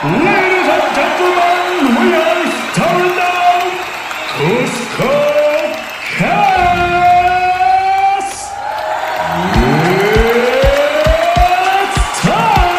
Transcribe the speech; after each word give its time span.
Ladies 0.00 0.14
and 0.14 0.94
gentlemen, 0.94 1.90
we 1.98 2.14
are 2.14 2.46
starting 2.70 3.14
now. 3.18 3.66
Cusco 4.38 5.10
Cast. 6.16 6.38
It's 11.74 11.98
time. 12.22 12.78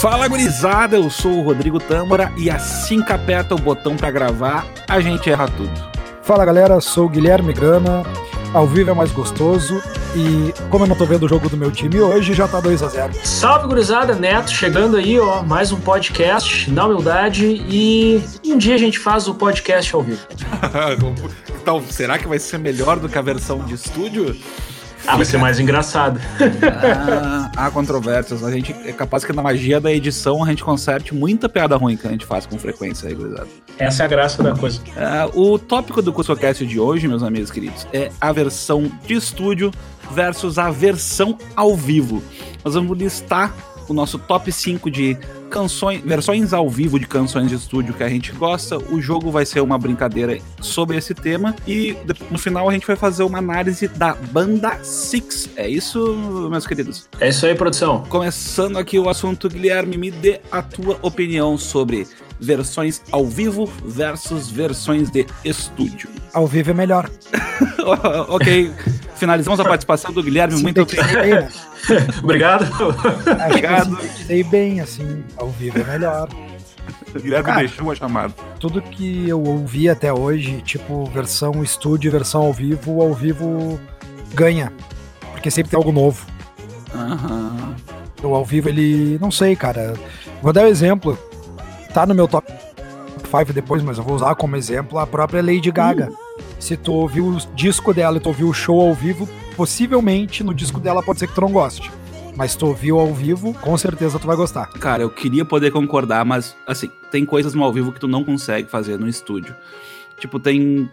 Fala 0.00 0.26
gurizada, 0.26 0.96
eu 0.96 1.08
sou 1.10 1.38
o 1.38 1.42
Rodrigo 1.42 1.78
Tâmara 1.78 2.32
e 2.36 2.50
assim 2.50 3.00
que 3.02 3.12
aperta 3.12 3.54
o 3.54 3.58
botão 3.58 3.96
pra 3.96 4.10
gravar, 4.10 4.66
a 4.88 4.98
gente 5.00 5.30
erra 5.30 5.46
tudo. 5.46 5.97
Fala 6.28 6.44
galera, 6.44 6.78
sou 6.78 7.06
o 7.06 7.08
Guilherme 7.08 7.54
Grana. 7.54 8.02
Ao 8.52 8.66
vivo 8.66 8.90
é 8.90 8.92
mais 8.92 9.10
gostoso 9.10 9.82
e 10.14 10.52
como 10.68 10.84
eu 10.84 10.88
não 10.88 10.94
tô 10.94 11.06
vendo 11.06 11.24
o 11.24 11.28
jogo 11.28 11.48
do 11.48 11.56
meu 11.56 11.70
time 11.70 11.98
hoje, 12.02 12.34
já 12.34 12.46
tá 12.46 12.60
2 12.60 12.82
a 12.82 12.88
0 12.88 13.14
Salve 13.24 13.66
gurizada, 13.66 14.14
Neto, 14.14 14.50
chegando 14.50 14.98
aí, 14.98 15.18
ó, 15.18 15.42
mais 15.42 15.72
um 15.72 15.80
podcast 15.80 16.70
na 16.70 16.84
humildade 16.84 17.46
e 17.46 18.22
um 18.44 18.58
dia 18.58 18.74
a 18.74 18.78
gente 18.78 18.98
faz 18.98 19.26
o 19.26 19.36
podcast 19.36 19.94
ao 19.94 20.02
vivo. 20.02 20.20
então, 21.62 21.82
será 21.88 22.18
que 22.18 22.28
vai 22.28 22.38
ser 22.38 22.58
melhor 22.58 22.98
do 22.98 23.08
que 23.08 23.16
a 23.16 23.22
versão 23.22 23.60
de 23.60 23.72
estúdio? 23.72 24.36
Ah, 25.08 25.16
vai 25.16 25.24
ser 25.24 25.38
mais 25.38 25.58
engraçado. 25.58 26.20
Ah, 26.62 27.50
há 27.56 27.70
controvérsias. 27.70 28.44
A 28.44 28.50
gente 28.50 28.76
é 28.84 28.92
capaz 28.92 29.24
que 29.24 29.32
na 29.32 29.40
magia 29.40 29.80
da 29.80 29.90
edição 29.90 30.44
a 30.44 30.48
gente 30.48 30.62
conserte 30.62 31.14
muita 31.14 31.48
piada 31.48 31.76
ruim 31.76 31.96
que 31.96 32.06
a 32.06 32.10
gente 32.10 32.26
faz 32.26 32.44
com 32.44 32.58
frequência 32.58 33.08
aí, 33.08 33.14
gurizada. 33.14 33.48
Essa 33.78 34.02
é 34.02 34.04
a 34.04 34.08
graça 34.08 34.42
da 34.42 34.54
coisa. 34.54 34.82
Ah, 34.94 35.26
o 35.32 35.58
tópico 35.58 36.02
do 36.02 36.12
CursoCast 36.12 36.66
de 36.66 36.78
hoje, 36.78 37.08
meus 37.08 37.22
amigos 37.22 37.50
queridos, 37.50 37.86
é 37.90 38.10
a 38.20 38.30
versão 38.32 38.92
de 39.06 39.14
estúdio 39.14 39.70
versus 40.10 40.58
a 40.58 40.70
versão 40.70 41.38
ao 41.56 41.74
vivo. 41.74 42.22
Nós 42.62 42.74
vamos 42.74 42.98
listar 42.98 43.54
o 43.88 43.94
nosso 43.94 44.18
top 44.18 44.52
5 44.52 44.90
de 44.90 45.16
canções, 45.48 46.02
versões 46.04 46.52
ao 46.52 46.68
vivo 46.68 46.98
de 46.98 47.06
canções 47.06 47.48
de 47.48 47.54
estúdio 47.54 47.94
que 47.94 48.02
a 48.02 48.08
gente 48.08 48.32
gosta. 48.32 48.78
O 48.78 49.00
jogo 49.00 49.30
vai 49.30 49.44
ser 49.44 49.60
uma 49.60 49.78
brincadeira 49.78 50.38
sobre 50.60 50.96
esse 50.96 51.14
tema 51.14 51.54
e 51.66 51.96
no 52.30 52.38
final 52.38 52.68
a 52.68 52.72
gente 52.72 52.86
vai 52.86 52.96
fazer 52.96 53.22
uma 53.22 53.38
análise 53.38 53.88
da 53.88 54.14
banda 54.14 54.78
Six. 54.82 55.50
É 55.56 55.68
isso, 55.68 56.14
meus 56.50 56.66
queridos? 56.66 57.08
É 57.20 57.28
isso 57.28 57.46
aí, 57.46 57.54
produção. 57.54 58.04
Começando 58.08 58.78
aqui 58.78 58.98
o 58.98 59.08
assunto, 59.08 59.48
Guilherme, 59.48 59.96
me 59.96 60.10
dê 60.10 60.40
a 60.50 60.62
tua 60.62 60.98
opinião 61.02 61.56
sobre 61.58 62.06
versões 62.40 63.02
ao 63.10 63.26
vivo 63.26 63.66
versus 63.84 64.50
versões 64.50 65.10
de 65.10 65.26
estúdio. 65.44 66.08
Ao 66.32 66.46
vivo 66.46 66.70
é 66.70 66.74
melhor. 66.74 67.10
ok, 68.28 68.72
finalizamos 69.16 69.58
a 69.58 69.64
participação 69.64 70.12
do 70.12 70.22
Guilherme. 70.22 70.60
Muito 70.62 70.82
obrigado. 70.82 71.52
Obrigado. 72.22 72.66
Obrigado. 73.46 73.96
sintetizei 74.00 74.42
bem, 74.44 74.80
assim, 74.80 75.24
ao 75.36 75.50
vivo 75.50 75.80
é 75.80 75.84
melhor. 75.84 76.28
O 77.14 77.20
Guilherme 77.20 77.44
Cara. 77.46 77.60
deixou 77.60 77.90
a 77.90 77.94
chamada. 77.94 78.34
Tudo 78.58 78.82
que 78.82 79.28
eu 79.28 79.42
ouvi 79.42 79.88
até 79.88 80.12
hoje, 80.12 80.62
tipo 80.62 81.04
versão 81.06 81.62
estúdio, 81.62 82.10
versão 82.10 82.42
ao 82.42 82.52
vivo, 82.52 82.96
o 82.96 83.02
ao 83.02 83.14
vivo 83.14 83.80
ganha. 84.34 84.72
Porque 85.32 85.50
sempre 85.50 85.70
tem 85.70 85.76
algo 85.76 85.92
novo. 85.92 86.26
Aham. 86.94 87.74
O 88.22 88.34
ao 88.34 88.44
vivo, 88.44 88.68
ele. 88.68 89.18
Não 89.20 89.30
sei, 89.30 89.54
cara. 89.54 89.94
Vou 90.42 90.52
dar 90.52 90.62
um 90.62 90.68
exemplo. 90.68 91.18
Tá 91.92 92.04
no 92.04 92.14
meu 92.14 92.26
top 92.28 92.52
5 93.30 93.52
depois, 93.52 93.82
mas 93.82 93.98
eu 93.98 94.04
vou 94.04 94.14
usar 94.14 94.34
como 94.34 94.56
exemplo 94.56 94.98
a 94.98 95.06
própria 95.06 95.42
Lady 95.42 95.70
Gaga. 95.70 96.10
Se 96.58 96.76
tu 96.76 96.92
ouviu 96.92 97.28
o 97.28 97.36
disco 97.54 97.94
dela 97.94 98.16
e 98.16 98.20
tu 98.20 98.28
ouviu 98.28 98.48
o 98.48 98.54
show 98.54 98.80
ao 98.80 98.94
vivo, 98.94 99.28
possivelmente 99.56 100.42
no 100.42 100.52
disco 100.52 100.80
dela 100.80 101.02
pode 101.02 101.18
ser 101.18 101.28
que 101.28 101.34
tu 101.34 101.40
não 101.40 101.52
goste. 101.52 101.90
Mas 102.36 102.54
tu 102.54 102.66
ouviu 102.66 102.98
ao 102.98 103.12
vivo, 103.12 103.54
com 103.54 103.76
certeza 103.76 104.18
tu 104.18 104.26
vai 104.26 104.36
gostar. 104.36 104.66
Cara, 104.66 105.02
eu 105.02 105.10
queria 105.10 105.44
poder 105.44 105.70
concordar, 105.70 106.24
mas 106.24 106.56
assim, 106.66 106.90
tem 107.10 107.24
coisas 107.24 107.54
no 107.54 107.64
ao 107.64 107.72
vivo 107.72 107.92
que 107.92 108.00
tu 108.00 108.08
não 108.08 108.24
consegue 108.24 108.68
fazer 108.68 108.98
no 108.98 109.08
estúdio. 109.08 109.54
Tipo, 110.18 110.38
tem 110.38 110.88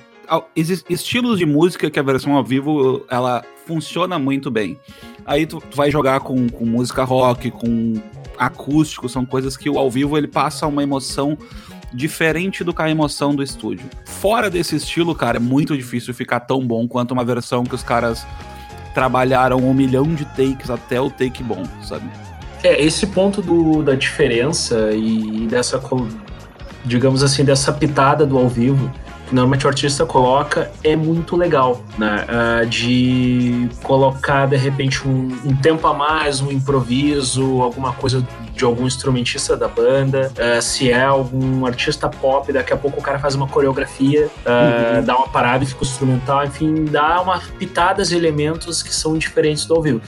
estilos 0.90 1.38
de 1.38 1.46
música 1.46 1.90
que 1.90 2.00
a 2.00 2.04
versão 2.04 2.36
ao 2.36 2.44
vivo 2.44 3.06
ela 3.10 3.44
funciona 3.66 4.18
muito 4.18 4.50
bem. 4.50 4.80
Aí 5.26 5.46
tu 5.46 5.62
vai 5.74 5.90
jogar 5.90 6.20
com, 6.20 6.48
com 6.50 6.66
música 6.66 7.04
rock, 7.04 7.52
com 7.52 7.96
acústico, 8.38 9.08
são 9.08 9.26
coisas 9.26 9.56
que 9.58 9.70
o 9.70 9.78
ao 9.80 9.90
vivo 9.90 10.18
ele 10.18 10.28
passa 10.28 10.68
uma 10.68 10.84
emoção 10.84 11.38
diferente 11.96 12.64
do 12.64 12.74
a 12.78 12.90
emoção 12.90 13.34
do 13.34 13.42
estúdio. 13.42 13.86
Fora 14.06 14.50
desse 14.50 14.76
estilo, 14.76 15.16
cara, 15.16 15.38
é 15.38 15.40
muito 15.40 15.76
difícil 15.76 16.14
ficar 16.14 16.42
tão 16.42 16.66
bom 16.66 16.88
quanto 16.88 17.12
uma 17.12 17.24
versão 17.24 17.64
que 17.64 17.74
os 17.74 17.82
caras 17.82 18.28
trabalharam 18.94 19.58
um 19.58 19.74
milhão 19.74 20.14
de 20.14 20.26
takes 20.26 20.70
até 20.70 21.00
o 21.00 21.10
take 21.10 21.42
bom, 21.42 21.64
sabe? 21.82 22.10
É, 22.64 22.82
esse 22.84 23.08
ponto 23.08 23.42
do, 23.42 23.84
da 23.84 23.96
diferença 23.96 24.92
e 24.92 25.48
dessa, 25.48 25.82
digamos 26.84 27.24
assim, 27.24 27.44
dessa 27.44 27.72
pitada 27.72 28.26
do 28.26 28.38
ao 28.38 28.50
vivo, 28.50 28.92
normalmente 29.32 29.66
o 29.66 29.70
artista 29.70 30.06
coloca, 30.06 30.72
é 30.84 30.96
muito 30.96 31.36
legal, 31.36 31.84
né? 31.98 32.26
Ah, 32.28 32.66
de 32.66 33.70
colocar, 33.84 34.46
de 34.48 34.56
repente, 34.56 35.08
um, 35.08 35.28
um 35.46 35.56
tempo 35.56 35.88
a 35.88 35.94
mais, 35.94 36.42
um 36.42 36.52
improviso, 36.52 37.62
alguma 37.62 37.94
coisa 37.94 38.26
de 38.54 38.64
algum 38.64 38.86
instrumentista 38.86 39.58
da 39.58 39.68
banda. 39.68 40.32
Ah, 40.38 40.62
se 40.62 40.92
é 40.92 41.04
algum 41.04 41.66
artista 41.66 42.10
pop, 42.10 42.52
daqui 42.52 42.74
a 42.74 42.78
pouco 42.78 43.00
o 43.00 43.04
cara 43.04 43.20
faz 43.20 43.36
uma 43.36 43.48
coreografia, 43.48 44.30
ah, 44.46 45.02
dá 45.02 45.18
uma 45.18 45.28
parada 45.28 45.64
e 45.64 45.68
fica 45.68 45.84
instrumental, 45.84 46.46
enfim, 46.46 46.86
dá 46.86 47.22
uma 47.22 47.40
pitadas 47.60 48.12
e 48.12 48.16
elementos 48.16 48.82
que 48.82 48.94
são 48.94 49.18
diferentes 49.18 49.66
do 49.66 49.76
ao 49.76 49.82
vivo. 49.82 50.02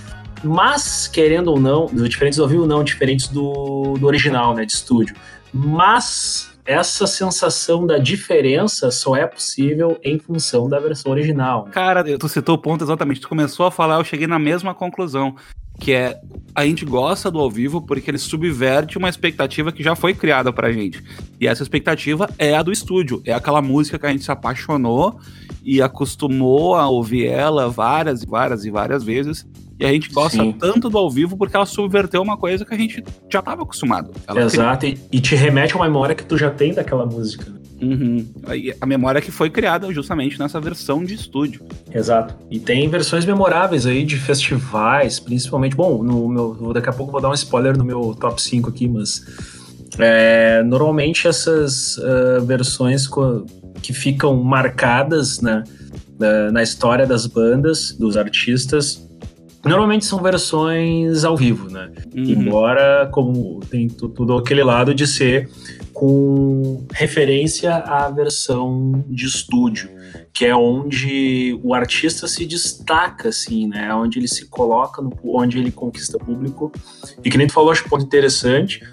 Mas, 0.44 1.08
querendo 1.08 1.48
ou 1.48 1.60
não, 1.60 1.88
diferentes 1.88 2.38
do 2.38 2.44
ao 2.44 2.50
vivo 2.50 2.66
não, 2.68 2.84
diferentes 2.84 3.28
do, 3.28 3.96
do 4.00 4.06
original, 4.06 4.54
né, 4.54 4.66
de 4.66 4.72
estúdio. 4.74 5.16
Mas 5.52 6.52
essa 6.68 7.08
sensação 7.08 7.88
da 7.88 7.98
diferença 7.98 8.92
só 8.92 9.16
é 9.16 9.26
possível 9.26 9.98
em 10.04 10.20
função 10.20 10.68
da 10.70 10.80
versão 10.80 11.12
original. 11.12 11.64
Cara, 11.72 12.04
tu 12.18 12.28
citou 12.28 12.56
o 12.56 12.58
ponto 12.58 12.84
exatamente. 12.84 13.22
Tu 13.22 13.30
começou 13.30 13.66
a 13.66 13.72
falar, 13.72 13.96
eu 13.96 14.04
cheguei 14.04 14.28
na 14.28 14.38
mesma 14.38 14.76
conclusão. 14.76 15.36
Que 15.80 15.94
é, 15.94 16.20
a 16.56 16.66
gente 16.66 16.86
gosta 16.86 17.30
do 17.30 17.40
ao 17.40 17.52
vivo 17.52 17.82
porque 17.82 18.10
ele 18.10 18.18
subverte 18.18 18.98
uma 18.98 19.10
expectativa 19.10 19.72
que 19.72 19.84
já 19.84 19.96
foi 19.96 20.14
criada 20.14 20.52
pra 20.52 20.72
gente. 20.72 21.04
E 21.40 21.48
essa 21.48 21.62
expectativa 21.62 22.30
é 22.38 22.56
a 22.56 22.64
do 22.64 22.72
estúdio. 22.72 23.22
É 23.26 23.34
aquela 23.34 23.62
música 23.62 24.00
que 24.00 24.06
a 24.06 24.10
gente 24.10 24.24
se 24.24 24.32
apaixonou 24.32 25.20
e 25.64 25.82
acostumou 25.82 26.76
a 26.76 26.88
ouvir 26.88 27.28
ela 27.28 27.70
várias 27.70 28.24
e 28.24 28.26
várias 28.26 28.66
e 28.66 28.72
várias 28.72 29.04
vezes. 29.04 29.46
E 29.80 29.86
a 29.86 29.92
gente 29.92 30.12
gosta 30.12 30.42
Sim. 30.42 30.52
tanto 30.54 30.90
do 30.90 30.98
ao 30.98 31.10
vivo 31.10 31.38
porque 31.38 31.56
ela 31.56 31.66
subverteu 31.66 32.22
uma 32.22 32.38
coisa 32.38 32.66
que 32.66 32.74
a 32.74 32.78
gente 32.78 33.04
já 33.32 33.40
estava 33.40 33.62
acostumado. 33.62 34.12
Ela 34.28 34.42
Exato, 34.42 34.88
e, 34.88 34.98
e 35.12 35.20
te 35.20 35.36
remete 35.36 35.74
a 35.74 35.76
uma 35.76 35.86
memória 35.86 36.16
que 36.16 36.26
tu 36.26 36.38
já 36.38 36.50
tem 36.50 36.74
daquela 36.74 37.06
música. 37.06 37.46
Uhum. 37.82 38.26
A 38.82 38.86
memória 38.86 39.22
que 39.22 39.32
foi 39.32 39.50
criada 39.50 39.92
justamente 39.94 40.40
nessa 40.40 40.60
versão 40.60 41.04
de 41.04 41.14
estúdio. 41.14 41.62
Exato. 41.94 42.36
E 42.50 42.60
tem 42.60 42.90
versões 42.90 43.26
memoráveis 43.26 43.86
aí 43.86 44.04
de 44.04 44.18
festivais, 44.18 45.20
principalmente. 45.20 45.76
Bom, 45.76 46.04
no 46.04 46.28
meu, 46.28 46.74
daqui 46.74 46.90
a 46.90 46.94
pouco 46.94 47.12
vou 47.12 47.22
dar 47.22 47.30
um 47.30 47.34
spoiler 47.34 47.78
no 47.78 47.84
meu 47.86 48.16
top 48.20 48.42
5 48.42 48.70
aqui, 48.70 48.88
mas. 48.88 49.24
é, 50.00 50.64
normalmente 50.64 51.28
essas 51.28 51.98
ah, 52.00 52.40
versões 52.44 53.08
que 53.82 53.94
ficam 53.94 54.36
marcadas 54.44 55.40
né, 55.42 55.64
na, 56.20 56.52
na 56.52 56.64
história 56.64 57.06
das 57.06 57.26
bandas, 57.28 57.92
dos 57.92 58.18
artistas, 58.18 59.08
normalmente 59.64 60.06
são 60.06 60.22
versões 60.22 61.24
ao 61.24 61.36
vivo, 61.38 61.70
né? 61.70 61.90
Uhum. 62.16 62.24
Embora 62.24 63.08
como 63.12 63.60
tem 63.70 63.88
tu- 63.88 64.10
tudo 64.10 64.36
aquele 64.38 64.64
lado 64.64 64.94
de 64.94 65.06
ser 65.06 65.50
com 65.98 66.86
referência 66.94 67.74
à 67.74 68.08
versão 68.12 69.04
de 69.08 69.26
estúdio, 69.26 69.90
que 70.32 70.46
é 70.46 70.56
onde 70.56 71.60
o 71.64 71.74
artista 71.74 72.28
se 72.28 72.46
destaca, 72.46 73.30
assim, 73.30 73.68
né? 73.68 73.92
Onde 73.96 74.20
ele 74.20 74.28
se 74.28 74.48
coloca, 74.48 75.02
no, 75.02 75.12
onde 75.24 75.58
ele 75.58 75.72
conquista 75.72 76.20
público. 76.20 76.72
E 77.26 77.32
que 77.32 77.38
nem 77.40 77.48
tu 77.48 77.54
falou, 77.54 77.72
acho 77.72 77.82
que 77.82 77.90
ponto 77.90 78.06
interessante, 78.06 78.88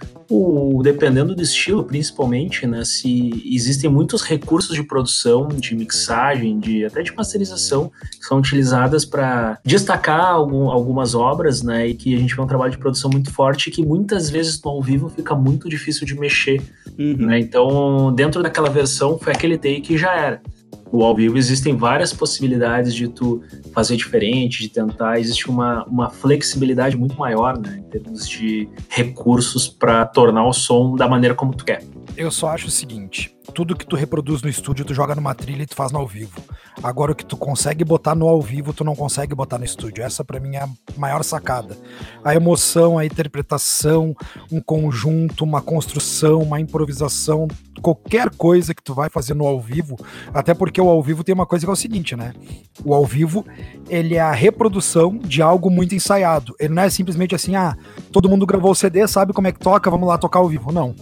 dependendo 0.82 1.35
do 1.35 1.43
estilo, 1.43 1.85
principalmente, 1.85 2.67
né? 2.67 2.85
Se 2.85 3.43
existem 3.47 3.91
muitos 3.91 4.23
recursos 4.23 4.75
de 4.75 4.82
produção, 4.82 5.49
de 5.49 5.75
mixagem, 5.75 6.59
de 6.59 6.85
até 6.85 7.03
de 7.03 7.15
masterização, 7.15 7.91
que 8.11 8.25
são 8.26 8.38
utilizadas 8.38 9.05
para 9.05 9.59
destacar 9.65 10.26
algum, 10.26 10.71
algumas 10.71 11.15
obras, 11.15 11.62
né? 11.62 11.88
E 11.88 11.94
que 11.94 12.15
a 12.15 12.19
gente 12.19 12.35
vê 12.35 12.43
um 12.43 12.47
trabalho 12.47 12.73
de 12.73 12.79
produção 12.79 13.11
muito 13.11 13.32
forte 13.32 13.71
que 13.71 13.85
muitas 13.85 14.31
vezes 14.31 14.61
no 14.62 14.71
ao 14.71 14.82
vivo 14.82 15.09
fica 15.09 15.35
muito 15.35 15.69
difícil 15.69 16.06
de 16.06 16.15
mexer, 16.19 16.61
Uhum. 16.99 17.17
né? 17.26 17.38
Então, 17.41 18.12
dentro 18.15 18.43
daquela 18.43 18.71
versão, 18.71 19.19
foi 19.19 19.32
aquele 19.32 19.56
take 19.59 19.94
e 19.94 19.99
já 19.99 20.15
era. 20.15 20.41
O 20.90 21.02
ao 21.02 21.14
vivo 21.14 21.36
existem 21.36 21.76
várias 21.76 22.12
possibilidades 22.12 22.94
de 22.94 23.08
tu 23.08 23.42
fazer 23.72 23.96
diferente, 23.96 24.62
de 24.62 24.69
tentar. 24.69 25.19
Existe 25.19 25.48
uma, 25.48 25.84
uma 25.84 26.10
flexibilidade 26.10 26.96
muito 26.96 27.19
maior, 27.19 27.58
né? 27.58 27.78
Em 27.78 27.90
termos 27.90 28.28
de 28.28 28.69
recursos 28.88 29.69
para 29.69 30.04
tornar 30.06 30.46
o 30.46 30.52
som 30.52 30.94
da 30.94 31.08
maneira 31.08 31.34
como 31.34 31.54
tu 31.54 31.64
quer. 31.64 31.82
Eu 32.16 32.31
só 32.31 32.50
acho 32.50 32.69
o 32.69 32.70
seguinte: 32.70 33.34
tudo 33.52 33.76
que 33.76 33.87
tu 33.87 33.96
reproduz 33.96 34.40
no 34.40 34.49
estúdio, 34.49 34.84
tu 34.84 34.94
joga 34.94 35.14
numa 35.16 35.34
trilha 35.34 35.64
e 35.64 35.66
tu 35.66 35.75
faz 35.75 35.90
no 35.90 35.99
ao 35.99 36.06
vivo. 36.06 36.40
Agora, 36.82 37.11
o 37.11 37.14
que 37.14 37.25
tu 37.25 37.37
consegue 37.37 37.84
botar 37.84 38.14
no 38.14 38.28
ao 38.28 38.40
vivo, 38.40 38.72
tu 38.72 38.84
não 38.84 38.94
consegue 38.94 39.34
botar 39.34 39.58
no 39.58 39.64
estúdio. 39.64 40.05
Essa, 40.05 40.25
para 40.25 40.38
mim, 40.38 40.55
é 40.55 40.61
a 40.61 40.69
maior 40.96 41.25
sacada. 41.25 41.76
A 42.25 42.34
emoção, 42.34 42.99
a 42.99 43.05
interpretação, 43.05 44.14
um 44.50 44.61
conjunto, 44.61 45.43
uma 45.43 45.61
construção, 45.61 46.40
uma 46.40 46.61
improvisação, 46.61 47.49
qualquer 47.82 48.31
coisa 48.31 48.75
que 48.75 48.82
tu 48.82 48.94
vai 48.94 49.11
fazer 49.11 49.34
no 49.34 49.46
ao 49.46 49.61
vivo. 49.61 49.96
Até 50.32 50.55
porque 50.55 50.81
o 50.81 50.88
ao 50.88 51.02
vivo 51.02 51.25
tem 51.25 51.34
uma 51.34 51.46
coisa 51.46 51.66
que 51.66 51.70
é 51.70 51.72
o 51.72 51.76
seguinte, 51.76 52.14
né? 52.14 52.32
O 52.84 52.94
ao 52.94 53.05
vivo, 53.05 53.44
ele 53.88 54.14
é 54.14 54.20
a 54.20 54.32
reprodução 54.32 55.19
de 55.19 55.43
algo 55.43 55.69
muito 55.69 55.96
ensaiado. 55.96 56.55
Ele 56.61 56.75
não 56.75 56.82
é 56.82 56.90
simplesmente 56.90 57.34
assim, 57.34 57.56
ah, 57.56 57.76
todo 58.12 58.28
mundo 58.28 58.46
gravou 58.46 58.70
o 58.70 58.75
CD, 58.75 59.06
sabe 59.08 59.32
como 59.32 59.49
é 59.49 59.52
que 59.52 59.58
toca, 59.58 59.90
vamos 59.90 60.06
lá 60.08 60.16
tocar 60.16 60.38
ao 60.38 60.49
vivo. 60.49 60.70
Não 60.70 60.94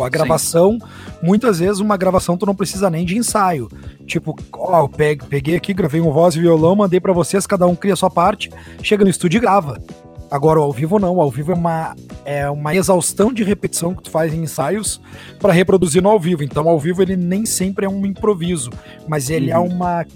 a 0.00 0.08
gravação, 0.08 0.78
Sim. 0.80 0.86
muitas 1.22 1.58
vezes 1.58 1.80
uma 1.80 1.96
gravação 1.96 2.36
tu 2.36 2.46
não 2.46 2.54
precisa 2.54 2.88
nem 2.88 3.04
de 3.04 3.18
ensaio. 3.18 3.68
Tipo, 4.06 4.36
ó, 4.52 4.82
eu 4.82 4.88
peguei 4.88 5.56
aqui, 5.56 5.74
gravei 5.74 6.00
um 6.00 6.12
voz 6.12 6.34
e 6.36 6.40
violão, 6.40 6.76
mandei 6.76 7.00
para 7.00 7.12
vocês, 7.12 7.46
cada 7.46 7.66
um 7.66 7.74
cria 7.74 7.94
a 7.94 7.96
sua 7.96 8.10
parte, 8.10 8.50
chega 8.82 9.04
no 9.04 9.10
estúdio 9.10 9.38
e 9.38 9.40
grava. 9.40 9.82
Agora, 10.30 10.60
ao 10.60 10.72
vivo 10.72 10.98
não, 10.98 11.20
ao 11.20 11.30
vivo 11.30 11.52
é 11.52 11.54
uma, 11.54 11.94
é 12.24 12.48
uma 12.48 12.74
exaustão 12.74 13.30
de 13.32 13.44
repetição 13.44 13.94
que 13.94 14.04
tu 14.04 14.10
faz 14.10 14.32
em 14.32 14.44
ensaios 14.44 14.98
para 15.38 15.52
reproduzir 15.52 16.02
no 16.02 16.08
ao 16.08 16.18
vivo. 16.18 16.42
Então, 16.42 16.68
ao 16.70 16.80
vivo 16.80 17.02
ele 17.02 17.16
nem 17.16 17.44
sempre 17.44 17.84
é 17.84 17.88
um 17.88 18.06
improviso, 18.06 18.70
mas 19.06 19.28
ele 19.28 19.50
é 19.50 19.58
uhum. 19.58 19.66
é 19.66 19.68
uma 19.68 20.06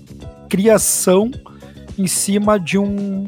criação 0.49 1.31
em 1.99 2.07
cima 2.07 2.59
de 2.59 2.79
um 2.79 3.27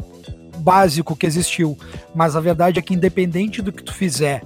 básico 0.60 1.14
que 1.14 1.26
existiu. 1.26 1.76
Mas 2.14 2.34
a 2.36 2.40
verdade 2.40 2.78
é 2.78 2.82
que 2.82 2.94
independente 2.94 3.60
do 3.60 3.70
que 3.70 3.82
tu 3.82 3.92
fizer 3.92 4.42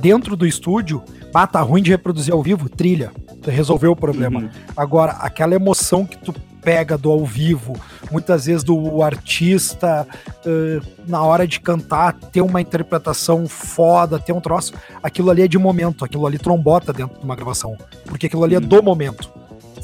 dentro 0.00 0.36
do 0.36 0.46
estúdio, 0.46 1.02
ah, 1.42 1.46
tá 1.46 1.60
ruim 1.60 1.82
de 1.82 1.90
reproduzir 1.90 2.32
ao 2.32 2.42
vivo, 2.42 2.68
trilha. 2.68 3.12
Resolveu 3.44 3.92
o 3.92 3.96
problema. 3.96 4.40
Uhum. 4.40 4.50
Agora, 4.76 5.12
aquela 5.12 5.54
emoção 5.54 6.04
que 6.04 6.18
tu 6.18 6.34
pega 6.62 6.98
do 6.98 7.12
ao 7.12 7.24
vivo, 7.24 7.74
muitas 8.10 8.46
vezes 8.46 8.64
do 8.64 9.00
artista 9.00 10.04
uh, 10.44 10.86
na 11.06 11.22
hora 11.22 11.46
de 11.46 11.60
cantar, 11.60 12.12
ter 12.12 12.40
uma 12.40 12.60
interpretação 12.60 13.46
foda, 13.46 14.18
ter 14.18 14.32
um 14.32 14.40
troço, 14.40 14.72
aquilo 15.00 15.30
ali 15.30 15.42
é 15.42 15.48
de 15.48 15.58
momento, 15.58 16.04
aquilo 16.04 16.26
ali 16.26 16.38
trombota 16.38 16.92
dentro 16.92 17.20
de 17.20 17.24
uma 17.24 17.36
gravação, 17.36 17.76
porque 18.06 18.26
aquilo 18.26 18.42
ali 18.42 18.56
é 18.56 18.60
do 18.60 18.82
momento 18.82 19.35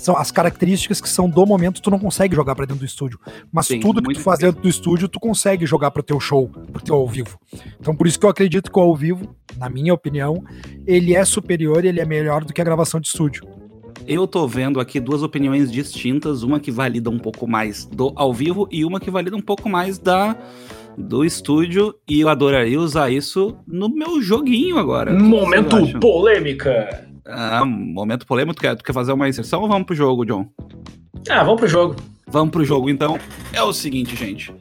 são 0.02 0.16
as 0.16 0.30
características 0.30 1.00
que 1.00 1.08
são 1.08 1.30
do 1.30 1.46
momento, 1.46 1.80
tu 1.80 1.90
não 1.90 1.98
consegue 1.98 2.34
jogar 2.34 2.54
para 2.54 2.66
dentro 2.66 2.80
do 2.80 2.86
estúdio. 2.86 3.20
Mas 3.52 3.66
Sim, 3.66 3.78
tudo 3.78 4.02
que 4.02 4.14
tu 4.14 4.20
faz 4.20 4.40
dentro 4.40 4.60
do 4.60 4.68
estúdio, 4.68 5.08
tu 5.08 5.20
consegue 5.20 5.64
jogar 5.64 5.92
pro 5.92 6.02
teu 6.02 6.18
show, 6.18 6.48
pro 6.72 6.82
teu 6.82 6.96
ao 6.96 7.06
vivo. 7.06 7.38
Então 7.80 7.94
por 7.94 8.06
isso 8.06 8.18
que 8.18 8.26
eu 8.26 8.30
acredito 8.30 8.70
que 8.70 8.78
o 8.78 8.82
ao 8.82 8.96
vivo, 8.96 9.34
na 9.56 9.70
minha 9.70 9.94
opinião, 9.94 10.42
ele 10.86 11.14
é 11.14 11.24
superior 11.24 11.84
e 11.84 11.88
ele 11.88 12.00
é 12.00 12.04
melhor 12.04 12.44
do 12.44 12.52
que 12.52 12.60
a 12.60 12.64
gravação 12.64 13.00
de 13.00 13.06
estúdio. 13.06 13.46
Eu 14.06 14.26
tô 14.26 14.48
vendo 14.48 14.80
aqui 14.80 14.98
duas 14.98 15.22
opiniões 15.22 15.70
distintas, 15.70 16.42
uma 16.42 16.58
que 16.58 16.72
valida 16.72 17.08
um 17.08 17.18
pouco 17.18 17.46
mais 17.46 17.84
do 17.84 18.12
ao 18.16 18.34
vivo 18.34 18.66
e 18.72 18.84
uma 18.84 18.98
que 18.98 19.10
valida 19.10 19.36
um 19.36 19.40
pouco 19.40 19.68
mais 19.68 19.98
da 19.98 20.36
do 20.98 21.24
estúdio 21.24 21.94
e 22.08 22.20
eu 22.20 22.28
adoraria 22.28 22.78
usar 22.78 23.10
isso 23.10 23.56
no 23.66 23.88
meu 23.88 24.20
joguinho 24.20 24.76
agora. 24.78 25.12
Momento 25.12 25.98
polêmica. 26.00 27.11
Ah, 27.26 27.64
momento 27.64 28.26
polêmico. 28.26 28.54
Tu 28.56 28.60
quer, 28.60 28.76
tu 28.76 28.84
quer 28.84 28.92
fazer 28.92 29.12
uma 29.12 29.28
inserção 29.28 29.62
ou 29.62 29.68
vamos 29.68 29.86
pro 29.86 29.94
jogo, 29.94 30.24
John? 30.24 30.46
Ah, 31.28 31.42
vamos 31.44 31.60
pro 31.60 31.68
jogo. 31.68 31.96
Vamos 32.26 32.50
pro 32.50 32.64
jogo, 32.64 32.90
então. 32.90 33.18
É 33.52 33.62
o 33.62 33.72
seguinte, 33.72 34.16
gente. 34.16 34.52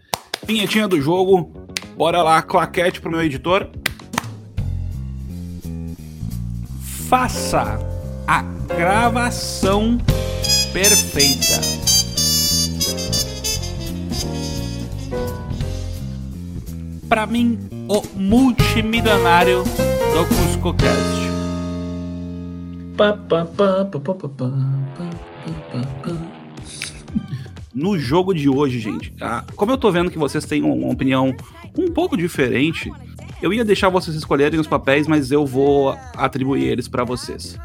Vinhetinha 0.45 0.87
do 0.87 0.99
jogo. 1.01 1.51
Bora 1.95 2.21
lá, 2.21 2.41
claquete 2.41 3.01
pro 3.01 3.11
meu 3.11 3.21
editor. 3.21 3.69
Faça 7.07 7.79
a 8.27 8.41
gravação 8.75 9.97
perfeita. 10.71 11.61
Para 17.09 17.25
mim, 17.25 17.59
o 17.89 18.01
multimilionário 18.17 19.63
do 19.63 20.25
CuscoCast. 20.27 21.40
No 27.73 27.97
jogo 27.97 28.31
de 28.33 28.47
hoje, 28.47 28.79
gente, 28.79 29.11
tá? 29.13 29.43
como 29.55 29.71
eu 29.71 29.77
tô 29.77 29.91
vendo 29.91 30.11
que 30.11 30.19
vocês 30.19 30.45
têm 30.45 30.61
uma 30.61 30.91
opinião 30.91 31.35
um 31.75 31.91
pouco 31.91 32.15
diferente, 32.15 32.91
eu 33.41 33.51
ia 33.51 33.65
deixar 33.65 33.89
vocês 33.89 34.15
escolherem 34.15 34.59
os 34.59 34.67
papéis, 34.67 35.07
mas 35.07 35.31
eu 35.31 35.47
vou 35.47 35.97
atribuir 36.15 36.63
eles 36.65 36.87
para 36.87 37.03
vocês. 37.03 37.57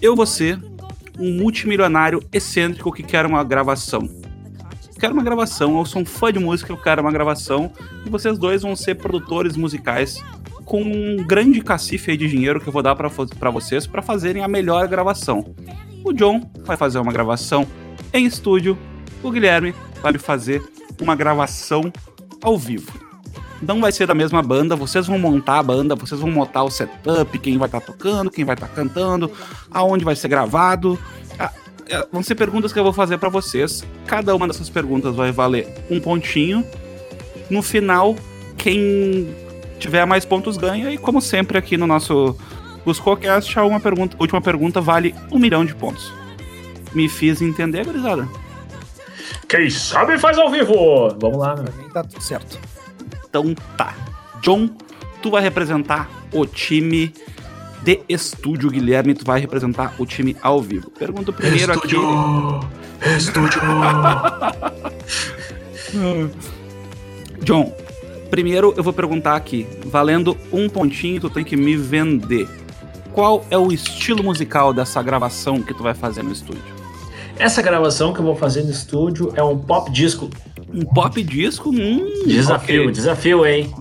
Eu 0.00 0.14
vou 0.14 0.26
ser 0.26 0.60
um 1.18 1.32
multimilionário 1.38 2.22
excêntrico 2.32 2.92
que 2.92 3.02
quer 3.02 3.26
uma 3.26 3.42
gravação. 3.42 4.08
Quero 5.00 5.12
uma 5.12 5.24
gravação, 5.24 5.76
eu 5.76 5.84
sou 5.84 6.02
um 6.02 6.04
fã 6.04 6.32
de 6.32 6.38
música, 6.38 6.72
eu 6.72 6.76
quero 6.76 7.02
uma 7.02 7.10
gravação, 7.10 7.72
e 8.06 8.10
vocês 8.10 8.38
dois 8.38 8.62
vão 8.62 8.76
ser 8.76 8.94
produtores 8.94 9.56
musicais 9.56 10.22
com 10.64 10.82
um 10.82 11.24
grande 11.24 11.60
cacife 11.60 12.16
de 12.16 12.28
dinheiro 12.28 12.60
que 12.60 12.68
eu 12.68 12.72
vou 12.72 12.82
dar 12.82 12.94
para 12.96 13.50
vocês 13.50 13.86
para 13.86 14.02
fazerem 14.02 14.42
a 14.42 14.48
melhor 14.48 14.86
gravação. 14.88 15.54
O 16.02 16.12
John 16.12 16.50
vai 16.64 16.76
fazer 16.76 16.98
uma 16.98 17.12
gravação 17.12 17.66
em 18.12 18.26
estúdio, 18.26 18.78
o 19.22 19.30
Guilherme 19.30 19.74
vai 20.02 20.16
fazer 20.18 20.62
uma 21.00 21.14
gravação 21.14 21.92
ao 22.42 22.58
vivo. 22.58 22.92
Não 23.62 23.80
vai 23.80 23.90
ser 23.92 24.06
da 24.06 24.14
mesma 24.14 24.42
banda, 24.42 24.76
vocês 24.76 25.06
vão 25.06 25.18
montar 25.18 25.58
a 25.58 25.62
banda, 25.62 25.94
vocês 25.94 26.20
vão 26.20 26.30
montar 26.30 26.64
o 26.64 26.70
setup, 26.70 27.38
quem 27.38 27.56
vai 27.56 27.68
estar 27.68 27.80
tá 27.80 27.86
tocando, 27.86 28.30
quem 28.30 28.44
vai 28.44 28.54
estar 28.54 28.68
tá 28.68 28.74
cantando, 28.74 29.30
aonde 29.70 30.04
vai 30.04 30.14
ser 30.14 30.28
gravado. 30.28 30.98
Ah, 31.38 31.50
é, 31.88 32.06
vão 32.12 32.22
ser 32.22 32.34
perguntas 32.34 32.72
que 32.72 32.78
eu 32.78 32.84
vou 32.84 32.92
fazer 32.92 33.16
para 33.16 33.28
vocês. 33.28 33.84
Cada 34.06 34.34
uma 34.34 34.46
dessas 34.46 34.68
perguntas 34.68 35.14
vai 35.14 35.32
valer 35.32 35.66
um 35.90 35.98
pontinho. 35.98 36.64
No 37.48 37.62
final, 37.62 38.14
quem 38.58 39.34
tiver 39.78 40.04
mais 40.04 40.24
pontos 40.24 40.56
ganha. 40.56 40.90
E 40.90 40.98
como 40.98 41.20
sempre 41.20 41.58
aqui 41.58 41.76
no 41.76 41.86
nosso 41.86 42.36
Buscocast, 42.84 43.58
a 43.58 43.64
uma 43.64 43.80
pergunta, 43.80 44.16
última 44.20 44.40
pergunta 44.40 44.80
vale 44.80 45.14
um 45.30 45.38
milhão 45.38 45.64
de 45.64 45.74
pontos. 45.74 46.12
Me 46.92 47.08
fiz 47.08 47.42
entender, 47.42 47.84
gurizada? 47.84 48.28
Quem 49.48 49.68
sabe 49.70 50.18
faz 50.18 50.38
ao 50.38 50.50
vivo! 50.50 50.74
Vamos 51.20 51.38
lá, 51.38 51.56
né? 51.56 51.64
Tá 51.92 52.04
tudo 52.04 52.22
certo. 52.22 52.58
Então 53.28 53.54
tá. 53.76 53.94
John, 54.42 54.68
tu 55.22 55.30
vai 55.30 55.42
representar 55.42 56.08
o 56.32 56.46
time 56.46 57.12
de 57.82 58.00
estúdio, 58.08 58.70
Guilherme, 58.70 59.14
tu 59.14 59.24
vai 59.24 59.40
representar 59.40 59.94
o 59.98 60.06
time 60.06 60.36
ao 60.42 60.60
vivo. 60.60 60.90
Pergunto 60.90 61.32
primeiro 61.32 61.72
estúdio. 61.72 62.00
aqui. 63.00 63.16
Estúdio! 63.16 63.60
John, 67.42 67.72
Primeiro 68.34 68.74
eu 68.76 68.82
vou 68.82 68.92
perguntar 68.92 69.36
aqui, 69.36 69.64
valendo 69.86 70.36
um 70.52 70.68
pontinho, 70.68 71.20
tu 71.20 71.30
tem 71.30 71.44
que 71.44 71.56
me 71.56 71.76
vender. 71.76 72.48
Qual 73.12 73.46
é 73.48 73.56
o 73.56 73.70
estilo 73.70 74.24
musical 74.24 74.72
dessa 74.72 75.00
gravação 75.00 75.62
que 75.62 75.72
tu 75.72 75.84
vai 75.84 75.94
fazer 75.94 76.24
no 76.24 76.32
estúdio? 76.32 76.64
Essa 77.38 77.62
gravação 77.62 78.12
que 78.12 78.18
eu 78.18 78.24
vou 78.24 78.34
fazer 78.34 78.64
no 78.64 78.72
estúdio 78.72 79.32
é 79.36 79.42
um 79.44 79.56
pop 79.56 79.88
disco. 79.88 80.28
Um 80.68 80.84
pop 80.84 81.22
disco? 81.22 81.70
Hum, 81.70 82.24
desafio, 82.26 82.82
okay. 82.82 82.92
desafio, 82.92 83.46
hein? 83.46 83.72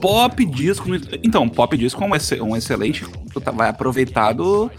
Pop 0.00 0.44
disco. 0.44 0.88
Então, 1.24 1.48
pop 1.48 1.76
disco 1.76 2.00
é 2.04 2.42
um, 2.44 2.54
excelente. 2.56 3.04
Tu 3.32 3.40
tá, 3.40 3.50
vai 3.50 3.70
aproveitar 3.70 4.32
do 4.32 4.70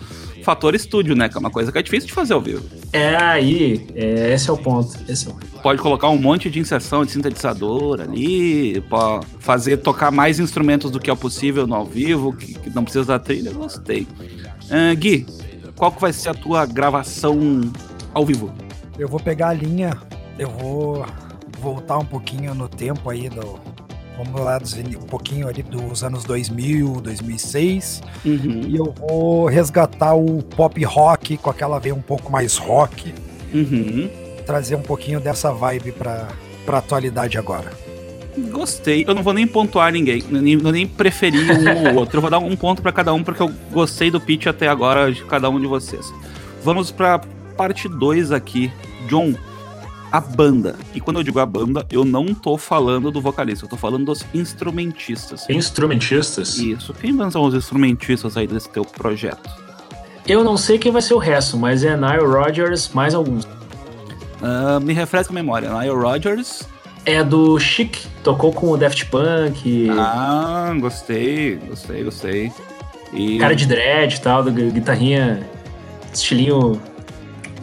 fator 0.47 0.73
estúdio, 0.73 1.13
né? 1.13 1.27
Que 1.27 1.35
é 1.35 1.39
uma 1.41 1.49
coisa 1.49 1.73
que 1.73 1.77
é 1.77 1.81
difícil 1.81 2.07
de 2.07 2.13
fazer 2.13 2.33
ao 2.33 2.39
vivo. 2.39 2.63
É 2.93 3.17
aí, 3.17 3.85
é, 3.93 4.33
esse 4.33 4.49
é 4.49 4.53
o 4.53 4.57
ponto. 4.57 4.97
Esse 5.09 5.27
é 5.27 5.31
o... 5.31 5.35
Pode 5.61 5.81
colocar 5.81 6.09
um 6.09 6.17
monte 6.17 6.49
de 6.49 6.57
inserção 6.57 7.03
de 7.03 7.11
sintetizador 7.11 7.99
ali, 7.99 8.79
pode 8.89 9.27
fazer 9.39 9.75
tocar 9.75 10.09
mais 10.09 10.39
instrumentos 10.39 10.89
do 10.89 11.01
que 11.01 11.11
é 11.11 11.15
possível 11.15 11.67
no 11.67 11.75
ao 11.75 11.85
vivo, 11.85 12.31
que, 12.31 12.53
que 12.53 12.69
não 12.69 12.85
precisa 12.85 13.03
da 13.03 13.19
trilha. 13.19 13.51
Gostei. 13.51 14.07
Uh, 14.71 14.95
Gui, 14.95 15.25
qual 15.75 15.91
que 15.91 15.99
vai 15.99 16.13
ser 16.13 16.29
a 16.29 16.33
tua 16.33 16.65
gravação 16.65 17.37
ao 18.13 18.25
vivo? 18.25 18.49
Eu 18.97 19.09
vou 19.09 19.19
pegar 19.19 19.49
a 19.49 19.53
linha, 19.53 19.97
eu 20.39 20.49
vou 20.49 21.05
voltar 21.59 21.97
um 21.97 22.05
pouquinho 22.05 22.55
no 22.55 22.69
tempo 22.69 23.09
aí 23.09 23.27
do, 23.27 23.59
vamos 24.17 24.41
lá 24.41 24.59
um 24.97 25.05
pouquinho 25.05 25.47
ali 25.47 25.61
dos 25.61 26.03
anos 26.03 26.23
2000, 26.23 27.01
2006, 27.01 28.01
uhum. 28.25 28.61
e 28.67 28.75
eu 28.75 28.93
vou 28.97 29.45
resgatar 29.45 30.15
o 30.15 30.41
pop 30.41 30.83
rock 30.83 31.37
com 31.37 31.49
aquela 31.49 31.79
veia 31.79 31.95
um 31.95 32.01
pouco 32.01 32.31
mais 32.31 32.57
rock, 32.57 33.13
uhum. 33.53 34.09
trazer 34.45 34.75
um 34.75 34.81
pouquinho 34.81 35.19
dessa 35.19 35.51
vibe 35.51 35.91
para 35.91 36.27
para 36.67 36.79
atualidade 36.79 37.37
agora. 37.37 37.71
Gostei. 38.51 39.05
Eu 39.07 39.15
não 39.15 39.23
vou 39.23 39.33
nem 39.33 39.47
pontuar 39.47 39.91
ninguém, 39.91 40.21
nem, 40.29 40.57
nem 40.57 40.85
preferir 40.85 41.49
um 41.49 41.87
ou 41.87 41.95
outro. 42.01 42.17
Eu 42.17 42.21
vou 42.21 42.29
dar 42.29 42.39
um 42.39 42.55
ponto 42.57 42.81
para 42.81 42.91
cada 42.91 43.13
um 43.13 43.23
porque 43.23 43.41
eu 43.41 43.51
gostei 43.71 44.11
do 44.11 44.19
pitch 44.19 44.47
até 44.47 44.67
agora 44.67 45.11
de 45.11 45.23
cada 45.23 45.49
um 45.49 45.59
de 45.59 45.65
vocês. 45.65 46.13
Vamos 46.63 46.91
para 46.91 47.19
parte 47.55 47.87
2 47.87 48.33
aqui. 48.33 48.71
John, 49.07 49.33
a 50.11 50.19
banda. 50.19 50.75
E 50.93 50.99
quando 50.99 51.17
eu 51.17 51.23
digo 51.23 51.39
a 51.39 51.45
banda, 51.45 51.85
eu 51.91 52.05
não 52.05 52.33
tô 52.33 52.57
falando 52.57 53.11
do 53.11 53.21
vocalista, 53.21 53.65
eu 53.65 53.69
tô 53.69 53.77
falando 53.77 54.05
dos 54.05 54.25
instrumentistas. 54.33 55.49
Instrumentistas? 55.49 56.57
Isso. 56.57 56.93
Quem 56.93 57.15
são 57.29 57.43
os 57.43 57.53
instrumentistas 57.53 58.37
aí 58.37 58.47
desse 58.47 58.69
teu 58.69 58.85
projeto? 58.85 59.49
Eu 60.27 60.43
não 60.43 60.57
sei 60.57 60.77
quem 60.77 60.91
vai 60.91 61.01
ser 61.01 61.13
o 61.13 61.17
resto, 61.17 61.57
mas 61.57 61.83
é 61.83 61.95
Nile 61.95 62.25
Rodgers 62.25 62.89
mais 62.93 63.13
alguns. 63.13 63.45
Uh, 63.45 64.79
me 64.81 64.93
refresca 64.93 65.31
a 65.31 65.35
memória. 65.35 65.69
Nile 65.71 65.95
Rodgers. 65.95 66.63
É 67.05 67.23
do 67.23 67.57
Chic, 67.57 67.97
tocou 68.21 68.51
com 68.51 68.69
o 68.69 68.77
Daft 68.77 69.05
Punk. 69.05 69.89
Ah, 69.91 70.75
gostei, 70.77 71.55
gostei, 71.55 72.03
gostei. 72.03 72.51
E... 73.13 73.37
Cara 73.39 73.55
de 73.55 73.65
dread 73.65 74.15
e 74.15 74.19
tal, 74.19 74.43
guitarrinha, 74.43 75.47
estilinho 76.13 76.81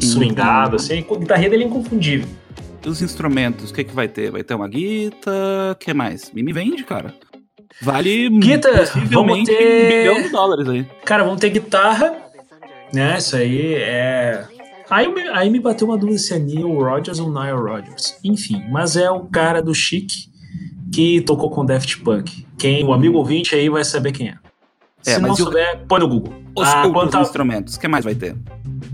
swingado, 0.04 0.76
assim. 0.76 0.98
A 0.98 1.16
guitarrinha 1.16 1.50
dele 1.50 1.64
é 1.64 1.66
inconfundível. 1.66 2.28
E 2.84 2.88
os 2.88 3.00
instrumentos, 3.00 3.70
o 3.70 3.74
que, 3.74 3.84
que 3.84 3.94
vai 3.94 4.08
ter? 4.08 4.30
Vai 4.30 4.42
ter 4.42 4.54
uma 4.54 4.68
guitarra, 4.68 5.72
o 5.72 5.74
que 5.76 5.94
mais? 5.94 6.30
Me, 6.32 6.42
me 6.42 6.52
vende, 6.52 6.84
cara. 6.84 7.14
Vale 7.80 8.28
guitarra, 8.28 8.84
vamos 9.06 9.44
ter... 9.44 9.54
um 9.54 9.88
bilhão 9.88 10.22
de 10.22 10.28
dólares 10.28 10.68
aí. 10.68 10.86
Cara, 11.04 11.24
vamos 11.24 11.40
ter 11.40 11.50
guitarra, 11.50 12.14
né? 12.92 13.16
Isso 13.18 13.36
aí 13.36 13.74
é 13.74 14.46
Aí, 14.90 15.12
me, 15.12 15.22
aí 15.28 15.50
me 15.50 15.60
bateu 15.60 15.88
uma 15.88 15.96
dúvida 15.96 16.18
se 16.18 16.34
é 16.34 16.38
Neil 16.38 16.68
Rogers 16.68 17.18
ou 17.18 17.28
Nile 17.28 17.56
Rogers. 17.56 18.18
Enfim, 18.22 18.62
mas 18.70 18.96
é 18.96 19.10
o 19.10 19.24
cara 19.24 19.62
do 19.62 19.74
Chic 19.74 20.08
que 20.92 21.20
tocou 21.22 21.50
com 21.50 21.64
Daft 21.64 22.00
Punk. 22.02 22.46
Quem, 22.58 22.84
o 22.84 22.92
amigo 22.92 23.18
ouvinte 23.18 23.54
aí 23.54 23.68
vai 23.68 23.84
saber 23.84 24.12
quem 24.12 24.28
é. 24.28 24.38
é 25.06 25.14
se 25.14 25.20
não 25.20 25.34
souber, 25.34 25.84
põe 25.88 26.00
no 26.00 26.08
Google. 26.08 26.34
Os 26.56 26.68
ah, 26.68 26.88
quanto 26.92 27.18
instrumentos, 27.18 27.74
o 27.74 27.80
que 27.80 27.88
mais 27.88 28.04
vai 28.04 28.14
ter? 28.14 28.36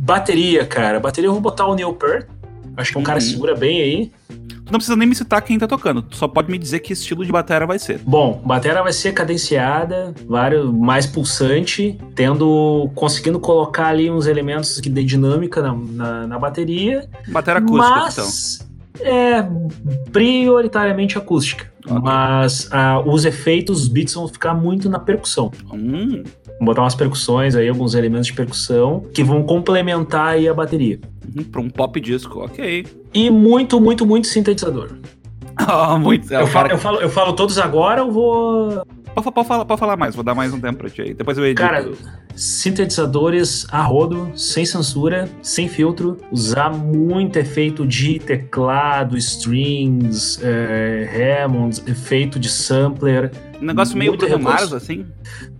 Bateria, 0.02 0.64
cara. 0.64 0.98
Bateria 0.98 1.28
eu 1.28 1.32
vou 1.32 1.42
botar 1.42 1.66
o 1.66 1.74
Neil 1.74 1.92
Peart. 1.92 2.26
Acho 2.76 2.92
que 2.92 2.96
é 2.96 2.98
um 2.98 3.02
uhum. 3.02 3.06
cara 3.06 3.18
que 3.18 3.26
segura 3.26 3.54
bem 3.54 3.82
aí. 3.82 4.12
Tu 4.28 4.72
não 4.72 4.78
precisa 4.78 4.96
nem 4.96 5.06
me 5.06 5.14
citar 5.14 5.42
quem 5.42 5.58
tá 5.58 5.66
tocando, 5.66 6.04
só 6.12 6.28
pode 6.28 6.50
me 6.50 6.56
dizer 6.56 6.78
que 6.78 6.92
estilo 6.92 7.26
de 7.26 7.32
bateria 7.32 7.66
vai 7.66 7.78
ser. 7.78 7.98
Bom, 7.98 8.40
bateria 8.44 8.80
vai 8.82 8.92
ser 8.92 9.12
cadenciada, 9.12 10.14
vários, 10.26 10.72
mais 10.72 11.06
pulsante, 11.06 11.98
tendo 12.14 12.88
conseguindo 12.94 13.40
colocar 13.40 13.88
ali 13.88 14.10
uns 14.10 14.26
elementos 14.26 14.80
de 14.80 15.04
dinâmica 15.04 15.60
na, 15.60 15.74
na, 15.74 16.26
na 16.28 16.38
bateria. 16.38 17.08
Bateria 17.28 17.58
acústica, 17.60 18.00
mas, 18.00 18.66
então. 18.94 19.06
É 19.06 19.46
prioritariamente 20.12 21.18
acústica. 21.18 21.69
Mas 21.88 22.66
uh, 22.66 23.08
os 23.08 23.24
efeitos, 23.24 23.82
os 23.82 23.88
beats 23.88 24.14
vão 24.14 24.28
ficar 24.28 24.54
muito 24.54 24.88
na 24.88 24.98
percussão. 24.98 25.50
Hum. 25.72 26.22
Vou 26.58 26.66
botar 26.66 26.82
umas 26.82 26.94
percussões 26.94 27.54
aí, 27.54 27.68
alguns 27.68 27.94
elementos 27.94 28.26
de 28.26 28.34
percussão 28.34 29.04
que 29.14 29.24
vão 29.24 29.42
complementar 29.42 30.28
aí 30.28 30.48
a 30.48 30.54
bateria. 30.54 31.00
Uhum, 31.34 31.44
para 31.44 31.60
um 31.60 31.70
pop 31.70 32.00
disco, 32.00 32.40
ok. 32.40 32.86
E 33.14 33.30
muito, 33.30 33.80
muito, 33.80 34.04
muito 34.04 34.26
sintetizador. 34.26 34.90
oh, 35.68 35.98
muito. 35.98 36.32
É, 36.32 36.42
eu, 36.42 36.46
falo, 36.46 36.70
eu, 36.70 36.78
falo, 36.78 37.00
eu 37.00 37.08
falo 37.08 37.32
todos 37.32 37.58
agora 37.58 38.04
ou 38.04 38.12
vou. 38.12 38.86
Pode, 39.14 39.32
pode, 39.32 39.48
falar, 39.48 39.64
pode 39.64 39.80
falar 39.80 39.96
mais, 39.96 40.14
vou 40.14 40.24
dar 40.24 40.34
mais 40.34 40.52
um 40.52 40.60
tempo 40.60 40.78
pra 40.78 40.88
ti 40.88 41.02
aí. 41.02 41.14
Depois 41.14 41.36
eu 41.36 41.44
edito. 41.44 41.60
Cara, 41.60 41.90
sintetizadores 42.34 43.66
a 43.70 43.82
rodo, 43.82 44.30
sem 44.34 44.64
censura, 44.64 45.28
sem 45.42 45.68
filtro, 45.68 46.16
usar 46.30 46.70
muito 46.70 47.38
efeito 47.38 47.86
de 47.86 48.18
teclado, 48.18 49.16
strings, 49.18 50.40
é, 50.42 51.42
Hammond, 51.44 51.82
efeito 51.86 52.38
de 52.38 52.48
sampler. 52.48 53.32
Um 53.60 53.66
negócio 53.66 53.96
meio 53.96 54.16
Bruno 54.16 54.38
Mars, 54.38 54.72
assim? 54.72 55.04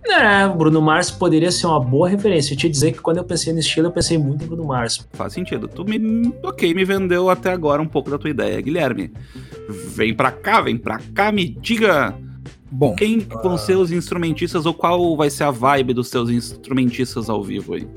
É, 0.07 0.47
Bruno 0.47 0.81
Mars 0.81 1.11
poderia 1.11 1.51
ser 1.51 1.67
uma 1.67 1.79
boa 1.79 2.09
referência. 2.09 2.53
Eu 2.53 2.57
te 2.57 2.67
dizer 2.67 2.93
que 2.93 2.99
quando 2.99 3.17
eu 3.17 3.23
pensei 3.23 3.53
no 3.53 3.59
estilo, 3.59 3.87
eu 3.87 3.91
pensei 3.91 4.17
muito 4.17 4.43
em 4.43 4.47
Bruno 4.47 4.65
Mars. 4.65 5.07
Faz 5.13 5.33
sentido. 5.33 5.67
Tu 5.67 5.85
me. 5.85 6.33
Ok, 6.41 6.73
me 6.73 6.83
vendeu 6.83 7.29
até 7.29 7.51
agora 7.51 7.81
um 7.81 7.87
pouco 7.87 8.09
da 8.09 8.17
tua 8.17 8.29
ideia, 8.29 8.59
Guilherme. 8.59 9.13
Vem 9.69 10.15
pra 10.15 10.31
cá, 10.31 10.61
vem 10.61 10.77
pra 10.77 10.99
cá, 11.13 11.31
me 11.31 11.47
diga 11.47 12.15
Bom, 12.71 12.95
quem 12.95 13.19
vão 13.19 13.55
uh... 13.55 13.57
ser 13.57 13.75
os 13.75 13.91
instrumentistas 13.91 14.65
ou 14.65 14.73
qual 14.73 15.15
vai 15.17 15.29
ser 15.29 15.43
a 15.43 15.51
vibe 15.51 15.93
dos 15.93 16.09
seus 16.09 16.29
instrumentistas 16.29 17.29
ao 17.29 17.43
vivo 17.43 17.73
aí? 17.73 17.87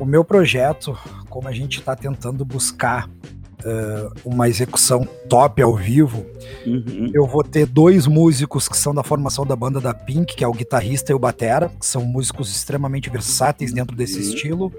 O 0.00 0.04
meu 0.04 0.24
projeto, 0.24 0.96
como 1.28 1.48
a 1.48 1.52
gente 1.52 1.80
está 1.80 1.96
tentando 1.96 2.44
buscar 2.44 3.08
uh, 3.08 4.12
uma 4.24 4.48
execução 4.48 5.04
top 5.28 5.60
ao 5.60 5.74
vivo, 5.74 6.24
uhum. 6.64 7.10
eu 7.12 7.26
vou 7.26 7.42
ter 7.42 7.66
dois 7.66 8.06
músicos 8.06 8.68
que 8.68 8.76
são 8.76 8.94
da 8.94 9.02
formação 9.02 9.44
da 9.44 9.56
banda 9.56 9.80
da 9.80 9.92
Pink, 9.92 10.36
que 10.36 10.44
é 10.44 10.48
o 10.48 10.52
guitarrista 10.52 11.10
e 11.10 11.14
o 11.14 11.18
batera, 11.18 11.68
que 11.68 11.84
são 11.84 12.04
músicos 12.04 12.48
extremamente 12.54 13.10
versáteis 13.10 13.72
dentro 13.72 13.96
desse 13.96 14.20
uhum. 14.20 14.22
estilo. 14.22 14.72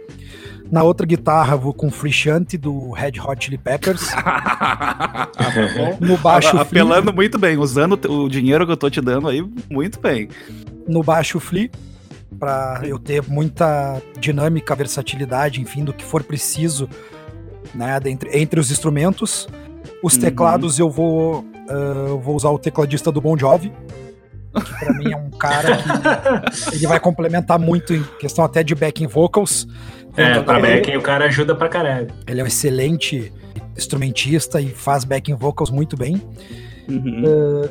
Na 0.71 0.83
outra 0.83 1.05
guitarra 1.05 1.55
vou 1.55 1.73
com 1.73 1.89
Free 1.89 2.11
Shanty 2.11 2.57
do 2.57 2.91
Red 2.91 3.13
Hot 3.19 3.43
Chili 3.43 3.57
Peppers. 3.57 4.09
no 5.99 6.17
baixo 6.17 6.57
Apelando 6.57 7.11
muito 7.11 7.39
bem, 7.39 7.57
usando 7.57 7.99
o 8.07 8.29
dinheiro 8.29 8.65
que 8.65 8.71
eu 8.71 8.77
tô 8.77 8.89
te 8.89 9.01
dando 9.01 9.27
aí 9.27 9.43
muito 9.69 9.99
bem. 9.99 10.29
No 10.87 11.01
baixo 11.01 11.39
Flea, 11.39 11.71
para 12.39 12.81
eu 12.83 12.99
ter 12.99 13.23
muita 13.27 14.01
dinâmica, 14.19 14.75
versatilidade, 14.75 15.59
enfim, 15.59 15.83
do 15.83 15.91
que 15.91 16.05
for 16.05 16.23
preciso, 16.23 16.87
né, 17.73 17.99
entre, 18.05 18.39
entre 18.39 18.59
os 18.59 18.69
instrumentos. 18.69 19.47
Os 20.03 20.13
uhum. 20.15 20.21
teclados 20.21 20.77
eu 20.77 20.89
vou, 20.89 21.39
uh, 21.39 22.17
vou 22.19 22.35
usar 22.35 22.49
o 22.49 22.59
tecladista 22.59 23.11
do 23.11 23.19
Bon 23.19 23.35
Jovi, 23.35 23.71
que 24.53 24.79
pra 24.79 24.93
mim 24.93 25.11
é 25.11 25.17
um 25.17 25.29
cara 25.29 25.77
que 26.69 26.75
ele 26.75 26.87
vai 26.87 26.99
complementar 26.99 27.59
muito 27.59 27.93
em 27.93 28.03
questão 28.19 28.43
até 28.43 28.63
de 28.63 28.73
backing 28.75 29.07
vocals. 29.07 29.67
É, 30.17 30.39
pra 30.41 30.59
backing 30.59 30.97
o 30.97 31.01
cara 31.01 31.25
ajuda 31.25 31.55
pra 31.55 31.69
caralho. 31.69 32.07
Ele 32.27 32.41
é 32.41 32.43
um 32.43 32.47
excelente 32.47 33.31
instrumentista 33.77 34.59
e 34.59 34.69
faz 34.69 35.03
backing 35.03 35.35
vocals 35.35 35.69
muito 35.69 35.95
bem. 35.95 36.21
Uhum. 36.87 37.23
Uh, 37.23 37.69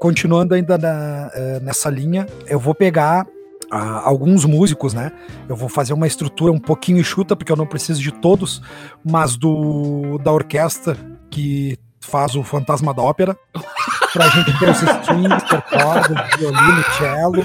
continuando 0.00 0.54
ainda 0.54 0.78
na, 0.78 1.30
uh, 1.34 1.64
nessa 1.64 1.90
linha, 1.90 2.26
eu 2.46 2.58
vou 2.58 2.74
pegar 2.74 3.26
uh, 3.72 4.00
alguns 4.04 4.44
músicos, 4.44 4.94
né? 4.94 5.12
Eu 5.48 5.56
vou 5.56 5.68
fazer 5.68 5.92
uma 5.92 6.06
estrutura 6.06 6.52
um 6.52 6.58
pouquinho 6.58 6.98
enxuta, 6.98 7.36
porque 7.36 7.50
eu 7.50 7.56
não 7.56 7.66
preciso 7.66 8.00
de 8.00 8.12
todos, 8.12 8.62
mas 9.04 9.36
do 9.36 10.18
da 10.18 10.32
orquestra 10.32 10.96
que 11.30 11.78
faz 12.00 12.34
o 12.36 12.42
Fantasma 12.42 12.94
da 12.94 13.02
Ópera, 13.02 13.36
pra 14.14 14.28
gente 14.28 14.58
ter 14.58 14.70
os 14.70 14.80
strings, 14.80 15.42
cordas, 15.68 16.38
violino, 16.38 16.84
cello, 16.96 17.44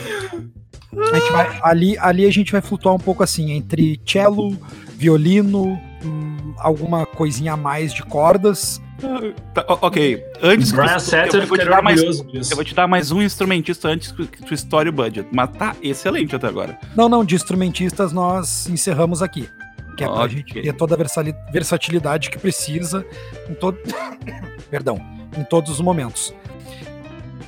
a 0.98 1.20
gente 1.20 1.32
vai, 1.32 1.60
ali, 1.64 1.98
ali 1.98 2.26
a 2.26 2.32
gente 2.32 2.52
vai 2.52 2.62
flutuar 2.62 2.96
um 2.96 3.00
pouco 3.00 3.24
assim, 3.24 3.52
entre 3.52 4.00
cello, 4.06 4.58
violino, 4.96 5.80
hum, 6.04 6.54
alguma 6.58 7.06
coisinha 7.06 7.54
a 7.54 7.58
mais 7.58 7.92
de 7.92 8.04
cordas. 8.04 8.82
Tá, 9.54 9.66
ok, 9.68 10.22
antes 10.42 10.72
Brian 10.72 10.98
que 10.98 11.30
tu, 11.30 11.38
eu, 11.38 11.48
vou 11.48 11.58
te 11.58 11.66
dar 11.66 11.82
mais, 11.82 12.02
eu 12.02 12.56
vou 12.56 12.66
te 12.66 12.76
dar 12.76 12.88
mais 12.88 13.12
um 13.12 13.22
instrumentista 13.22 13.88
antes 13.88 14.12
que 14.12 14.44
tu 14.44 14.54
estoure 14.54 14.90
o 14.90 14.92
budget, 14.92 15.28
mas 15.32 15.50
tá 15.52 15.76
excelente 15.82 16.36
até 16.36 16.48
agora. 16.48 16.78
Não, 16.96 17.10
não, 17.10 17.24
de 17.24 17.34
instrumentistas 17.36 18.12
nós 18.12 18.68
encerramos 18.68 19.24
aqui. 19.24 19.50
Que 19.96 20.04
é 20.04 20.08
pra 20.08 20.24
okay. 20.24 20.38
gente 20.38 20.62
ter 20.62 20.74
toda 20.74 20.96
a 20.96 21.52
versatilidade 21.52 22.30
que 22.30 22.38
precisa 22.38 23.06
em 23.50 23.54
todo. 23.54 23.78
Perdão, 24.70 25.00
em 25.38 25.44
todos 25.44 25.72
os 25.72 25.82
momentos. 25.82 26.34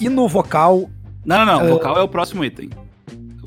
E 0.01 0.09
no 0.09 0.27
vocal. 0.27 0.89
Não, 1.25 1.45
não, 1.45 1.59
não. 1.59 1.65
Uh... 1.65 1.69
Vocal 1.69 1.97
é 1.97 2.01
o 2.01 2.07
próximo 2.07 2.43
item. 2.43 2.69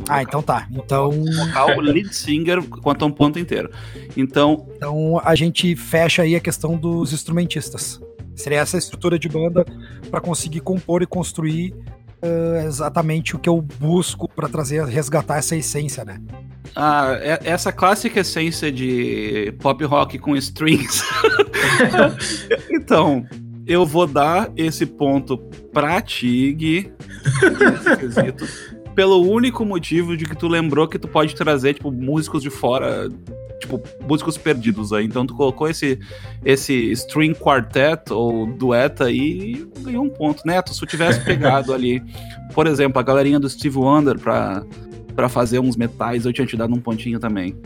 Ah, 0.08 0.22
então 0.22 0.42
tá. 0.42 0.66
Então. 0.70 1.10
Vocal, 1.10 1.80
lead 1.80 2.14
singer, 2.14 2.62
quanto 2.62 3.04
a 3.04 3.08
um 3.08 3.10
ponto 3.10 3.38
inteiro. 3.38 3.70
Então. 4.16 4.66
Então 4.76 5.20
a 5.24 5.34
gente 5.34 5.74
fecha 5.74 6.22
aí 6.22 6.36
a 6.36 6.40
questão 6.40 6.76
dos 6.76 7.12
instrumentistas. 7.12 8.00
Seria 8.34 8.60
essa 8.60 8.76
estrutura 8.76 9.18
de 9.18 9.28
banda 9.28 9.64
para 10.10 10.20
conseguir 10.20 10.60
compor 10.60 11.02
e 11.02 11.06
construir 11.06 11.72
uh, 12.24 12.66
exatamente 12.66 13.36
o 13.36 13.38
que 13.38 13.48
eu 13.48 13.60
busco 13.60 14.28
para 14.28 14.48
trazer, 14.48 14.84
resgatar 14.84 15.38
essa 15.38 15.54
essência, 15.54 16.04
né? 16.04 16.20
Ah, 16.74 17.16
é, 17.20 17.38
essa 17.44 17.70
clássica 17.70 18.20
essência 18.20 18.72
de 18.72 19.54
pop 19.60 19.84
rock 19.84 20.18
com 20.18 20.34
strings. 20.34 21.04
então, 22.70 23.24
eu 23.66 23.86
vou 23.86 24.06
dar 24.06 24.50
esse 24.56 24.86
ponto 24.86 25.38
pra 25.72 26.00
Tig. 26.00 26.92
pelo 28.94 29.28
único 29.28 29.64
motivo 29.64 30.16
de 30.16 30.24
que 30.24 30.36
tu 30.36 30.48
lembrou 30.48 30.86
que 30.86 30.98
tu 30.98 31.08
pode 31.08 31.34
trazer, 31.34 31.74
tipo, 31.74 31.90
músicos 31.90 32.42
de 32.42 32.50
fora, 32.50 33.08
tipo, 33.60 33.82
músicos 34.06 34.38
perdidos 34.38 34.92
aí. 34.92 35.04
Então 35.04 35.26
tu 35.26 35.34
colocou 35.34 35.68
esse, 35.68 35.98
esse 36.44 36.90
string 36.92 37.34
quartet 37.34 38.12
ou 38.12 38.46
dueta 38.46 39.04
aí 39.04 39.66
e 39.76 39.80
ganhou 39.82 40.04
um 40.04 40.10
ponto. 40.10 40.42
Neto, 40.46 40.72
se 40.72 40.80
tu 40.80 40.86
tivesse 40.86 41.20
pegado 41.24 41.72
ali, 41.72 42.02
por 42.54 42.66
exemplo, 42.66 42.98
a 42.98 43.02
galerinha 43.02 43.40
do 43.40 43.48
Steve 43.48 43.76
Wonder 43.76 44.18
pra, 44.18 44.62
pra 45.14 45.28
fazer 45.28 45.58
uns 45.58 45.76
metais, 45.76 46.24
eu 46.24 46.32
tinha 46.32 46.46
te 46.46 46.56
dado 46.56 46.72
um 46.72 46.80
pontinho 46.80 47.18
também. 47.18 47.56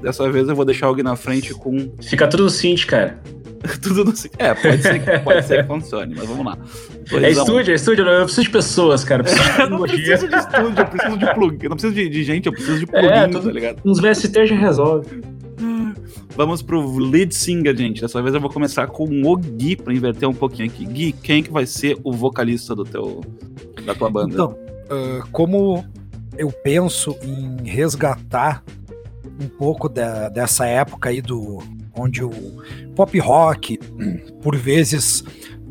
Dessa 0.00 0.30
vez 0.30 0.48
eu 0.48 0.54
vou 0.54 0.64
deixar 0.64 0.86
alguém 0.86 1.04
na 1.04 1.16
frente 1.16 1.52
com. 1.52 1.92
Fica 2.00 2.28
tudo 2.28 2.48
synth, 2.48 2.86
cara. 2.86 3.20
Tudo 3.82 4.04
no 4.04 4.12
É, 4.38 4.54
pode 4.54 4.82
ser, 4.82 5.22
pode 5.22 5.46
ser 5.46 5.62
que 5.62 5.68
funcione, 5.68 6.14
mas 6.16 6.28
vamos 6.28 6.46
lá. 6.46 6.58
é 7.12 7.30
estúdio, 7.30 7.72
é 7.72 7.74
estúdio, 7.74 8.04
eu 8.06 8.24
preciso 8.24 8.42
de 8.42 8.50
pessoas, 8.50 9.04
cara. 9.04 9.22
Eu 9.22 9.24
preciso 9.24 9.52
de 9.52 9.70
não 9.70 9.80
preciso 9.82 10.28
de 10.28 10.36
estúdio, 10.36 10.78
eu 10.78 10.86
preciso 10.86 11.18
de 11.18 11.34
plugin. 11.34 11.58
Eu 11.62 11.70
não 11.70 11.76
preciso 11.76 11.94
de, 11.94 12.08
de 12.08 12.24
gente, 12.24 12.46
eu 12.46 12.52
preciso 12.52 12.78
de 12.78 12.86
plugin, 12.86 13.06
é, 13.06 13.28
tudo, 13.28 13.46
tá 13.46 13.52
ligado? 13.52 13.80
Uns 13.84 14.00
VST 14.00 14.46
já 14.46 14.54
resolve. 14.54 15.22
Vamos 16.36 16.62
pro 16.62 16.98
lead 16.98 17.34
singer, 17.34 17.76
gente. 17.76 18.00
Dessa 18.00 18.22
vez 18.22 18.32
eu 18.32 18.40
vou 18.40 18.48
começar 18.48 18.86
com 18.86 19.04
o 19.04 19.36
Gui 19.36 19.74
pra 19.74 19.92
inverter 19.92 20.28
um 20.28 20.34
pouquinho 20.34 20.68
aqui. 20.68 20.86
Gui, 20.86 21.12
quem 21.12 21.42
que 21.42 21.50
vai 21.50 21.66
ser 21.66 21.98
o 22.04 22.12
vocalista 22.12 22.76
do 22.76 22.84
teu, 22.84 23.24
da 23.84 23.92
tua 23.92 24.08
banda? 24.08 24.34
Então, 24.34 24.56
uh, 24.84 25.28
como 25.32 25.84
eu 26.36 26.52
penso 26.52 27.16
em 27.22 27.68
resgatar 27.68 28.62
um 29.40 29.48
pouco 29.48 29.88
da, 29.88 30.28
dessa 30.28 30.64
época 30.64 31.08
aí 31.08 31.20
do 31.20 31.58
onde 31.94 32.22
o 32.24 32.30
pop 32.94 33.18
rock, 33.18 33.78
por 34.42 34.56
vezes 34.56 35.24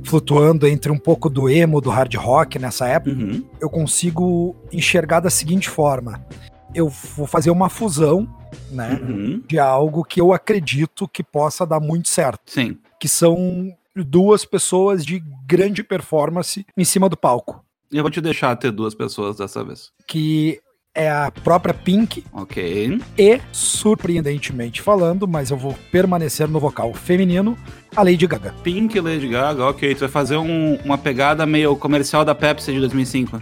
flutuando 0.04 0.66
entre 0.68 0.92
um 0.92 0.98
pouco 0.98 1.30
do 1.30 1.50
emo, 1.50 1.82
do 1.82 1.90
hard 1.90 2.14
rock 2.16 2.58
nessa 2.60 2.88
época, 2.88 3.16
Uhum. 3.16 3.44
eu 3.60 3.70
consigo 3.70 4.56
enxergar 4.72 5.20
da 5.20 5.30
seguinte 5.30 5.68
forma: 5.70 6.26
eu 6.74 6.88
vou 6.90 7.28
fazer 7.28 7.50
uma 7.52 7.70
fusão, 7.70 8.28
né, 8.72 9.00
Uhum. 9.04 9.42
de 9.48 9.60
algo 9.60 10.04
que 10.06 10.22
eu 10.22 10.32
acredito 10.34 11.08
que 11.08 11.24
possa 11.24 11.66
dar 11.66 11.80
muito 11.80 12.08
certo, 12.08 12.40
Sim. 12.46 12.78
que 13.00 13.08
são 13.08 13.74
duas 13.96 14.46
pessoas 14.46 15.04
de 15.06 15.22
grande 15.46 15.84
performance 15.84 16.66
em 16.78 16.84
cima 16.86 17.10
do 17.10 17.18
palco, 17.18 17.64
Eu 17.92 18.04
vou 18.04 18.12
te 18.12 18.20
deixar 18.22 18.56
ter 18.58 18.72
duas 18.72 18.94
pessoas 18.94 19.38
dessa 19.38 19.64
vez. 19.64 19.92
que 20.06 20.60
é 21.00 21.10
a 21.12 21.32
própria 21.44 21.76
Pink 21.76 22.24
Ok. 22.34 23.00
e, 23.16 23.40
surpreendentemente 23.52 24.82
falando, 24.82 25.28
mas 25.28 25.52
eu 25.52 25.58
vou 25.58 25.76
permanecer 25.92 26.48
no 26.48 26.60
vocal 26.60 26.92
feminino, 26.94 27.56
a 27.96 28.02
Lady 28.02 28.26
Gaga. 28.26 28.54
Pink 28.64 29.00
Lady 29.00 29.28
Gaga, 29.28 29.66
ok. 29.68 29.94
Tu 29.94 30.00
vai 30.00 30.10
fazer 30.10 30.38
um- 30.38 30.80
uma 30.84 30.98
pegada 30.98 31.46
meio 31.46 31.76
comercial 31.76 32.26
da 32.26 32.34
Pepsi 32.34 32.74
de 32.74 32.80
2005. 32.80 33.40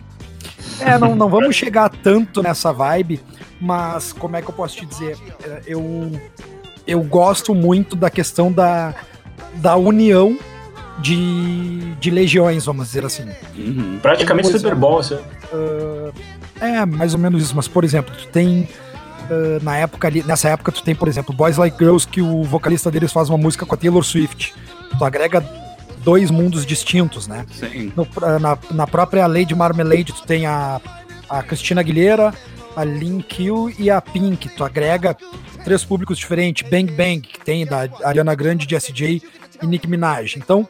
É, 0.82 0.98
não, 0.98 1.16
não 1.16 1.30
vamos 1.30 1.56
chegar 1.56 1.90
tanto 1.90 2.44
nessa 2.44 2.74
vibe, 2.74 3.22
mas 3.62 4.12
como 4.12 4.36
é 4.36 4.42
que 4.42 4.50
eu 4.50 4.54
posso 4.54 4.76
te 4.76 4.86
dizer? 4.86 5.18
É, 5.44 5.62
Eu, 5.66 6.12
eu 6.86 7.02
gosto 7.04 7.56
muito 7.56 7.96
da 7.96 8.10
questão 8.10 8.52
da, 8.52 8.94
da 9.56 9.78
união 9.78 10.38
de, 11.00 11.94
de 11.96 12.12
legiões, 12.12 12.66
vamos 12.66 12.88
dizer 12.88 13.06
assim. 13.06 13.26
Uhum. 13.58 13.98
Praticamente 14.02 14.50
Super 14.50 14.76
Bowl, 14.76 15.00
assim. 15.00 15.18
É, 16.60 16.86
mais 16.86 17.14
ou 17.14 17.20
menos 17.20 17.44
isso, 17.44 17.56
mas 17.56 17.68
por 17.68 17.84
exemplo, 17.84 18.14
tu 18.16 18.28
tem. 18.28 18.68
ah, 19.30 19.60
na 19.62 19.78
época 19.78 20.08
ali, 20.08 20.24
nessa 20.24 20.50
época 20.50 20.72
tu 20.72 20.82
tem, 20.84 20.96
por 20.96 21.08
exemplo, 21.08 21.34
Boys 21.36 21.58
Like 21.58 21.78
Girls, 21.78 22.08
que 22.08 22.22
o 22.22 22.44
vocalista 22.44 22.90
deles 22.90 23.12
faz 23.12 23.30
uma 23.30 23.38
música 23.38 23.66
com 23.66 23.76
a 23.76 23.78
Taylor 23.78 24.04
Swift. 24.04 24.54
Tu 24.98 25.04
agrega 25.06 25.42
dois 26.04 26.30
mundos 26.32 26.66
distintos, 26.66 27.28
né? 27.28 27.46
Sim. 27.52 27.92
No- 27.96 28.08
na, 28.40 28.58
na 28.72 28.88
própria 28.88 29.28
Lady 29.28 29.54
Marmalade, 29.56 30.14
tu 30.14 30.24
tem 30.24 30.46
a, 30.46 30.80
a 31.30 31.44
Cristina 31.44 31.82
Aguilera, 31.82 32.34
a 32.76 32.84
Lin 32.84 33.20
Kill 33.22 33.74
e 33.78 33.90
a 33.90 34.00
Pink. 34.00 34.50
Tu 34.50 34.64
agrega 34.64 35.18
três 35.64 35.84
públicos 35.84 36.18
diferentes. 36.18 36.70
Bang 36.70 36.92
Bang, 36.94 37.22
que 37.22 37.40
tem 37.44 37.66
da 37.66 37.90
Ariana 38.04 38.36
Grande, 38.36 38.68
Jessie 38.70 38.94
J 38.94 39.22
e 39.62 39.66
Nicki 39.66 39.88
Minaj. 39.88 40.36
Então, 40.38 40.68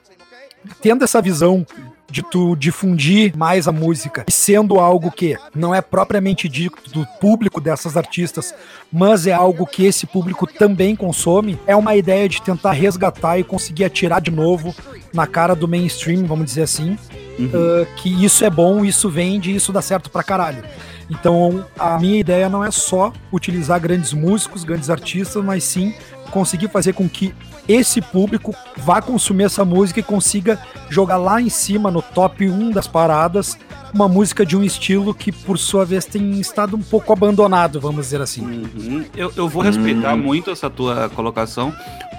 tendo 0.81 1.03
essa 1.03 1.21
visão 1.21 1.65
de 2.09 2.21
tu 2.23 2.55
difundir 2.55 3.35
mais 3.35 3.67
a 3.67 3.71
música 3.71 4.25
e 4.27 4.31
sendo 4.31 4.79
algo 4.79 5.11
que 5.11 5.37
não 5.53 5.73
é 5.73 5.81
propriamente 5.81 6.47
dito 6.47 6.89
do 6.91 7.05
público 7.19 7.59
dessas 7.59 7.97
artistas, 7.97 8.53
mas 8.91 9.27
é 9.27 9.33
algo 9.33 9.65
que 9.65 9.85
esse 9.85 10.05
público 10.05 10.45
também 10.47 10.95
consome, 10.95 11.59
é 11.65 11.75
uma 11.75 11.95
ideia 11.95 12.29
de 12.29 12.41
tentar 12.41 12.71
resgatar 12.71 13.39
e 13.39 13.43
conseguir 13.43 13.85
atirar 13.85 14.21
de 14.21 14.31
novo 14.31 14.73
na 15.13 15.25
cara 15.25 15.55
do 15.55 15.67
mainstream, 15.67 16.25
vamos 16.25 16.45
dizer 16.45 16.63
assim, 16.63 16.97
Uhum. 17.37 17.47
uh, 17.47 17.85
que 17.97 18.23
isso 18.23 18.45
é 18.45 18.49
bom, 18.49 18.85
isso 18.85 19.09
vende, 19.09 19.53
isso 19.53 19.73
dá 19.73 19.81
certo 19.81 20.09
pra 20.09 20.23
caralho. 20.23 20.63
Então, 21.09 21.65
a 21.77 21.99
minha 21.99 22.19
ideia 22.19 22.49
não 22.49 22.63
é 22.63 22.71
só 22.71 23.13
utilizar 23.31 23.79
grandes 23.79 24.13
músicos, 24.13 24.63
grandes 24.63 24.89
artistas, 24.89 25.43
mas 25.43 25.63
sim 25.63 25.93
conseguir 26.31 26.69
fazer 26.69 26.93
com 26.93 27.07
que 27.07 27.33
esse 27.67 28.01
público 28.01 28.53
vá 28.77 29.01
consumir 29.01 29.45
essa 29.45 29.65
música 29.65 29.99
e 29.99 30.03
consiga 30.03 30.59
jogar 30.89 31.17
lá 31.17 31.41
em 31.41 31.49
cima, 31.49 31.89
no 31.89 32.01
top 32.01 32.47
1 32.49 32.71
das 32.71 32.87
paradas, 32.87 33.57
uma 33.93 34.07
música 34.07 34.45
de 34.45 34.55
um 34.57 34.63
estilo 34.63 35.13
que, 35.13 35.31
por 35.31 35.57
sua 35.57 35.85
vez, 35.85 36.05
tem 36.05 36.39
estado 36.39 36.75
um 36.75 36.81
pouco 36.81 37.11
abandonado, 37.13 37.79
vamos 37.79 38.05
dizer 38.05 38.21
assim. 38.21 38.41
Uhum. 38.41 39.05
Eu, 39.15 39.31
eu 39.35 39.47
vou 39.49 39.63
respeitar 39.63 40.13
Hum. 40.13 40.17
muito 40.17 40.51
essa 40.51 40.69
tua 40.69 41.09
colocação, 41.09 41.73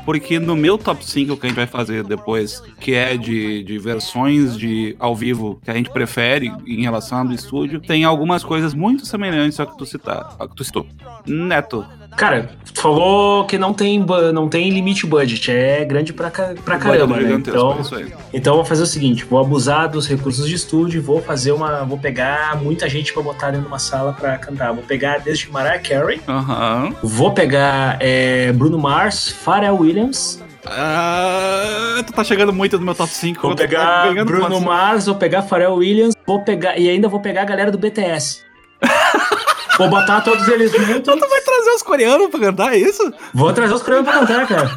porque 0.05 0.39
no 0.39 0.57
meu 0.57 0.79
top 0.79 1.05
5 1.05 1.37
que 1.37 1.47
a 1.47 1.49
gente 1.49 1.57
vai 1.57 1.67
fazer 1.67 2.03
depois, 2.05 2.63
que 2.81 2.95
é 2.95 3.17
de, 3.17 3.63
de 3.65 3.79
versões 3.79 4.57
de 4.57 4.97
ao 4.99 5.15
vivo 5.15 5.61
que 5.65 5.71
a 5.71 5.75
gente 5.75 5.91
prefere 5.91 6.53
em 6.67 6.83
relação 6.83 7.19
ao 7.19 7.33
estúdio, 7.33 7.81
tem 7.81 8.05
algumas 8.05 8.43
coisas 8.45 8.73
muito 8.73 9.05
semelhantes 9.05 9.59
ao 9.61 9.67
que 9.67 9.77
tu 9.77 9.85
citar, 9.85 10.35
ao 10.39 10.49
que 10.49 10.57
tu 10.57 10.65
citou. 10.65 10.87
Neto. 11.27 11.85
Cara, 12.17 12.49
tu 12.73 12.81
falou 12.81 13.45
que 13.45 13.59
não 13.59 13.75
tem, 13.75 13.99
não 14.33 14.49
tem 14.49 14.71
limite 14.71 15.07
budget, 15.07 15.51
é 15.51 15.85
grande 15.85 16.13
pra, 16.15 16.31
pra 16.31 16.79
caramba, 16.79 17.17
né? 17.21 17.33
Então, 17.35 17.73
é 17.93 18.07
então 18.33 18.53
eu 18.55 18.57
vou 18.59 18.65
fazer 18.65 18.83
o 18.83 18.87
seguinte, 18.87 19.25
vou 19.25 19.39
abusar 19.39 19.89
dos 19.91 20.09
recursos 20.09 20.49
de 20.49 20.55
estúdio, 20.55 21.03
vou 21.03 21.21
fazer 21.21 21.53
uma, 21.53 21.85
vou 21.85 21.99
pegar 21.99 22.57
muita 22.63 22.89
gente 22.89 23.13
pra 23.13 23.23
botar 23.23 23.47
dentro 23.49 23.63
de 23.63 23.67
uma 23.69 23.79
sala 23.79 24.13
pra 24.15 24.39
cantar. 24.39 24.73
Vou 24.73 24.83
pegar 24.83 25.19
desde 25.19 25.51
Mariah 25.51 25.79
Carey, 25.79 26.21
Aham. 26.27 26.95
vou 27.03 27.33
pegar 27.33 27.99
é, 28.01 28.51
Bruno 28.53 28.79
Mars, 28.79 29.29
Pharrell 29.29 29.77
Williams, 29.77 30.43
Ah, 30.65 32.03
tu 32.07 32.13
tá 32.13 32.25
chegando 32.25 32.53
muito 32.53 32.79
no 32.79 32.85
meu 32.85 32.95
top 32.95 33.11
5. 33.13 33.43
vou 33.43 33.55
tá 33.55 33.63
pegar 33.63 34.09
ganhando 34.09 34.27
Bruno. 34.27 34.61
Mars, 34.61 35.07
vou 35.07 35.15
pegar 35.17 35.43
Pharrell 35.43 35.75
Williams, 35.75 36.15
vou 36.27 36.43
pegar 36.43 36.79
e 36.79 36.89
ainda 36.89 37.09
vou 37.09 37.21
pegar 37.21 37.43
a 37.43 37.45
galera 37.45 37.71
do 37.71 37.77
BTS. 37.79 38.43
vou 39.79 39.89
botar 39.89 40.21
todos 40.21 40.47
eles 40.49 40.73
juntos. 40.73 41.15
Tu 41.15 41.29
vai 41.29 41.41
trazer 41.41 41.71
os 41.71 41.83
coreanos 41.83 42.29
pra 42.29 42.41
cantar 42.41 42.75
é 42.75 42.79
isso? 42.79 43.13
Vou 43.33 43.53
trazer 43.53 43.75
os 43.75 43.83
coreanos 43.83 44.09
pra 44.09 44.21
cantar, 44.21 44.47
cara. 44.47 44.71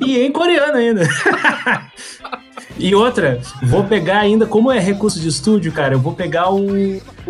e 0.00 0.18
em 0.18 0.30
coreano 0.30 0.76
ainda. 0.76 1.08
e 2.78 2.94
outra, 2.94 3.40
vou 3.62 3.84
pegar 3.84 4.18
ainda, 4.18 4.46
como 4.46 4.70
é 4.70 4.78
recurso 4.78 5.20
de 5.20 5.28
estúdio, 5.28 5.72
cara, 5.72 5.94
eu 5.94 5.98
vou 5.98 6.14
pegar 6.14 6.52
o, 6.52 6.68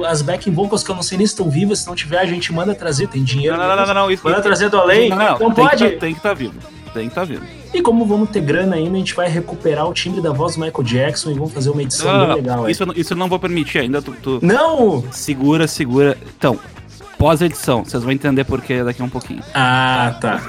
as 0.07 0.23
backing 0.23 0.53
vocals 0.53 0.83
que 0.83 0.91
eu 0.91 0.95
não 0.95 1.03
sei 1.03 1.19
nem 1.19 1.27
se 1.27 1.33
estão 1.33 1.51
vivas, 1.51 1.81
se 1.81 1.87
não 1.87 1.95
tiver 1.95 2.19
a 2.19 2.27
gente 2.27 2.53
manda 2.53 2.75
trazer, 2.75 3.09
tem 3.09 3.23
dinheiro. 3.23 3.57
Não, 3.57 3.69
não, 3.69 3.77
não, 3.77 3.87
não, 3.87 3.95
não, 3.95 4.11
isso 4.11 4.25
Manda 4.25 4.41
trazer 4.41 4.69
do 4.69 4.79
além? 4.79 5.11
Não, 5.11 5.17
não, 5.17 5.35
Então 5.37 5.53
tem 5.53 5.65
pode. 5.65 5.85
Que 5.85 5.91
tá, 5.93 6.01
tem 6.01 6.13
que 6.13 6.19
estar 6.19 6.35
vivo. 6.35 6.55
Tem 6.95 7.03
que 7.03 7.09
estar 7.09 7.25
vivo. 7.25 7.45
E 7.75 7.83
como 7.83 8.07
vamos 8.07 8.31
ter 8.31 8.41
grana 8.41 8.77
ainda, 8.77 8.95
a 8.95 8.99
gente 8.99 9.15
vai 9.15 9.29
recuperar 9.29 9.87
o 9.89 9.93
timbre 9.93 10.21
da 10.23 10.31
voz 10.33 10.55
do 10.55 10.61
Michael 10.63 10.85
Jackson 10.85 11.33
e 11.33 11.35
vamos 11.35 11.53
fazer 11.53 11.69
uma 11.71 11.83
edição 11.83 12.11
não, 12.11 12.27
bem 12.29 12.37
legal. 12.37 12.65
aí. 12.65 12.73
Isso, 12.73 12.83
eu 12.83 12.87
não- 12.87 12.95
isso 12.97 13.13
eu 13.13 13.17
não 13.17 13.29
vou 13.29 13.39
permitir 13.39 13.79
ainda. 13.81 14.01
Tu, 14.01 14.13
tu- 14.23 14.39
Não! 14.41 15.05
Segura, 15.11 15.67
segura. 15.67 16.17
Então, 16.39 16.57
pós-edição, 17.19 17.85
vocês 17.85 18.03
vão 18.03 18.13
entender 18.13 18.45
por 18.45 18.61
que 18.63 18.83
daqui 18.85 19.03
a 19.03 19.05
um 19.05 19.09
pouquinho. 19.09 19.43
Ah, 19.53 20.17
tá. 20.21 20.41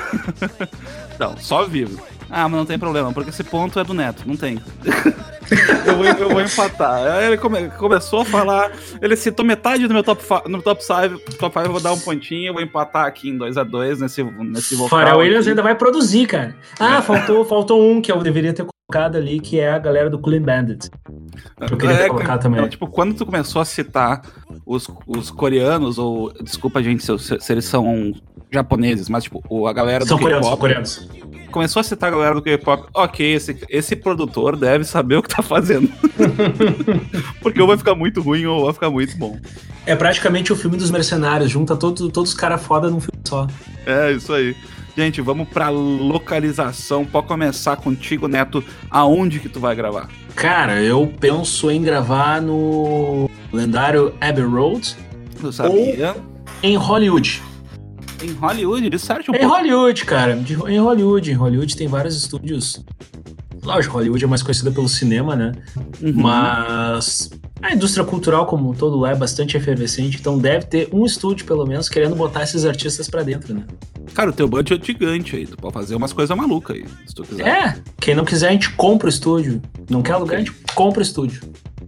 Não, 1.19 1.35
só 1.37 1.65
vivo. 1.65 1.99
Ah, 2.37 2.49
mas 2.49 2.57
não 2.59 2.65
tem 2.65 2.77
problema, 2.77 3.13
porque 3.13 3.29
esse 3.29 3.45
ponto 3.45 3.79
é 3.79 3.83
do 3.85 3.93
Neto, 3.93 4.23
não 4.25 4.35
tem. 4.35 4.59
eu, 5.87 5.95
vou, 5.95 6.05
eu 6.05 6.29
vou 6.29 6.41
empatar. 6.41 6.95
Aí 6.95 7.27
Ele 7.27 7.37
come- 7.37 7.69
começou 7.69 8.21
a 8.21 8.25
falar, 8.25 8.71
ele 9.01 9.15
citou 9.15 9.45
metade 9.45 9.87
do 9.87 9.93
meu 9.93 10.03
top 10.03 10.21
5, 10.21 10.49
no 10.49 10.61
top 10.61 10.83
5, 10.83 11.37
top 11.39 11.53
five 11.53 11.67
eu 11.67 11.71
vou 11.71 11.79
dar 11.81 11.93
um 11.93 11.99
pontinho, 11.99 12.47
eu 12.49 12.53
vou 12.53 12.61
empatar 12.61 13.05
aqui 13.05 13.29
em 13.29 13.37
2x2 13.37 13.99
nesse, 13.99 14.21
nesse 14.23 14.75
vocal. 14.75 14.99
Pharrell 14.99 15.19
Williams 15.19 15.47
ainda 15.47 15.61
vai 15.63 15.75
produzir, 15.75 16.27
cara. 16.27 16.55
Ah, 16.77 17.01
faltou, 17.01 17.45
faltou 17.45 17.81
um 17.89 18.01
que 18.01 18.11
eu 18.11 18.17
deveria 18.21 18.51
ter 18.53 18.65
colocado 18.89 19.15
ali, 19.15 19.39
que 19.39 19.57
é 19.57 19.71
a 19.71 19.79
galera 19.79 20.09
do 20.09 20.19
Clean 20.19 20.41
Bandit. 20.41 20.89
Eu 21.71 21.77
queria 21.77 21.95
É, 21.95 22.07
colocar 22.09 22.37
também. 22.37 22.59
não, 22.59 22.67
tipo, 22.67 22.85
quando 22.87 23.13
tu 23.15 23.25
começou 23.25 23.61
a 23.61 23.65
citar 23.65 24.21
os, 24.65 24.89
os 25.07 25.31
coreanos, 25.31 25.97
ou. 25.97 26.33
Desculpa, 26.43 26.83
gente, 26.83 27.01
se, 27.01 27.17
se- 27.17 27.39
se 27.39 27.51
eles 27.53 27.63
são 27.65 28.11
japoneses, 28.51 29.09
mas, 29.09 29.23
tipo, 29.23 29.67
a 29.67 29.73
galera 29.73 30.05
São 30.05 30.17
do 30.17 30.21
coreanos, 30.23 30.47
são 30.47 30.57
coreanos. 30.57 31.09
Começou 31.55 31.79
a 31.79 31.83
citar 31.83 32.09
a 32.09 32.11
galera 32.11 32.35
do 32.35 32.41
K-pop. 32.41 32.89
Ok, 32.93 33.33
esse, 33.33 33.57
esse 33.69 33.95
produtor 33.95 34.57
deve 34.57 34.83
saber 34.83 35.15
o 35.15 35.23
que 35.23 35.29
tá 35.29 35.41
fazendo. 35.41 35.89
Porque 37.41 37.61
ou 37.61 37.65
vai 37.65 37.77
ficar 37.77 37.95
muito 37.95 38.21
ruim 38.21 38.45
ou 38.45 38.65
vai 38.65 38.73
ficar 38.73 38.89
muito 38.89 39.15
bom. 39.17 39.39
É 39.85 39.95
praticamente 39.95 40.51
o 40.51 40.55
filme 40.57 40.75
dos 40.75 40.91
mercenários, 40.91 41.49
junta 41.49 41.77
todos, 41.77 42.11
todos 42.11 42.31
os 42.31 42.35
caras 42.35 42.61
foda 42.61 42.89
num 42.89 42.99
filme 42.99 43.21
só. 43.23 43.47
É, 43.85 44.11
isso 44.11 44.33
aí. 44.33 44.53
Gente, 44.97 45.21
vamos 45.21 45.47
pra 45.47 45.69
localização. 45.69 47.05
Pode 47.05 47.25
começar 47.27 47.77
contigo, 47.77 48.27
Neto. 48.27 48.61
Aonde 48.91 49.39
que 49.39 49.47
tu 49.47 49.61
vai 49.61 49.73
gravar? 49.77 50.09
Cara, 50.35 50.83
eu 50.83 51.09
penso 51.21 51.71
em 51.71 51.81
gravar 51.81 52.41
no 52.41 53.29
lendário 53.53 54.13
Abbey 54.19 54.43
Road 54.43 54.93
Tu 55.39 55.53
sabia? 55.53 56.17
em 56.61 56.75
Hollywood. 56.75 57.41
Em 58.25 58.33
Hollywood, 58.33 58.89
de 58.89 58.99
certo 58.99 59.31
um 59.31 59.35
Em 59.35 59.39
pouco. 59.39 59.55
Hollywood, 59.55 60.05
cara. 60.05 60.35
De- 60.35 60.53
em 60.53 60.79
Hollywood. 60.79 61.31
Em 61.31 61.33
Hollywood 61.35 61.75
tem 61.75 61.87
vários 61.87 62.15
estúdios. 62.15 62.83
Lógico, 63.63 63.95
Hollywood 63.97 64.23
é 64.23 64.27
mais 64.27 64.43
conhecida 64.43 64.71
pelo 64.71 64.87
cinema, 64.87 65.35
né? 65.35 65.51
Uhum. 66.01 66.13
Mas 66.13 67.31
a 67.61 67.73
indústria 67.73 68.05
cultural 68.05 68.45
como 68.45 68.69
um 68.69 68.73
todo 68.73 68.95
lá 68.97 69.11
é 69.11 69.15
bastante 69.15 69.57
efervescente, 69.57 70.17
então 70.19 70.37
deve 70.37 70.65
ter 70.65 70.89
um 70.93 71.03
estúdio, 71.03 71.45
pelo 71.47 71.65
menos, 71.65 71.89
querendo 71.89 72.15
botar 72.15 72.43
esses 72.43 72.63
artistas 72.63 73.09
pra 73.09 73.23
dentro, 73.23 73.53
né? 73.55 73.63
Cara, 74.13 74.29
o 74.29 74.33
teu 74.33 74.47
budget 74.47 74.79
é 74.81 74.85
gigante 74.85 75.35
aí. 75.35 75.47
Tu 75.47 75.57
pode 75.57 75.73
fazer 75.73 75.95
umas 75.95 76.13
coisas 76.13 76.35
malucas 76.37 76.75
aí, 76.75 76.85
se 77.07 77.15
tu 77.15 77.23
quiser. 77.23 77.47
É, 77.47 77.77
quem 77.99 78.13
não 78.13 78.23
quiser, 78.23 78.49
a 78.49 78.51
gente 78.51 78.69
compra 78.73 79.07
o 79.07 79.09
estúdio. 79.09 79.59
Não 79.89 80.03
quer 80.03 80.13
alugar, 80.13 80.35
a 80.35 80.39
gente 80.39 80.51
compra 80.75 80.99
o 80.99 81.03
estúdio. 81.03 81.41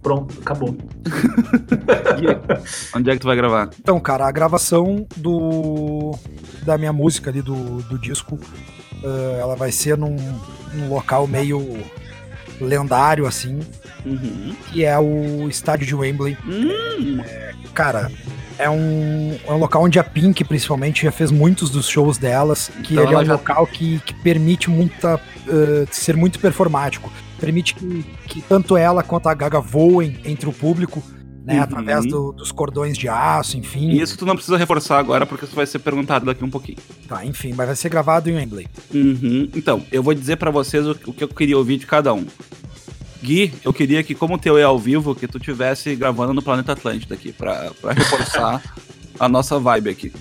Pronto, 0.08 0.36
acabou. 0.42 0.74
Onde 2.96 3.10
é 3.10 3.14
que 3.14 3.20
tu 3.20 3.28
vai 3.28 3.36
gravar? 3.36 3.70
Então, 3.78 4.00
cara, 4.00 4.26
a 4.26 4.32
gravação 4.32 5.06
do 5.18 6.16
da 6.64 6.78
minha 6.78 6.94
música 6.94 7.30
ali 7.30 7.42
do, 7.42 7.82
do 7.84 8.00
disco, 8.00 8.40
eh, 9.04 9.38
ela 9.42 9.56
vai 9.56 9.70
ser 9.72 9.98
num, 9.98 10.16
num 10.74 10.90
local 10.90 11.28
meio 11.28 11.78
lendário, 12.62 13.26
assim, 13.28 13.60
Uhum. 14.06 14.56
que 14.72 14.86
é 14.86 14.98
o 14.98 15.50
estádio 15.50 15.86
de 15.86 15.94
Wembley. 15.94 16.38
Hum, 16.46 17.20
Cara, 17.74 18.10
é 18.58 18.70
um, 18.70 19.38
é 19.46 19.52
um 19.52 19.58
local 19.58 19.84
onde 19.84 20.00
a 20.00 20.04
Pink, 20.06 20.44
principalmente, 20.46 21.04
já 21.04 21.12
fez 21.12 21.30
muitos 21.32 21.70
dos 21.70 21.88
shows 21.88 22.18
delas, 22.18 22.72
que 22.84 22.94
Então 22.94 23.04
ele 23.06 23.14
é 23.16 23.18
um 23.20 23.26
já- 23.26 23.34
local 23.34 23.68
que, 23.68 24.00
que 24.00 24.14
permite 24.14 24.70
muita, 24.70 25.16
uh, 25.16 25.88
ser 25.92 26.16
muito 26.16 26.40
performático. 26.40 27.12
Permite 27.40 27.76
que, 27.76 28.04
que 28.28 28.42
tanto 28.42 28.76
ela 28.78 29.04
quanto 29.04 29.28
a 29.30 29.34
Gaga 29.34 29.60
voem 29.60 30.18
entre 30.26 30.50
o 30.50 30.54
público, 30.54 31.04
né, 31.46 31.58
Uhum. 31.58 31.62
através 31.64 32.06
do- 32.06 32.32
dos 32.34 32.52
cordões 32.52 32.98
de 32.98 33.08
aço, 33.08 33.58
enfim. 33.58 33.92
E 33.92 34.02
isso 34.02 34.18
tu 34.18 34.26
não 34.26 34.36
precisa 34.36 34.58
reforçar 34.58 34.98
agora, 35.00 35.26
porque 35.26 35.46
isso 35.46 35.56
vai 35.56 35.66
ser 35.66 35.80
perguntado 35.80 36.26
daqui 36.26 36.44
um 36.44 36.50
pouquinho. 36.50 36.78
Tá, 37.08 37.26
enfim, 37.26 37.54
mas 37.56 37.68
vai 37.68 37.76
ser 37.76 37.90
gravado 37.90 38.30
em 38.30 38.36
Wembley. 38.36 38.68
Uhum. 38.94 39.50
Então, 39.56 39.82
eu 39.92 40.04
vou 40.04 40.14
dizer 40.14 40.36
pra 40.38 40.52
vocês 40.52 40.86
o, 40.86 40.92
o 41.06 41.14
que 41.14 41.24
eu 41.24 41.28
queria 41.30 41.58
ouvir 41.58 41.78
de 41.78 41.86
cada 41.86 42.14
um. 42.14 42.26
Gui, 43.24 43.52
eu 43.64 43.74
queria 43.74 44.04
que, 44.04 44.14
como 44.14 44.36
o 44.36 44.38
teu 44.38 44.58
é 44.58 44.64
ao 44.64 44.78
vivo, 44.78 45.16
que 45.16 45.28
tu 45.28 45.40
tivesse 45.40 45.96
gravando 45.96 46.34
no 46.34 46.42
Planeta 46.42 46.74
Atlântida 46.74 47.16
aqui, 47.16 47.32
pra, 47.32 47.72
pra 47.82 47.94
reforçar 47.94 48.62
a 49.20 49.28
nossa 49.30 49.58
vibe 49.60 49.90
aqui. 49.90 50.12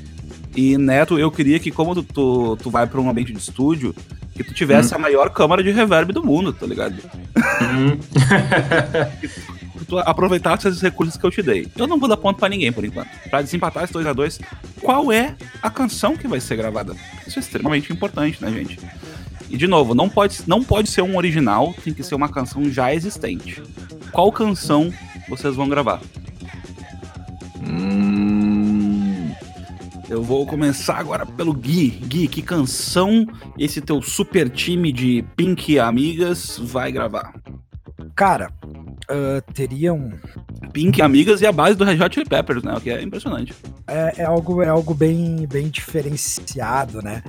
E 0.57 0.79
Neto, 0.79 1.18
eu 1.18 1.31
queria 1.31 1.59
que, 1.59 1.70
como 1.70 1.94
tu, 1.94 2.02
tu, 2.05 2.57
tu 2.57 2.70
vai 2.70 2.87
pra 2.87 3.00
um 3.00 3.11
ambiente 3.11 3.33
de 3.33 3.38
estúdio, 3.38 3.94
que 4.37 4.44
tu 4.44 4.55
tivesse 4.55 4.94
a 4.94 4.99
maior 4.99 5.31
câmara 5.31 5.62
de 5.62 5.70
reverb 5.70 6.12
do 6.12 6.25
mundo, 6.25 6.53
tá 6.53 6.66
ligado? 6.66 6.96
Hum. 7.62 7.99
Que 9.77 9.85
tu 9.85 9.99
aproveitasse 9.99 10.66
esses 10.66 10.81
recursos 10.81 11.18
que 11.18 11.25
eu 11.27 11.31
te 11.31 11.42
dei. 11.42 11.68
Eu 11.77 11.87
não 11.87 11.99
vou 11.99 12.09
dar 12.09 12.16
ponto 12.16 12.38
pra 12.38 12.49
ninguém 12.49 12.72
por 12.72 12.83
enquanto. 12.83 13.11
Pra 13.29 13.42
desempatar 13.42 13.85
esse 13.85 13.92
2 13.92 14.07
a 14.07 14.14
2 14.14 14.40
qual 14.81 15.12
é 15.12 15.35
a 15.62 15.68
canção 15.68 16.16
que 16.16 16.27
vai 16.27 16.40
ser 16.40 16.57
gravada? 16.57 16.94
Isso 17.27 17.38
é 17.38 17.40
extremamente 17.40 17.92
importante, 17.92 18.42
né, 18.42 18.51
gente? 18.51 18.79
E 19.51 19.57
de 19.57 19.66
novo, 19.66 19.94
não 19.94 20.09
pode, 20.09 20.40
não 20.46 20.64
pode 20.64 20.88
ser 20.88 21.03
um 21.03 21.16
original, 21.16 21.75
tem 21.85 21.92
que 21.92 22.03
ser 22.03 22.14
uma 22.14 22.29
canção 22.29 22.70
já 22.70 22.94
existente. 22.94 23.62
Qual 24.11 24.33
canção 24.33 24.92
vocês 25.29 25.55
vão 25.55 25.68
gravar? 25.68 26.01
Hum. 27.62 28.56
Eu 30.09 30.23
vou 30.23 30.47
começar 30.47 30.99
agora 30.99 31.27
pelo 31.27 31.53
Gui. 31.53 31.90
Gui, 31.90 32.29
que 32.29 32.40
canção 32.40 33.27
esse 33.59 33.81
teu 33.81 34.01
super 34.01 34.49
time 34.49 34.92
de 34.92 35.25
Pink 35.37 35.81
Amigas 35.81 36.59
vai 36.62 36.92
gravar? 36.92 37.35
Cara, 38.14 38.53
uh, 39.11 39.53
teria 39.53 39.92
um. 39.92 40.12
Pink 40.73 41.03
Amigas 41.03 41.40
e 41.40 41.47
a 41.47 41.51
base 41.51 41.77
do 41.77 41.85
Red 41.85 42.01
Hot 42.03 42.14
Chili 42.14 42.29
Peppers, 42.29 42.62
né? 42.62 42.75
O 42.75 42.81
que 42.81 42.90
é 42.90 43.03
impressionante. 43.03 43.53
É, 43.87 44.23
é 44.23 44.25
algo, 44.25 44.62
é 44.62 44.69
algo 44.69 44.95
bem, 44.95 45.45
bem 45.51 45.69
diferenciado, 45.69 47.03
né? 47.03 47.23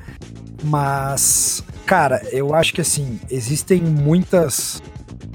Mas, 0.64 1.64
cara, 1.86 2.22
eu 2.32 2.54
acho 2.54 2.74
que 2.74 2.82
assim, 2.82 3.20
existem 3.30 3.82
muitas, 3.82 4.84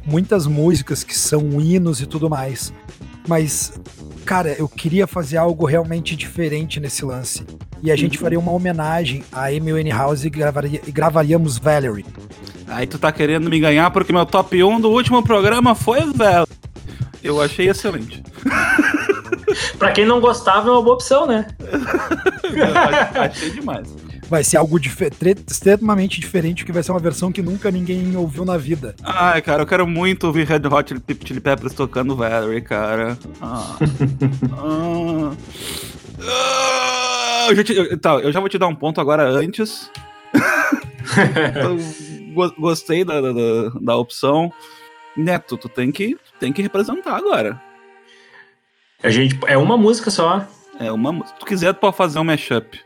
muitas 0.06 0.46
músicas 0.46 1.02
que 1.02 1.16
são 1.16 1.60
hinos 1.60 2.00
e 2.00 2.06
tudo 2.06 2.30
mais. 2.30 2.72
Mas, 3.26 3.80
cara, 4.22 4.54
eu 4.58 4.68
queria 4.68 5.06
fazer 5.06 5.36
algo 5.36 5.66
realmente 5.66 6.16
diferente 6.16 6.80
nesse 6.80 7.04
lance. 7.04 7.44
E 7.82 7.90
a 7.90 7.96
gente 7.96 8.16
Uhum. 8.16 8.22
faria 8.22 8.38
uma 8.38 8.52
homenagem 8.52 9.24
a 9.32 9.46
Amy 9.48 9.72
Winehouse 9.72 10.26
e, 10.26 10.30
gravaria, 10.30 10.80
e 10.86 10.90
gravaríamos 10.92 11.58
Valerie. 11.58 12.06
Aí 12.68 12.86
tu 12.86 12.98
tá 12.98 13.10
querendo 13.12 13.50
me 13.50 13.58
ganhar 13.60 13.90
porque 13.90 14.12
meu 14.12 14.24
top 14.24 14.62
1 14.62 14.80
do 14.80 14.90
último 14.90 15.22
programa 15.22 15.74
foi 15.74 16.00
velho. 16.12 16.46
Eu 17.22 17.40
achei 17.40 17.68
excelente. 17.68 18.22
Pra 19.78 19.92
quem 19.92 20.06
não 20.06 20.20
gostava, 20.20 20.68
é 20.68 20.72
uma 20.72 20.82
boa 20.82 20.94
opção, 20.94 21.26
né? 21.26 21.46
Achei 23.14 23.50
demais. 23.50 23.86
Vai 24.32 24.42
ser 24.42 24.56
algo 24.56 24.80
tre- 24.80 25.36
extremamente 25.46 26.18
diferente, 26.18 26.64
que 26.64 26.72
vai 26.72 26.82
ser 26.82 26.90
uma 26.90 26.98
versão 26.98 27.30
que 27.30 27.42
nunca 27.42 27.70
ninguém 27.70 28.16
ouviu 28.16 28.46
na 28.46 28.56
vida. 28.56 28.94
Ai, 29.04 29.42
cara, 29.42 29.60
eu 29.60 29.66
quero 29.66 29.86
muito 29.86 30.26
ouvir 30.26 30.46
Red 30.46 30.66
Hot 30.68 30.88
Chili- 30.88 31.20
Chili 31.22 31.38
Peppers 31.38 31.74
tocando 31.74 32.16
Valerie, 32.16 32.62
cara. 32.62 33.18
Ah. 33.42 33.76
Ah. 34.56 35.36
Ah, 36.18 37.46
eu, 37.50 37.56
já 37.56 37.62
te- 37.62 37.76
eu- 37.76 37.98
tá, 37.98 38.14
eu 38.14 38.32
já 38.32 38.40
vou 38.40 38.48
te 38.48 38.56
dar 38.56 38.68
um 38.68 38.74
ponto 38.74 39.02
agora 39.02 39.22
antes. 39.28 39.90
Eu 41.54 41.76
go- 42.32 42.54
gostei 42.58 43.04
da, 43.04 43.20
da, 43.20 43.32
da- 43.82 43.96
opção. 43.98 44.50
Neto, 45.14 45.58
tu 45.58 45.68
tem 45.68 45.92
que, 45.92 46.16
tem 46.40 46.54
que 46.54 46.62
representar 46.62 47.16
agora. 47.16 47.60
A 49.02 49.10
gente, 49.10 49.38
é 49.46 49.58
uma 49.58 49.76
música 49.76 50.10
só. 50.10 50.46
É 50.80 50.90
uma, 50.90 51.26
se 51.26 51.34
tu 51.38 51.44
quiser, 51.44 51.74
tu 51.74 51.80
pode 51.80 51.96
fazer 51.98 52.18
um 52.18 52.24
mashup. 52.24 52.80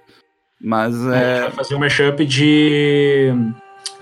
Mas 0.68 0.96
A 1.06 1.12
gente 1.14 1.24
é. 1.24 1.40
vai 1.42 1.50
fazer 1.52 1.74
um 1.76 1.78
mashup 1.78 2.24
de. 2.26 3.32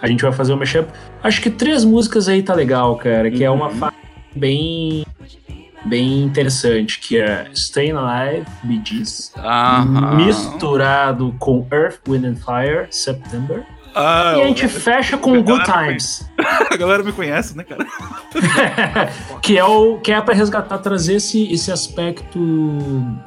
A 0.00 0.07
gente 0.09 0.22
vai 0.22 0.33
fazer 0.33 0.55
um 0.55 0.57
mashup. 0.57 0.88
Acho 1.22 1.42
que 1.42 1.50
três 1.50 1.85
músicas 1.85 2.27
aí 2.27 2.42
tá 2.42 2.55
legal, 2.55 2.96
cara. 2.96 3.31
Que 3.31 3.44
é 3.44 3.50
uma 3.50 3.68
Uhum. 3.68 3.74
fase 3.74 3.94
bem. 4.35 5.05
Bem 5.85 6.22
interessante, 6.22 6.98
que 6.98 7.18
é 7.18 7.46
Staying 7.53 7.92
Alive, 7.92 8.46
Bee 8.62 8.81
Gees, 8.83 9.31
Aham. 9.37 10.14
misturado 10.16 11.35
com 11.38 11.66
Earth, 11.70 11.98
Wind 12.09 12.24
and 12.24 12.37
Fire, 12.37 12.87
September. 12.90 13.66
Ah, 13.95 14.35
e 14.37 14.43
a 14.43 14.47
gente 14.49 14.67
fecha 14.67 15.17
com 15.17 15.41
Good 15.43 15.65
Times. 15.65 16.29
a 16.71 16.77
galera 16.77 17.03
me 17.03 17.13
conhece, 17.13 17.57
né, 17.57 17.63
cara? 17.63 17.87
que 19.41 19.57
é 19.57 19.65
o 19.65 19.99
que 19.99 20.13
é 20.13 20.21
para 20.21 20.35
resgatar, 20.35 20.79
trazer 20.79 21.15
esse, 21.15 21.53
esse 21.53 21.71
aspecto 21.71 22.39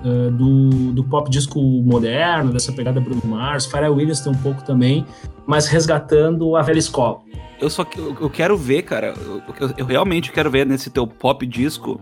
eh, 0.04 0.30
do, 0.32 0.92
do 0.92 1.04
pop 1.06 1.30
disco 1.30 1.60
moderno, 1.62 2.52
dessa 2.52 2.74
pegada 2.74 3.00
Bruno 3.00 3.22
Mars, 3.24 3.66
Pharrell 3.66 3.94
Williams 3.94 4.20
tem 4.20 4.32
um 4.32 4.38
pouco 4.38 4.62
também, 4.64 5.06
mas 5.46 5.68
resgatando 5.68 6.56
a 6.58 6.62
velha 6.62 6.80
escola. 6.80 7.20
Eu 7.60 7.70
só 7.70 7.86
eu, 7.96 8.30
quero 8.30 8.56
ver, 8.56 8.84
cara. 8.84 9.14
Eu, 9.18 9.42
eu 9.78 9.86
realmente 9.86 10.32
quero 10.32 10.52
ver 10.52 10.66
nesse 10.66 10.92
teu 10.92 11.08
pop 11.08 11.44
disco 11.46 12.00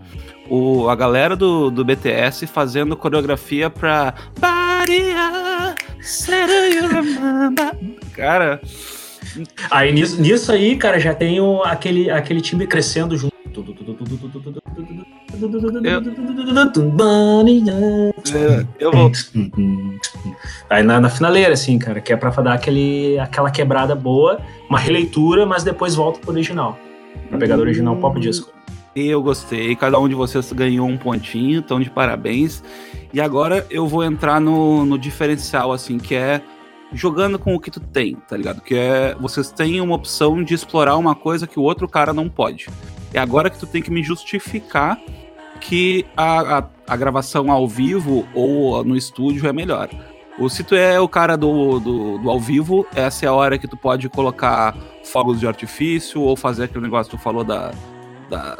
o, 0.50 0.88
a 0.88 0.94
galera 0.94 1.34
do, 1.34 1.70
do 1.70 1.82
BTS 1.84 2.46
fazendo 2.46 2.96
coreografia 2.96 3.70
pra. 3.70 4.12
Remember. 4.86 5.75
Cara, 8.14 8.60
Aí 9.70 9.92
nisso, 9.92 10.20
nisso 10.20 10.50
aí, 10.52 10.76
cara, 10.76 10.98
já 10.98 11.14
tem 11.14 11.40
o- 11.40 11.62
aquele, 11.62 12.10
aquele 12.10 12.40
time 12.40 12.66
crescendo 12.66 13.16
junto. 13.18 13.34
é, 18.34 18.66
eu 18.78 18.90
vou. 18.92 19.10
Aí 20.70 20.82
na, 20.82 21.00
na 21.00 21.08
finaleira, 21.10 21.52
assim, 21.52 21.78
cara, 21.78 22.00
que 22.00 22.12
é 22.12 22.16
pra 22.16 22.30
dar 22.30 22.54
aquele, 22.54 23.18
aquela 23.18 23.50
quebrada 23.50 23.94
boa, 23.94 24.40
uma 24.70 24.78
releitura, 24.78 25.44
mas 25.44 25.62
depois 25.64 25.94
volta 25.94 26.18
pro 26.20 26.30
original. 26.30 26.78
Pra 27.28 27.38
pegar 27.38 27.56
do 27.56 27.62
original 27.62 27.96
pop 27.96 28.18
disco. 28.20 28.52
Eu 28.96 29.22
gostei, 29.22 29.76
cada 29.76 29.98
um 29.98 30.08
de 30.08 30.14
vocês 30.14 30.50
ganhou 30.54 30.88
um 30.88 30.96
pontinho, 30.96 31.58
então 31.58 31.78
de 31.78 31.90
parabéns. 31.90 32.64
E 33.12 33.20
agora 33.20 33.66
eu 33.68 33.86
vou 33.86 34.02
entrar 34.02 34.40
no, 34.40 34.86
no 34.86 34.98
diferencial, 34.98 35.70
assim, 35.70 35.98
que 35.98 36.14
é 36.14 36.40
jogando 36.94 37.38
com 37.38 37.54
o 37.54 37.60
que 37.60 37.70
tu 37.70 37.78
tem, 37.78 38.14
tá 38.26 38.38
ligado? 38.38 38.62
Que 38.62 38.74
é 38.74 39.14
vocês 39.20 39.52
têm 39.52 39.82
uma 39.82 39.94
opção 39.94 40.42
de 40.42 40.54
explorar 40.54 40.96
uma 40.96 41.14
coisa 41.14 41.46
que 41.46 41.60
o 41.60 41.62
outro 41.62 41.86
cara 41.86 42.14
não 42.14 42.26
pode. 42.26 42.68
É 43.12 43.18
agora 43.18 43.50
que 43.50 43.58
tu 43.58 43.66
tem 43.66 43.82
que 43.82 43.90
me 43.90 44.02
justificar 44.02 44.98
que 45.60 46.06
a, 46.16 46.58
a, 46.58 46.64
a 46.88 46.96
gravação 46.96 47.50
ao 47.50 47.68
vivo 47.68 48.26
ou 48.32 48.82
no 48.82 48.96
estúdio 48.96 49.46
é 49.46 49.52
melhor. 49.52 49.90
Ou 50.38 50.48
se 50.48 50.64
tu 50.64 50.74
é 50.74 50.98
o 50.98 51.08
cara 51.08 51.36
do, 51.36 51.78
do, 51.80 52.18
do 52.18 52.30
ao 52.30 52.40
vivo, 52.40 52.86
essa 52.94 53.26
é 53.26 53.28
a 53.28 53.32
hora 53.34 53.58
que 53.58 53.68
tu 53.68 53.76
pode 53.76 54.08
colocar 54.08 54.74
fogos 55.04 55.38
de 55.38 55.46
artifício 55.46 56.22
ou 56.22 56.34
fazer 56.34 56.64
aquele 56.64 56.84
negócio 56.84 57.10
que 57.10 57.18
tu 57.18 57.22
falou 57.22 57.44
da, 57.44 57.72
da, 58.28 58.56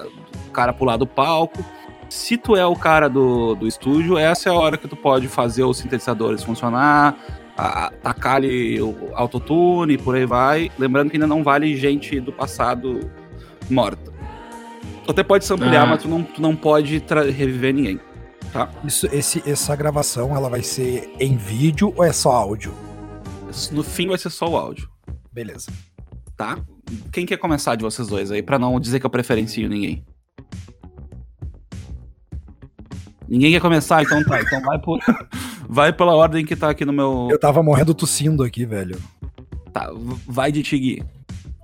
cara 0.57 0.73
pular 0.73 0.97
do 0.97 1.07
palco. 1.07 1.65
Se 2.09 2.37
tu 2.37 2.57
é 2.57 2.65
o 2.65 2.75
cara 2.77 3.09
do, 3.09 3.55
do 3.55 3.67
estúdio, 3.67 4.17
essa 4.17 4.49
é 4.49 4.53
a 4.53 4.55
hora 4.55 4.77
que 4.77 4.89
tu 4.89 4.97
pode 4.97 5.29
fazer 5.29 5.65
os 5.65 5.77
sintetizadores 5.79 6.43
funcionar, 6.43 7.17
a, 7.59 7.91
tacar 8.03 8.37
ali 8.37 8.81
o 8.81 9.11
autotune 9.15 9.95
e 9.95 9.99
por 9.99 10.15
aí 10.15 10.25
vai. 10.25 10.71
Lembrando 10.79 11.11
que 11.11 11.17
ainda 11.17 11.27
não 11.27 11.43
vale 11.43 11.77
gente 11.77 12.21
do 12.21 12.33
passado 12.33 13.11
morta. 13.69 14.13
Tu 15.05 15.11
até 15.11 15.23
pode 15.25 15.45
samplear, 15.45 15.83
Ah. 15.83 15.87
mas 15.87 16.03
tu 16.03 16.09
não, 16.09 16.23
tu 16.23 16.41
não 16.41 16.55
pode 16.57 17.03
reviver 17.37 17.75
ninguém. 17.75 18.01
Tá? 18.53 18.69
Isso, 18.85 19.07
esse, 19.13 19.43
essa 19.49 19.75
gravação, 19.77 20.35
ela 20.35 20.49
vai 20.49 20.63
ser 20.63 21.13
em 21.19 21.37
vídeo 21.37 21.93
ou 21.97 22.05
é 22.05 22.13
só 22.13 22.31
áudio? 22.33 22.73
No 23.73 23.83
fim 23.83 24.09
vai 24.09 24.19
ser 24.19 24.31
só 24.31 24.49
o 24.49 24.57
áudio, 24.57 24.89
Beleza. 25.33 25.71
tá? 26.37 26.59
Quem 27.13 27.27
quer 27.27 27.37
começar 27.37 27.75
de 27.75 27.83
vocês 27.83 28.07
dois 28.07 28.31
aí, 28.31 28.43
pra 28.43 28.59
não 28.61 28.79
dizer 28.79 29.01
que 29.01 29.07
eu 29.07 29.11
preferencio 29.11 29.69
ninguém? 29.69 30.05
Ninguém 33.29 33.53
quer 33.53 33.61
começar, 33.61 34.03
então 34.03 34.23
tá. 34.25 34.41
Então 34.41 34.61
vai, 34.61 34.79
por... 34.79 35.01
vai 35.69 35.93
pela 35.93 36.15
ordem 36.15 36.45
que 36.45 36.55
tá 36.55 36.71
aqui 36.71 36.85
no 36.85 36.93
meu. 36.93 37.29
Eu 37.31 37.39
tava 37.39 37.63
morrendo 37.63 37.95
tossindo 37.95 38.43
aqui, 38.43 38.65
velho. 38.65 39.01
Tá, 39.73 39.91
vai 40.27 40.53
de 40.53 40.63
Tigui. 40.63 41.03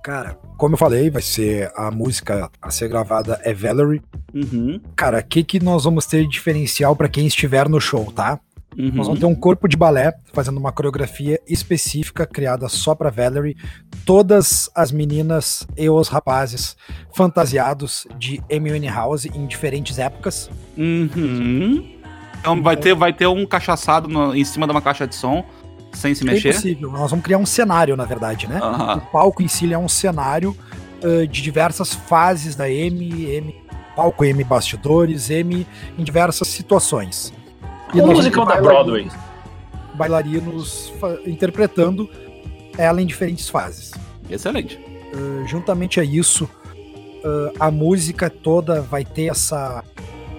Cara, 0.03 0.37
como 0.57 0.73
eu 0.73 0.77
falei, 0.77 1.09
vai 1.09 1.21
ser 1.21 1.71
a 1.75 1.89
música 1.89 2.51
a 2.61 2.69
ser 2.69 2.89
gravada 2.89 3.39
é 3.43 3.53
Valerie. 3.53 4.01
Uhum, 4.33 4.81
Cara, 4.95 5.19
o 5.19 5.23
que, 5.23 5.43
que 5.43 5.63
nós 5.63 5.85
vamos 5.85 6.05
ter 6.05 6.23
de 6.23 6.27
diferencial 6.29 6.95
pra 6.95 7.07
quem 7.07 7.25
estiver 7.25 7.69
no 7.69 7.79
show, 7.79 8.11
tá? 8.11 8.39
Uhum. 8.77 8.91
Nós 8.93 9.07
vamos 9.07 9.19
ter 9.19 9.25
um 9.25 9.35
corpo 9.35 9.67
de 9.67 9.75
balé 9.77 10.13
fazendo 10.33 10.57
uma 10.57 10.71
coreografia 10.71 11.39
específica 11.47 12.25
criada 12.25 12.67
só 12.69 12.93
pra 12.95 13.09
Valerie. 13.09 13.55
Todas 14.05 14.69
as 14.75 14.91
meninas 14.91 15.65
e 15.77 15.89
os 15.89 16.07
rapazes 16.07 16.75
fantasiados 17.13 18.05
de 18.17 18.41
Amy 18.51 18.87
House 18.87 19.25
em 19.25 19.45
diferentes 19.45 19.97
épocas. 19.99 20.49
Uhum. 20.77 21.89
Então 22.39 22.61
vai 22.61 22.75
ter, 22.75 22.93
vai 22.93 23.13
ter 23.13 23.27
um 23.27 23.45
cachaçado 23.45 24.07
no- 24.09 24.35
em 24.35 24.43
cima 24.43 24.65
de 24.67 24.71
uma 24.71 24.81
caixa 24.81 25.07
de 25.07 25.15
som, 25.15 25.45
sem 25.93 26.13
se 26.13 26.23
É 26.27 26.31
mexer. 26.31 26.49
impossível. 26.49 26.91
Nós 26.91 27.09
vamos 27.11 27.23
criar 27.23 27.37
um 27.37 27.45
cenário, 27.45 27.95
na 27.95 28.05
verdade, 28.05 28.47
né? 28.47 28.59
Aham. 28.61 28.97
O 28.97 29.01
palco 29.11 29.41
em 29.41 29.47
si 29.47 29.71
é 29.71 29.77
um 29.77 29.87
cenário 29.87 30.55
ah, 31.03 31.25
de 31.25 31.41
diversas 31.41 31.93
fases 31.93 32.55
da 32.55 32.69
M, 32.69 33.25
M 33.25 33.55
palco 33.95 34.25
M 34.25 34.43
bastidores, 34.43 35.29
M 35.29 35.65
em 35.97 36.03
diversas 36.03 36.47
situações. 36.47 37.31
Um 37.93 37.97
nós 37.97 38.07
vamos 38.07 38.17
musical 38.17 38.45
da 38.45 38.61
Broadway. 38.61 39.09
Bailarinos 39.93 40.91
interpretando 41.25 42.09
ela 42.77 43.01
em 43.01 43.05
diferentes 43.05 43.49
fases. 43.49 43.91
Excelente. 44.29 44.79
Uh, 45.13 45.47
juntamente 45.47 45.99
a 45.99 46.03
isso, 46.03 46.45
uh, 46.45 47.53
a 47.59 47.69
música 47.69 48.29
toda 48.29 48.81
vai 48.81 49.05
ter 49.05 49.25
essa, 49.25 49.83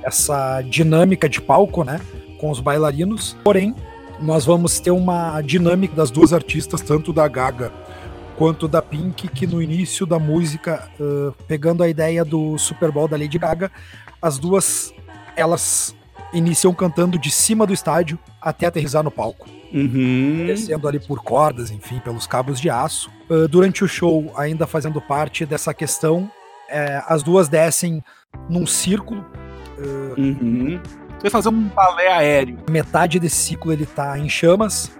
essa 0.03 0.61
dinâmica 0.62 1.29
de 1.29 1.40
palco, 1.40 1.85
né? 1.85 2.01
Com 2.40 2.51
os 2.51 2.59
bailarinos. 2.59 3.37
Porém, 3.45 3.75
nós 4.21 4.45
vamos 4.45 4.81
ter 4.81 4.90
uma 4.90 5.40
dinâmica 5.40 5.95
das 5.95 6.11
duas 6.11 6.33
artistas, 6.33 6.81
tanto 6.81 7.12
da 7.12 7.29
Gaga 7.29 7.73
quanto 8.37 8.67
da 8.67 8.83
Pink, 8.83 9.29
que 9.29 9.47
no 9.47 9.62
início 9.62 10.05
da 10.05 10.19
música, 10.19 10.88
uh, 10.99 11.33
pegando 11.47 11.85
a 11.85 11.88
ideia 11.88 12.25
do 12.25 12.59
Super 12.59 12.90
Bowl 12.90 13.07
da 13.07 13.17
Lady 13.17 13.38
Gaga, 13.38 13.71
as 14.21 14.38
duas 14.38 14.93
elas 15.37 15.95
iniciam 16.35 16.75
cantando 16.75 17.18
de 17.18 17.31
cima 17.31 17.66
do 17.66 17.73
estádio 17.73 18.18
até 18.40 18.66
aterrizar 18.66 19.03
no 19.03 19.11
palco 19.11 19.49
Uhum. 19.73 20.44
descendo 20.47 20.87
ali 20.87 21.01
por 21.01 21.23
cordas, 21.23 21.70
enfim, 21.70 21.99
pelos 21.99 22.27
cabos 22.27 22.61
de 22.61 22.70
aço. 22.70 23.11
Uh, 23.29 23.49
durante 23.49 23.83
o 23.83 23.88
show, 23.88 24.33
ainda 24.37 24.66
fazendo 24.68 25.01
parte 25.01 25.44
dessa 25.44 25.75
questão, 25.75 26.31
é, 26.68 27.03
as 27.09 27.23
duas 27.25 27.49
descem 27.49 28.03
num 28.49 28.66
círculo. 28.66 29.25
Uhum. 30.16 30.81
Vai 31.20 31.31
fazer 31.31 31.49
um 31.49 31.62
balé 31.68 32.09
aéreo. 32.12 32.59
Metade 32.70 33.18
desse 33.18 33.37
ciclo 33.37 33.73
ele 33.73 33.87
tá 33.87 34.18
em 34.18 34.29
chamas. 34.29 34.90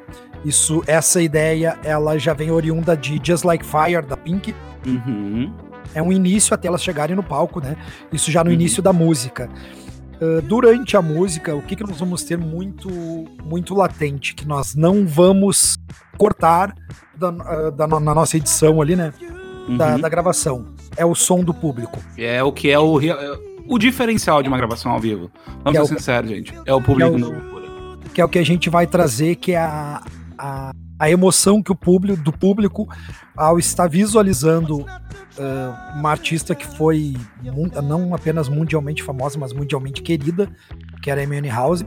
Isso, 0.44 0.83
essa 0.87 1.23
ideia, 1.23 1.79
ela 1.85 2.18
já 2.18 2.33
vem 2.35 2.51
oriunda 2.51 2.97
de 2.97 3.20
Just 3.23 3.44
Like 3.44 3.64
Fire 3.64 4.03
da 4.07 4.16
Pink. 4.16 4.55
Uhum. 4.87 5.53
É 5.94 6.03
um 6.03 6.12
início 6.12 6.53
até 6.55 6.66
elas 6.68 6.83
chegarem 6.83 7.14
no 7.14 7.23
palco, 7.23 7.61
né? 7.61 7.77
Isso 8.12 8.31
já 8.31 8.42
no 8.42 8.51
Uhum. 8.51 8.55
início 8.55 8.83
da 8.83 8.92
música. 8.92 9.49
Uh, 10.20 10.40
durante 10.42 10.96
a 10.96 11.03
música, 11.03 11.55
o 11.55 11.62
que, 11.62 11.74
que 11.77 11.83
nós 11.83 11.98
vamos 11.98 12.22
ter 12.22 12.38
muito, 12.38 12.88
muito 13.44 13.74
latente, 13.74 14.35
que 14.35 14.46
nós 14.46 14.74
não 14.74 15.07
vamos 15.07 15.77
cortar 16.16 16.74
da, 17.16 17.31
uh, 17.31 17.70
da 17.72 17.87
na 17.87 18.14
nossa 18.14 18.37
edição 18.37 18.81
ali, 18.81 18.94
né? 18.96 19.12
da, 19.77 19.94
Uhum. 19.94 20.00
da 20.00 20.09
gravação. 20.09 20.66
É 20.96 21.05
o 21.07 21.14
som 21.14 21.42
do 21.42 21.53
público. 21.55 21.98
É 22.18 22.42
o 22.42 22.53
que 22.53 22.70
é 22.70 22.79
o, 22.79 23.00
é 23.00 23.38
o 23.66 23.79
diferencial 23.79 24.42
de 24.42 24.48
uma 24.48 24.59
gravação 24.59 24.92
ao 24.92 25.00
vivo. 25.00 25.31
Vamos 25.64 25.72
Que 25.72 25.79
é 25.79 25.85
ser 25.85 25.94
o- 25.94 25.98
sinceros, 25.98 26.31
gente. 26.31 26.55
É 26.66 26.74
o 26.74 26.83
público 26.83 27.16
que 27.16 27.22
é 27.22 27.27
o-. 27.27 27.98
Que 28.14 28.20
é 28.20 28.24
o 28.24 28.29
que 28.29 28.38
a 28.38 28.44
gente 28.44 28.68
vai 28.70 28.87
trazer, 28.87 29.37
que 29.37 29.53
é 29.53 29.59
a, 29.59 30.03
a, 30.38 30.70
a 30.98 31.11
emoção 31.11 31.62
que 31.62 31.72
o 31.72 31.74
público, 31.74 32.22
do 32.22 32.33
público, 32.33 32.88
ao 33.37 33.59
estar 33.59 33.88
visualizando 33.88 34.85
ah, 35.38 35.94
uma 35.96 36.11
artista 36.11 36.54
que 36.54 36.66
foi 36.66 37.16
não 37.83 38.14
apenas 38.14 38.48
mundialmente 38.48 39.02
famosa, 39.02 39.38
mas 39.38 39.52
mundialmente 39.52 40.02
querida, 40.02 40.48
que 41.02 41.11
era 41.11 41.20
a 41.20 41.24
Amy 41.24 41.48
House, 41.48 41.85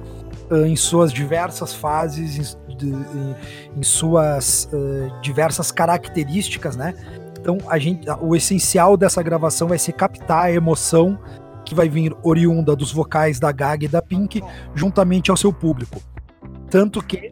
ah, 0.52 0.67
em 0.67 0.76
suas 0.76 1.12
diversas 1.13 1.74
fases, 1.74 2.56
em, 2.70 2.78
de- 2.78 2.86
em- 2.88 3.36
em 3.78 3.84
suas 3.84 4.70
ah, 4.74 5.20
diversas 5.22 5.72
características, 5.72 6.76
né? 6.76 6.93
Então, 7.39 7.58
a 7.70 7.80
gente, 7.80 8.06
o 8.22 8.36
essencial 8.36 8.98
dessa 8.98 9.24
gravação 9.24 9.70
vai 9.70 9.78
ser 9.78 9.93
captar 9.93 10.46
a 10.46 10.52
emoção 10.52 11.17
que 11.63 11.74
vai 11.74 11.88
vir 11.88 12.13
oriunda 12.24 12.76
dos 12.76 12.91
vocais 12.91 13.39
da 13.39 13.52
Gaga 13.54 13.86
e 13.86 13.88
da 13.88 14.02
Pink, 14.02 14.41
juntamente 14.76 15.32
ao 15.32 15.38
seu 15.38 15.54
público. 15.54 16.02
Tanto 16.70 17.02
que, 17.02 17.32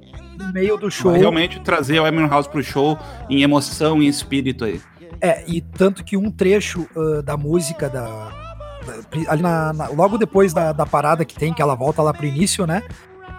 meio 0.53 0.77
do 0.77 0.89
show. 0.89 1.11
Vai 1.11 1.19
realmente 1.19 1.59
trazer 1.59 1.99
o 1.99 2.27
House 2.27 2.47
pro 2.47 2.63
show 2.63 2.97
em 3.29 3.41
emoção 3.43 4.01
e 4.01 4.07
espírito 4.07 4.65
aí. 4.65 4.81
É, 5.21 5.43
e 5.47 5.61
tanto 5.61 6.03
que 6.03 6.17
um 6.17 6.29
trecho 6.29 6.87
ah, 6.95 7.21
da 7.21 7.37
música 7.37 7.89
da. 7.89 8.01
da- 8.05 9.31
ali 9.31 9.41
na, 9.41 9.73
na- 9.73 9.87
logo 9.87 10.17
depois 10.17 10.53
da, 10.53 10.71
da 10.71 10.85
parada 10.85 11.23
que 11.25 11.35
tem, 11.35 11.53
que 11.53 11.61
ela 11.61 11.75
volta 11.75 12.01
lá 12.01 12.13
pro 12.13 12.25
início, 12.25 12.65
né? 12.67 12.83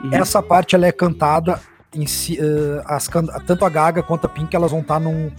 Uhum. 0.02 0.10
Essa 0.12 0.42
parte 0.42 0.74
ela 0.74 0.86
é 0.86 0.92
cantada 0.92 1.60
em 1.94 2.06
si, 2.06 2.38
eh, 2.38 2.82
as, 2.84 3.08
tanto 3.46 3.64
a 3.64 3.68
Gaga 3.70 4.02
quanto 4.02 4.26
a 4.26 4.28
Pink 4.28 4.54
elas 4.54 4.70
vão 4.70 4.80
estar 4.80 5.00
num, 5.00 5.30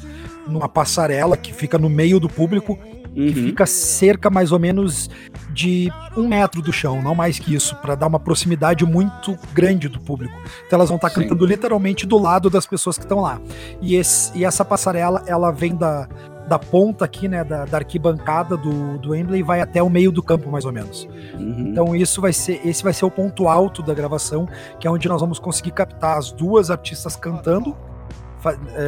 numa 0.47 0.67
passarela 0.67 1.37
que 1.37 1.53
fica 1.53 1.77
no 1.77 1.89
meio 1.89 2.19
do 2.19 2.27
público, 2.27 2.79
que 3.17 3.39
Uhum. 3.39 3.45
fica 3.47 3.65
cerca 3.65 4.29
mais 4.29 4.51
ou 4.51 4.59
menos 4.59 5.09
de 5.51 5.91
um 6.15 6.27
metro 6.27 6.61
do 6.61 6.71
chão, 6.71 7.01
não 7.01 7.15
mais 7.15 7.39
que 7.39 7.55
isso, 7.55 7.75
para 7.77 7.95
dar 7.95 8.05
uma 8.07 8.19
proximidade 8.19 8.85
muito 8.85 9.35
grande 9.53 9.87
do 9.87 9.99
público. 9.99 10.33
Então 10.67 10.77
elas 10.77 10.89
vão 10.89 10.97
estar 10.97 11.09
Sim. 11.09 11.21
cantando 11.21 11.45
literalmente 11.45 12.05
do 12.05 12.17
lado 12.17 12.49
das 12.49 12.65
pessoas 12.67 12.95
que 12.97 13.03
estão 13.05 13.19
lá. 13.21 13.41
E, 13.81 13.95
esse- 13.95 14.37
e 14.37 14.45
essa 14.45 14.63
passarela 14.63 15.23
ela 15.25 15.51
vem 15.51 15.75
da, 15.75 16.07
da 16.47 16.59
ponta 16.59 17.03
aqui, 17.05 17.27
né, 17.27 17.43
da, 17.43 17.65
da 17.65 17.77
arquibancada 17.77 18.55
do, 18.55 18.97
do 18.99 19.09
Wembley 19.11 19.39
e 19.39 19.43
vai 19.43 19.61
até 19.61 19.81
o 19.81 19.89
meio 19.89 20.11
do 20.11 20.21
campo 20.21 20.51
mais 20.51 20.63
ou 20.65 20.71
menos. 20.71 21.09
Uhum. 21.33 21.69
Então 21.71 21.95
isso 21.95 22.21
vai 22.21 22.31
ser, 22.31 22.61
esse 22.65 22.83
vai 22.83 22.93
ser 22.93 23.05
o 23.05 23.11
ponto 23.11 23.47
alto 23.47 23.81
da 23.81 23.93
gravação, 23.95 24.47
que 24.79 24.87
é 24.87 24.91
onde 24.91 25.07
nós 25.09 25.19
vamos 25.21 25.39
conseguir 25.39 25.71
captar 25.71 26.17
as 26.19 26.31
duas 26.31 26.69
artistas 26.69 27.15
cantando 27.15 27.75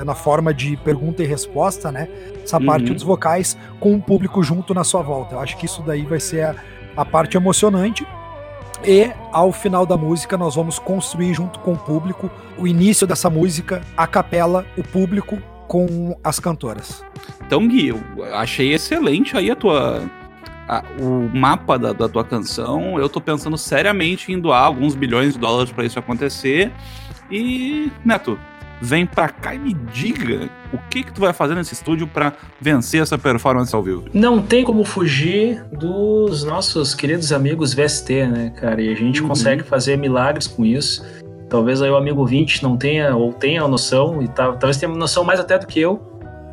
na 0.05 0.15
forma 0.15 0.53
de 0.53 0.77
pergunta 0.77 1.23
e 1.23 1.25
resposta, 1.25 1.91
né? 1.91 2.07
Essa 2.43 2.57
Uhum. 2.57 2.65
parte 2.65 2.93
dos 2.93 3.03
vocais 3.03 3.57
com 3.79 3.93
o 3.95 4.01
público 4.01 4.41
junto 4.43 4.73
na 4.73 4.83
sua 4.83 5.01
volta. 5.01 5.35
Eu 5.35 5.39
acho 5.39 5.57
que 5.57 5.65
isso 5.65 5.81
daí 5.81 6.03
vai 6.05 6.19
ser 6.19 6.43
a, 6.45 6.55
a 6.97 7.05
parte 7.05 7.35
emocionante. 7.37 8.05
E 8.85 9.11
ao 9.33 9.51
final 9.51 9.85
da 9.85 9.97
música 9.97 10.37
nós 10.37 10.55
vamos 10.55 10.79
construir 10.79 11.33
junto 11.33 11.59
com 11.59 11.73
o 11.73 11.77
público 11.77 12.29
o 12.57 12.65
início 12.65 13.05
dessa 13.05 13.29
música, 13.29 13.81
a 13.97 14.07
capela, 14.07 14.65
o 14.77 14.83
público 14.83 15.37
com 15.67 16.17
as 16.23 16.39
cantoras. 16.39 17.03
Então, 17.45 17.67
Gui, 17.67 17.89
eu 17.89 17.99
achei 18.33 18.73
excelente 18.73 19.35
aí 19.37 19.51
a 19.51 19.55
tua. 19.55 20.03
a- 20.67 20.83
o 21.01 21.29
mapa 21.35 21.77
da, 21.79 21.91
da 21.93 22.07
tua 22.07 22.23
canção. 22.23 22.97
Eu 22.99 23.09
tô 23.09 23.19
pensando 23.19 23.57
seriamente 23.57 24.31
em 24.31 24.39
doar 24.39 24.63
alguns 24.65 24.93
bilhões 24.95 25.33
de 25.33 25.39
dólares 25.39 25.71
pra 25.71 25.83
isso 25.83 25.97
acontecer. 25.99 26.71
E, 27.31 27.91
Neto, 28.05 28.39
vem 28.81 29.05
pra 29.05 29.27
cá 29.29 29.53
e 29.53 29.59
me 29.59 29.73
diga 29.73 30.49
o 30.73 30.77
que 30.89 31.03
que 31.03 31.11
tu 31.13 31.21
vai 31.21 31.33
fazer 31.33 31.55
nesse 31.55 31.73
estúdio 31.73 32.07
pra 32.07 32.33
vencer 32.61 33.01
essa 33.01 33.17
performance 33.17 33.75
ao 33.75 33.83
vivo. 33.83 34.05
Não 34.13 34.41
tem 34.41 34.63
como 34.63 34.83
fugir 34.83 35.63
dos 35.71 36.43
nossos 36.43 36.93
queridos 36.95 37.31
amigos 37.33 37.73
VST, 37.73 38.27
né, 38.27 38.49
cara? 38.55 38.81
E 38.81 38.91
a 38.91 38.95
gente 38.95 39.21
Uhum. 39.21 39.27
consegue 39.29 39.63
fazer 39.63 39.97
milagres 39.97 40.47
com 40.47 40.65
isso. 40.65 41.05
Talvez 41.49 41.81
aí 41.81 41.89
o 41.89 41.95
amigo 41.97 42.25
20 42.25 42.61
não 42.63 42.77
tenha 42.77 43.15
ou 43.15 43.33
tenha 43.33 43.63
a 43.63 43.67
noção, 43.67 44.21
e 44.21 44.27
tá- 44.27 44.51
talvez 44.53 44.77
tenha 44.77 44.91
noção 44.93 45.23
mais 45.23 45.39
até 45.39 45.57
do 45.57 45.65
que 45.65 45.79
eu, 45.79 45.99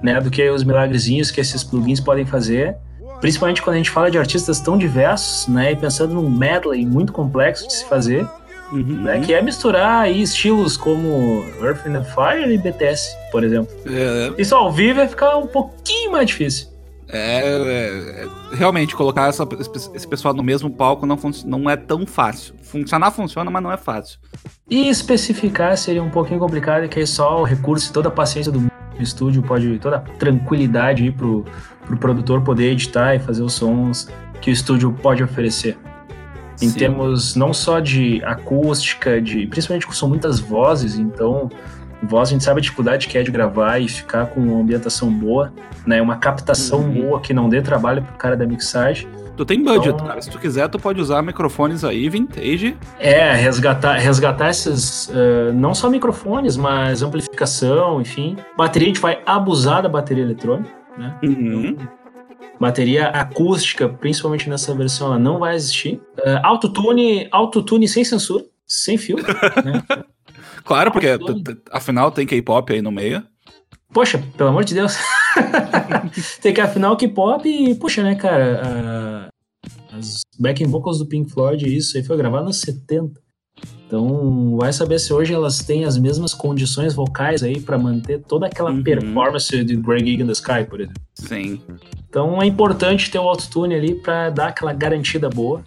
né? 0.02 0.20
Do 0.20 0.30
que 0.30 0.48
os 0.48 0.64
milagrezinhos 0.64 1.30
que 1.30 1.40
esses 1.40 1.62
plugins 1.62 2.00
podem 2.00 2.24
fazer. 2.24 2.76
Principalmente 3.20 3.62
quando 3.62 3.74
a 3.74 3.78
gente 3.78 3.90
fala 3.90 4.10
de 4.10 4.18
artistas 4.18 4.60
tão 4.60 4.76
diversos, 4.76 5.48
né? 5.48 5.72
E 5.72 5.76
pensando 5.76 6.14
num 6.14 6.28
medley 6.30 6.84
muito 6.84 7.12
complexo 7.12 7.66
de 7.66 7.72
se 7.74 7.84
fazer, 7.86 8.26
Uhum. 8.72 9.02
né? 9.02 9.20
Que 9.20 9.32
é 9.34 9.40
misturar 9.40 10.02
aí 10.02 10.22
estilos 10.22 10.76
como 10.76 11.44
Earth 11.62 11.86
and 11.86 12.02
Fire 12.04 12.52
e 12.52 12.58
BTS, 12.58 13.08
por 13.30 13.44
exemplo. 13.44 13.68
É, 13.86 14.32
Isso 14.40 14.54
ao 14.54 14.72
vivo 14.72 14.96
vai 14.96 15.08
ficar 15.08 15.36
um 15.36 15.46
pouquinho 15.46 16.12
mais 16.12 16.26
difícil. 16.26 16.68
é- 17.08 18.24
é- 18.24 18.56
realmente, 18.56 18.96
colocar 18.96 19.28
essa- 19.28 19.46
esse 19.94 20.08
pessoal 20.08 20.34
no 20.34 20.42
mesmo 20.42 20.68
palco 20.68 21.06
não, 21.06 21.16
não 21.44 21.70
é 21.70 21.76
tão 21.76 22.04
fácil. 22.04 22.54
Funcionar 22.62 23.12
funciona, 23.12 23.48
mas 23.48 23.62
não 23.62 23.70
é 23.70 23.76
fácil. 23.76 24.18
E 24.68 24.88
especificar 24.88 25.76
seria 25.76 26.02
um 26.02 26.10
pouquinho 26.10 26.40
complicado, 26.40 26.88
que 26.88 26.98
aí 26.98 27.06
só 27.06 27.40
o 27.40 27.44
recurso 27.44 27.90
e 27.90 27.92
toda 27.92 28.08
a 28.08 28.10
paciência 28.10 28.50
do 28.50 28.66
estúdio 28.98 29.40
pode, 29.42 29.78
toda 29.78 29.98
a 29.98 30.00
tranquilidade 30.00 31.04
aí 31.04 31.12
pro, 31.12 31.44
pro 31.86 31.96
produtor 31.96 32.42
poder 32.42 32.72
editar 32.72 33.14
e 33.14 33.20
fazer 33.20 33.42
os 33.42 33.52
sons 33.52 34.08
que 34.40 34.50
o 34.50 34.52
estúdio 34.52 34.92
pode 34.92 35.22
oferecer. 35.22 35.78
Em 36.60 36.68
Sim. 36.70 36.78
termos 36.78 37.36
não 37.36 37.52
só 37.52 37.80
de 37.80 38.22
acústica, 38.24 39.20
de 39.20 39.46
principalmente 39.46 39.86
são 39.94 40.08
muitas 40.08 40.40
vozes, 40.40 40.96
então 40.98 41.50
voz 42.02 42.28
a 42.28 42.32
gente 42.32 42.44
sabe 42.44 42.58
a 42.58 42.62
dificuldade 42.62 43.08
que 43.08 43.16
é 43.18 43.22
de 43.22 43.30
gravar 43.30 43.78
e 43.78 43.88
ficar 43.88 44.26
com 44.26 44.40
uma 44.40 44.60
ambientação 44.60 45.10
boa, 45.12 45.52
né, 45.86 46.00
uma 46.00 46.16
captação 46.16 46.80
Uhum. 46.80 47.02
boa 47.02 47.20
que 47.20 47.32
não 47.34 47.48
dê 47.48 47.60
trabalho 47.62 48.02
pro 48.02 48.14
cara 48.16 48.36
da 48.36 48.46
mixagem. 48.46 49.08
Tu 49.36 49.44
tem 49.44 49.62
budget, 49.62 49.88
Então- 49.94 50.06
cara. 50.06 50.22
Se 50.22 50.30
tu 50.30 50.38
quiser, 50.38 50.66
tu 50.68 50.78
pode 50.78 50.98
usar 50.98 51.20
microfones 51.22 51.84
aí, 51.84 52.08
vintage. 52.08 52.74
É, 52.98 53.34
resgatar, 53.34 53.98
resgatar 53.98 54.48
esses, 54.48 55.10
eh, 55.14 55.52
não 55.52 55.74
só 55.74 55.90
microfones, 55.90 56.56
mas 56.56 57.02
amplificação, 57.02 58.00
enfim. 58.00 58.36
Bateria, 58.56 58.86
a 58.86 58.88
gente 58.88 59.00
vai 59.00 59.18
abusar 59.26 59.82
da 59.82 59.90
bateria 59.90 60.24
eletrônica, 60.24 60.70
né? 60.96 61.14
Uhum. 61.22 61.76
Bateria 62.58 63.08
acústica, 63.08 63.88
principalmente 63.88 64.48
nessa 64.48 64.74
versão, 64.74 65.08
ela 65.08 65.18
não 65.18 65.38
vai 65.38 65.54
existir. 65.54 65.96
Uh, 66.18 66.40
autotune, 66.42 67.28
autotune 67.30 67.86
sem 67.88 68.04
censura, 68.04 68.44
sem 68.66 68.96
fio, 68.98 69.16
né? 69.16 69.82
Claro, 70.64 70.90
porque 70.90 71.06
afinal 71.70 72.10
tem 72.10 72.26
K-pop 72.26 72.72
aí 72.72 72.82
no 72.82 72.90
meio. 72.90 73.22
Poxa, 73.92 74.20
pelo 74.36 74.48
amor 74.48 74.64
de 74.64 74.74
Deus. 74.74 74.96
Tem 76.42 76.52
que 76.52 76.60
afinar 76.60 76.90
o 76.90 76.96
K-pop 76.96 77.48
e, 77.48 77.72
puxa, 77.76 78.02
né, 78.02 78.16
cara? 78.16 78.60
ah, 78.64 79.28
as 79.96 80.22
backing 80.40 80.66
vocals 80.66 80.98
do 80.98 81.06
Pink 81.06 81.30
Floyd, 81.30 81.64
isso 81.74 81.96
aí 81.96 82.02
foi 82.02 82.16
gravado 82.16 82.46
nos 82.46 82.60
70. 82.60 83.20
Então, 83.86 84.56
vai 84.56 84.72
saber 84.72 84.98
se 84.98 85.12
hoje 85.12 85.32
elas 85.32 85.60
têm 85.60 85.84
as 85.84 85.96
mesmas 85.96 86.34
condições 86.34 86.94
vocais 86.94 87.44
aí 87.44 87.60
para 87.60 87.78
manter 87.78 88.20
toda 88.22 88.46
aquela 88.46 88.72
Uhum. 88.72 88.82
performance 88.82 89.64
de 89.64 89.76
Greg 89.76 90.20
in 90.20 90.26
the 90.26 90.32
Sky, 90.32 90.64
por 90.68 90.80
exemplo. 90.80 91.00
Sim. 91.14 91.62
Então, 92.08 92.40
é 92.40 92.46
importante 92.46 93.10
ter 93.10 93.18
o 93.18 93.28
autotune 93.28 93.74
ali 93.74 93.94
para 93.94 94.30
dar 94.30 94.48
aquela 94.48 94.72
garantida 94.72 95.28
boa 95.28 95.62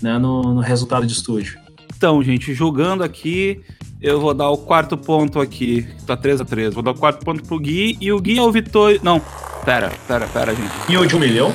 né, 0.00 0.18
no, 0.18 0.54
no 0.54 0.60
resultado 0.60 1.06
de 1.06 1.12
estúdio. 1.12 1.58
Então, 1.96 2.22
gente, 2.22 2.52
julgando 2.52 3.04
aqui, 3.04 3.60
eu 4.00 4.20
vou 4.20 4.34
dar 4.34 4.50
o 4.50 4.58
quarto 4.58 4.96
ponto 4.96 5.40
aqui. 5.40 5.86
Tá 6.06 6.16
3x3. 6.16 6.72
Vou 6.72 6.82
dar 6.82 6.90
o 6.90 6.98
quarto 6.98 7.24
ponto 7.24 7.42
pro 7.44 7.58
Gui 7.60 7.96
e 8.00 8.12
o 8.12 8.20
Gui 8.20 8.38
é 8.38 8.42
o 8.42 8.50
Vitor. 8.50 8.98
Não, 9.02 9.20
pera, 9.64 9.92
pera, 10.08 10.26
pera, 10.26 10.54
gente. 10.54 10.72
Em 10.88 11.06
de 11.06 11.16
um 11.16 11.20
milhão? 11.20 11.52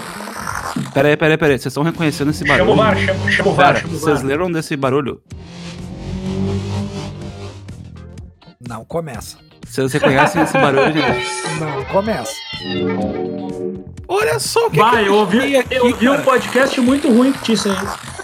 Pera 0.93 1.09
aí, 1.09 1.17
pera 1.17 1.33
aí, 1.33 1.37
pera 1.37 1.53
aí. 1.53 1.59
Vocês 1.59 1.71
estão 1.71 1.83
reconhecendo 1.83 2.31
esse 2.31 2.45
barulho? 2.45 2.69
Chama 2.69 2.71
o 2.71 2.75
VAR, 2.75 2.97
chama, 2.97 3.31
chama 3.31 3.49
o 3.49 3.53
VAR, 3.53 3.67
Pera, 3.67 3.79
chama 3.79 3.93
o 3.93 3.99
vocês 3.99 4.17
VAR. 4.19 4.25
leram 4.27 4.51
desse 4.51 4.77
barulho? 4.77 5.21
Não 8.67 8.85
começa. 8.85 9.37
Vocês 9.69 9.93
reconhecem 9.93 10.41
esse 10.41 10.53
barulho, 10.53 10.93
gente? 10.93 11.59
Não 11.59 11.83
começa. 11.85 12.33
Olha 14.07 14.39
só 14.39 14.67
o 14.67 14.71
que 14.71 14.79
Vai, 14.79 15.03
que 15.03 15.09
eu 15.09 15.15
ouvi, 15.15 15.39
vi 15.39 15.57
aqui, 15.57 15.75
eu 15.75 15.85
ouvi 15.85 16.09
um 16.09 16.21
podcast 16.21 16.79
muito 16.81 17.11
ruim 17.11 17.33
que 17.33 17.41
tinha 17.43 17.55
isso 17.55 17.69
aí. 17.69 17.77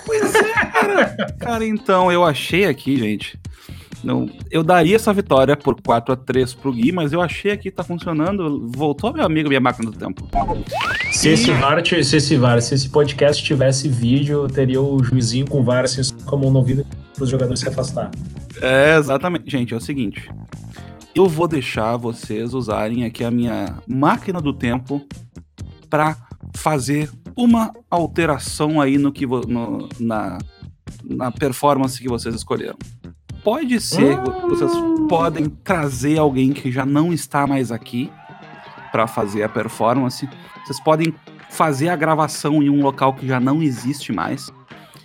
Pois 0.05 0.35
é, 0.35 0.53
cara. 0.53 1.33
Cara, 1.39 1.65
então, 1.65 2.11
eu 2.11 2.23
achei 2.23 2.65
aqui, 2.65 2.97
gente. 2.97 3.37
Não, 4.03 4.29
eu 4.51 4.63
daria 4.63 4.97
essa 4.97 5.13
vitória 5.13 5.55
por 5.55 5.79
4x3 5.79 6.57
pro 6.57 6.73
Gui, 6.73 6.91
mas 6.91 7.13
eu 7.13 7.21
achei 7.21 7.51
aqui 7.51 7.69
que 7.69 7.71
tá 7.71 7.83
funcionando. 7.83 8.69
Voltou 8.75 9.13
meu 9.13 9.25
amigo, 9.25 9.47
minha 9.47 9.61
máquina 9.61 9.89
do 9.89 9.97
tempo. 9.97 10.27
Se 11.11 11.29
esse 11.29 11.51
VAR, 11.51 11.81
se 11.85 12.17
esse 12.17 12.35
VAR, 12.35 12.61
se 12.61 12.75
esse 12.75 12.89
podcast 12.89 13.41
tivesse 13.41 13.87
vídeo, 13.87 14.47
teria 14.47 14.81
o 14.81 15.01
juizinho 15.01 15.47
com 15.47 15.61
o 15.61 15.63
VAR 15.63 15.85
assim, 15.85 16.01
com 16.25 16.35
a 16.35 16.39
mão 16.39 16.51
no 16.51 16.59
ouvido 16.59 16.85
para 17.13 17.23
os 17.23 17.29
jogadores 17.29 17.61
se 17.61 17.69
afastar. 17.69 18.11
É, 18.61 18.97
exatamente. 18.97 19.49
Gente, 19.49 19.73
é 19.73 19.77
o 19.77 19.81
seguinte. 19.81 20.29
Eu 21.15 21.27
vou 21.27 21.47
deixar 21.47 21.95
vocês 21.97 22.53
usarem 22.53 23.05
aqui 23.05 23.23
a 23.23 23.29
minha 23.31 23.77
máquina 23.87 24.41
do 24.41 24.51
tempo 24.53 25.05
pra 25.89 26.17
fazer 26.55 27.09
uma 27.35 27.71
alteração 27.89 28.81
aí 28.81 28.97
no 28.97 29.11
que 29.11 29.25
no- 29.25 29.87
na, 29.99 30.39
na 31.03 31.31
performance 31.31 32.01
que 32.01 32.07
vocês 32.09 32.33
escolheram. 32.33 32.77
Pode 33.43 33.79
ser, 33.81 34.17
vocês 34.49 34.71
podem 35.09 35.45
trazer 35.49 36.17
alguém 36.17 36.51
que 36.53 36.71
já 36.71 36.85
não 36.85 37.11
está 37.13 37.45
mais 37.45 37.71
aqui 37.71 38.09
pra 38.91 39.05
fazer 39.05 39.43
a 39.43 39.49
performance. 39.49 40.27
Vocês 40.65 40.79
podem 40.79 41.13
fazer 41.49 41.89
a 41.89 41.95
gravação 41.95 42.63
em 42.63 42.69
um 42.69 42.81
local 42.81 43.13
que 43.13 43.27
já 43.27 43.39
não 43.39 43.61
existe 43.61 44.11
mais. 44.11 44.51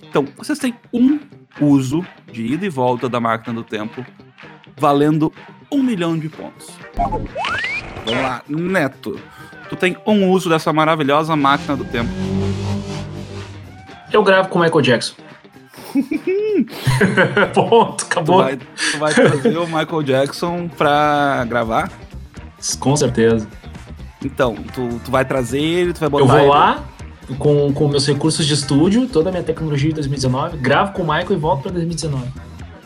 Então, 0.09 0.25
vocês 0.39 0.59
têm 0.59 0.75
um 0.93 1.19
uso 1.61 2.05
de 2.33 2.47
ida 2.47 2.65
e 2.65 2.71
volta 2.71 3.09
da 3.09 3.19
máquina 3.21 3.53
do 3.55 3.65
tempo, 3.65 4.07
valendo 4.79 5.33
um 5.71 5.83
milhão 5.83 6.19
de 6.19 6.29
pontos. 6.29 6.69
Vamos 6.97 8.23
lá, 8.23 8.43
Neto. 8.49 9.19
Tu 9.69 9.77
tem 9.77 9.97
um 10.07 10.31
uso 10.31 10.49
dessa 10.49 10.73
maravilhosa 10.73 11.37
máquina 11.37 11.77
do 11.77 11.85
tempo. 11.85 12.11
Eu 14.13 14.23
gravo 14.23 14.49
com 14.49 14.59
o 14.59 14.63
Michael 14.63 14.81
Jackson. 14.81 15.15
Ponto, 17.55 18.05
Tu 18.05 18.07
acabou. 18.07 18.43
vai, 18.43 18.57
tu 18.57 18.99
vai 18.99 19.15
trazer 19.15 19.57
o 19.59 19.67
Michael 19.67 20.03
Jackson 20.03 20.69
pra 20.69 21.45
gravar. 21.49 21.91
Com 22.81 22.97
certeza. 22.97 23.47
Então, 24.25 24.55
tu, 24.75 25.01
tu 25.05 25.11
vai 25.11 25.25
trazer 25.25 25.61
ele, 25.61 25.93
tu 25.93 26.01
vai 26.01 26.09
botar 26.09 26.25
Eu 26.25 26.29
vou 26.29 26.39
ele- 26.39 26.49
lá 26.49 26.85
com, 27.39 27.73
com 27.73 27.89
meus 27.89 28.07
recursos 28.07 28.45
de 28.47 28.55
estúdio, 28.55 29.07
toda 29.07 29.29
a 29.29 29.33
minha 29.33 29.45
tecnologia 29.45 29.91
de 29.91 29.95
2019, 29.97 30.57
gravo 30.57 30.93
com 30.93 31.03
o 31.03 31.05
Michael 31.07 31.33
e 31.33 31.37
volto 31.37 31.63
para 31.63 31.73
2019. 31.73 32.25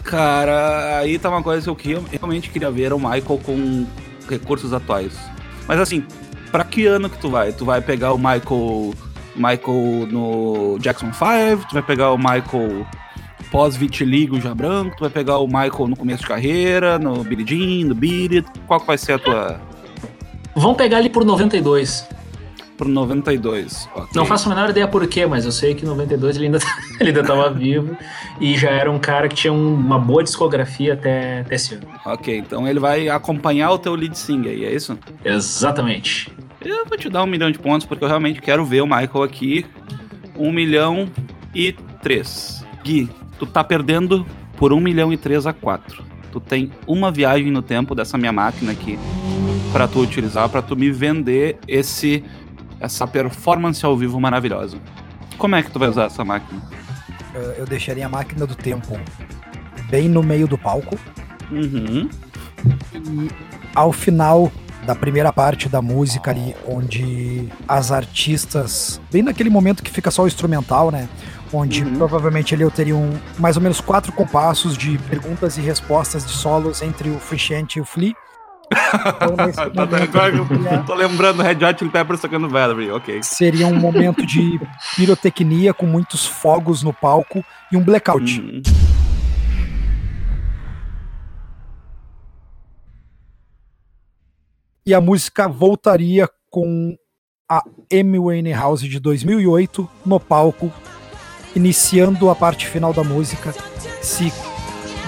Cara, 0.04 0.98
aí 0.98 1.18
tá 1.18 1.28
uma 1.28 1.42
coisa 1.42 1.74
que 1.74 1.92
eu 1.92 2.04
realmente 2.10 2.50
queria 2.50 2.70
ver 2.70 2.84
era 2.84 2.96
o 2.96 2.98
Michael 2.98 3.40
com 3.42 3.86
recursos 4.28 4.72
atuais. 4.72 5.18
Mas 5.66 5.80
assim, 5.80 6.04
pra 6.50 6.64
que 6.64 6.86
ano 6.86 7.08
que 7.08 7.18
tu 7.18 7.30
vai? 7.30 7.52
Tu 7.52 7.64
vai 7.64 7.80
pegar 7.80 8.12
o 8.12 8.18
Michael 8.18 8.94
Michael 9.34 10.08
no 10.10 10.78
Jackson 10.78 11.12
5, 11.12 11.68
tu 11.68 11.74
vai 11.74 11.82
pegar 11.82 12.12
o 12.12 12.18
Michael 12.18 12.86
pós-vitiligo 13.50 14.40
já 14.40 14.54
branco, 14.54 14.96
tu 14.96 15.00
vai 15.00 15.10
pegar 15.10 15.38
o 15.38 15.46
Michael 15.46 15.88
no 15.88 15.96
começo 15.96 16.22
de 16.22 16.28
carreira, 16.28 16.98
no 16.98 17.22
Billie 17.22 17.46
Jean, 17.46 17.88
no 17.88 17.98
It, 18.02 18.46
qual 18.66 18.80
que 18.80 18.86
vai 18.86 18.98
ser 18.98 19.12
a 19.12 19.18
tua 19.18 19.60
Vamos 20.54 20.76
pegar 20.76 21.00
ele 21.00 21.08
por 21.08 21.24
92. 21.24 22.06
Pro 22.82 22.88
92? 22.92 23.88
ok? 23.94 24.08
Não 24.14 24.24
faço 24.26 24.50
a 24.50 24.54
menor 24.54 24.70
ideia 24.70 24.88
por 24.88 25.06
quê, 25.06 25.24
mas 25.26 25.44
eu 25.44 25.52
sei 25.52 25.74
que 25.74 25.84
em 25.84 25.88
92 25.88 26.36
ele 26.36 26.46
ainda, 26.46 26.58
ele 27.00 27.10
ainda 27.10 27.22
tava 27.22 27.50
vivo 27.50 27.96
e 28.40 28.56
já 28.56 28.70
era 28.70 28.90
um 28.90 28.98
cara 28.98 29.28
que 29.28 29.34
tinha 29.34 29.52
um- 29.52 29.74
uma 29.74 29.98
boa 29.98 30.22
discografia 30.22 30.94
até, 30.94 31.40
até 31.40 31.54
esse 31.54 31.74
ano. 31.74 31.86
Ok, 32.04 32.36
então 32.38 32.66
ele 32.66 32.80
vai 32.80 33.08
acompanhar 33.08 33.70
o 33.70 33.78
teu 33.78 33.94
lead 33.94 34.16
singer 34.18 34.50
aí, 34.52 34.64
é 34.64 34.74
isso? 34.74 34.98
Exatamente. 35.24 36.30
Eu 36.60 36.84
vou 36.86 36.96
te 36.96 37.08
dar 37.08 37.22
um 37.22 37.26
milhão 37.26 37.50
de 37.50 37.58
pontos 37.58 37.86
porque 37.86 38.02
eu 38.04 38.08
realmente 38.08 38.40
quero 38.40 38.64
ver 38.64 38.80
o 38.82 38.86
Michael 38.86 39.22
aqui. 39.22 39.66
Um 40.36 40.50
milhão 40.52 41.08
e 41.54 41.72
três. 42.02 42.64
Gui, 42.84 43.08
tu 43.38 43.46
tá 43.46 43.62
perdendo 43.62 44.26
por 44.56 44.72
um 44.72 44.80
milhão 44.80 45.12
e 45.12 45.16
três 45.16 45.46
a 45.46 45.52
quatro. 45.52 46.02
Tu 46.30 46.40
tem 46.40 46.70
uma 46.86 47.10
viagem 47.10 47.50
no 47.50 47.60
tempo 47.62 47.94
dessa 47.94 48.16
minha 48.16 48.32
máquina 48.32 48.72
aqui 48.72 48.98
pra 49.72 49.86
tu 49.88 50.00
utilizar, 50.00 50.48
pra 50.48 50.62
tu 50.62 50.76
me 50.76 50.90
vender 50.90 51.58
esse 51.66 52.24
essa 52.82 53.06
performance 53.06 53.84
ao 53.86 53.96
vivo 53.96 54.20
maravilhosa. 54.20 54.76
Como 55.38 55.54
é 55.54 55.62
que 55.62 55.70
tu 55.70 55.78
vai 55.78 55.88
usar 55.88 56.04
essa 56.06 56.24
máquina? 56.24 56.60
Eu- 57.34 57.52
Eu 57.52 57.64
deixaria 57.66 58.04
a 58.04 58.08
máquina 58.08 58.46
do 58.46 58.54
tempo 58.54 58.98
bem 59.88 60.08
no 60.08 60.22
meio 60.22 60.46
do 60.48 60.58
palco. 60.58 60.98
Uhum. 61.50 62.08
E 62.94 63.30
ao 63.74 63.92
final 63.92 64.50
da 64.84 64.94
primeira 64.94 65.32
parte 65.32 65.68
da 65.68 65.80
música 65.80 66.30
ali, 66.32 66.56
onde 66.66 67.48
as 67.68 67.92
artistas, 67.92 69.00
bem 69.12 69.22
naquele 69.22 69.48
momento 69.48 69.82
que 69.82 69.90
fica 69.90 70.10
só 70.10 70.24
o 70.24 70.26
instrumental, 70.26 70.90
né? 70.90 71.08
Onde 71.52 71.84
Uhum. 71.84 71.94
provavelmente 71.96 72.54
ali 72.54 72.62
eu 72.64 72.70
teria 72.70 72.96
um, 72.96 73.12
mais 73.38 73.56
ou 73.56 73.62
menos 73.62 73.80
quatro 73.80 74.10
compassos 74.12 74.76
de 74.76 74.98
perguntas 74.98 75.56
e 75.56 75.60
respostas 75.60 76.24
de 76.26 76.32
solos 76.32 76.82
entre 76.82 77.10
o 77.10 77.18
Frusciante 77.20 77.78
e 77.78 77.82
o 77.82 77.84
Flea. 77.84 78.14
Seria- 78.92 80.82
tô 80.86 80.94
lembrando 80.94 81.42
Red 81.42 81.64
Hot 81.64 81.78
Chili 81.78 81.90
Peppers 81.90 82.20
tocando 82.20 82.48
Valerie, 82.48 82.90
ok. 82.90 83.22
seria 83.22 83.66
um 83.66 83.74
momento 83.78 84.24
de 84.26 84.60
pirotecnia 84.96 85.72
com 85.72 85.86
muitos 85.86 86.26
fogos 86.26 86.82
no 86.82 86.92
palco 86.92 87.44
e 87.70 87.76
um 87.76 87.82
blackout. 87.82 88.40
Uhum. 88.40 88.62
e 94.84 94.92
a 94.94 95.00
música 95.00 95.48
voltaria 95.48 96.28
com 96.50 96.96
a 97.50 97.62
Amy 97.92 98.18
Winehouse 98.18 98.88
de 98.88 98.98
2008 98.98 99.88
no 100.04 100.18
palco, 100.18 100.72
iniciando 101.54 102.30
a 102.30 102.34
parte 102.34 102.66
final 102.66 102.92
da 102.92 103.04
música, 103.04 103.52
se 104.02 104.32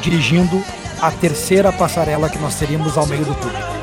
dirigindo 0.02 0.62
à 1.04 1.10
terceira 1.10 1.70
passarela 1.70 2.30
que 2.30 2.38
nós 2.38 2.54
teríamos 2.54 2.96
ao 2.96 3.06
meio 3.06 3.26
do 3.26 3.34
público. 3.34 3.74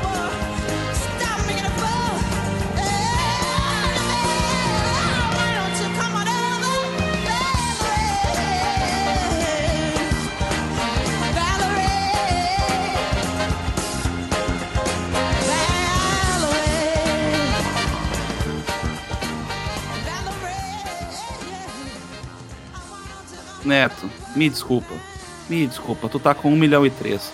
Neto, 23.64 24.10
me 24.34 24.50
desculpa. 24.50 25.11
Me 25.52 25.66
desculpa, 25.66 26.08
tu 26.08 26.18
tá 26.18 26.34
com 26.34 26.50
1 26.50 26.56
milhão 26.56 26.86
e 26.86 26.88
3. 26.88 27.30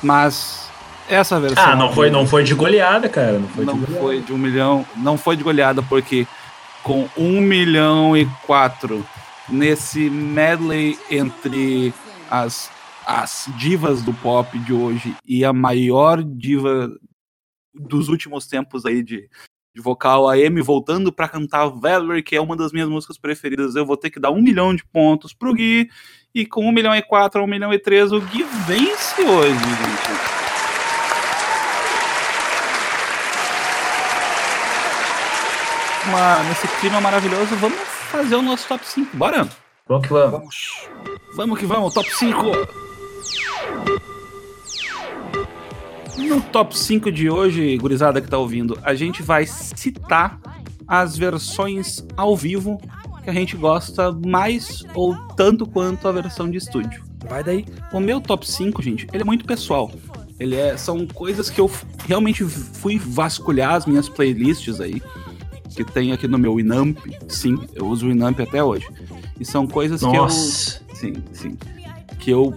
Mas 0.00 0.70
essa 1.08 1.40
versão. 1.40 1.64
Ah, 1.64 1.74
não 1.74 1.92
foi, 1.92 2.10
não 2.10 2.24
foi 2.24 2.44
de 2.44 2.54
goleada, 2.54 3.08
cara. 3.08 3.40
Não 3.40 3.48
foi 3.48 3.64
de 3.64 3.72
não 3.72 3.78
goleada. 3.80 4.00
foi 4.00 4.20
de 4.20 4.32
1 4.32 4.38
milhão. 4.38 4.86
Não 4.94 5.18
foi 5.18 5.36
de 5.36 5.42
goleada, 5.42 5.82
porque 5.82 6.28
com 6.84 7.08
1 7.16 7.40
milhão 7.40 8.16
e 8.16 8.24
4 8.46 9.04
nesse 9.48 10.08
medley 10.08 10.96
entre 11.10 11.92
as, 12.30 12.70
as 13.04 13.48
divas 13.58 14.00
do 14.00 14.14
pop 14.14 14.56
de 14.60 14.72
hoje 14.72 15.16
e 15.26 15.44
a 15.44 15.52
maior 15.52 16.22
diva 16.22 16.88
dos 17.74 18.08
últimos 18.08 18.46
tempos 18.46 18.86
aí 18.86 19.02
de, 19.02 19.28
de 19.74 19.82
vocal, 19.82 20.28
a 20.28 20.34
Amy 20.34 20.62
voltando 20.62 21.12
pra 21.12 21.28
cantar 21.28 21.66
Valerie, 21.66 22.22
que 22.22 22.36
é 22.36 22.40
uma 22.40 22.56
das 22.56 22.70
minhas 22.70 22.88
músicas 22.88 23.18
preferidas, 23.18 23.74
eu 23.74 23.84
vou 23.84 23.96
ter 23.96 24.10
que 24.10 24.20
dar 24.20 24.30
um 24.30 24.40
milhão 24.40 24.72
de 24.72 24.84
pontos 24.86 25.34
pro 25.34 25.52
Gui, 25.52 25.88
e 26.36 26.44
com 26.44 26.68
um 26.68 26.70
milhão 26.70 26.94
e 26.94 27.00
quatro, 27.00 27.42
um 27.42 27.46
milhão 27.46 27.72
e 27.72 27.78
três, 27.78 28.12
o 28.12 28.20
Gui 28.20 28.44
vence 28.66 29.22
hoje, 29.22 29.54
gente. 29.54 30.10
Uma, 36.06 36.42
nesse 36.42 36.68
clima 36.78 37.00
maravilhoso, 37.00 37.56
vamos 37.56 37.78
fazer 38.10 38.36
o 38.36 38.42
nosso 38.42 38.68
top 38.68 38.86
5, 38.86 39.16
bora? 39.16 39.48
Vamos 39.88 40.06
que 40.06 40.12
vamos. 40.12 40.30
Vamos. 40.30 40.88
Vamos 41.34 41.58
que 41.58 41.64
vamos, 41.64 41.94
top 41.94 42.14
5! 42.14 42.44
No 46.18 46.42
top 46.42 46.76
5 46.78 47.10
de 47.10 47.30
hoje, 47.30 47.78
gurizada 47.78 48.20
que 48.20 48.28
tá 48.28 48.36
ouvindo, 48.36 48.78
a 48.82 48.94
gente 48.94 49.22
vai 49.22 49.46
citar 49.46 50.38
as 50.86 51.16
versões 51.16 52.06
ao 52.14 52.36
vivo 52.36 52.78
que 53.26 53.30
a 53.30 53.32
gente 53.32 53.56
gosta 53.56 54.12
mais 54.12 54.84
ou 54.94 55.16
tanto 55.36 55.66
quanto 55.66 56.06
a 56.06 56.12
versão 56.12 56.48
de 56.48 56.58
estúdio. 56.58 57.02
Vai 57.28 57.42
daí. 57.42 57.66
O 57.92 57.98
meu 57.98 58.20
top 58.20 58.48
5, 58.48 58.80
gente, 58.80 59.08
ele 59.12 59.22
é 59.22 59.24
muito 59.24 59.44
pessoal. 59.44 59.90
Ele 60.38 60.54
é, 60.54 60.76
são 60.76 61.04
coisas 61.08 61.50
que 61.50 61.60
eu 61.60 61.68
realmente 62.06 62.44
fui 62.44 62.98
vasculhar 62.98 63.74
as 63.74 63.84
minhas 63.84 64.08
playlists 64.08 64.80
aí, 64.80 65.02
que 65.74 65.82
tem 65.82 66.12
aqui 66.12 66.28
no 66.28 66.38
meu 66.38 66.54
Winamp. 66.54 66.98
Sim, 67.26 67.58
eu 67.74 67.86
uso 67.86 68.06
o 68.06 68.10
Winamp 68.10 68.38
até 68.38 68.62
hoje. 68.62 68.86
E 69.40 69.44
são 69.44 69.66
coisas 69.66 70.02
Nossa. 70.02 70.78
que 70.78 70.92
eu. 70.92 70.94
Sim, 70.94 71.14
sim. 71.32 71.58
Que 72.20 72.30
eu 72.30 72.54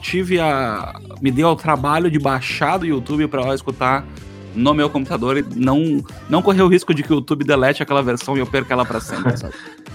tive 0.00 0.38
a. 0.38 1.00
Me 1.20 1.32
deu 1.32 1.48
ao 1.48 1.56
trabalho 1.56 2.08
de 2.08 2.18
baixar 2.18 2.78
do 2.78 2.86
YouTube 2.86 3.26
para 3.26 3.52
escutar 3.54 4.06
no 4.54 4.72
meu 4.72 4.88
computador 4.88 5.36
e 5.36 5.44
não, 5.54 6.02
não 6.30 6.42
correr 6.42 6.62
o 6.62 6.68
risco 6.68 6.94
de 6.94 7.02
que 7.02 7.12
o 7.12 7.16
YouTube 7.16 7.44
delete 7.44 7.82
aquela 7.82 8.02
versão 8.02 8.36
e 8.36 8.40
eu 8.40 8.46
perca 8.46 8.72
ela 8.72 8.84
para 8.84 9.00
sempre, 9.00 9.36
sabe? 9.36 9.54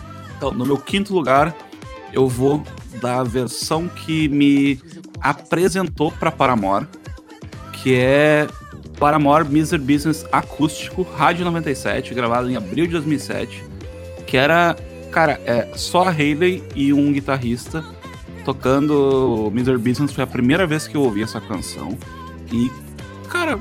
Então, 0.41 0.51
no 0.51 0.65
meu 0.65 0.77
quinto 0.79 1.13
lugar, 1.13 1.55
eu 2.11 2.27
vou 2.27 2.63
da 2.99 3.21
versão 3.21 3.87
que 3.87 4.27
me 4.27 4.79
apresentou 5.21 6.11
para 6.11 6.31
Paramore, 6.31 6.87
que 7.73 7.93
é 7.93 8.47
Paramore 8.97 9.47
Miser 9.47 9.79
Business 9.79 10.25
acústico, 10.31 11.03
Rádio 11.03 11.45
97, 11.45 12.15
gravado 12.15 12.49
em 12.49 12.55
abril 12.55 12.87
de 12.87 12.93
2007, 12.93 13.63
que 14.25 14.35
era, 14.35 14.75
cara, 15.11 15.39
é 15.45 15.73
só 15.75 16.05
a 16.05 16.09
Hayley 16.09 16.63
e 16.75 16.91
um 16.91 17.13
guitarrista 17.13 17.85
tocando 18.43 19.51
Miser 19.53 19.77
Business. 19.77 20.11
Foi 20.11 20.23
a 20.23 20.27
primeira 20.27 20.65
vez 20.65 20.87
que 20.87 20.97
eu 20.97 21.03
ouvi 21.03 21.21
essa 21.21 21.39
canção. 21.39 21.95
E, 22.51 22.71
cara, 23.29 23.59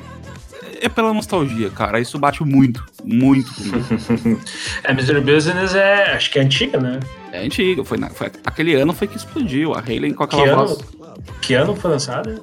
é 0.81 0.89
pela 0.89 1.13
nostalgia, 1.13 1.69
cara. 1.69 2.01
Isso 2.01 2.19
bate 2.19 2.43
muito, 2.43 2.83
muito 3.05 3.53
comigo. 3.55 4.41
é, 4.85 4.93
Mr. 4.93 5.21
Business 5.21 5.75
é. 5.75 6.13
Acho 6.13 6.31
que 6.31 6.39
é 6.39 6.43
antiga, 6.43 6.79
né? 6.79 7.01
É 7.33 7.45
antiga. 7.45 7.85
Foi, 7.85 7.99
na, 7.99 8.11
foi 8.11 8.31
aquele 8.45 8.75
ano 8.75 8.93
foi 8.93 9.07
que 9.07 9.17
explodiu. 9.17 9.75
A 9.75 9.81
Hayley 9.81 10.13
com 10.13 10.25
aquela 10.25 10.43
que 10.43 10.55
voz. 10.55 10.71
Ano, 10.73 11.25
que 11.41 11.55
ano 11.55 11.77
foi 11.77 11.91
lançada? 11.91 12.43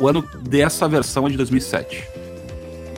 O 0.00 0.08
ano 0.08 0.24
dessa 0.40 0.88
versão 0.88 1.26
é 1.26 1.30
de 1.30 1.36
2007. 1.36 2.04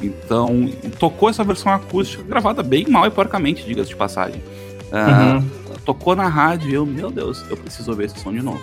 Então, 0.03 0.71
tocou 0.99 1.29
essa 1.29 1.43
versão 1.43 1.73
acústica, 1.73 2.23
gravada 2.23 2.63
bem 2.63 2.87
mal 2.89 3.07
e 3.07 3.11
porcamente, 3.11 3.65
diga-se 3.65 3.91
de 3.91 3.97
passagem. 3.97 4.43
Uh, 4.93 5.37
uhum. 5.37 5.51
Tocou 5.85 6.15
na 6.15 6.29
rádio 6.29 6.71
e 6.71 6.75
eu, 6.75 6.87
meu 6.87 7.11
Deus, 7.11 7.45
eu 7.51 7.57
preciso 7.57 7.91
ouvir 7.91 8.05
esse 8.07 8.19
som 8.21 8.33
de 8.33 8.43
novo. 8.43 8.63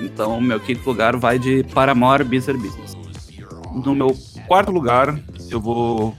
Então, 0.00 0.40
meu 0.40 0.58
quinto 0.58 0.88
lugar 0.88 1.16
vai 1.16 1.38
de 1.38 1.62
Paramore 1.74 2.24
Bizarre 2.24 2.58
Business. 2.58 2.96
No 3.72 3.94
meu 3.94 4.16
quarto 4.46 4.70
lugar, 4.70 5.18
eu 5.50 5.60
vou. 5.60 6.14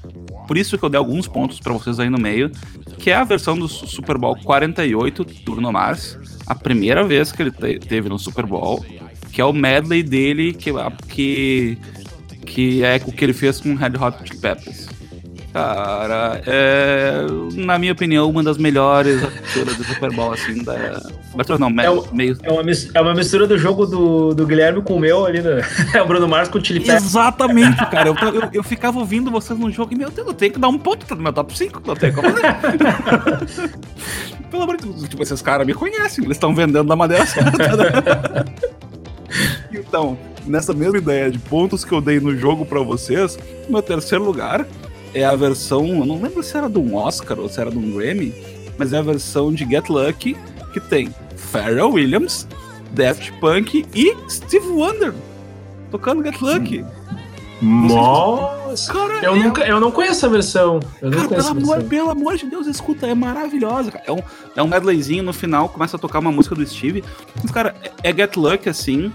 Por 0.48 0.58
isso 0.58 0.78
que 0.78 0.84
eu 0.84 0.90
dei 0.90 0.98
alguns 0.98 1.28
pontos 1.28 1.60
para 1.60 1.74
vocês 1.74 2.00
aí 2.00 2.10
no 2.10 2.18
meio, 2.18 2.52
que 2.98 3.12
é 3.12 3.16
a 3.16 3.24
versão 3.24 3.58
do 3.58 3.68
Super 3.68 4.18
Bowl 4.18 4.36
48 4.44 5.24
do 5.24 5.34
Bruno 5.44 5.72
Mars, 5.72 6.18
a 6.46 6.56
primeira 6.56 7.04
vez 7.04 7.32
que 7.32 7.42
ele 7.42 7.52
te 7.52 7.80
teve 7.80 8.10
no 8.10 8.20
Super 8.20 8.46
Bowl, 8.46 8.84
que 9.32 9.42
é 9.42 9.46
o 9.46 9.54
medley 9.54 10.04
dele, 10.04 10.54
que, 10.54 10.72
que, 11.08 11.78
que 12.46 12.84
é 12.84 13.02
o 13.06 13.12
que 13.12 13.26
ele 13.26 13.34
fez 13.34 13.60
com 13.60 13.76
Red 13.76 13.98
Hot 14.00 14.18
Chili 14.24 14.40
Peppers. 14.40 14.93
Cara, 15.54 16.42
é, 16.48 17.14
na 17.54 17.78
minha 17.78 17.92
opinião, 17.92 18.28
uma 18.28 18.42
das 18.42 18.58
melhores 18.58 19.24
aberturas 19.24 19.78
do 19.78 19.84
Super 19.84 20.12
Bowl, 20.12 20.34
assim, 20.34 20.64
da... 20.64 21.00
Abertura 21.32 21.60
não, 21.60 21.70
é, 21.80 21.90
o, 21.92 22.08
meio... 22.12 22.36
É 22.42 22.52
uma, 22.52 22.64
é 22.96 23.02
uma 23.02 23.14
mistura 23.14 23.46
do 23.46 23.56
jogo 23.56 23.86
do, 23.86 24.34
do 24.34 24.48
Guilherme 24.48 24.82
com 24.82 24.96
o 24.96 25.00
meu 25.00 25.28
ali, 25.28 25.44
né? 25.44 25.62
É 25.94 26.02
o 26.02 26.08
Bruno 26.08 26.28
Mars 26.28 26.50
com 26.50 26.58
o 26.58 26.66
Chili 26.66 26.80
Peppers. 26.80 27.04
Exatamente, 27.04 27.78
cara. 27.92 28.10
Eu, 28.10 28.16
eu, 28.16 28.50
eu, 28.52 28.64
ficava 28.64 28.98
ouvindo 28.98 29.30
vocês 29.30 29.58
no 29.60 29.70
jogo 29.70 29.94
e, 29.94 29.96
meu 29.96 30.10
Deus, 30.10 30.28
eu 30.28 30.34
tenho 30.34 30.54
que 30.54 30.60
dar 30.60 30.70
um 30.70 30.78
ponto 30.80 31.06
no 31.16 31.22
meu 31.22 31.32
top 31.32 31.56
5, 31.56 31.84
não 31.86 31.96
tem 31.96 32.12
como 32.12 32.30
fazer. 32.32 33.70
Pelo 34.50 34.64
amor 34.64 34.78
de 34.78 34.88
Deus, 34.88 35.08
tipo, 35.08 35.22
esses 35.22 35.42
caras 35.44 35.68
me 35.68 35.76
conhecem, 35.76 36.24
eles 36.26 36.38
estão 36.38 36.56
vendendo 36.56 36.88
da 36.88 36.96
maneira 36.96 37.28
certa. 37.28 37.78
Né? 37.78 38.46
então, 39.72 40.18
nessa 40.48 40.74
mesma 40.74 40.98
ideia 40.98 41.30
de 41.30 41.38
pontos 41.38 41.86
que 41.86 41.92
eu 41.92 42.02
dei 42.02 42.20
no 42.20 42.36
jogo 42.36 42.66
para 42.66 42.80
vocês, 42.80 43.38
meu 43.70 43.84
terceiro 43.84 44.24
lugar 44.24 44.66
é 45.14 45.24
a 45.24 45.36
versão, 45.36 45.88
eu 45.88 46.06
não 46.06 46.22
lembro 46.22 46.42
se 46.44 46.58
era 46.58 46.70
de 46.70 46.80
um 46.80 46.96
Oscar 46.96 47.40
ou 47.40 47.50
se 47.50 47.60
era 47.60 47.70
de 47.70 47.78
um 47.78 47.92
Grammy, 47.96 48.34
mas 48.78 48.94
é 48.94 48.98
a 48.98 49.02
versão 49.02 49.54
de 49.54 49.66
Get 49.66 49.90
Lucky 49.90 50.36
que 50.72 50.80
tem 50.80 51.14
Pharrell 51.36 51.92
Williams, 51.92 52.48
Daft 52.92 53.32
Punk 53.40 53.86
e 53.94 54.16
Steve 54.30 54.68
Wonder 54.68 55.14
tocando 55.94 56.24
Get 56.24 56.42
Lucky. 56.42 56.84
Nossa! 57.62 58.92
Cara, 58.92 59.24
eu, 59.24 59.36
é... 59.36 59.40
nunca, 59.40 59.64
eu 59.64 59.80
não 59.80 59.92
conheço 59.92 60.26
a 60.26 60.30
versão. 60.30 60.80
Eu 61.00 61.12
cara, 61.12 61.28
pelo, 61.30 61.48
amor, 61.48 61.84
pelo 61.84 62.10
amor 62.10 62.36
de 62.36 62.48
Deus, 62.48 62.66
escuta, 62.66 63.06
é 63.06 63.14
maravilhosa. 63.14 63.92
Cara. 63.92 64.04
É, 64.08 64.12
um, 64.12 64.20
é 64.56 64.64
um 64.64 64.68
medleyzinho 64.68 65.24
no 65.24 65.32
final, 65.32 65.70
começa 65.70 65.96
a 65.96 66.00
tocar 66.00 66.18
uma 66.18 66.32
música 66.32 66.56
do 66.56 66.66
Steve. 66.66 67.04
Mas, 67.42 67.52
cara, 67.52 67.76
é, 67.84 68.10
é 68.10 68.14
Get 68.14 68.36
Lucky 68.36 68.68
assim. 68.68 69.14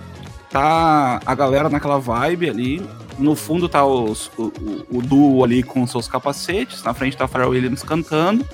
Tá 0.50 1.20
a 1.26 1.34
galera 1.34 1.68
naquela 1.68 1.98
vibe 1.98 2.48
ali. 2.48 2.82
No 3.18 3.34
fundo 3.34 3.68
tá 3.68 3.84
os, 3.84 4.30
o, 4.38 4.44
o, 4.44 4.98
o, 4.98 5.02
duo 5.02 5.42
ali 5.42 5.62
com 5.62 5.86
seus 5.86 6.06
capacetes. 6.06 6.82
Na 6.82 6.94
frente 6.94 7.16
tá 7.16 7.24
a 7.24 7.28
Pharrell 7.28 7.50
Williams 7.50 7.82
cantando. 7.82 8.46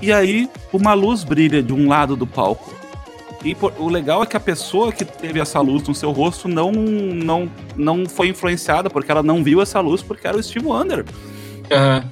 E 0.00 0.12
aí 0.12 0.48
uma 0.72 0.94
luz 0.94 1.24
brilha 1.24 1.62
de 1.62 1.72
um 1.72 1.88
lado 1.88 2.16
do 2.16 2.26
palco. 2.26 2.74
E 3.44 3.54
por, 3.54 3.72
o 3.78 3.88
legal 3.88 4.22
é 4.22 4.26
que 4.26 4.36
a 4.36 4.40
pessoa 4.40 4.92
que 4.92 5.04
teve 5.04 5.40
essa 5.40 5.60
luz 5.60 5.86
no 5.86 5.94
seu 5.94 6.12
rosto 6.12 6.46
não, 6.48 6.70
não, 6.70 7.50
não 7.76 8.06
foi 8.06 8.28
influenciada, 8.28 8.88
porque 8.88 9.10
ela 9.10 9.22
não 9.22 9.42
viu 9.42 9.60
essa 9.60 9.80
luz, 9.80 10.00
porque 10.00 10.26
era 10.26 10.36
o 10.36 10.42
Steve 10.42 10.66
Wonder. 10.66 11.04
Uhum. 11.70 12.08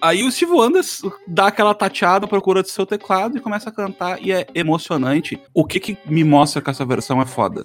Aí 0.00 0.22
o 0.22 0.30
Steve 0.30 0.52
Wonder 0.52 0.84
dá 1.26 1.46
aquela 1.46 1.74
tateada, 1.74 2.26
procura 2.26 2.62
do 2.62 2.68
seu 2.68 2.84
teclado 2.84 3.38
e 3.38 3.40
começa 3.40 3.70
a 3.70 3.72
cantar, 3.72 4.20
e 4.20 4.32
é 4.32 4.46
emocionante. 4.54 5.40
O 5.54 5.64
que, 5.64 5.80
que 5.80 5.96
me 6.04 6.22
mostra 6.22 6.60
que 6.60 6.68
essa 6.68 6.84
versão 6.84 7.22
é 7.22 7.24
foda? 7.26 7.64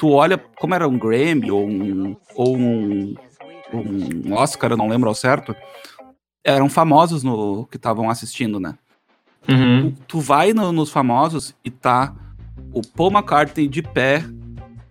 Tu 0.00 0.08
olha 0.08 0.38
como 0.38 0.74
era 0.74 0.88
um 0.88 0.98
Grammy 0.98 1.50
ou 1.50 1.68
um, 1.68 2.16
ou 2.34 2.56
um, 2.56 3.14
um 3.70 4.32
Oscar, 4.32 4.70
eu 4.70 4.76
não 4.78 4.88
lembro 4.88 5.10
ao 5.10 5.14
certo, 5.14 5.54
eram 6.42 6.70
famosos 6.70 7.22
no 7.22 7.66
que 7.66 7.76
estavam 7.76 8.08
assistindo, 8.08 8.58
né? 8.58 8.78
Uhum. 9.46 9.90
Tu, 9.90 10.02
tu, 10.08 10.20
vai 10.20 10.54
no, 10.54 10.72
nos 10.72 10.90
famosos 10.90 11.54
e 11.62 11.70
tá 11.70 12.14
o 12.72 12.80
Paul 12.80 13.10
McCartney 13.10 13.68
de 13.68 13.82
pé, 13.82 14.24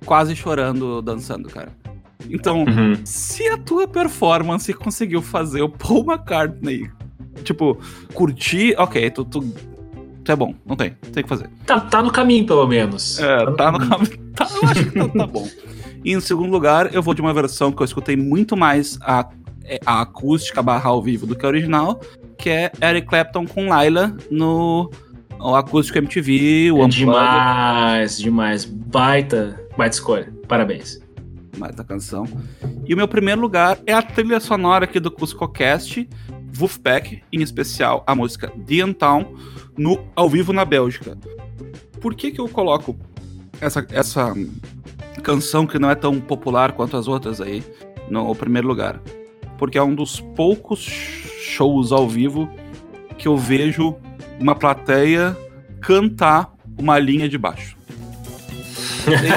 quase 0.06 0.36
chorando, 0.36 1.02
dançando, 1.02 1.50
cara. 1.50 1.76
Então, 2.30 2.60
uhum. 2.66 3.04
se 3.04 3.48
a 3.48 3.58
tua 3.58 3.88
performance 3.88 4.72
conseguiu 4.76 5.24
fazer 5.24 5.64
o 5.64 5.70
Paul 5.70 6.06
McCartney, 6.06 6.88
tipo, 7.44 7.80
curtir, 8.14 8.76
ok, 8.78 9.10
tu, 9.10 9.26
tu 9.26 9.54
é 10.28 10.36
bom, 10.36 10.54
não 10.66 10.76
tem, 10.76 10.92
tem 11.14 11.24
que 11.24 11.30
fazer. 11.30 11.50
Tá, 11.66 11.80
tá 11.80 12.02
no 12.02 12.12
caminho, 12.12 12.46
pelo 12.46 12.68
menos. 12.68 13.20
É, 13.20 13.46
tá 13.46 13.52
no, 13.52 13.58
tá 13.58 13.72
no 13.72 13.90
caminho. 13.90 14.30
Tá, 14.40 14.48
eu 14.62 14.70
acho 14.70 14.86
que 14.86 14.92
tá, 14.92 15.08
tá, 15.10 15.28
bom. 15.28 15.50
E 16.04 16.14
em 16.14 16.22
segundo 16.22 16.50
lugar, 16.50 16.94
eu 16.94 17.04
vou 17.04 17.14
de 17.14 17.20
uma 17.20 17.34
versão 17.34 17.74
que 17.74 17.82
eu 17.82 17.86
escutei 17.86 18.16
muito 18.16 18.56
mais 18.56 18.98
a, 19.02 19.28
é, 19.66 19.80
a 19.86 20.02
acústica 20.02 20.62
barra 20.62 20.90
ao 20.90 21.02
vivo 21.02 21.26
do 21.26 21.36
que 21.36 21.46
a 21.46 21.50
original, 21.50 22.00
que 22.38 22.50
é 22.50 22.72
Eric 22.82 23.08
Clapton 23.08 23.46
com 23.46 23.68
Laila 23.68 24.16
no 24.32 24.90
o 25.40 25.56
acústico 25.56 25.98
MTV, 25.98 26.72
o 26.72 26.84
é 26.84 26.88
Demais, 26.88 28.18
demais. 28.18 28.66
Baita, 28.66 29.60
baita 29.78 29.96
escolha. 29.96 30.34
Parabéns. 30.48 31.00
Baita 31.58 31.84
canção. 31.84 32.26
E 32.86 32.94
o 32.94 32.98
meu 32.98 33.08
primeiro 33.08 33.40
lugar 33.40 33.78
é 33.86 33.94
a 33.94 34.02
trilha 34.02 34.40
sonora 34.40 34.86
aqui 34.86 35.00
do 35.00 35.12
CuscoCast, 35.12 36.08
Wolfpack, 36.54 37.22
em 37.32 37.42
especial 37.42 38.04
a 38.06 38.16
música 38.16 38.52
The 38.66 38.94
Town, 38.94 39.36
no 39.78 40.00
ao 40.16 40.30
vivo 40.30 40.54
na 40.54 40.66
Bélgica. 40.66 41.18
Por 42.02 42.16
que 42.16 42.32
que 42.32 42.40
eu 42.40 42.48
coloco 42.48 42.98
essa, 43.60 43.86
essa 43.92 44.34
canção 45.24 45.68
que 45.68 45.78
não 45.78 45.90
é 45.90 45.96
tão 45.96 46.20
popular 46.20 46.72
quanto 46.72 46.98
as 46.98 47.08
outras 47.08 47.42
aí 47.42 47.64
no 48.10 48.34
primeiro 48.36 48.68
lugar? 48.68 49.00
Porque 49.58 49.78
é 49.78 49.84
um 49.84 49.94
dos 49.94 50.22
poucos 50.22 50.80
shows 50.82 51.92
ao 51.92 52.08
vivo 52.08 52.50
que 53.18 53.28
eu 53.28 53.38
vejo 53.38 53.96
uma 54.40 54.56
plateia 54.56 55.38
cantar 55.82 56.54
uma 56.78 56.98
linha 56.98 57.28
de 57.28 57.38
baixo. 57.38 57.78
Tem, 59.06 59.32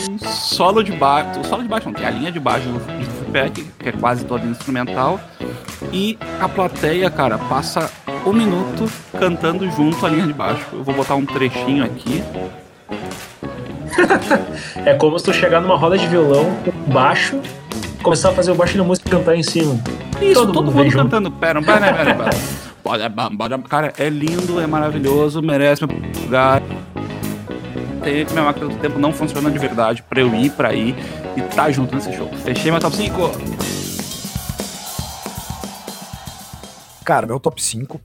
tem 0.08 0.18
solo 0.18 0.82
de 0.82 0.92
baixo. 0.92 1.40
O 1.40 1.44
solo 1.44 1.62
de 1.62 1.68
baixo 1.68 1.86
não, 1.86 1.94
tem 1.94 2.06
a 2.06 2.10
linha 2.10 2.32
de 2.32 2.40
baixo 2.40 2.68
do 2.68 2.80
feedback, 2.80 3.64
que 3.78 3.88
é 3.88 3.92
quase 3.92 4.24
toda 4.24 4.46
instrumental. 4.46 5.20
E 5.92 6.18
a 6.40 6.48
plateia, 6.48 7.10
cara, 7.10 7.38
passa 7.38 7.90
um 8.26 8.32
minuto 8.32 8.90
cantando 9.18 9.70
junto 9.70 10.04
a 10.04 10.08
linha 10.08 10.26
de 10.26 10.32
baixo. 10.32 10.66
Eu 10.72 10.84
vou 10.84 10.94
botar 10.94 11.14
um 11.14 11.24
trechinho 11.24 11.84
aqui. 11.84 12.22
é 14.84 14.94
como 14.94 15.18
se 15.18 15.24
tu 15.24 15.32
chegar 15.32 15.60
numa 15.60 15.76
roda 15.76 15.96
de 15.96 16.06
violão 16.06 16.56
baixo, 16.86 17.40
começar 18.02 18.30
a 18.30 18.32
fazer 18.32 18.50
o 18.50 18.54
baixo 18.54 18.76
da 18.76 18.84
música 18.84 19.08
e 19.08 19.10
cantar 19.10 19.36
em 19.36 19.42
cima. 19.42 19.78
Isso, 20.20 20.34
todo, 20.34 20.52
todo 20.52 20.66
mundo, 20.66 20.84
mundo 20.84 20.92
cantando. 20.92 21.30
Pera, 21.30 21.62
pera, 21.62 21.92
pera, 21.92 22.14
pera. 22.14 22.30
Cara, 23.68 23.92
é 23.98 24.08
lindo, 24.08 24.60
é 24.60 24.66
maravilhoso, 24.66 25.42
merece 25.42 25.86
meu 25.86 25.96
lugar. 26.22 26.62
tem 28.02 28.24
que 28.24 28.32
minha 28.32 28.44
máquina 28.44 28.68
do 28.68 28.76
tempo 28.76 28.98
não 28.98 29.12
funciona 29.12 29.50
de 29.50 29.58
verdade 29.58 30.02
pra 30.02 30.20
eu 30.20 30.34
ir 30.34 30.50
pra 30.50 30.72
ir 30.72 30.94
e 31.36 31.42
tá 31.42 31.70
junto 31.70 31.94
nesse 31.94 32.12
show. 32.14 32.30
Fechei 32.44 32.70
meu 32.70 32.80
top 32.80 32.96
5. 32.96 33.77
Cara, 37.08 37.26
meu 37.26 37.40
top 37.40 37.62
5. 37.64 37.98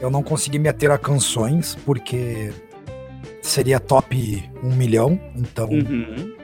Eu 0.00 0.10
não 0.10 0.20
consegui 0.20 0.58
me 0.58 0.68
ater 0.68 0.90
a 0.90 0.98
canções, 0.98 1.76
porque 1.86 2.52
seria 3.40 3.78
top 3.78 4.42
1 4.64 4.74
milhão. 4.74 5.16
Então 5.36 5.68
Uhum. 5.68 6.34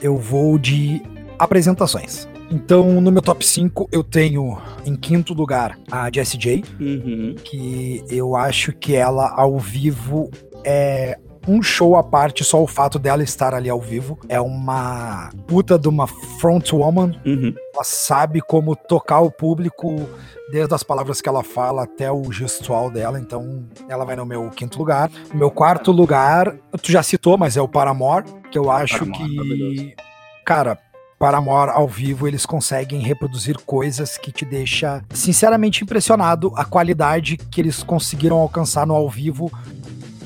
eu 0.00 0.16
vou 0.16 0.58
de 0.58 1.02
apresentações. 1.38 2.26
Então, 2.50 2.98
no 3.02 3.12
meu 3.12 3.20
top 3.20 3.44
5, 3.44 3.90
eu 3.92 4.02
tenho 4.02 4.56
em 4.86 4.96
quinto 4.96 5.34
lugar 5.34 5.78
a 5.92 6.10
Jessie 6.10 6.38
J, 6.38 6.64
Uhum. 6.80 7.34
que 7.44 8.02
eu 8.08 8.34
acho 8.34 8.72
que 8.72 8.94
ela 8.96 9.34
ao 9.36 9.58
vivo 9.58 10.30
é 10.64 11.18
um 11.46 11.62
show 11.62 11.96
à 11.96 12.02
parte, 12.02 12.44
só 12.44 12.62
o 12.62 12.66
fato 12.66 12.98
dela 12.98 13.22
estar 13.22 13.54
ali 13.54 13.68
ao 13.68 13.80
vivo. 13.80 14.18
É 14.28 14.40
uma 14.40 15.30
puta 15.46 15.78
de 15.78 15.88
uma 15.88 16.06
frontwoman. 16.06 17.12
Uhum. 17.24 17.54
Ela 17.74 17.84
sabe 17.84 18.40
como 18.40 18.76
tocar 18.76 19.20
o 19.20 19.30
público, 19.30 20.08
desde 20.50 20.74
as 20.74 20.82
palavras 20.82 21.20
que 21.20 21.28
ela 21.28 21.42
fala 21.42 21.84
até 21.84 22.10
o 22.10 22.30
gestual 22.32 22.90
dela. 22.90 23.18
Então, 23.18 23.64
ela 23.88 24.04
vai 24.04 24.16
no 24.16 24.26
meu 24.26 24.50
quinto 24.50 24.78
lugar. 24.78 25.10
No 25.32 25.38
meu 25.38 25.50
quarto 25.50 25.92
lugar, 25.92 26.56
tu 26.82 26.90
já 26.90 27.02
citou, 27.02 27.36
mas 27.36 27.56
é 27.56 27.60
o 27.60 27.68
Paramore, 27.68 28.24
que 28.50 28.58
eu 28.58 28.70
acho 28.70 29.06
Paramore, 29.06 29.76
que. 29.76 29.96
Cara. 30.44 30.78
Paramore 31.16 31.70
ao 31.70 31.88
vivo, 31.88 32.28
eles 32.28 32.44
conseguem 32.44 33.00
reproduzir 33.00 33.56
coisas 33.64 34.18
que 34.18 34.30
te 34.30 34.44
deixa 34.44 35.02
sinceramente 35.10 35.82
impressionado 35.82 36.52
a 36.54 36.64
qualidade 36.66 37.38
que 37.38 37.60
eles 37.62 37.82
conseguiram 37.82 38.36
alcançar 38.36 38.86
no 38.86 38.94
ao 38.94 39.08
vivo 39.08 39.50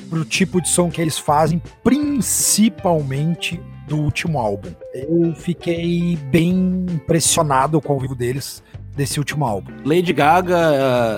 pro 0.09 0.25
tipo 0.25 0.61
de 0.61 0.69
som 0.69 0.89
que 0.89 1.01
eles 1.01 1.17
fazem, 1.17 1.61
principalmente 1.83 3.59
do 3.87 3.97
último 3.97 4.39
álbum. 4.39 4.69
Eu 4.93 5.33
fiquei 5.35 6.17
bem 6.31 6.85
impressionado 6.91 7.81
com 7.81 7.95
o 7.95 7.99
vivo 7.99 8.15
deles 8.15 8.63
desse 8.95 9.19
último 9.19 9.45
álbum. 9.45 9.71
Lady 9.85 10.13
Gaga 10.13 10.57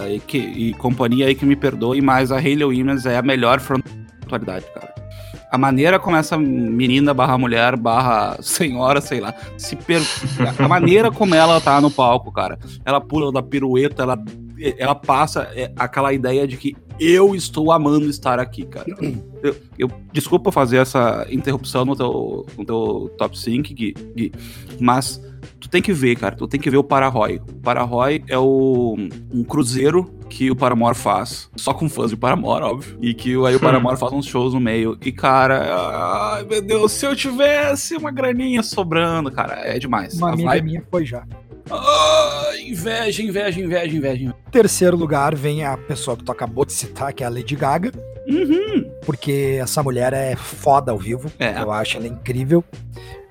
eh, 0.07 0.15
e, 0.15 0.19
que- 0.19 0.37
e 0.37 0.73
companhia 0.75 1.27
aí 1.27 1.35
que 1.35 1.45
me 1.45 1.55
perdoe, 1.55 2.01
mas 2.01 2.31
a 2.31 2.37
Hayley 2.37 2.63
Williams 2.65 3.05
é 3.05 3.17
a 3.17 3.21
melhor 3.21 3.59
frontalidade, 3.59 4.65
cara. 4.73 4.91
A 5.51 5.57
maneira 5.57 5.99
como 5.99 6.15
essa 6.15 6.37
menina 6.37 7.13
barra 7.13 7.37
mulher 7.37 7.75
barra 7.75 8.37
senhora, 8.43 9.01
sei 9.01 9.19
lá, 9.19 9.33
se 9.57 9.75
per... 9.75 10.01
a 10.59 10.67
maneira 10.67 11.11
como 11.11 11.35
ela 11.35 11.59
tá 11.59 11.81
no 11.81 11.91
palco, 11.91 12.31
cara. 12.31 12.57
Ela 12.85 13.01
pula 13.01 13.31
da 13.33 13.41
pirueta, 13.43 14.03
ela, 14.03 14.17
ela 14.77 14.95
passa 14.95 15.49
é, 15.55 15.71
aquela 15.75 16.13
ideia 16.13 16.47
de 16.47 16.57
que 16.57 16.75
eu 16.99 17.33
estou 17.35 17.71
amando 17.71 18.05
estar 18.09 18.39
aqui, 18.39 18.63
cara. 18.65 18.85
Eu, 19.41 19.55
eu- 19.75 19.89
desculpa 20.13 20.51
fazer 20.51 20.77
essa 20.77 21.25
interrupção 21.31 21.83
no 21.83 21.95
teu, 21.95 22.45
no 22.55 22.63
teu 22.63 23.11
top 23.17 23.35
5, 23.39 23.73
Gui, 23.73 23.95
Gui, 24.15 24.31
mas 24.79 25.19
tu 25.59 25.67
tem 25.67 25.81
que 25.81 25.91
ver, 25.91 26.15
cara. 26.15 26.35
Tu 26.35 26.47
tem 26.47 26.59
que 26.59 26.69
ver 26.69 26.77
o 26.77 26.83
Pararoy. 26.83 27.37
O 27.49 27.55
Pararoy 27.59 28.23
é 28.27 28.37
o, 28.37 28.95
um 29.33 29.43
cruzeiro 29.43 30.13
que 30.29 30.51
o 30.51 30.55
Paramore 30.55 30.93
faz. 30.95 31.49
Só 31.55 31.73
com 31.73 31.89
fãs 31.89 32.11
de 32.11 32.17
Paramore, 32.17 32.63
óbvio. 32.65 32.99
E 33.01 33.15
que 33.15 33.31
aí 33.47 33.55
o 33.55 33.59
Paramore 33.59 33.97
faz 33.97 34.13
uns 34.13 34.27
shows 34.27 34.53
no 34.53 34.59
meio. 34.59 34.95
E, 35.03 35.11
cara, 35.11 36.35
ai 36.35 36.43
meu 36.45 36.61
Deus, 36.61 36.91
se 36.91 37.07
eu 37.07 37.15
tivesse 37.15 37.95
uma 37.97 38.11
graninha 38.11 38.61
sobrando, 38.61 39.31
cara, 39.31 39.53
é 39.55 39.79
demais. 39.79 40.13
Uma 40.13 40.29
A 40.29 40.33
amiga 40.33 40.49
vibe- 40.49 40.65
minha 40.67 40.83
foi 40.91 41.03
já. 41.03 41.23
Inveja, 42.65 43.21
inveja, 43.23 43.59
inveja, 43.61 43.95
inveja. 43.97 44.23
inveja. 44.23 44.35
Terceiro 44.51 44.95
lugar 44.97 45.35
vem 45.35 45.63
a 45.65 45.77
pessoa 45.77 46.15
que 46.17 46.23
tu 46.23 46.31
acabou 46.31 46.65
de 46.65 46.73
citar, 46.73 47.13
que 47.13 47.23
é 47.23 47.27
a 47.27 47.29
Lady 47.29 47.55
Gaga, 47.55 47.91
Uhum. 48.27 48.89
porque 49.05 49.57
essa 49.61 49.81
mulher 49.83 50.13
é 50.13 50.35
foda 50.35 50.91
ao 50.91 50.97
vivo. 50.97 51.31
É. 51.39 51.61
Eu 51.61 51.71
acho 51.71 51.97
ela 51.97 52.07
incrível. 52.07 52.63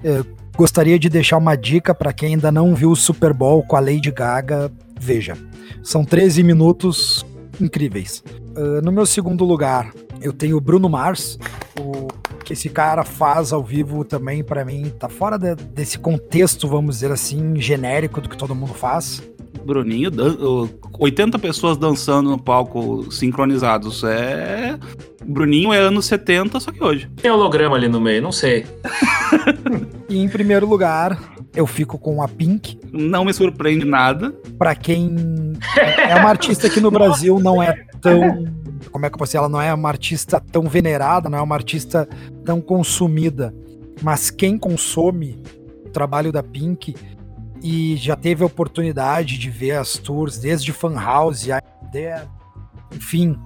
Eu 0.03 0.25
gostaria 0.57 0.99
de 0.99 1.09
deixar 1.09 1.37
uma 1.39 1.57
dica 1.57 1.95
para 1.95 2.13
quem 2.13 2.35
ainda 2.35 2.51
não 2.53 2.75
viu 2.75 2.91
o 2.91 2.97
Super 2.97 3.33
Bowl 3.33 3.63
com 3.63 3.77
a 3.77 3.81
Lady 3.81 4.11
Gaga, 4.11 4.71
veja. 4.99 5.37
São 5.83 6.05
13 6.05 6.43
minutos 6.43 7.25
incríveis. 7.61 8.23
Ah, 8.57 8.81
no 8.83 8.91
meu 8.93 9.07
segundo 9.07 9.45
lugar, 9.45 9.91
eu 10.21 10.33
tenho 10.33 10.57
o 10.57 10.61
Bruno 10.61 10.89
Mars, 10.89 11.39
o 11.79 12.09
que 12.45 12.53
esse 12.53 12.69
cara 12.69 13.05
faz 13.05 13.53
ao 13.53 13.63
vivo 13.63 14.05
também 14.05 14.43
para 14.43 14.65
mim 14.65 14.93
tá 14.99 15.09
fora 15.09 15.39
de- 15.39 15.55
desse 15.55 15.99
contexto, 15.99 16.67
vamos 16.69 16.97
dizer 16.97 17.13
assim, 17.13 17.57
genérico 17.57 18.21
do 18.21 18.29
que 18.29 18.37
todo 18.37 18.55
mundo 18.55 18.75
faz. 18.75 19.23
Bruninho, 19.65 20.11
dan- 20.11 20.37
o- 20.41 20.69
80 20.99 21.39
pessoas 21.39 21.77
dançando 21.77 22.31
no 22.31 22.39
palco 22.39 23.11
sincronizados. 23.13 24.03
É. 24.05 24.79
Bruninho 25.25 25.73
é 25.73 25.79
anos 25.79 26.07
70, 26.07 26.59
só 26.59 26.73
que 26.73 26.83
hoje. 26.83 27.11
Tem 27.17 27.31
holograma 27.31 27.77
ali 27.77 27.87
no 27.89 28.01
meio, 28.01 28.23
não 28.23 28.33
sei. 28.33 28.65
E 30.09 30.19
em 30.19 30.29
primeiro 30.29 30.67
lugar, 30.67 31.17
eu 31.55 31.67
fico 31.69 31.97
com 31.97 32.21
a 32.21 32.27
Pink, 32.27 32.77
Não 32.93 33.25
me 33.25 33.33
surpreende 33.33 33.85
nada. 33.85 34.33
Pra 34.59 34.75
quem 34.75 35.15
é 36.09 36.17
uma 36.17 36.31
artista 36.31 36.69
que 36.69 36.81
no 36.81 36.91
Brasil 36.91 37.39
não 37.39 37.63
é 37.63 37.73
tão. 38.01 38.45
Como 38.91 39.05
é 39.05 39.09
que 39.09 39.15
eu 39.15 39.19
posso 39.19 39.31
dizer? 39.31 39.39
Ela 39.39 39.49
não 39.49 39.61
é 39.61 39.73
uma 39.73 39.89
artista 39.89 40.41
tão 40.41 40.63
venerada, 40.63 41.29
não 41.29 41.39
é 41.39 41.43
uma 41.43 41.55
artista 41.55 42.09
tão 42.45 42.61
consumida. 42.61 43.55
Mas 44.03 44.31
quem 44.31 44.57
consome 44.59 45.43
o 45.85 45.91
trabalho 45.91 46.33
da 46.33 46.43
Pink 46.43 46.95
e 47.63 47.97
já 47.97 48.17
teve 48.17 48.43
a 48.43 48.47
oportunidade 48.47 49.39
de 49.39 49.51
ver 49.51 49.73
as 49.73 49.99
tours 49.99 50.39
desde 50.39 50.73
Fan 50.73 50.95
House, 50.95 51.47
enfim, 52.93 53.39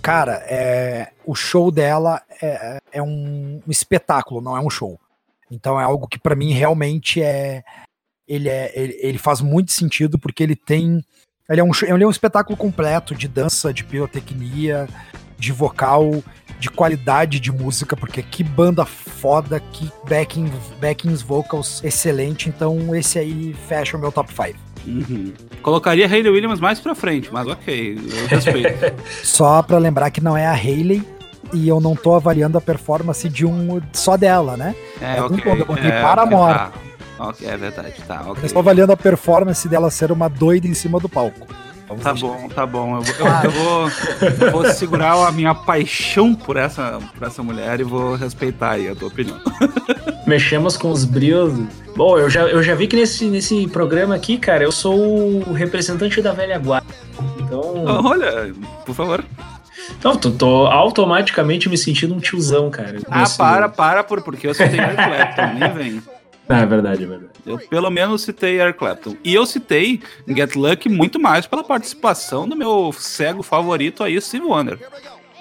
cara, 0.00 0.44
é, 0.48 1.12
o 1.24 1.34
show 1.34 1.70
dela 1.70 2.20
é, 2.40 2.78
é 2.90 3.02
um 3.02 3.60
espetáculo, 3.68 4.40
não 4.40 4.56
é 4.56 4.60
um 4.60 4.70
show. 4.70 4.98
Então 5.50 5.80
é 5.80 5.84
algo 5.84 6.08
que 6.08 6.18
pra 6.18 6.34
mim 6.34 6.52
realmente 6.52 7.22
é 7.22 7.62
ele, 8.26 8.48
é, 8.48 8.72
ele, 8.74 8.98
ele 9.00 9.18
faz 9.18 9.40
muito 9.40 9.72
sentido 9.72 10.18
porque 10.18 10.42
ele 10.42 10.56
tem. 10.56 11.04
Ele 11.50 11.60
é, 11.60 11.64
um, 11.64 11.70
ele 11.82 12.04
é 12.04 12.06
um 12.06 12.10
espetáculo 12.10 12.56
completo 12.56 13.14
de 13.14 13.26
dança, 13.28 13.72
de 13.72 13.84
pirotecnia, 13.84 14.88
de 15.38 15.52
vocal, 15.52 16.22
de 16.58 16.70
qualidade 16.70 17.40
de 17.40 17.50
música, 17.50 17.96
porque 17.96 18.22
que 18.22 18.44
banda 18.44 18.84
foda, 18.86 19.58
que 19.72 19.90
backing, 20.08 20.50
backings 20.80 21.20
vocals 21.20 21.82
excelente. 21.84 22.48
Então 22.48 22.94
esse 22.94 23.18
aí 23.18 23.54
fecha 23.68 23.96
o 23.96 24.00
meu 24.00 24.12
top 24.12 24.32
5. 24.32 24.58
Uhum. 24.86 25.32
Colocaria 25.62 26.06
Hayley 26.06 26.30
Williams 26.30 26.60
mais 26.60 26.80
pra 26.80 26.94
frente, 26.94 27.28
mas 27.32 27.46
ok, 27.46 27.98
eu 27.98 28.26
respeito. 28.28 28.94
Só 29.22 29.62
pra 29.62 29.78
lembrar 29.78 30.10
que 30.10 30.20
não 30.20 30.36
é 30.36 30.46
a 30.46 30.52
Hayley 30.52 31.02
e 31.52 31.68
eu 31.68 31.80
não 31.80 31.94
tô 31.94 32.14
avaliando 32.14 32.56
a 32.56 32.60
performance 32.60 33.28
de 33.28 33.44
um 33.44 33.80
só 33.92 34.16
dela, 34.16 34.56
né? 34.56 34.74
É, 35.00 35.16
É, 35.18 35.22
ok. 35.22 35.36
um 35.36 35.40
ponto, 35.40 35.58
eu 35.60 35.66
botei 35.66 35.90
é, 35.90 36.00
Paramore. 36.00 36.54
tá. 36.54 36.72
Ok, 37.18 37.46
é 37.46 37.56
verdade, 37.56 37.94
tá, 38.06 38.22
ok. 38.26 38.42
Eu 38.42 38.46
estou 38.46 38.60
avaliando 38.60 38.92
a 38.92 38.96
performance 38.96 39.68
dela 39.68 39.90
ser 39.90 40.10
uma 40.10 40.28
doida 40.28 40.66
em 40.66 40.74
cima 40.74 40.98
do 40.98 41.08
palco. 41.08 41.46
Vamos 41.88 42.04
Tá 42.04 42.12
deixar- 42.12 42.26
bom, 42.26 42.48
tá 42.48 42.66
bom. 42.66 42.96
Eu, 42.96 43.02
vou- 43.02 43.26
eu- 43.26 43.42
eu 43.44 43.50
vou, 43.50 43.90
eu 44.46 44.52
vou 44.52 44.64
segurar 44.72 45.26
a 45.28 45.30
minha 45.32 45.54
paixão 45.54 46.34
por 46.34 46.56
essa, 46.56 46.98
por 47.16 47.26
essa 47.26 47.42
mulher 47.42 47.80
e 47.80 47.84
vou 47.84 48.14
respeitar 48.16 48.72
aí 48.72 48.88
a 48.88 48.94
tua 48.94 49.08
opinião. 49.08 49.38
Mexemos 50.26 50.76
com 50.76 50.90
os 50.90 51.04
brios. 51.04 51.52
Bom, 51.96 52.18
eu 52.18 52.30
já, 52.30 52.42
eu 52.42 52.62
já 52.62 52.74
vi 52.74 52.86
que 52.86 52.96
nesse, 52.96 53.26
nesse 53.26 53.66
programa 53.68 54.14
aqui, 54.14 54.38
cara, 54.38 54.64
eu 54.64 54.72
sou 54.72 54.96
o 54.98 55.52
representante 55.52 56.22
da 56.22 56.32
velha 56.32 56.58
guarda. 56.58 56.86
Então, 57.38 57.84
Olha, 58.04 58.54
por 58.86 58.94
favor. 58.94 59.22
então 59.98 60.16
tô, 60.16 60.30
tô 60.30 60.66
automaticamente 60.68 61.68
me 61.68 61.76
sentindo 61.76 62.14
um 62.14 62.20
tiozão, 62.20 62.70
cara. 62.70 63.00
Ah, 63.10 63.20
Nesse- 63.20 63.36
para, 63.36 63.68
para, 63.68 64.02
por, 64.02 64.22
porque 64.22 64.46
eu 64.46 64.54
citei 64.54 64.80
Eric 64.80 64.94
Clapton, 64.96 65.58
nem 65.58 65.72
vem. 65.74 66.02
É 66.60 66.66
verdade, 66.66 67.04
é 67.04 67.06
verdade. 67.06 67.32
Eu 67.46 67.58
pelo 67.58 67.90
menos 67.90 68.22
citei 68.22 68.60
Eric 68.60 68.78
Clapton. 68.78 69.16
E 69.24 69.34
eu 69.34 69.44
citei 69.46 70.00
Get 70.26 70.54
Lucky 70.54 70.88
muito 70.88 71.18
mais 71.18 71.46
pela 71.46 71.64
participação 71.64 72.48
do 72.48 72.56
meu 72.56 72.92
cego 72.96 73.42
favorito 73.42 74.02
aí, 74.02 74.20
Steve 74.20 74.44
Wonder. 74.44 74.78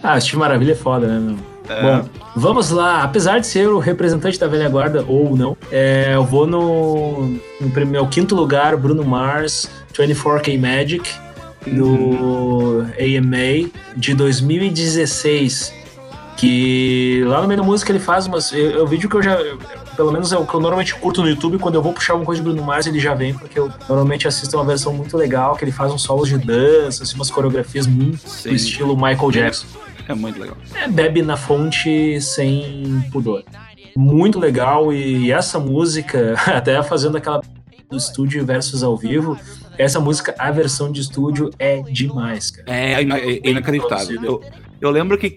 Ah, 0.04 0.20
Steve 0.20 0.38
Maravilha 0.38 0.72
é 0.72 0.76
foda, 0.76 1.08
né, 1.08 1.20
meu? 1.20 1.52
É. 1.70 1.82
Bom, 1.82 2.10
vamos 2.36 2.72
lá. 2.72 3.04
Apesar 3.04 3.40
de 3.40 3.48
ser 3.48 3.68
o 3.68 3.80
representante 3.80 4.40
da 4.40 4.48
velha 4.48 4.68
guarda 4.68 5.06
ou 5.08 5.36
não, 5.38 5.56
é, 5.72 6.12
eu 6.16 6.24
vou 6.24 6.48
no, 6.48 7.28
no 7.60 7.86
meu 7.86 8.08
quinto 8.08 8.36
lugar, 8.36 8.76
Bruno 8.76 9.04
Mars, 9.04 9.70
24K 9.94 10.60
Magic, 10.60 11.10
no 11.66 12.82
AMA 13.00 13.70
de 13.96 14.14
2016. 14.14 15.74
Que 16.38 17.24
lá 17.28 17.42
no 17.42 17.48
meio 17.48 17.60
da 17.60 17.66
música 17.66 17.92
ele 17.92 18.00
faz 18.00 18.26
umas. 18.26 18.52
É 18.52 18.78
o 18.80 18.88
vídeo 18.88 19.08
que 19.08 19.16
eu 19.16 19.22
já. 19.22 19.38
Pelo 20.02 20.12
menos 20.12 20.34
é 20.34 20.38
o 20.38 20.48
que 20.48 20.54
eu 20.56 20.60
normalmente 20.60 20.96
curto 20.96 21.22
no 21.22 21.30
YouTube. 21.30 21.60
Quando 21.60 21.76
eu 21.76 21.82
vou 21.84 21.94
puxar 21.94 22.14
alguma 22.14 22.26
coisa 22.26 22.42
de 22.42 22.50
Bruno 22.50 22.66
Mars, 22.66 22.88
ele 22.88 23.00
já 23.00 23.14
vem, 23.14 23.36
porque 23.36 23.60
eu 23.60 23.72
normalmente 23.88 24.28
assisto 24.28 24.58
uma 24.58 24.66
versão 24.66 24.92
muito 24.92 25.16
legal, 25.16 25.56
que 25.56 25.64
ele 25.64 25.72
faz 25.72 25.92
uns 25.94 26.02
solos 26.02 26.28
de 26.28 26.40
dança, 26.40 27.04
assim, 27.04 27.14
umas 27.14 27.30
coreografias 27.30 27.86
muito 27.86 28.28
Sim. 28.28 28.50
do 28.50 28.56
estilo 28.56 28.96
Michael 28.96 29.30
Jackson 29.32 29.68
É 30.10 30.16
muito 30.16 30.40
legal. 30.40 30.58
é, 30.74 30.88
bebe 30.88 31.22
na 31.22 31.38
fonte 31.38 32.20
sem 32.20 33.04
pudor. 33.12 33.44
Muito 33.96 34.40
legal 34.40 34.92
e 34.92 35.32
essa 35.32 35.60
música, 35.60 36.34
até 36.48 36.82
fazendo 36.82 37.18
aquela 37.18 37.42
do 37.88 37.96
estúdio 37.98 38.44
versus 38.44 38.82
ao 38.82 38.98
vivo, 38.98 39.38
essa 39.78 40.00
música, 40.00 40.34
a 40.40 40.50
versão 40.50 40.92
de 40.92 41.02
estúdio 41.02 41.52
é 41.60 41.82
demais, 41.84 42.50
cara. 42.50 42.76
É, 42.76 43.04
ina- 43.04 43.20
é 43.20 43.40
inacreditável. 43.48 44.20
Eu, 44.24 44.42
eu 44.82 44.90
lembro 44.90 45.16
que, 45.18 45.36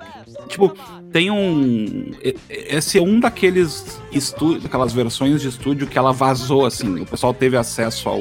tipo, 0.48 0.72
tem 1.14 1.30
um. 1.30 2.10
Esse 2.48 2.98
é 2.98 3.00
um 3.00 3.20
daqueles 3.20 4.00
estúdios, 4.10 4.66
aquelas 4.66 4.92
versões 4.92 5.40
de 5.40 5.46
estúdio 5.46 5.86
que 5.86 5.96
ela 5.96 6.12
vazou, 6.12 6.66
assim. 6.66 7.02
O 7.02 7.06
pessoal 7.06 7.32
teve 7.32 7.56
acesso 7.56 8.08
ao, 8.08 8.20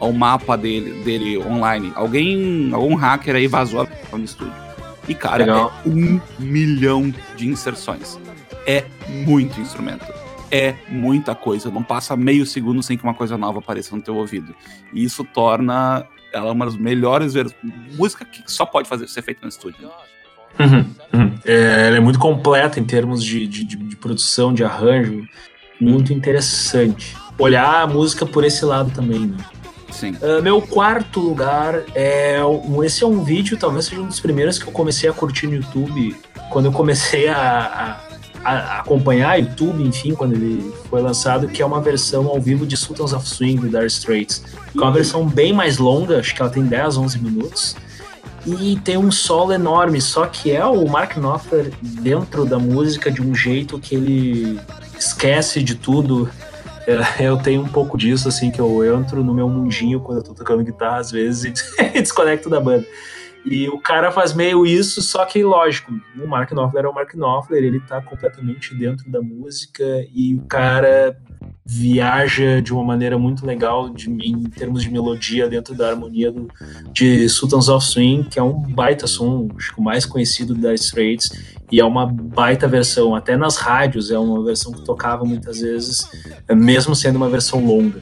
ao 0.00 0.12
mapa 0.12 0.56
dele, 0.56 1.04
dele 1.04 1.38
online. 1.38 1.92
Alguém, 1.94 2.72
algum 2.72 2.96
hacker 2.96 3.36
aí 3.36 3.46
vazou 3.46 3.82
a 3.82 3.84
versão 3.84 4.18
de 4.18 4.24
estúdio. 4.24 4.52
E, 5.06 5.14
cara, 5.14 5.44
Legal. 5.44 5.72
é 5.86 5.88
um 5.88 6.20
milhão 6.40 7.14
de 7.36 7.46
inserções. 7.46 8.18
É 8.66 8.84
muito 9.08 9.60
instrumento. 9.60 10.12
É 10.50 10.74
muita 10.88 11.36
coisa. 11.36 11.70
Não 11.70 11.84
passa 11.84 12.16
meio 12.16 12.44
segundo 12.44 12.82
sem 12.82 12.98
que 12.98 13.04
uma 13.04 13.14
coisa 13.14 13.38
nova 13.38 13.60
apareça 13.60 13.94
no 13.94 14.02
teu 14.02 14.16
ouvido. 14.16 14.52
E 14.92 15.04
isso 15.04 15.22
torna 15.22 16.04
ela 16.32 16.50
uma 16.50 16.64
das 16.64 16.74
melhores 16.74 17.32
versões. 17.32 17.62
Música 17.92 18.24
que 18.24 18.42
só 18.50 18.66
pode 18.66 18.88
fazer, 18.88 19.08
ser 19.08 19.22
feita 19.22 19.42
no 19.44 19.48
estúdio. 19.48 19.88
Uhum, 20.58 20.84
uhum. 21.12 21.32
É, 21.44 21.86
ela 21.88 21.96
é 21.96 22.00
muito 22.00 22.18
completa 22.18 22.78
em 22.78 22.84
termos 22.84 23.22
de, 23.24 23.46
de, 23.46 23.64
de- 23.64 23.96
produção, 23.96 24.52
de 24.52 24.62
arranjo. 24.62 25.22
Muito 25.80 26.12
interessante. 26.12 27.16
Olhar 27.38 27.82
a 27.82 27.86
música 27.86 28.26
por 28.26 28.44
esse 28.44 28.64
lado 28.64 28.90
também, 28.90 29.20
né? 29.26 29.36
Sim. 29.90 30.14
Ah, 30.22 30.40
meu 30.42 30.60
quarto 30.60 31.20
lugar 31.20 31.82
é. 31.94 32.44
um- 32.44 32.82
Esse 32.84 33.02
é 33.02 33.06
um 33.06 33.22
vídeo, 33.24 33.56
talvez 33.56 33.86
seja 33.86 34.00
um 34.02 34.06
dos 34.06 34.20
primeiros 34.20 34.58
que 34.58 34.66
eu 34.68 34.72
comecei 34.72 35.08
a 35.08 35.12
curtir 35.12 35.46
no 35.46 35.54
YouTube. 35.54 36.14
Quando 36.50 36.66
eu 36.66 36.72
comecei 36.72 37.28
a, 37.28 37.98
a- 38.44 38.50
a 38.50 38.80
acompanhar 38.80 39.40
YouTube, 39.40 39.82
enfim, 39.82 40.14
quando 40.14 40.34
ele 40.34 40.70
foi 40.90 41.00
lançado, 41.00 41.48
que 41.48 41.62
é 41.62 41.66
uma 41.66 41.80
versão 41.80 42.26
ao 42.28 42.38
vivo 42.40 42.66
de 42.66 42.76
Sultans 42.76 43.12
of 43.14 43.26
Swing 43.26 43.56
do 43.62 43.68
Dire 43.68 43.86
Straits. 43.86 44.44
Que 44.70 44.78
é 44.78 44.82
uma 44.82 44.92
versão 44.92 45.26
bem 45.26 45.52
mais 45.52 45.78
longa, 45.78 46.20
acho 46.20 46.34
que 46.34 46.42
ela 46.42 46.50
tem 46.50 46.62
10, 46.64 46.98
11 46.98 47.18
minutos. 47.20 47.74
E 48.46 48.78
tem 48.84 48.98
um 48.98 49.10
solo 49.10 49.52
enorme, 49.52 50.00
só 50.00 50.26
que 50.26 50.50
é 50.52 50.64
o 50.64 50.86
Mark 50.86 51.16
Knopfler 51.16 51.72
dentro 51.80 52.44
da 52.44 52.58
música 52.58 53.10
de 53.10 53.22
um 53.22 53.34
jeito 53.34 53.78
que 53.78 53.94
ele 53.94 54.60
esquece 54.98 55.62
de 55.62 55.74
tudo. 55.74 56.28
Eu 57.18 57.38
tenho 57.38 57.62
um 57.62 57.68
pouco 57.68 57.96
disso, 57.96 58.28
assim, 58.28 58.50
que 58.50 58.60
eu 58.60 58.98
entro 58.98 59.24
no 59.24 59.32
meu 59.32 59.48
mundinho 59.48 60.00
quando 60.00 60.18
eu 60.18 60.24
tô 60.24 60.34
tocando 60.34 60.62
guitarra 60.62 60.98
às 60.98 61.10
vezes 61.10 61.64
e 61.94 62.02
desconecto 62.02 62.50
da 62.50 62.60
banda. 62.60 62.84
E 63.44 63.68
o 63.68 63.78
cara 63.78 64.10
faz 64.10 64.32
meio 64.32 64.64
isso, 64.64 65.02
só 65.02 65.24
que 65.26 65.44
lógico, 65.44 65.92
o 66.18 66.26
Mark 66.26 66.50
Knopfler 66.50 66.86
é 66.86 66.88
o 66.88 66.94
Mark 66.94 67.12
Knopfler, 67.14 67.62
ele 67.62 67.78
tá 67.78 68.00
completamente 68.00 68.74
dentro 68.74 69.10
da 69.10 69.20
música 69.20 69.84
e 70.14 70.34
o 70.34 70.42
cara 70.42 71.14
viaja 71.66 72.60
de 72.62 72.72
uma 72.72 72.82
maneira 72.84 73.18
muito 73.18 73.44
legal 73.46 73.88
de- 73.90 74.10
em 74.10 74.42
termos 74.44 74.82
de 74.82 74.90
melodia 74.90 75.48
dentro 75.48 75.74
da 75.74 75.90
harmonia 75.90 76.30
do, 76.32 76.48
de 76.92 77.28
Sultans 77.28 77.68
of 77.68 77.84
Swing, 77.86 78.24
que 78.24 78.38
é 78.38 78.42
um 78.42 78.52
baita 78.60 79.06
som, 79.06 79.48
acho 79.56 79.74
que 79.74 79.80
o 79.80 79.82
mais 79.82 80.06
conhecido 80.06 80.54
da 80.54 80.72
Straits, 80.74 81.30
e 81.72 81.80
é 81.80 81.84
uma 81.84 82.06
baita 82.06 82.68
versão, 82.68 83.14
até 83.14 83.36
nas 83.36 83.56
rádios 83.56 84.10
é 84.10 84.18
uma 84.18 84.42
versão 84.44 84.72
que 84.72 84.82
tocava 84.84 85.24
muitas 85.24 85.60
vezes, 85.60 86.06
mesmo 86.50 86.94
sendo 86.94 87.16
uma 87.16 87.28
versão 87.28 87.64
longa. 87.64 88.00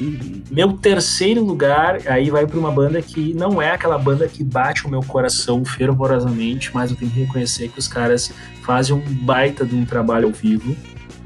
Uhum. 0.00 0.42
Meu 0.50 0.72
terceiro 0.74 1.44
lugar, 1.44 1.98
aí 2.06 2.30
vai 2.30 2.46
para 2.46 2.58
uma 2.58 2.70
banda 2.70 3.00
que 3.00 3.32
não 3.34 3.60
é 3.62 3.70
aquela 3.70 3.98
banda 3.98 4.26
que 4.26 4.42
bate 4.42 4.86
o 4.86 4.90
meu 4.90 5.00
coração 5.02 5.64
fervorosamente, 5.64 6.70
mas 6.74 6.90
eu 6.90 6.96
tenho 6.96 7.10
que 7.10 7.20
reconhecer 7.20 7.68
que 7.68 7.78
os 7.78 7.86
caras 7.88 8.32
fazem 8.62 8.94
um 8.96 9.00
baita 9.24 9.64
de 9.64 9.74
um 9.74 9.84
trabalho 9.84 10.26
ao 10.26 10.32
vivo, 10.32 10.76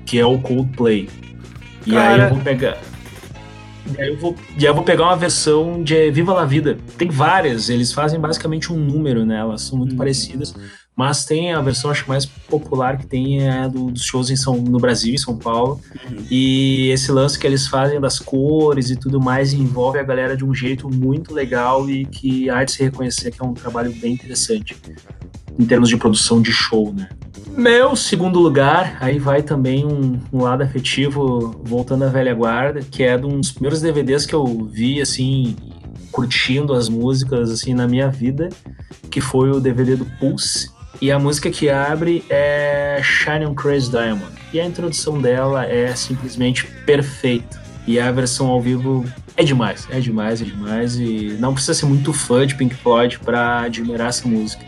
que 0.04 0.18
é 0.18 0.26
o 0.26 0.38
Coldplay. 0.38 1.08
E 1.86 1.96
aí 1.96 2.18
Cara. 2.18 2.24
eu 2.28 2.34
vou 2.34 2.44
pegar. 2.44 2.78
E 3.96 4.02
aí 4.02 4.08
eu 4.10 4.18
vou, 4.18 4.36
e 4.58 4.58
aí 4.58 4.66
eu 4.66 4.74
vou 4.74 4.84
pegar 4.84 5.04
uma 5.04 5.16
versão 5.16 5.82
de 5.82 6.10
Viva 6.10 6.34
la 6.34 6.44
Vida. 6.44 6.76
Tem 6.98 7.08
várias, 7.08 7.70
eles 7.70 7.90
fazem 7.92 8.20
basicamente 8.20 8.70
um 8.70 8.76
número 8.76 9.24
nelas, 9.24 9.62
são 9.62 9.78
muito 9.78 9.92
Uhum. 9.92 9.98
parecidas. 9.98 10.54
Mas 10.98 11.24
tem 11.24 11.52
a 11.52 11.60
versão, 11.60 11.92
acho 11.92 12.02
que 12.02 12.08
mais 12.08 12.26
popular 12.26 12.98
que 12.98 13.06
tem 13.06 13.40
é 13.46 13.50
a 13.60 13.68
do- 13.68 13.92
dos 13.92 14.02
shows 14.02 14.30
em 14.30 14.36
São, 14.36 14.56
no 14.56 14.78
Brasil, 14.80 15.14
em 15.14 15.18
São 15.18 15.36
Paulo. 15.38 15.80
Uhum. 16.10 16.24
E 16.28 16.88
esse 16.90 17.12
lance 17.12 17.38
que 17.38 17.46
eles 17.46 17.68
fazem 17.68 18.00
das 18.00 18.18
cores 18.18 18.90
e 18.90 18.96
tudo 18.96 19.20
mais 19.20 19.52
envolve 19.52 19.96
a 20.00 20.02
galera 20.02 20.36
de 20.36 20.44
um 20.44 20.52
jeito 20.52 20.90
muito 20.92 21.32
legal 21.32 21.88
e 21.88 22.04
que 22.04 22.50
há 22.50 22.64
de 22.64 22.72
se 22.72 22.82
reconhecer 22.82 23.30
que 23.30 23.40
é 23.40 23.44
um 23.46 23.54
trabalho 23.54 23.92
bem 23.92 24.14
interessante 24.14 24.76
em 25.56 25.64
termos 25.64 25.88
de 25.88 25.96
produção 25.96 26.42
de 26.42 26.50
show, 26.50 26.92
né? 26.92 27.08
Meu 27.56 27.94
segundo 27.94 28.40
lugar, 28.40 28.96
aí 29.00 29.20
vai 29.20 29.40
também 29.40 29.86
um, 29.86 30.18
um 30.32 30.42
lado 30.42 30.62
afetivo, 30.64 31.60
voltando 31.64 32.02
à 32.04 32.08
velha 32.08 32.34
guarda, 32.34 32.80
que 32.80 33.04
é 33.04 33.16
de 33.16 33.24
um 33.24 33.38
dos 33.38 33.52
primeiros 33.52 33.80
DVDs 33.80 34.26
que 34.26 34.34
eu 34.34 34.44
vi, 34.68 35.00
assim, 35.00 35.54
curtindo 36.10 36.72
as 36.72 36.88
músicas, 36.88 37.52
assim, 37.52 37.72
na 37.72 37.86
minha 37.86 38.08
vida, 38.08 38.48
que 39.10 39.20
foi 39.20 39.50
o 39.50 39.60
DVD 39.60 39.94
do 39.94 40.04
Pulse. 40.18 40.76
E 41.00 41.12
a 41.12 41.18
música 41.18 41.48
que 41.48 41.70
abre 41.70 42.24
é 42.28 43.00
Shine 43.02 43.46
on 43.46 43.54
Crazy 43.54 43.90
Diamond. 43.90 44.32
E 44.52 44.60
a 44.60 44.66
introdução 44.66 45.20
dela 45.20 45.64
é 45.64 45.94
simplesmente 45.94 46.66
perfeita. 46.84 47.62
E 47.86 48.00
a 48.00 48.10
versão 48.10 48.48
ao 48.48 48.60
vivo 48.60 49.04
é 49.36 49.44
demais, 49.44 49.86
é 49.90 50.00
demais, 50.00 50.42
é 50.42 50.44
demais. 50.44 50.96
E 50.96 51.36
não 51.38 51.54
precisa 51.54 51.74
ser 51.74 51.86
muito 51.86 52.12
fã 52.12 52.44
de 52.44 52.56
Pink 52.56 52.74
Floyd 52.74 53.20
para 53.20 53.60
admirar 53.60 54.08
essa 54.08 54.26
música. 54.26 54.64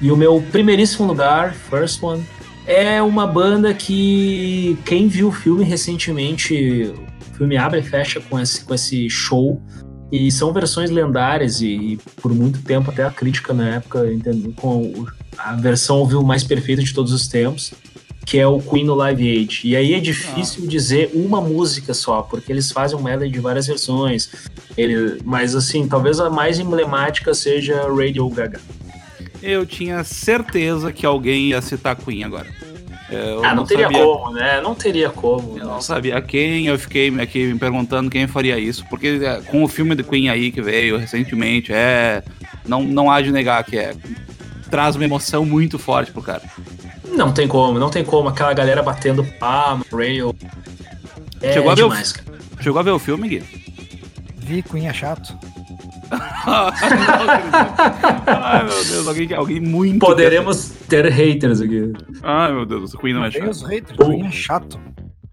E 0.00 0.10
o 0.10 0.16
meu 0.16 0.42
primeiríssimo 0.50 1.06
lugar, 1.06 1.54
First 1.54 2.02
One, 2.02 2.24
é 2.66 3.00
uma 3.00 3.26
banda 3.26 3.72
que 3.72 4.76
quem 4.84 5.06
viu 5.06 5.28
o 5.28 5.32
filme 5.32 5.64
recentemente, 5.64 6.92
o 7.32 7.36
filme 7.36 7.56
abre 7.56 7.78
e 7.80 7.82
fecha 7.82 8.20
com 8.20 8.38
esse, 8.40 8.64
com 8.64 8.74
esse 8.74 9.08
show. 9.08 9.62
E 10.10 10.32
são 10.32 10.52
versões 10.52 10.90
lendárias 10.90 11.60
e, 11.60 11.98
por 12.20 12.32
muito 12.34 12.62
tempo 12.62 12.90
até 12.90 13.04
a 13.04 13.10
crítica 13.10 13.52
na 13.52 13.76
época 13.76 14.10
entendeu 14.12 14.52
com 14.56 15.06
a 15.38 15.54
versão 15.54 16.04
vivo 16.04 16.24
mais 16.24 16.42
perfeita 16.44 16.82
de 16.82 16.92
todos 16.92 17.12
os 17.12 17.28
tempos, 17.28 17.72
que 18.26 18.38
é 18.38 18.46
o 18.46 18.60
Queen 18.60 18.84
no 18.84 18.94
Live 18.94 19.26
Aid. 19.26 19.60
E 19.64 19.74
aí 19.74 19.94
é 19.94 20.00
difícil 20.00 20.66
dizer 20.66 21.10
uma 21.14 21.40
música 21.40 21.94
só, 21.94 22.22
porque 22.22 22.52
eles 22.52 22.70
fazem 22.70 22.98
um 22.98 23.02
medley 23.02 23.30
de 23.30 23.40
várias 23.40 23.66
versões. 23.66 24.30
Ele, 24.76 25.18
mas 25.24 25.54
assim, 25.54 25.88
talvez 25.88 26.20
a 26.20 26.28
mais 26.28 26.58
emblemática 26.58 27.32
seja 27.32 27.88
Radio 27.88 28.28
Gaga. 28.28 28.60
Eu 29.42 29.64
tinha 29.64 30.02
certeza 30.04 30.92
que 30.92 31.06
alguém 31.06 31.48
ia 31.48 31.62
citar 31.62 31.96
Queen 31.96 32.24
agora. 32.24 32.48
Eu 33.10 33.42
ah, 33.42 33.54
não, 33.54 33.64
teria 33.64 33.84
sabia, 33.84 34.02
como, 34.02 34.32
né? 34.32 34.60
Não 34.60 34.74
teria 34.74 35.08
como. 35.08 35.58
Eu 35.58 35.64
não 35.64 35.80
sabia 35.80 36.20
quem, 36.20 36.66
eu 36.66 36.78
fiquei 36.78 37.08
aqui 37.20 37.46
me 37.46 37.58
perguntando 37.58 38.10
quem 38.10 38.26
faria 38.26 38.58
isso, 38.58 38.84
porque 38.90 39.20
é, 39.22 39.40
com 39.46 39.64
o 39.64 39.68
filme 39.68 39.94
do 39.94 40.04
Queen 40.04 40.28
aí 40.28 40.52
que 40.52 40.60
veio 40.60 40.98
recentemente, 40.98 41.72
é. 41.72 42.22
Não, 42.66 42.82
não 42.82 43.10
há 43.10 43.22
de 43.22 43.32
negar 43.32 43.64
que 43.64 43.78
é. 43.78 43.94
Traz 44.70 44.96
uma 44.96 45.04
emoção 45.04 45.44
muito 45.44 45.78
forte 45.78 46.12
pro 46.12 46.22
cara. 46.22 46.42
Não 47.04 47.32
tem 47.32 47.48
como, 47.48 47.78
não 47.78 47.88
tem 47.90 48.04
como. 48.04 48.28
Aquela 48.28 48.52
galera 48.52 48.82
batendo 48.82 49.24
palma, 49.24 49.84
rail. 49.92 50.34
É 51.40 51.52
Chegou 51.52 51.70
a 51.70 51.74
ver 51.74 51.84
o- 51.84 51.88
demais, 51.88 52.12
cara. 52.12 52.38
Chegou 52.60 52.78
a 52.80 52.82
ver 52.82 52.90
o 52.90 52.98
filme, 52.98 53.28
Gui? 53.28 53.42
Vi, 54.36 54.62
Queen 54.62 54.88
é 54.88 54.92
chato. 54.92 55.36
Ai, 58.26 58.64
meu 58.64 58.84
Deus, 58.84 59.06
alguém, 59.08 59.34
alguém 59.34 59.60
muito. 59.60 59.98
Poderemos 60.04 60.70
ter 60.88 61.06
haters 61.10 61.60
aqui. 61.60 61.92
Ai, 62.22 62.52
meu 62.52 62.64
Deus, 62.66 62.94
o 62.94 62.98
Queen 62.98 63.14
não 63.14 63.24
é 63.24 63.30
Tem 63.30 63.40
chato. 63.42 63.50
os 63.50 63.62
haters, 63.62 63.96
Pô. 63.96 64.06
Queen 64.06 64.26
é 64.26 64.30
chato. 64.30 64.80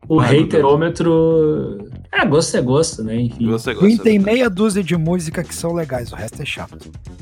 O 0.07 0.19
Ai, 0.19 0.39
haterômetro. 0.41 1.89
É, 2.15 2.25
gosto 2.25 2.55
é 2.55 2.61
gosto, 2.61 3.03
né? 3.03 3.15
Enfim. 3.15 3.47
Você 3.51 3.73
gosta. 3.73 3.87
Queen 3.87 3.97
tem 3.97 4.17
meia 4.19 4.49
dúzia 4.49 4.81
de 4.81 4.95
música 4.95 5.43
que 5.43 5.53
são 5.53 5.73
legais, 5.73 6.11
o 6.13 6.15
resto 6.15 6.41
é 6.41 6.45
chato. 6.45 6.77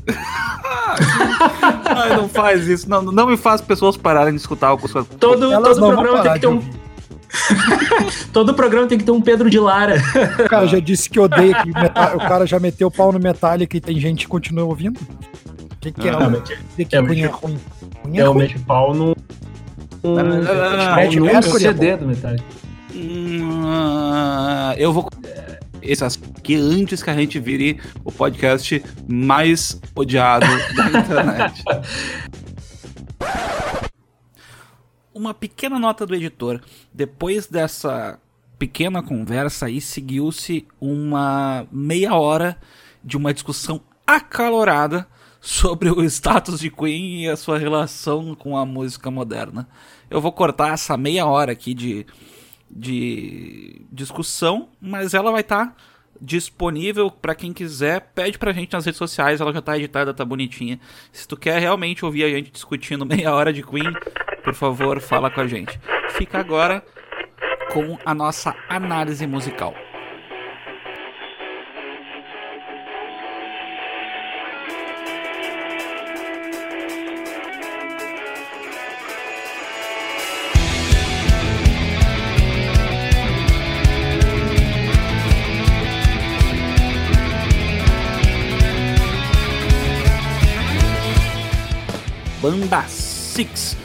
Ai, 1.85 2.15
não 2.15 2.29
faz 2.29 2.67
isso. 2.67 2.89
Não, 2.89 3.01
não 3.01 3.27
me 3.27 3.35
faz 3.37 3.59
pessoas 3.61 3.97
pararem 3.97 4.33
de 4.33 4.39
escutar 4.39 4.73
o 4.73 4.77
que 4.77 4.95
eu 4.95 5.03
Todo, 5.05 5.51
Elas 5.51 5.77
todo 5.77 5.81
não 5.81 5.93
programa 5.95 6.21
tem 6.21 6.33
que 6.33 6.39
ter 6.39 6.47
um. 6.47 6.61
Todo 8.31 8.53
programa 8.53 8.87
tem 8.87 8.97
que 8.97 9.03
ter 9.03 9.11
um 9.11 9.21
Pedro 9.21 9.49
de 9.49 9.59
Lara. 9.59 9.95
O 10.45 10.47
cara 10.47 10.67
já 10.67 10.79
disse 10.79 11.09
que 11.09 11.19
odeia 11.19 11.63
que 11.63 11.71
meta- 11.71 12.15
o 12.15 12.19
cara 12.19 12.45
já 12.45 12.59
meteu 12.59 12.87
o 12.87 12.91
pau 12.91 13.11
no 13.11 13.19
Metallica 13.19 13.75
e 13.75 13.81
tem 13.81 13.99
gente 13.99 14.25
que 14.25 14.27
continua 14.27 14.65
ouvindo. 14.65 14.99
O 14.99 15.75
que, 15.81 15.91
que 15.91 16.07
é? 16.07 16.11
Ah, 16.11 16.27
o 16.27 16.41
que, 16.75 16.85
que 16.85 16.95
realmente. 16.95 17.15
Queen 17.15 17.23
é 17.23 17.27
ruim? 17.27 17.59
Queen 17.59 17.59
é 17.95 18.03
ruim. 18.03 18.13
realmente 18.15 18.59
pau 18.59 18.93
no. 18.93 19.15
Um, 20.03 20.15
não, 20.15 20.23
não, 20.23 20.43
não, 20.43 20.77
não. 20.77 20.93
Fred 20.93 21.19
no 21.19 21.25
Mercury 21.25 21.55
é 21.55 21.59
CD 21.71 21.97
do 21.97 22.05
Metallica. 22.05 22.43
Hum, 22.95 24.71
eu 24.77 24.93
vou. 24.93 25.09
Esse 25.81 26.03
aqui 26.03 26.55
antes 26.55 27.03
que 27.03 27.09
a 27.09 27.15
gente 27.15 27.39
vire 27.39 27.79
o 28.05 28.11
podcast 28.11 28.83
mais 29.07 29.81
odiado 29.95 30.45
da 30.75 30.87
internet. 31.01 31.63
Uma 35.13 35.33
pequena 35.33 35.77
nota 35.77 36.05
do 36.05 36.15
editor. 36.15 36.61
Depois 36.93 37.47
dessa 37.47 38.19
pequena 38.57 39.03
conversa 39.03 39.65
aí, 39.65 39.81
seguiu-se 39.81 40.65
uma 40.79 41.67
meia 41.71 42.15
hora 42.15 42.57
de 43.03 43.17
uma 43.17 43.33
discussão 43.33 43.81
acalorada 44.07 45.07
sobre 45.41 45.89
o 45.89 46.01
status 46.05 46.59
de 46.59 46.69
Queen 46.69 47.23
e 47.23 47.29
a 47.29 47.35
sua 47.35 47.57
relação 47.57 48.33
com 48.33 48.55
a 48.55 48.65
música 48.65 49.11
moderna. 49.11 49.67
Eu 50.09 50.21
vou 50.21 50.31
cortar 50.31 50.73
essa 50.73 50.95
meia 50.95 51.25
hora 51.25 51.51
aqui 51.51 51.73
de, 51.73 52.05
de 52.75 53.85
discussão, 53.91 54.69
mas 54.81 55.13
ela 55.13 55.31
vai 55.31 55.41
estar 55.41 55.75
disponível 56.19 57.11
para 57.11 57.35
quem 57.35 57.53
quiser. 57.53 58.11
Pede 58.15 58.37
pra 58.37 58.53
gente 58.53 58.73
nas 58.73 58.85
redes 58.85 58.97
sociais, 58.97 59.41
ela 59.41 59.53
já 59.53 59.61
tá 59.61 59.77
editada, 59.77 60.13
tá 60.13 60.25
bonitinha. 60.25 60.79
Se 61.11 61.27
tu 61.27 61.37
quer 61.37 61.59
realmente 61.59 62.03
ouvir 62.05 62.23
a 62.23 62.29
gente 62.29 62.51
discutindo 62.51 63.05
meia 63.05 63.33
hora 63.33 63.51
de 63.53 63.61
Queen, 63.61 63.93
por 64.43 64.53
favor, 64.53 64.99
fala 64.99 65.29
com 65.29 65.41
a 65.41 65.47
gente. 65.47 65.79
Fica 66.09 66.39
agora 66.39 66.83
com 67.71 67.97
a 68.05 68.13
nossa 68.13 68.55
análise 68.69 69.25
musical. 69.27 69.73
Banda 92.43 92.83
Six, 92.89 93.77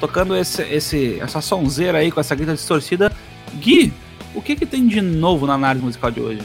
tocando 0.00 0.34
esse, 0.34 0.62
esse, 0.62 1.20
essa 1.20 1.42
sonzeira 1.42 1.98
aí 1.98 2.10
com 2.10 2.18
essa 2.18 2.34
grita 2.34 2.54
distorcida. 2.54 3.12
Gui, 3.56 3.92
o 4.34 4.40
que, 4.40 4.56
que 4.56 4.64
tem 4.64 4.88
de 4.88 5.02
novo 5.02 5.46
na 5.46 5.52
análise 5.52 5.84
musical 5.84 6.10
de 6.10 6.20
hoje? 6.22 6.42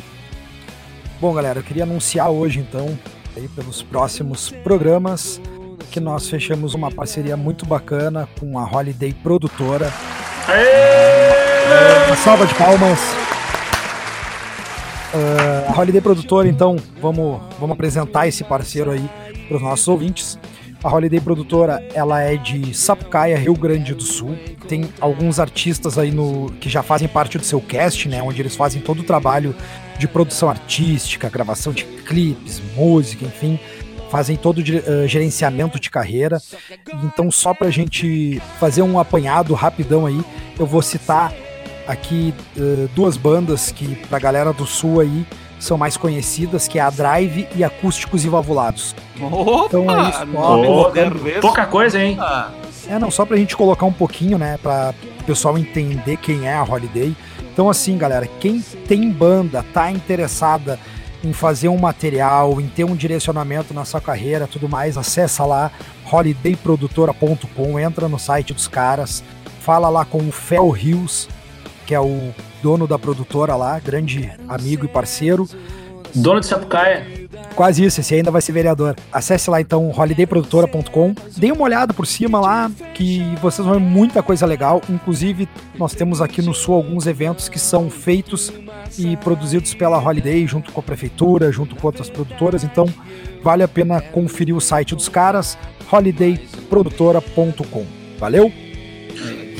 Bom, 1.21 1.33
galera, 1.33 1.59
eu 1.59 1.63
queria 1.63 1.83
anunciar 1.83 2.29
hoje, 2.29 2.59
então, 2.59 2.99
aí 3.37 3.47
pelos 3.47 3.81
próximos 3.81 4.51
programas, 4.63 5.39
que 5.89 6.01
nós 6.01 6.27
fechamos 6.27 6.73
uma 6.73 6.91
parceria 6.91 7.37
muito 7.37 7.65
bacana 7.65 8.27
com 8.37 8.59
a 8.59 8.65
Holiday 8.65 9.13
Produtora. 9.13 9.89
Uma 12.07 12.17
salva 12.17 12.47
de 12.47 12.55
palmas. 12.55 12.99
Uh, 15.13 15.71
a 15.71 15.79
Holiday 15.79 16.01
Produtora, 16.01 16.49
então, 16.49 16.75
vamos, 17.01 17.41
vamos 17.57 17.73
apresentar 17.75 18.27
esse 18.27 18.43
parceiro 18.43 18.91
aí 18.91 19.09
para 19.47 19.55
os 19.55 19.63
nossos 19.63 19.87
ouvintes. 19.87 20.37
A 20.83 20.89
Holiday 20.91 21.19
Produtora, 21.19 21.87
ela 21.93 22.21
é 22.21 22.35
de 22.35 22.73
Sapucaia, 22.73 23.37
Rio 23.37 23.53
Grande 23.53 23.93
do 23.93 24.01
Sul. 24.01 24.35
Tem 24.67 24.89
alguns 24.99 25.39
artistas 25.39 25.99
aí 25.99 26.09
no 26.09 26.51
que 26.59 26.69
já 26.69 26.81
fazem 26.81 27.07
parte 27.07 27.37
do 27.37 27.43
seu 27.43 27.61
cast, 27.61 28.09
né, 28.09 28.21
onde 28.23 28.41
eles 28.41 28.55
fazem 28.55 28.81
todo 28.81 29.01
o 29.01 29.03
trabalho 29.03 29.55
de 29.99 30.07
produção 30.07 30.49
artística, 30.49 31.29
gravação 31.29 31.71
de 31.71 31.83
clipes, 31.83 32.59
música, 32.75 33.23
enfim, 33.25 33.59
fazem 34.09 34.35
todo 34.35 34.57
o 34.57 34.61
uh, 34.61 35.07
gerenciamento 35.07 35.79
de 35.79 35.91
carreira. 35.91 36.41
Então, 37.03 37.29
só 37.29 37.53
pra 37.53 37.69
gente 37.69 38.41
fazer 38.59 38.81
um 38.81 38.97
apanhado 38.97 39.53
rapidão 39.53 40.07
aí, 40.07 40.19
eu 40.57 40.65
vou 40.65 40.81
citar 40.81 41.31
aqui 41.87 42.33
uh, 42.57 42.89
duas 42.95 43.17
bandas 43.17 43.71
que 43.71 43.95
pra 44.07 44.17
galera 44.17 44.51
do 44.51 44.65
sul 44.65 44.99
aí 44.99 45.27
são 45.61 45.77
mais 45.77 45.95
conhecidas, 45.95 46.67
que 46.67 46.77
é 46.79 46.81
a 46.81 46.89
Drive 46.89 47.47
e 47.55 47.63
Acústicos 47.63 48.25
e 48.25 48.29
Valvulados. 48.29 48.93
Opa! 49.21 49.65
Então 49.67 50.05
é 50.05 50.09
isso, 50.09 50.25
ó. 50.35 50.57
Pouca 51.41 51.65
coisa, 51.65 52.01
hein? 52.03 52.17
Ah, 52.19 52.49
É, 52.87 52.97
não, 52.99 53.09
só 53.11 53.25
pra 53.25 53.37
gente 53.37 53.55
colocar 53.55 53.85
um 53.85 53.93
pouquinho, 53.93 54.37
né, 54.37 54.57
pra 54.61 54.93
o 55.19 55.23
pessoal 55.23 55.57
entender 55.57 56.17
quem 56.17 56.47
é 56.47 56.53
a 56.55 56.63
Holiday. 56.63 57.15
Então, 57.53 57.69
assim, 57.69 57.97
galera, 57.97 58.27
quem 58.39 58.59
tem 58.59 59.09
banda, 59.09 59.63
tá 59.73 59.91
interessada 59.91 60.79
em 61.23 61.31
fazer 61.31 61.67
um 61.69 61.77
material, 61.77 62.59
em 62.59 62.67
ter 62.67 62.83
um 62.83 62.95
direcionamento 62.95 63.71
na 63.73 63.85
sua 63.85 64.01
carreira, 64.01 64.47
tudo 64.47 64.67
mais, 64.67 64.97
acessa 64.97 65.45
lá 65.45 65.71
holidayprodutora.com, 66.11 67.79
entra 67.79 68.07
no 68.07 68.17
site 68.19 68.53
dos 68.53 68.67
caras, 68.67 69.23
fala 69.59 69.89
lá 69.89 70.03
com 70.03 70.17
o 70.17 70.31
Fel 70.31 70.69
Rios, 70.69 71.29
que 71.85 71.93
é 71.93 71.99
o 71.99 72.33
dono 72.61 72.87
da 72.87 72.97
produtora 72.97 73.55
lá, 73.55 73.79
grande 73.79 74.31
amigo 74.47 74.85
e 74.85 74.87
parceiro. 74.87 75.47
Dono 76.13 76.39
de 76.39 76.45
Sapucaia. 76.45 77.07
Quase 77.55 77.83
isso, 77.83 77.99
esse 77.99 78.15
ainda 78.15 78.31
vai 78.31 78.41
ser 78.41 78.51
vereador. 78.51 78.95
Acesse 79.11 79.49
lá 79.49 79.61
então 79.61 79.91
holidayprodutora.com. 79.91 81.13
Dê 81.37 81.51
uma 81.51 81.63
olhada 81.63 81.93
por 81.93 82.05
cima 82.05 82.39
lá, 82.39 82.71
que 82.93 83.23
vocês 83.41 83.65
vão 83.65 83.75
ver 83.75 83.81
muita 83.81 84.21
coisa 84.21 84.45
legal. 84.45 84.81
Inclusive, 84.89 85.47
nós 85.77 85.93
temos 85.93 86.21
aqui 86.21 86.41
no 86.41 86.53
Sul 86.53 86.75
alguns 86.75 87.07
eventos 87.07 87.47
que 87.49 87.59
são 87.59 87.89
feitos 87.89 88.51
e 88.97 89.15
produzidos 89.17 89.73
pela 89.73 89.97
Holiday, 90.01 90.45
junto 90.47 90.71
com 90.71 90.79
a 90.79 90.83
prefeitura, 90.83 91.51
junto 91.51 91.75
com 91.75 91.87
outras 91.87 92.09
produtoras. 92.09 92.63
Então, 92.63 92.85
vale 93.43 93.63
a 93.63 93.67
pena 93.67 94.01
conferir 94.01 94.55
o 94.55 94.61
site 94.61 94.95
dos 94.95 95.09
caras, 95.09 95.57
holidayprodutora.com. 95.91 97.85
Valeu? 98.19 98.51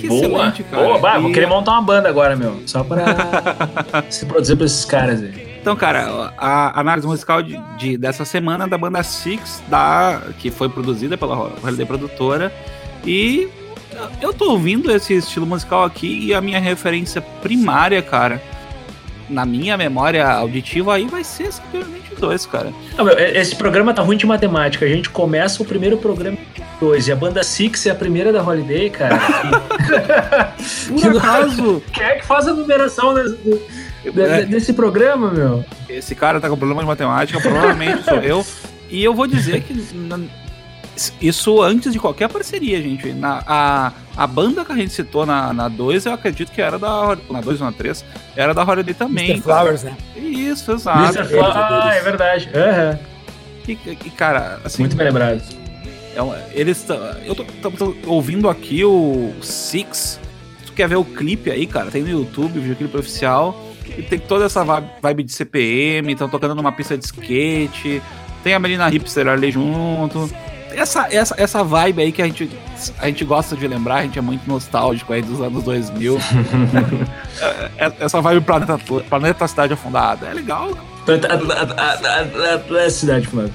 Que 0.02 0.08
Boa, 0.08 0.26
excelente, 0.26 0.64
cara. 0.64 0.84
boa, 0.84 0.98
bah, 1.00 1.20
vou 1.20 1.30
E- 1.30 1.34
querer 1.34 1.48
montar 1.48 1.72
uma 1.74 1.82
banda 1.82 2.10
agora, 2.10 2.36
meu. 2.36 2.62
Só 2.66 2.84
pra 2.84 3.06
se 4.10 4.26
produzir 4.26 4.56
pra 4.56 4.66
esses 4.66 4.84
caras 4.86 5.22
aí. 5.22 5.52
Então, 5.62 5.76
cara, 5.76 6.34
a 6.38 6.80
análise 6.80 7.06
musical 7.06 7.44
de, 7.44 7.56
de- 7.78 7.98
dessa 7.98 8.26
semana 8.26 8.68
da 8.68 8.78
banda 8.78 9.04
Six, 9.04 9.62
da, 9.68 10.22
que 10.40 10.50
foi 10.50 10.68
produzida 10.70 11.18
pela 11.18 11.36
Holiday 11.64 11.86
Produtora. 11.86 12.52
E 13.06 13.48
eu 14.22 14.34
tô 14.34 14.52
ouvindo 14.52 14.92
esse 14.92 15.14
estilo 15.14 15.46
musical 15.46 15.84
aqui 15.84 16.26
e 16.28 16.34
a 16.34 16.42
minha 16.42 16.60
referência 16.60 17.22
primária, 17.22 18.02
cara, 18.02 18.42
na 19.32 19.46
minha 19.46 19.78
memória 19.78 20.28
auditiva 20.28 20.96
aí 20.96 21.06
vai 21.08 21.24
ser 21.24 21.52
simplesmente 21.52 22.14
dois, 22.20 22.46
cara. 22.46 22.72
Não, 22.98 23.06
meu, 23.06 23.18
esse 23.18 23.56
programa 23.56 23.94
tá 23.94 24.02
ruim 24.02 24.18
de 24.18 24.26
matemática. 24.28 24.86
A 24.86 24.90
gente 24.90 25.10
começa 25.10 25.64
o 25.64 25.66
primeiro 25.66 25.98
programa 25.98 26.38
dois 26.80 27.08
e 27.08 27.12
a 27.12 27.16
banda 27.16 27.42
Six 27.44 27.86
é 27.88 27.92
a 27.92 27.96
primeira 27.96 28.32
da 28.34 28.44
Holiday, 28.44 28.90
cara. 28.90 29.18
Por 30.90 31.18
acaso, 31.18 31.84
Quem 31.94 32.04
é 32.04 32.16
que 32.16 32.26
faz 32.26 32.48
a 32.48 32.54
numeração 32.54 33.14
desse, 33.14 33.38
de- 33.38 34.22
É. 34.22 34.44
desse 34.46 34.74
programa, 34.74 35.32
meu? 35.32 35.64
esse 35.88 36.16
cara 36.16 36.40
tá 36.40 36.50
com 36.50 36.58
problema 36.58 36.82
de 36.82 36.88
matemática, 36.88 37.40
provavelmente 37.40 38.04
sou 38.04 38.18
eu. 38.18 38.46
E 38.90 39.04
eu 39.04 39.14
vou 39.14 39.26
dizer 39.28 39.62
que 39.62 39.74
isso 41.22 41.62
antes 41.62 41.94
de 41.94 42.00
qualquer 42.00 42.30
parceria, 42.30 42.82
gente. 42.82 43.10
Na, 43.14 43.44
a, 43.48 43.92
a 44.16 44.28
banda 44.28 44.64
que 44.66 44.72
a 44.72 44.76
gente 44.76 44.92
citou 44.94 45.26
na 45.26 45.68
2, 45.68 46.06
eu 46.06 46.14
acredito 46.14 46.52
que 46.52 46.62
era 46.62 46.78
da. 46.78 47.18
Na 47.30 47.42
2 47.42 47.62
ou 47.62 47.66
na 47.68 47.72
3, 47.74 48.04
era 48.36 48.54
da 48.54 48.64
Holiday 48.64 48.94
também. 48.94 49.32
Mr. 49.32 49.42
cara. 49.48 49.60
Flowers, 49.62 49.84
né? 49.84 49.96
Isso, 50.16 50.72
exato. 50.72 51.18
Mr. 51.18 51.26
Fla- 51.36 51.84
ah, 51.90 51.96
é 51.96 52.02
verdade. 52.02 52.50
Aham. 52.54 53.00
E, 53.68 53.72
e, 53.72 54.10
cara, 54.12 54.60
assim, 54.66 54.82
Muito 54.84 54.96
bem 54.96 55.08
lembrado. 55.08 55.42
é 56.16 56.52
eles 56.54 56.86
Eu 57.26 57.36
tô, 57.36 57.44
tô- 57.44 57.72
tô 57.72 57.96
ouvindo 58.08 58.50
aqui 58.50 58.84
o 58.84 59.34
Six. 59.42 60.20
Se 60.60 60.66
tu 60.66 60.74
quer 60.74 60.88
ver 60.90 60.96
o 60.96 61.06
clipe 61.06 61.50
aí, 61.52 61.66
cara, 61.68 61.90
tem 61.92 62.02
no 62.02 62.10
YouTube, 62.10 62.58
o 62.60 62.62
videoclipe 62.62 62.98
oficial. 62.98 63.68
E 63.98 64.02
tem 64.04 64.20
toda 64.20 64.46
essa 64.46 64.64
vibe 64.64 65.24
de 65.24 65.32
CPM, 65.34 66.14
estão 66.14 66.30
tocando 66.30 66.56
numa 66.56 66.72
pista 66.72 66.98
de 66.98 67.06
skate. 67.06 68.02
Tem 68.44 68.54
a 68.54 68.60
Melina 68.60 68.88
Hipster 68.88 69.28
ali 69.28 69.52
junto. 69.52 70.30
Essa, 70.74 71.08
essa, 71.12 71.36
essa 71.38 71.64
vibe 71.64 72.02
aí 72.02 72.12
que 72.12 72.22
a 72.22 72.26
gente, 72.26 72.50
a 73.00 73.08
gente 73.08 73.26
gosta 73.26 73.56
de 73.56 73.68
lembrar, 73.68 73.96
a 73.96 74.02
gente 74.04 74.18
é 74.18 74.22
muito 74.22 74.48
nostálgico 74.48 75.12
aí 75.14 75.22
dos 75.22 75.42
anos 75.42 75.64
2000. 75.64 76.18
É- 77.78 77.86
é- 77.86 77.94
essa 78.00 78.22
vibe 78.22 78.42
Planeta, 78.46 78.78
Planeta 79.10 79.48
Cidade 79.48 79.74
Afundada. 79.74 80.28
É 80.28 80.34
legal, 80.34 80.70
É 82.86 82.90
cidade, 82.90 83.28
mano. 83.34 83.52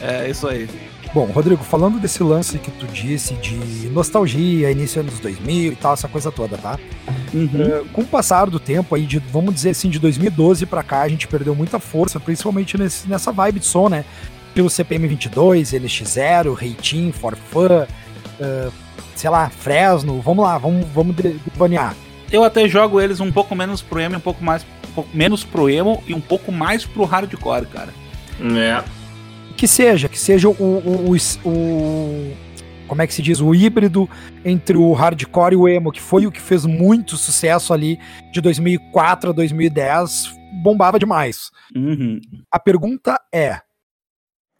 é 0.00 0.30
isso 0.30 0.48
aí. 0.48 0.68
Bom, 1.14 1.24
Rodrigo, 1.26 1.62
falando 1.64 1.98
desse 1.98 2.22
lance 2.22 2.58
que 2.58 2.70
tu 2.70 2.86
disse 2.86 3.34
de 3.34 3.88
nostalgia, 3.90 4.70
início 4.70 5.02
dos 5.02 5.12
anos 5.14 5.20
2000 5.20 5.72
e 5.72 5.76
tal, 5.76 5.94
essa 5.94 6.08
coisa 6.08 6.30
toda, 6.30 6.58
tá? 6.58 6.78
Uhum. 7.32 7.48
Eh, 7.58 7.82
Com 7.92 8.02
o 8.02 8.06
passar 8.06 8.50
do 8.50 8.58
tempo 8.60 8.94
aí, 8.94 9.06
de, 9.06 9.18
vamos 9.18 9.54
dizer 9.54 9.70
assim, 9.70 9.88
de 9.88 9.98
2012 9.98 10.66
pra 10.66 10.82
cá, 10.82 11.02
a 11.02 11.08
gente 11.08 11.26
perdeu 11.26 11.54
muita 11.54 11.78
força, 11.78 12.20
principalmente 12.20 12.76
nesse- 12.76 13.08
nessa 13.08 13.32
vibe 13.32 13.60
de 13.60 13.66
som, 13.66 13.88
né? 13.88 14.04
Pelo 14.56 14.70
CPM 14.70 15.06
22, 15.06 15.72
NX0, 15.72 16.54
Reitin, 16.54 17.12
Forfã, 17.12 17.86
eh, 18.40 18.70
sei 19.14 19.28
lá, 19.28 19.50
Fresno, 19.50 20.18
vamos 20.22 20.42
lá, 20.44 20.56
vamos, 20.56 20.86
vamos 20.94 21.14
devanear. 21.14 21.94
Eu 22.32 22.42
até 22.42 22.66
jogo 22.66 22.98
eles 22.98 23.20
um 23.20 23.30
pouco 23.30 23.54
menos 23.54 23.82
pro 23.82 24.00
emo, 24.00 24.16
um 24.16 24.20
pouco 24.20 24.42
mais 24.42 24.62
um 24.88 24.92
pouco 24.94 25.10
menos 25.14 25.44
pro 25.44 25.68
emo 25.68 26.02
e 26.06 26.14
um 26.14 26.20
pouco 26.22 26.50
mais 26.50 26.86
pro 26.86 27.04
hardcore, 27.04 27.66
cara. 27.66 27.90
É. 28.58 28.82
Que 29.58 29.68
seja, 29.68 30.08
que 30.08 30.18
seja 30.18 30.48
o, 30.48 30.52
o, 30.52 31.12
o- 31.14 31.48
o- 31.48 32.32
Como 32.88 33.02
é 33.02 33.06
que 33.06 33.12
se 33.12 33.20
diz? 33.20 33.40
O 33.42 33.54
híbrido 33.54 34.08
entre 34.42 34.74
o 34.78 34.90
hardcore 34.94 35.52
e 35.52 35.56
o 35.58 35.68
emo, 35.68 35.92
que 35.92 36.00
foi 36.00 36.26
o 36.26 36.32
que 36.32 36.40
fez 36.40 36.64
muito 36.64 37.18
sucesso 37.18 37.74
ali 37.74 37.98
de 38.32 38.40
2004 38.40 39.30
a 39.30 39.32
2010, 39.34 40.32
bombava 40.62 40.98
demais. 40.98 41.50
Uhum. 41.76 42.18
A 42.50 42.58
pergunta 42.58 43.20
é: 43.32 43.60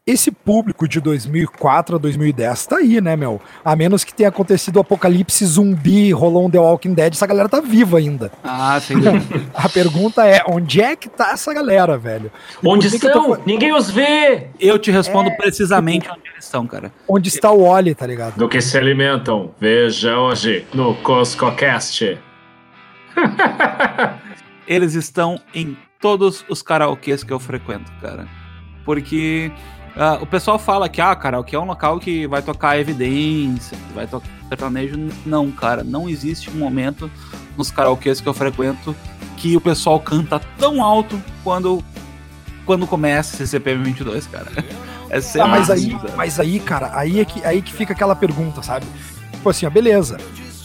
esse 0.06 0.30
público 0.30 0.86
de 0.86 1.00
2004 1.00 1.96
a 1.96 1.98
2010 1.98 2.66
tá 2.66 2.76
aí, 2.76 3.00
né, 3.00 3.16
meu? 3.16 3.40
A 3.64 3.74
menos 3.74 4.04
que 4.04 4.14
tenha 4.14 4.28
acontecido 4.28 4.76
o 4.76 4.80
apocalipse 4.80 5.44
zumbi, 5.44 6.12
rolou 6.12 6.46
um 6.46 6.50
The 6.50 6.60
Walking 6.60 6.94
Dead, 6.94 7.12
essa 7.12 7.26
galera 7.26 7.48
tá 7.48 7.60
viva 7.60 7.98
ainda. 7.98 8.30
Ah, 8.44 8.78
sem 8.80 9.00
dúvida. 9.00 9.42
A 9.52 9.68
pergunta 9.68 10.24
é: 10.24 10.42
onde 10.48 10.80
é 10.80 10.94
que 10.94 11.08
tá 11.08 11.32
essa 11.32 11.52
galera, 11.52 11.98
velho? 11.98 12.30
E 12.62 12.68
Onde 12.68 12.88
tô 12.88 12.96
estão? 13.08 13.34
fa- 13.34 13.40
Ninguém 13.44 13.74
os 13.74 13.90
vê! 13.90 14.46
Eu 14.60 14.78
te 14.78 14.92
respondo 14.92 15.30
precisamente 15.36 16.08
onde 16.08 16.28
eles 16.32 16.44
estão, 16.44 16.66
cara. 16.68 16.92
Onde 17.08 17.28
está 17.28 17.50
o 17.50 17.62
Oli, 17.64 17.92
tá 17.94 18.06
ligado? 18.06 18.36
Do 18.36 18.48
que 18.48 18.60
se 18.60 18.78
alimentam, 18.78 19.50
veja 19.60 20.16
hoje 20.18 20.64
no 20.72 20.94
CoscoCast. 20.96 22.16
Eles 24.68 24.94
estão 24.94 25.40
em 25.54 25.76
todos 26.00 26.44
os 26.48 26.62
karaokês 26.62 27.24
que 27.24 27.32
eu 27.32 27.40
frequento, 27.40 27.90
cara. 28.00 28.28
Porque 28.84 29.50
uh, 29.96 30.22
o 30.22 30.26
pessoal 30.26 30.58
fala 30.58 30.88
que, 30.88 31.00
ah, 31.00 31.14
karaokê 31.14 31.56
é 31.56 31.58
um 31.58 31.64
local 31.64 31.98
que 31.98 32.26
vai 32.26 32.42
tocar 32.42 32.78
evidência, 32.78 33.76
que 33.76 33.94
vai 33.94 34.06
tocar 34.06 34.28
sertanejo. 34.48 34.96
Não, 35.24 35.50
cara, 35.50 35.82
não 35.82 36.08
existe 36.08 36.50
um 36.50 36.54
momento 36.54 37.10
nos 37.56 37.70
karaokês 37.70 38.20
que 38.20 38.28
eu 38.28 38.34
frequento 38.34 38.94
que 39.36 39.56
o 39.56 39.60
pessoal 39.60 40.00
canta 40.00 40.40
tão 40.58 40.82
alto 40.82 41.22
quando, 41.44 41.84
quando 42.64 42.86
começa 42.86 43.36
esse 43.36 43.48
CPM 43.48 43.84
22, 43.84 44.26
cara. 44.26 44.46
É 45.08 45.18
ah, 45.40 45.46
mas 45.46 45.70
aí, 45.70 45.96
mas 46.16 46.40
aí, 46.40 46.58
cara, 46.58 46.90
aí 46.92 47.20
é 47.20 47.24
que, 47.24 47.44
aí 47.44 47.62
que 47.62 47.72
fica 47.72 47.92
aquela 47.92 48.16
pergunta, 48.16 48.60
sabe? 48.60 48.86
Tipo 49.32 49.48
assim, 49.50 49.64
ó, 49.64 49.70
beleza. 49.70 50.16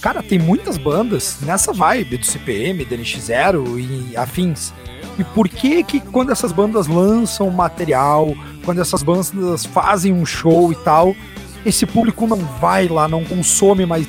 Cara, 0.02 0.24
tem 0.24 0.40
muitas 0.40 0.78
bandas 0.78 1.38
nessa 1.42 1.72
vibe 1.72 2.18
do 2.18 2.26
CPM, 2.26 2.84
do 2.84 2.96
NX0 2.96 4.10
e 4.10 4.18
afins. 4.18 4.74
E 5.22 5.24
por 5.24 5.48
que 5.48 5.84
que 5.84 6.00
quando 6.00 6.32
essas 6.32 6.52
bandas 6.52 6.88
lançam 6.88 7.48
material, 7.52 8.34
quando 8.66 8.82
essas 8.82 9.04
bandas 9.04 9.64
fazem 9.68 10.12
um 10.12 10.26
show 10.26 10.72
e 10.72 10.76
tal, 10.78 11.16
esse 11.64 11.86
público 11.86 12.26
não 12.26 12.38
vai 12.60 12.88
lá, 12.88 13.08
não 13.08 13.24
consome 13.24 13.86
mais 13.86 14.08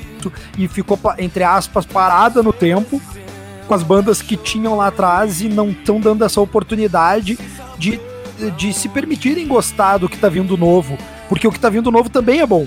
e 0.57 0.67
ficou, 0.67 0.99
entre 1.19 1.45
aspas, 1.45 1.85
parada 1.85 2.43
no 2.43 2.51
tempo 2.51 2.99
com 3.69 3.75
as 3.75 3.83
bandas 3.83 4.23
que 4.23 4.39
tinham 4.39 4.75
lá 4.75 4.87
atrás 4.87 5.43
e 5.43 5.51
não 5.51 5.69
estão 5.69 6.01
dando 6.01 6.25
essa 6.25 6.41
oportunidade 6.41 7.39
de, 7.77 8.01
de 8.57 8.73
se 8.73 8.89
permitirem 8.89 9.47
gostar 9.47 9.99
do 9.99 10.09
que 10.09 10.17
tá 10.17 10.31
vindo 10.31 10.57
novo. 10.57 10.97
Porque 11.29 11.47
o 11.47 11.53
que 11.53 11.61
tá 11.61 11.69
vindo 11.69 11.91
novo 11.91 12.09
também 12.09 12.41
é 12.41 12.47
bom. 12.47 12.67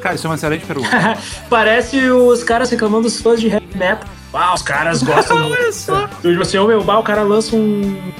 Cara, 0.00 0.14
isso 0.14 0.26
é 0.26 0.30
uma 0.30 0.36
excelente 0.36 0.64
pergunta. 0.64 0.88
Parece 1.48 1.98
os 2.10 2.42
caras 2.42 2.70
reclamando 2.70 3.02
dos 3.02 3.20
fãs 3.20 3.40
de 3.40 3.48
heavy 3.48 3.66
metal. 3.76 4.08
Ah, 4.32 4.54
os 4.54 4.62
caras 4.62 5.02
gostam. 5.02 5.36
Olha 5.50 5.72
só. 5.72 6.06
Tipo 6.06 6.42
assim, 6.42 6.58
oh, 6.58 6.66
meu, 6.66 6.80
o 6.80 7.02
cara 7.02 7.22
lança 7.22 7.54
um 7.56 8.12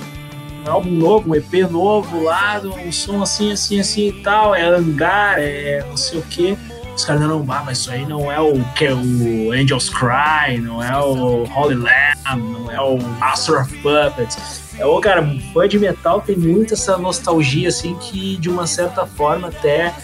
álbum 0.67 0.91
novo, 0.91 1.31
um 1.31 1.35
EP 1.35 1.71
novo 1.71 2.23
lá, 2.25 2.61
um 2.65 2.93
som 2.93 3.23
assim, 3.23 3.53
assim, 3.53 3.81
assim 3.81 4.09
e 4.09 4.13
tal, 4.23 4.55
é 4.55 4.63
hangar, 4.63 5.39
é 5.39 5.85
não 5.89 5.97
sei 5.97 6.19
o 6.19 6.23
que. 6.23 6.57
Os 6.95 7.05
caras 7.05 7.23
não, 7.23 7.45
ah, 7.49 7.63
mas 7.65 7.79
isso 7.79 7.91
aí 7.91 8.05
não 8.05 8.31
é 8.31 8.39
o 8.41 8.63
que 8.75 8.85
é 8.85 8.93
o 8.93 9.53
Angels 9.53 9.89
Cry, 9.89 10.59
não 10.61 10.83
é 10.83 10.95
o 10.99 11.45
Holy 11.45 11.77
Lamb, 11.77 12.43
não 12.53 12.71
é 12.71 12.81
o 12.81 12.99
Master 13.19 13.63
of 13.63 13.75
Puppets. 13.79 14.61
É, 14.79 14.85
o 14.85 15.01
cara, 15.01 15.27
fã 15.53 15.69
de 15.69 15.79
metal 15.79 16.21
tem 16.21 16.37
muita 16.37 16.75
essa 16.75 16.99
nostalgia, 16.99 17.69
assim, 17.69 17.95
que 17.97 18.37
de 18.37 18.51
uma 18.51 18.67
certa 18.67 19.07
forma 19.07 19.49
até 19.49 19.95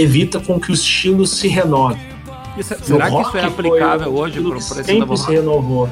evita 0.00 0.40
com 0.40 0.58
que 0.58 0.70
o 0.70 0.74
estilo 0.74 1.26
se 1.26 1.48
renove. 1.48 1.98
Isso, 2.56 2.74
será 2.82 3.10
que 3.10 3.20
isso 3.20 3.36
é 3.38 3.44
aplicável 3.44 4.14
hoje 4.14 4.40
para 4.40 4.56
o 4.56 4.60
sempre 4.60 5.16
se 5.16 5.30
renovou. 5.30 5.88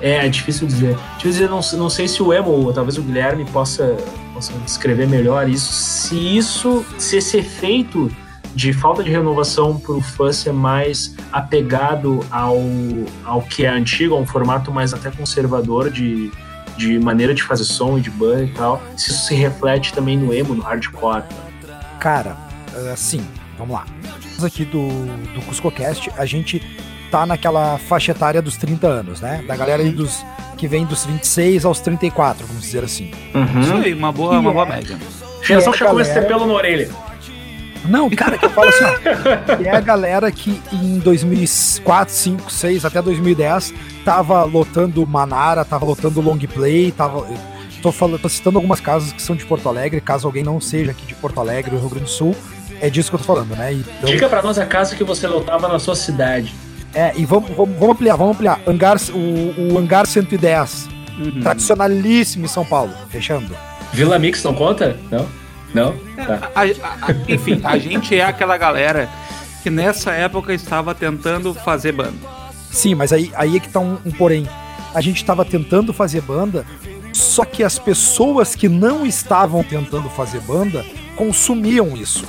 É, 0.00 0.26
é 0.26 0.28
difícil 0.28 0.66
dizer. 0.66 0.96
Difícil 1.16 1.46
dizer, 1.46 1.48
não, 1.48 1.60
não 1.78 1.88
sei 1.88 2.06
se 2.06 2.22
o 2.22 2.32
Emo, 2.32 2.50
ou 2.50 2.72
talvez 2.72 2.98
o 2.98 3.02
Guilherme 3.02 3.44
possa, 3.46 3.96
possa 4.34 4.52
descrever 4.64 5.06
melhor 5.06 5.48
isso. 5.48 5.72
Se 5.72 6.14
isso, 6.36 6.84
se 6.98 7.16
esse 7.16 7.38
efeito 7.38 8.10
de 8.54 8.72
falta 8.72 9.02
de 9.02 9.10
renovação 9.10 9.78
para 9.78 9.94
o 9.94 10.00
fã 10.00 10.30
ser 10.32 10.52
mais 10.52 11.16
apegado 11.32 12.20
ao, 12.30 12.58
ao 13.24 13.42
que 13.42 13.64
é 13.64 13.68
antigo, 13.68 14.14
a 14.14 14.18
um 14.18 14.26
formato 14.26 14.70
mais 14.70 14.94
até 14.94 15.10
conservador 15.10 15.90
de, 15.90 16.30
de 16.76 16.98
maneira 16.98 17.34
de 17.34 17.42
fazer 17.42 17.64
som 17.64 17.98
e 17.98 18.00
de 18.00 18.10
banda 18.10 18.44
e 18.44 18.48
tal, 18.48 18.80
se 18.96 19.10
isso 19.10 19.26
se 19.26 19.34
reflete 19.34 19.92
também 19.92 20.16
no 20.16 20.32
emo, 20.32 20.54
no 20.54 20.62
hardcore. 20.62 21.24
Cara, 21.98 22.36
assim, 22.92 23.24
vamos 23.58 23.74
lá. 23.74 23.84
Aqui 24.44 24.64
do, 24.64 24.88
do 25.32 25.42
CuscoCast, 25.42 26.10
a 26.16 26.26
gente 26.26 26.60
tá 27.10 27.24
naquela 27.24 27.78
faixa 27.78 28.10
etária 28.12 28.42
dos 28.42 28.56
30 28.56 28.86
anos, 28.86 29.20
né? 29.20 29.44
Da 29.46 29.56
galera 29.56 29.82
aí 29.82 29.90
dos 29.90 30.24
que 30.56 30.66
vem 30.66 30.84
dos 30.84 31.04
26 31.04 31.64
aos 31.64 31.80
34, 31.80 32.46
vamos 32.46 32.62
dizer 32.62 32.84
assim. 32.84 33.10
Uhum. 33.34 33.60
Isso 33.60 33.74
aí, 33.74 33.94
uma 33.94 34.10
boa, 34.10 34.38
uma 34.38 34.52
boa 34.52 34.66
é, 34.66 34.68
média. 34.68 34.98
Geração 35.42 35.72
é 35.72 35.76
chegou 35.76 36.00
esse 36.00 36.20
pelo 36.22 36.46
na 36.46 36.54
orelha. 36.54 36.90
Não, 37.84 38.08
cara, 38.10 38.38
que 38.38 38.46
eu 38.46 38.50
falo 38.50 38.68
assim, 38.68 38.84
ó, 38.84 39.62
é 39.62 39.76
a 39.76 39.80
galera 39.80 40.32
que 40.32 40.60
em 40.72 40.98
2004, 41.00 42.14
5, 42.14 42.50
6, 42.50 42.84
até 42.84 43.02
2010 43.02 43.74
tava 44.04 44.42
lotando 44.44 45.06
Manara, 45.06 45.64
tava 45.64 45.84
lotando 45.84 46.20
Long 46.20 46.38
Play, 46.38 46.92
tava 46.92 47.26
tô 47.82 47.92
falando, 47.92 48.18
tô 48.18 48.28
citando 48.30 48.56
algumas 48.56 48.80
casas 48.80 49.12
que 49.12 49.20
são 49.20 49.36
de 49.36 49.44
Porto 49.44 49.68
Alegre, 49.68 50.00
caso 50.00 50.26
alguém 50.26 50.42
não 50.42 50.58
seja 50.58 50.92
aqui 50.92 51.04
de 51.04 51.14
Porto 51.14 51.38
Alegre, 51.38 51.76
Rio 51.76 51.90
Grande 51.90 52.06
do 52.06 52.10
Sul, 52.10 52.34
é 52.80 52.90
disso 52.90 53.10
que 53.10 53.16
eu 53.16 53.20
tô 53.20 53.24
falando, 53.24 53.56
né? 53.56 53.72
Então... 53.72 54.10
Diga 54.10 54.28
pra 54.28 54.42
nós 54.42 54.58
a 54.58 54.66
casa 54.66 54.94
que 54.96 55.04
você 55.04 55.26
lotava 55.26 55.68
na 55.68 55.78
sua 55.78 55.94
cidade. 55.94 56.54
É, 56.94 57.12
e 57.16 57.24
vamos, 57.24 57.50
vamos, 57.50 57.76
vamos 57.76 57.96
ampliar, 57.96 58.16
vamos 58.16 58.36
ampliar. 58.36 58.60
Hangar, 58.66 58.96
o, 59.12 59.72
o 59.72 59.78
Hangar 59.78 60.06
110, 60.06 60.88
uhum. 61.18 61.40
tradicionalíssimo 61.40 62.44
em 62.44 62.48
São 62.48 62.64
Paulo, 62.64 62.92
fechando. 63.08 63.56
Vila 63.92 64.18
Mix 64.18 64.42
não 64.44 64.54
conta? 64.54 64.96
Não? 65.10 65.26
Não? 65.74 65.94
Tá. 66.16 66.50
A, 66.54 66.62
a, 66.62 67.12
enfim, 67.28 67.60
a 67.64 67.76
gente 67.78 68.14
é 68.14 68.24
aquela 68.24 68.56
galera 68.56 69.08
que 69.62 69.70
nessa 69.70 70.12
época 70.12 70.52
estava 70.54 70.94
tentando 70.94 71.52
fazer 71.52 71.92
banda. 71.92 72.14
Sim, 72.70 72.94
mas 72.94 73.12
aí, 73.12 73.32
aí 73.34 73.56
é 73.56 73.60
que 73.60 73.68
tá 73.68 73.80
um, 73.80 73.98
um 74.04 74.10
porém. 74.12 74.48
A 74.94 75.00
gente 75.00 75.16
estava 75.16 75.44
tentando 75.44 75.92
fazer 75.92 76.20
banda, 76.20 76.64
só 77.12 77.44
que 77.44 77.64
as 77.64 77.78
pessoas 77.78 78.54
que 78.54 78.68
não 78.68 79.04
estavam 79.04 79.64
tentando 79.64 80.08
fazer 80.10 80.40
banda 80.40 80.84
consumiam 81.16 81.96
isso. 81.96 82.24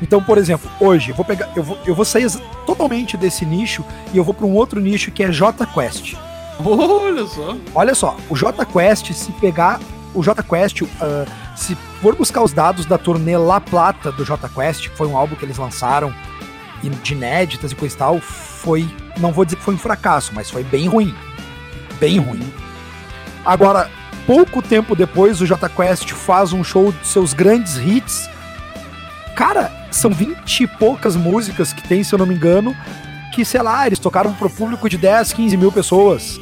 Então, 0.00 0.22
por 0.22 0.38
exemplo, 0.38 0.70
hoje 0.80 1.12
vou 1.12 1.24
pegar, 1.24 1.48
eu 1.56 1.62
vou, 1.62 1.78
eu 1.86 1.94
vou 1.94 2.04
sair 2.04 2.30
totalmente 2.64 3.16
desse 3.16 3.44
nicho 3.44 3.84
e 4.12 4.16
eu 4.16 4.24
vou 4.24 4.34
para 4.34 4.46
um 4.46 4.54
outro 4.54 4.80
nicho 4.80 5.10
que 5.10 5.22
é 5.22 5.32
J 5.32 5.66
Quest. 5.66 6.14
Olha 6.60 7.26
só. 7.26 7.56
Olha 7.74 7.94
só, 7.94 8.16
o 8.28 8.36
J 8.36 8.64
Quest, 8.66 9.12
se 9.12 9.32
pegar 9.32 9.80
o 10.14 10.22
J 10.22 10.42
Quest, 10.42 10.82
uh, 10.82 10.86
se 11.56 11.76
for 12.00 12.14
buscar 12.14 12.42
os 12.42 12.52
dados 12.52 12.86
da 12.86 12.98
turnê 12.98 13.36
La 13.36 13.60
Plata 13.60 14.10
do 14.10 14.24
J 14.24 14.48
Quest, 14.48 14.88
que 14.88 14.96
foi 14.96 15.06
um 15.06 15.16
álbum 15.16 15.34
que 15.34 15.44
eles 15.44 15.58
lançaram 15.58 16.12
de 16.82 17.12
inéditas 17.12 17.72
e 17.72 17.74
coisa 17.74 17.94
e 17.94 17.98
tal, 17.98 18.20
foi, 18.20 18.88
não 19.18 19.32
vou 19.32 19.44
dizer 19.44 19.56
que 19.56 19.62
foi 19.62 19.74
um 19.74 19.78
fracasso, 19.78 20.32
mas 20.34 20.50
foi 20.50 20.62
bem 20.62 20.86
ruim. 20.86 21.14
Bem 21.98 22.18
ruim. 22.18 22.52
Agora, 23.44 23.90
pouco 24.26 24.62
tempo 24.62 24.94
depois, 24.94 25.40
o 25.40 25.46
J 25.46 25.68
Quest 25.68 26.10
faz 26.10 26.52
um 26.52 26.62
show 26.62 26.92
de 26.92 27.06
seus 27.06 27.32
grandes 27.32 27.76
hits. 27.76 28.28
Cara, 29.38 29.70
são 29.92 30.10
20 30.10 30.64
e 30.64 30.66
poucas 30.66 31.14
músicas 31.14 31.72
que 31.72 31.80
tem, 31.86 32.02
se 32.02 32.12
eu 32.12 32.18
não 32.18 32.26
me 32.26 32.34
engano, 32.34 32.76
que, 33.32 33.44
sei 33.44 33.62
lá, 33.62 33.86
eles 33.86 34.00
tocaram 34.00 34.34
pro 34.34 34.50
público 34.50 34.88
de 34.88 34.98
10, 34.98 35.32
15 35.32 35.56
mil 35.56 35.70
pessoas. 35.70 36.40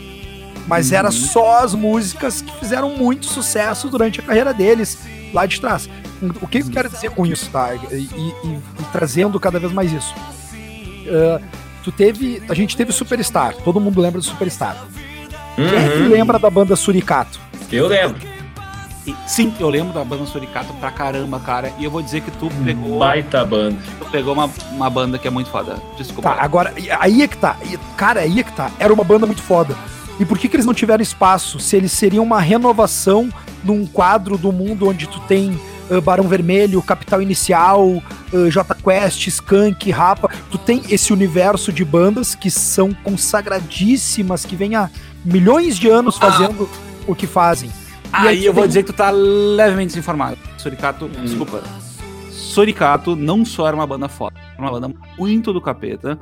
Mas 0.67 0.91
uhum. 0.91 0.97
era 0.97 1.11
só 1.11 1.63
as 1.63 1.75
músicas 1.75 2.41
que 2.41 2.59
fizeram 2.59 2.97
muito 2.97 3.27
sucesso 3.27 3.91
durante 3.91 4.21
a 4.21 4.23
carreira 4.23 4.55
deles, 4.55 4.99
lá 5.35 5.45
de 5.45 5.61
trás. 5.61 5.91
O 6.41 6.49
que 6.49 6.61
eu 6.61 6.71
quero 6.71 6.89
dizer 6.89 7.11
com 7.11 7.27
isso, 7.27 7.51
tá? 7.51 7.75
E, 7.75 7.97
e, 7.97 8.35
e 8.45 8.61
trazendo 8.91 9.39
cada 9.39 9.61
vez 9.61 9.75
mais 9.75 9.93
isso. 9.93 10.15
Uh, 10.55 11.45
tu 11.85 11.93
teve. 11.93 12.43
A 12.49 12.55
gente 12.55 12.79
teve 12.79 12.93
Superstar, 12.93 13.55
todo 13.57 13.79
mundo 13.79 14.01
lembra 14.01 14.21
do 14.21 14.25
Superstar. 14.25 14.75
Uhum. 15.59 15.69
Quem 15.69 15.79
é 15.79 15.89
que 15.91 16.09
lembra 16.09 16.39
da 16.39 16.49
banda 16.49 16.75
Suricato? 16.75 17.39
Eu 17.71 17.89
lembro. 17.89 18.36
Sim, 19.27 19.55
eu 19.61 19.69
lembro 19.69 19.93
da 19.93 20.05
banda 20.05 20.27
Suricato 20.27 20.73
pra 20.75 20.91
caramba, 20.91 21.39
cara. 21.39 21.73
E 21.79 21.85
eu 21.85 21.91
vou 21.91 22.03
dizer 22.03 22.23
que 22.23 22.31
tu 22.33 22.51
pegou. 22.65 22.99
Baita 22.99 23.45
banda. 23.45 23.77
Tu 23.99 24.11
pegou 24.11 24.33
uma, 24.33 24.51
uma 24.73 24.91
banda 24.91 25.19
que 25.19 25.29
é 25.29 25.31
muito 25.31 25.51
foda. 25.51 25.77
Desculpa. 25.97 26.31
Tá, 26.31 26.43
agora, 26.43 26.75
aí 26.99 27.23
é 27.23 27.29
que 27.29 27.37
tá. 27.37 27.57
Cara, 27.97 28.21
aí 28.21 28.41
é 28.41 28.43
que 28.43 28.53
tá. 28.53 28.71
Era 28.79 28.93
uma 28.93 29.05
banda 29.05 29.27
muito 29.27 29.43
foda. 29.43 29.77
E 30.19 30.25
por 30.25 30.39
que, 30.39 30.49
que 30.49 30.57
eles 30.57 30.67
não 30.67 30.73
tiveram 30.73 31.03
espaço? 31.03 31.61
Se 31.61 31.77
eles 31.77 31.93
seriam 31.93 32.25
uma 32.25 32.41
renovação 32.41 33.29
num 33.63 33.87
quadro 33.87 34.39
do 34.39 34.51
mundo 34.51 34.89
onde 34.89 35.07
tu 35.07 35.21
tem 35.21 35.61
uh, 35.91 36.01
Barão 36.01 36.27
Vermelho, 36.27 36.81
Capital 36.83 37.21
Inicial, 37.21 37.87
uh, 38.33 38.51
J 38.51 38.75
Quest, 38.75 39.27
Skunk, 39.27 39.91
Rapa. 39.91 40.31
Tu 40.51 40.59
tem 40.59 40.83
esse 40.89 41.13
universo 41.13 41.73
de 41.73 41.85
bandas 41.85 42.35
que 42.35 42.51
são 42.51 42.93
consagradíssimas, 42.93 44.45
que 44.45 44.57
vêm 44.57 44.75
há 44.75 44.89
milhões 45.25 45.79
de 45.79 45.89
anos 45.89 46.17
ah. 46.21 46.31
fazendo 46.31 46.69
ah. 46.73 47.05
o 47.07 47.15
que 47.15 47.27
fazem. 47.27 47.71
Aí, 48.17 48.29
aí 48.29 48.47
eu 48.47 48.53
vou 48.53 48.67
dizer 48.67 48.83
que 48.83 48.93
tu 48.93 48.97
tá 48.97 49.11
levemente 49.11 49.89
desinformado. 49.89 50.39
Suricato, 50.57 51.05
hum. 51.07 51.23
desculpa. 51.23 51.63
Suricato 52.31 53.15
não 53.15 53.45
só 53.45 53.67
era 53.67 53.77
uma 53.77 53.87
banda 53.87 54.09
foda, 54.09 54.39
era 54.55 54.63
uma 54.63 54.71
banda 54.71 54.95
muito 55.19 55.53
do 55.53 55.61
capeta. 55.61 56.19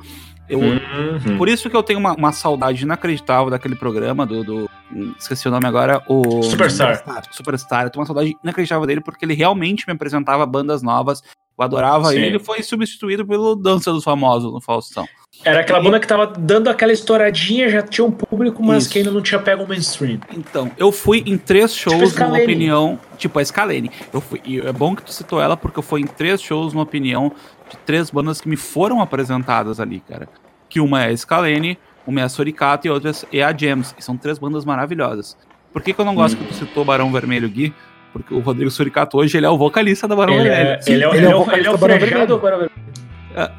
Eu, 0.49 0.59
uhum. 0.59 1.39
Por 1.39 1.49
isso 1.49 1.71
que 1.71 1.77
eu 1.77 1.83
tenho 1.83 1.99
uma, 1.99 2.13
uma, 2.13 2.31
saudade 2.31 2.83
inacreditável 2.83 3.49
daquele 3.49 3.75
programa 3.75 4.27
do, 4.27 4.45
do, 4.45 4.71
Esqueci 5.19 5.49
o 5.49 5.51
nome 5.51 5.67
agora. 5.67 6.03
O. 6.07 6.43
Superstar. 6.43 7.03
Superstar. 7.31 7.85
Eu 7.85 7.91
tenho 7.91 8.01
uma 8.03 8.07
saudade 8.07 8.37
inacreditável 8.43 8.87
dele 8.87 9.01
porque 9.01 9.25
ele 9.25 9.33
realmente 9.33 9.87
me 9.87 9.95
apresentava 9.95 10.45
bandas 10.45 10.83
novas. 10.83 11.23
Eu 11.59 11.65
adorava 11.65 12.11
Sim. 12.11 12.17
ele. 12.17 12.27
Ele 12.27 12.39
foi 12.39 12.63
substituído 12.63 13.27
pelo 13.27 13.57
Dança 13.57 13.91
dos 13.91 14.05
Famosos 14.05 14.53
no 14.53 14.61
Faustão. 14.61 15.07
Era 15.43 15.61
aquela 15.61 15.81
banda 15.81 16.01
que 16.01 16.07
tava 16.07 16.27
dando 16.27 16.69
aquela 16.71 16.93
estouradinha, 16.93 17.69
já 17.69 17.83
tinha 17.83 18.05
um 18.05 18.11
público, 18.11 18.63
mas 18.63 18.85
Isso. 18.85 18.93
que 18.93 18.99
ainda 18.99 19.11
não 19.11 19.21
tinha 19.21 19.39
pego 19.39 19.65
o 19.65 19.69
mainstream. 19.69 20.19
Então, 20.33 20.71
eu 20.79 20.91
fui 20.91 21.23
em 21.27 21.37
três 21.37 21.75
tipo 21.75 21.91
shows, 21.91 22.13
tipo 22.13 22.25
numa 22.25 22.39
opinião. 22.39 22.99
Tipo 23.19 23.39
a 23.39 23.45
Scalene. 23.45 23.91
Eu 24.13 24.21
fui, 24.23 24.41
e 24.45 24.59
é 24.61 24.73
bom 24.73 24.95
que 24.97 25.03
tu 25.03 25.13
citou 25.13 25.41
ela, 25.43 25.57
porque 25.57 25.79
eu 25.79 25.83
fui 25.83 26.01
em 26.01 26.07
três 26.07 26.41
shows, 26.41 26.73
numa 26.73 26.83
opinião, 26.83 27.31
de 27.71 27.77
três 27.79 28.11
bandas 28.11 28.41
que 28.41 28.49
me 28.49 28.57
foram 28.57 29.01
apresentadas 29.03 29.81
ali, 29.81 30.01
cara. 30.01 30.29
Que 30.69 30.81
uma 30.81 31.03
é 31.05 31.11
a 31.11 31.17
Scalene, 31.17 31.79
uma 32.07 32.21
é 32.21 32.25
a 32.25 32.29
Soricato 32.29 32.87
e 32.87 32.91
outra 32.91 33.13
é 33.33 33.43
a 33.43 33.55
Gems. 33.55 33.95
E 33.99 34.03
são 34.03 34.17
três 34.17 34.39
bandas 34.39 34.65
maravilhosas. 34.65 35.37
Por 35.73 35.83
que, 35.83 35.93
que 35.93 36.01
eu 36.01 36.05
não 36.07 36.15
gosto 36.15 36.37
Hum. 36.37 36.39
que 36.39 36.47
tu 36.49 36.55
citou 36.55 36.85
Barão 36.87 37.13
Vermelho, 37.13 37.49
Gui? 37.49 37.75
Porque 38.15 38.33
o 38.33 38.39
Rodrigo 38.39 38.71
Suricato 38.71 39.19
hoje 39.19 39.37
ele 39.37 39.45
é 39.45 39.51
o 39.51 39.59
vocalista 39.59 40.07
da 40.09 40.15
Barão 40.17 40.35
Ele 40.35 40.49
Vermelho. 40.49 40.69
é, 40.69 40.81
ele 40.87 41.05
é, 41.05 41.09
ele 41.17 41.27
é 41.27 41.31
é 41.31 41.35
o 41.37 41.53
ele 41.53 41.67
é 41.67 41.71
o 41.71 41.73
do 41.73 41.79
Barão 41.79 41.99
Vermelho. 41.99 42.71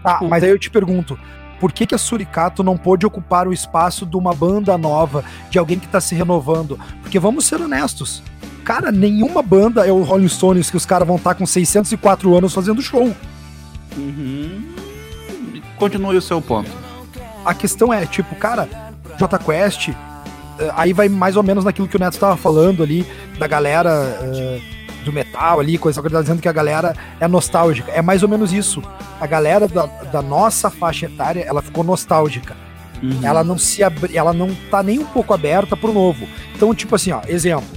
Tá, 0.02 0.20
mas 0.24 0.44
aí 0.44 0.50
eu 0.50 0.58
te 0.58 0.70
pergunto, 0.70 1.20
por 1.60 1.72
que, 1.72 1.86
que 1.86 1.96
a 1.96 1.98
Suricato 1.98 2.64
não 2.64 2.78
pôde 2.78 3.06
ocupar 3.06 3.48
o 3.48 3.54
espaço 3.54 4.06
de 4.06 4.18
uma 4.18 4.34
banda 4.34 4.78
nova, 4.78 5.24
de 5.50 5.58
alguém 5.58 5.80
que 5.80 5.88
tá 5.88 6.02
se 6.02 6.16
renovando? 6.16 6.80
Porque 7.02 7.20
vamos 7.20 7.46
ser 7.46 7.62
honestos, 7.62 8.22
cara, 8.64 8.92
nenhuma 8.92 9.42
banda 9.42 9.88
é 9.88 9.92
o 9.92 10.02
Rolling 10.02 10.28
Stones 10.28 10.70
que 10.70 10.78
os 10.78 10.86
caras 10.86 11.08
vão 11.08 11.18
estar 11.18 11.36
com 11.36 11.46
604 11.46 12.36
anos 12.36 12.54
fazendo 12.54 12.82
show. 12.82 13.16
Uhum. 13.96 14.68
Continue 15.78 16.18
o 16.18 16.22
seu 16.22 16.42
ponto. 16.42 16.70
A 17.46 17.54
questão 17.54 17.94
é, 17.94 18.06
tipo, 18.06 18.36
cara, 18.36 18.68
J 19.18 19.38
Quest, 19.40 19.90
eh, 19.90 20.72
aí 20.76 20.94
vai 20.94 21.08
mais 21.08 21.38
ou 21.38 21.44
menos 21.44 21.64
naquilo 21.64 21.88
que 21.88 21.96
o 21.96 22.00
Neto 22.00 22.14
estava 22.14 22.36
falando 22.36 22.82
ali, 22.82 23.06
da 23.38 23.48
galera 23.48 23.92
eh, 24.34 24.62
do 25.06 25.14
metal 25.14 25.60
ali, 25.60 25.78
coisa 25.78 26.02
que 26.02 26.08
ele 26.08 26.16
tá 26.16 26.22
dizendo 26.22 26.42
que 26.42 26.50
a 26.50 26.52
galera 26.52 26.94
é 27.20 27.28
nostálgica. 27.28 27.92
É 27.92 28.02
mais 28.02 28.24
ou 28.24 28.30
menos 28.30 28.52
isso. 28.52 28.82
A 29.22 29.26
galera 29.28 29.68
da, 29.68 29.86
da 29.86 30.22
nossa 30.22 30.70
faixa 30.70 31.06
etária, 31.06 31.44
ela 31.48 31.62
ficou 31.62 31.84
nostálgica. 31.84 32.56
Uhum. 33.02 33.20
Ela 33.24 33.44
não 33.44 33.58
se 33.58 33.84
abri, 33.84 34.18
ela 34.18 34.34
não 34.34 34.54
tá 34.70 34.82
nem 34.84 35.00
um 35.00 35.06
pouco 35.06 35.34
aberta 35.34 35.78
pro 35.78 35.94
novo. 35.94 36.28
Então, 36.56 36.74
tipo 36.76 36.96
assim, 36.96 37.12
ó, 37.12 37.22
exemplo. 37.28 37.68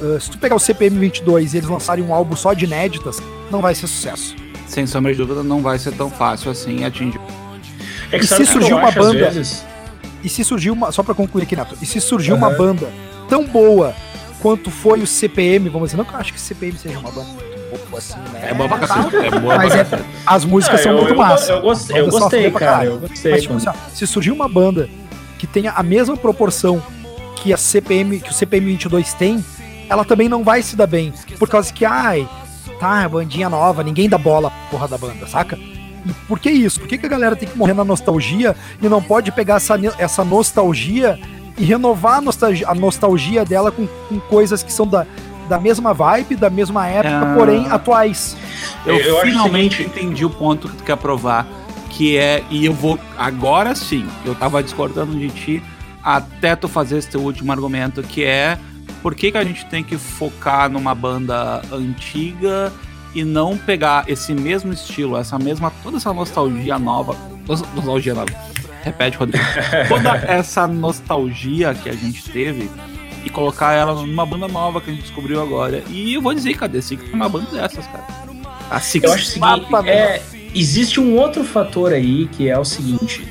eh, 0.00 0.18
se 0.20 0.30
tu 0.30 0.38
pegar 0.38 0.56
o 0.56 0.58
CPM 0.60 0.98
22 0.98 1.54
e 1.54 1.58
eles 1.58 1.68
lançarem 1.68 2.04
um 2.04 2.14
álbum 2.14 2.34
só 2.36 2.52
de 2.52 2.64
inéditas, 2.64 3.20
não 3.50 3.60
vai 3.60 3.74
ser 3.74 3.86
sucesso. 3.86 4.34
Sem 4.66 4.86
sombra 4.86 5.12
de 5.12 5.18
dúvida, 5.18 5.42
não 5.42 5.60
vai 5.62 5.78
ser 5.78 5.92
tão 5.92 6.08
fácil 6.10 6.50
assim 6.50 6.84
atingir. 6.84 7.20
É 8.12 8.16
E 8.18 8.22
sabe 8.26 8.44
se 8.46 8.46
que 8.46 8.52
surgir 8.52 8.74
uma 8.74 8.88
acho, 8.88 8.98
banda- 8.98 9.30
vezes? 9.30 9.64
E 10.22 10.28
se 10.28 10.44
surgiu 10.44 10.72
uma. 10.72 10.90
Só 10.92 11.02
pra 11.02 11.14
concluir 11.14 11.42
aqui, 11.44 11.54
Neto. 11.56 11.76
E 11.82 11.86
se 11.86 12.00
surgiu 12.00 12.36
uma 12.36 12.48
Aham. 12.48 12.56
banda 12.56 12.88
tão 13.28 13.44
boa 13.46 13.94
quanto 14.40 14.70
foi 14.70 15.00
o 15.00 15.06
CPM, 15.06 15.68
vamos 15.68 15.88
dizer, 15.88 15.96
não 15.96 16.04
que 16.04 16.14
eu 16.14 16.18
acho 16.18 16.32
que 16.32 16.38
o 16.38 16.42
CPM 16.42 16.78
seja 16.78 16.98
uma 16.98 17.10
banda 17.10 17.28
muito 17.70 17.88
boa 17.90 17.98
assim, 17.98 18.18
né? 18.32 18.48
É 18.50 18.54
boa 18.54 18.68
pra 18.68 18.78
Tal, 18.86 18.96
cacete. 19.04 19.16
É 19.16 19.30
boa 19.38 19.56
Mas 19.56 19.74
é-. 19.74 19.86
As 20.26 20.44
músicas 20.44 20.80
Ah, 20.80 20.82
são 20.82 20.92
eu, 20.92 20.98
muito 20.98 21.12
eu, 21.12 21.16
massas. 21.18 21.48
eu 21.48 21.60
gostei, 21.60 22.00
eu 22.00 22.08
gostei, 22.10 22.50
cara. 22.50 22.84
Eu 22.84 22.98
gostei. 22.98 23.32
Mas, 23.32 23.42
tipo 23.42 23.54
assim, 23.54 23.68
ó, 23.68 23.72
se 23.94 24.06
surgir 24.06 24.30
uma 24.30 24.48
banda 24.48 24.88
que 25.38 25.46
tenha 25.46 25.72
a 25.72 25.82
mesma 25.82 26.16
proporção 26.16 26.82
que 27.36 27.52
a 27.52 27.56
CPM, 27.56 28.20
que 28.20 28.30
o 28.30 28.34
CPM 28.34 28.66
22 28.66 29.12
tem, 29.14 29.44
ela 29.88 30.04
também 30.04 30.28
não 30.28 30.42
vai 30.42 30.62
se 30.62 30.74
dar 30.76 30.86
bem. 30.86 31.12
Por 31.38 31.48
causa 31.48 31.72
que, 31.72 31.84
ai, 31.84 32.28
tá, 32.80 33.08
bandinha 33.08 33.48
nova, 33.48 33.82
ninguém 33.82 34.08
dá 34.08 34.18
bola 34.18 34.50
porra 34.70 34.88
da 34.88 34.98
banda, 34.98 35.26
saca? 35.26 35.56
E 35.56 36.12
por 36.26 36.38
que 36.38 36.50
isso? 36.50 36.80
Por 36.80 36.88
que, 36.88 36.96
que 36.98 37.06
a 37.06 37.08
galera 37.08 37.36
tem 37.36 37.48
que 37.48 37.56
morrer 37.58 37.74
na 37.74 37.84
nostalgia 37.84 38.56
e 38.80 38.88
não 38.88 39.02
pode 39.02 39.30
pegar 39.32 39.56
essa, 39.56 39.78
essa 39.98 40.24
nostalgia 40.24 41.18
e 41.58 41.64
renovar 41.64 42.18
a 42.18 42.20
nostalgia, 42.20 42.68
a 42.68 42.74
nostalgia 42.74 43.44
dela 43.44 43.70
com, 43.70 43.86
com 44.08 44.18
coisas 44.20 44.62
que 44.62 44.72
são 44.72 44.86
da, 44.86 45.06
da 45.48 45.58
mesma 45.58 45.92
vibe, 45.94 46.36
da 46.36 46.48
mesma 46.50 46.86
época, 46.86 47.32
Ah. 47.32 47.34
porém 47.36 47.66
atuais? 47.68 48.36
Eu, 48.86 48.96
Eu- 48.96 49.20
finalmente 49.22 49.76
seguinte- 49.78 49.98
entendi 50.00 50.24
o 50.24 50.30
ponto 50.30 50.68
que 50.68 50.76
tu 50.76 50.84
quer 50.84 50.96
provar, 50.96 51.46
que 51.90 52.16
é, 52.16 52.44
e 52.50 52.64
eu 52.66 52.72
vou, 52.72 52.98
agora 53.16 53.74
sim, 53.74 54.06
eu 54.24 54.34
tava 54.34 54.62
discordando 54.62 55.16
de 55.18 55.28
ti 55.30 55.62
até 56.02 56.54
tu 56.54 56.68
fazer 56.68 56.98
esse 56.98 57.08
teu 57.08 57.20
último 57.20 57.50
argumento, 57.50 58.02
que 58.02 58.24
é 58.24 58.58
por 59.02 59.14
que, 59.14 59.30
que 59.32 59.38
a 59.38 59.44
gente 59.44 59.64
tem 59.66 59.82
que 59.82 59.96
focar 59.96 60.70
numa 60.70 60.94
banda 60.94 61.60
antiga 61.72 62.72
e 63.14 63.24
não 63.24 63.56
pegar 63.56 64.04
esse 64.08 64.32
mesmo 64.34 64.72
estilo, 64.72 65.16
essa 65.16 65.38
mesma, 65.38 65.72
toda 65.82 65.96
essa 65.96 66.12
nostalgia 66.12 66.78
nova, 66.78 67.16
nos- 67.48 67.62
nostalgia 67.74 68.14
nova, 68.14 68.30
repete, 68.82 69.16
Rodrigo, 69.16 69.44
toda 69.88 70.10
essa 70.26 70.66
nostalgia 70.66 71.74
que 71.74 71.88
a 71.88 71.92
gente 71.94 72.22
teve 72.30 72.70
e 73.24 73.30
colocar 73.30 73.72
ela 73.72 73.94
numa 73.94 74.24
banda 74.24 74.48
nova 74.48 74.80
que 74.80 74.90
a 74.90 74.92
gente 74.92 75.02
descobriu 75.02 75.42
agora. 75.42 75.82
E 75.88 76.14
eu 76.14 76.22
vou 76.22 76.32
dizer, 76.34 76.54
cadê 76.54 76.80
Six 76.80 77.02
é 77.12 77.14
uma 77.14 77.28
banda 77.28 77.50
dessas, 77.50 77.86
cara. 77.86 78.06
A 78.70 78.80
Six 78.80 79.04
Eu 79.04 79.12
acho 79.12 79.24
o 79.24 79.26
seguinte, 79.26 79.88
é, 79.88 80.22
existe 80.54 81.00
um 81.00 81.16
outro 81.16 81.42
fator 81.44 81.92
aí 81.92 82.26
que 82.28 82.48
é 82.48 82.58
o 82.58 82.64
seguinte, 82.64 83.26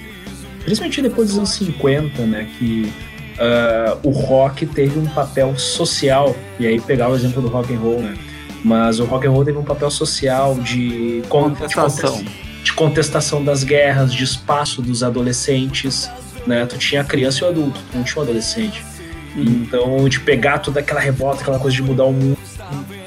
principalmente 0.64 1.02
depois 1.02 1.30
dos 1.30 1.38
anos 1.38 1.50
50, 1.52 2.22
né, 2.24 2.48
que 2.58 2.92
ah, 3.40 3.98
o 4.04 4.10
rock 4.10 4.66
teve 4.66 5.00
um 5.00 5.06
papel 5.06 5.58
social, 5.58 6.36
e 6.60 6.68
aí 6.68 6.82
pegar 6.82 7.10
o 7.10 7.16
exemplo 7.16 7.42
do 7.42 7.48
rock 7.48 7.74
and 7.74 7.80
roll, 7.80 8.02
né, 8.02 8.18
mas 8.64 9.00
o 9.00 9.06
rock 9.06 9.28
and 9.28 9.32
roll 9.32 9.46
teve 9.46 9.58
um 9.58 9.64
papel 9.64 9.90
social 9.92 10.56
de, 10.56 11.22
con- 11.30 11.52
de 11.52 11.56
Contestação. 11.58 12.24
De 12.64 12.74
contestação 12.74 13.44
das 13.44 13.64
guerras, 13.64 14.14
de 14.14 14.24
espaço 14.24 14.82
dos 14.82 15.04
adolescentes, 15.04 16.10
né, 16.46 16.66
tu 16.66 16.78
tinha 16.78 17.04
criança 17.04 17.40
e 17.40 17.44
o 17.44 17.50
adulto, 17.50 17.80
tu 17.92 17.98
não 17.98 18.04
tinha 18.04 18.20
o 18.20 18.22
adolescente. 18.22 18.86
Então, 19.36 20.08
de 20.10 20.20
pegar 20.20 20.60
toda 20.60 20.80
aquela 20.80 21.00
revolta, 21.00 21.42
aquela 21.42 21.60
coisa 21.60 21.76
de 21.76 21.84
mudar 21.84 22.06
o 22.06 22.14
mundo. 22.14 22.37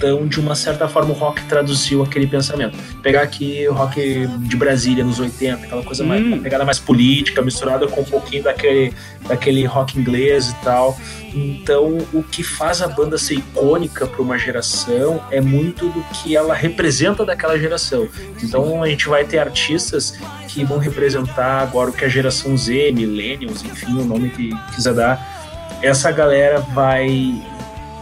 Então, 0.01 0.27
de 0.27 0.41
uma 0.41 0.55
certa 0.55 0.89
forma, 0.89 1.11
o 1.11 1.13
rock 1.13 1.45
traduziu 1.45 2.03
aquele 2.03 2.27
pensamento. 2.27 2.75
Pegar 3.03 3.21
aqui 3.21 3.69
o 3.69 3.75
rock 3.75 4.27
de 4.27 4.57
Brasília 4.57 5.05
nos 5.05 5.21
80, 5.21 5.67
aquela 5.67 5.83
coisa 5.83 6.03
mais, 6.03 6.23
Hum. 6.23 6.29
uma 6.29 6.39
pegada 6.39 6.65
mais 6.65 6.79
política, 6.79 7.43
misturada 7.43 7.87
com 7.87 8.01
um 8.01 8.05
pouquinho 8.05 8.43
daquele, 8.45 8.95
daquele 9.29 9.63
rock 9.67 10.01
inglês 10.01 10.49
e 10.49 10.55
tal. 10.65 10.99
Então, 11.35 11.99
o 12.15 12.23
que 12.23 12.43
faz 12.43 12.81
a 12.81 12.89
banda 12.89 13.19
ser 13.19 13.35
icônica 13.35 14.07
para 14.07 14.23
uma 14.23 14.39
geração 14.39 15.23
é 15.31 15.39
muito 15.39 15.91
do 15.91 16.03
que 16.15 16.35
ela 16.35 16.55
representa 16.55 17.23
daquela 17.23 17.59
geração. 17.59 18.09
Então, 18.43 18.83
a 18.83 18.89
gente 18.89 19.07
vai 19.07 19.25
ter 19.27 19.39
artistas 19.39 20.19
que 20.49 20.65
vão 20.65 20.79
representar 20.79 21.61
agora 21.61 21.91
o 21.91 21.93
que 21.93 22.07
a 22.07 22.09
geração 22.09 22.57
Z, 22.57 22.91
Millennials, 22.93 23.63
enfim, 23.63 23.99
o 23.99 24.05
nome 24.05 24.31
que 24.31 24.51
quiser 24.75 24.95
dar 24.95 25.41
essa 25.83 26.11
galera 26.11 26.61
vai. 26.61 27.35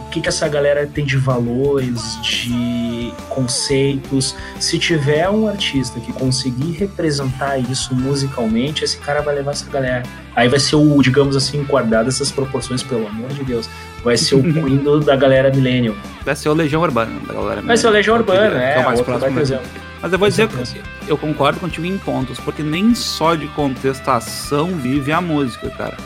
O 0.09 0.11
que, 0.11 0.21
que 0.21 0.27
essa 0.27 0.47
galera 0.47 0.89
tem 0.91 1.05
de 1.05 1.17
valores, 1.17 2.19
de 2.23 3.13
conceitos? 3.29 4.35
Se 4.59 4.79
tiver 4.79 5.29
um 5.29 5.47
artista 5.47 5.99
que 5.99 6.11
conseguir 6.11 6.71
representar 6.71 7.59
isso 7.59 7.93
musicalmente, 7.93 8.83
esse 8.83 8.97
cara 8.97 9.21
vai 9.21 9.35
levar 9.35 9.51
essa 9.51 9.69
galera. 9.69 10.01
Aí 10.35 10.49
vai 10.49 10.59
ser 10.59 10.77
o, 10.77 10.99
digamos 11.03 11.35
assim, 11.35 11.63
guardado 11.63 12.09
essas 12.09 12.31
proporções, 12.31 12.81
pelo 12.81 13.07
amor 13.07 13.29
de 13.29 13.43
Deus. 13.43 13.69
Vai 14.03 14.17
ser 14.17 14.33
o 14.33 14.41
Queen 14.51 14.77
do- 14.77 14.99
da 14.99 15.15
galera 15.15 15.51
Millennium. 15.51 15.95
Vai 16.25 16.35
ser 16.35 16.49
o 16.49 16.53
Legião 16.53 16.81
Urbana 16.81 17.11
da 17.27 17.33
galera. 17.35 17.61
Vai 17.61 17.77
ser 17.77 17.85
o 17.87 17.91
Legião 17.91 18.15
Urbana, 18.17 18.63
é, 18.63 18.77
é 18.77 18.79
o 18.79 18.85
mais 18.85 19.01
próximo. 19.01 19.39
exemplo. 19.39 19.65
Mas 20.01 20.11
eu 20.11 20.17
vou 20.17 20.27
dizer 20.27 20.47
que 20.47 20.81
eu 21.07 21.17
concordo 21.19 21.59
contigo 21.59 21.85
em 21.85 21.99
pontos, 21.99 22.39
porque 22.39 22.63
nem 22.63 22.95
só 22.95 23.35
de 23.35 23.47
contestação 23.49 24.67
vive 24.75 25.11
a 25.11 25.21
música, 25.21 25.69
cara. 25.69 25.97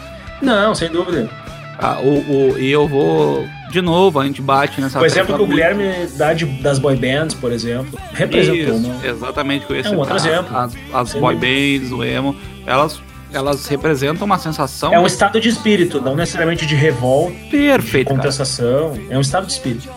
Não, 0.42 0.76
sem 0.76 0.90
dúvida. 0.92 1.30
Ah, 1.80 2.00
o, 2.00 2.52
o- 2.54 2.60
e 2.60 2.72
eu 2.72 2.88
vou. 2.88 3.46
De 3.72 3.82
novo, 3.82 4.20
a 4.20 4.26
gente 4.26 4.42
bate 4.42 4.80
nessa. 4.80 5.00
O 5.00 5.06
exemplo 5.06 5.36
que 5.36 5.42
o. 5.42 5.48
Guilherme 5.48 5.84
dá 6.16 6.34
de- 6.34 6.46
das 6.46 6.78
boy 6.80 6.96
bands, 6.96 7.34
por 7.34 7.52
exemplo, 7.52 8.00
representou, 8.14 8.76
Isso? 8.78 9.06
Exatamente, 9.06 9.66
que 9.66 9.74
eu 9.74 9.78
ia 9.78 9.84
É 9.86 9.90
um 9.90 9.98
outro 9.98 10.16
exemplo. 10.16 10.56
As, 10.56 10.74
as 10.94 11.14
boy 11.14 11.36
bands, 11.36 11.92
o 11.92 12.04
emo, 12.04 12.36
elas, 12.68 13.02
elas 13.34 13.66
representam 13.68 14.26
uma 14.26 14.38
sensação 14.38 14.94
É 14.94 15.00
um 15.00 15.08
estado 15.08 15.42
de 15.42 15.50
espírito, 15.50 16.00
não 16.00 16.16
necessariamente 16.16 16.66
de 16.68 16.76
revolta. 16.76 17.34
perfeita. 17.50 18.10
cara. 18.12 18.22
contestação, 18.22 18.94
é 19.10 19.18
um 19.18 19.22
estado 19.22 19.48
de 19.48 19.54
espírito. 19.54 19.90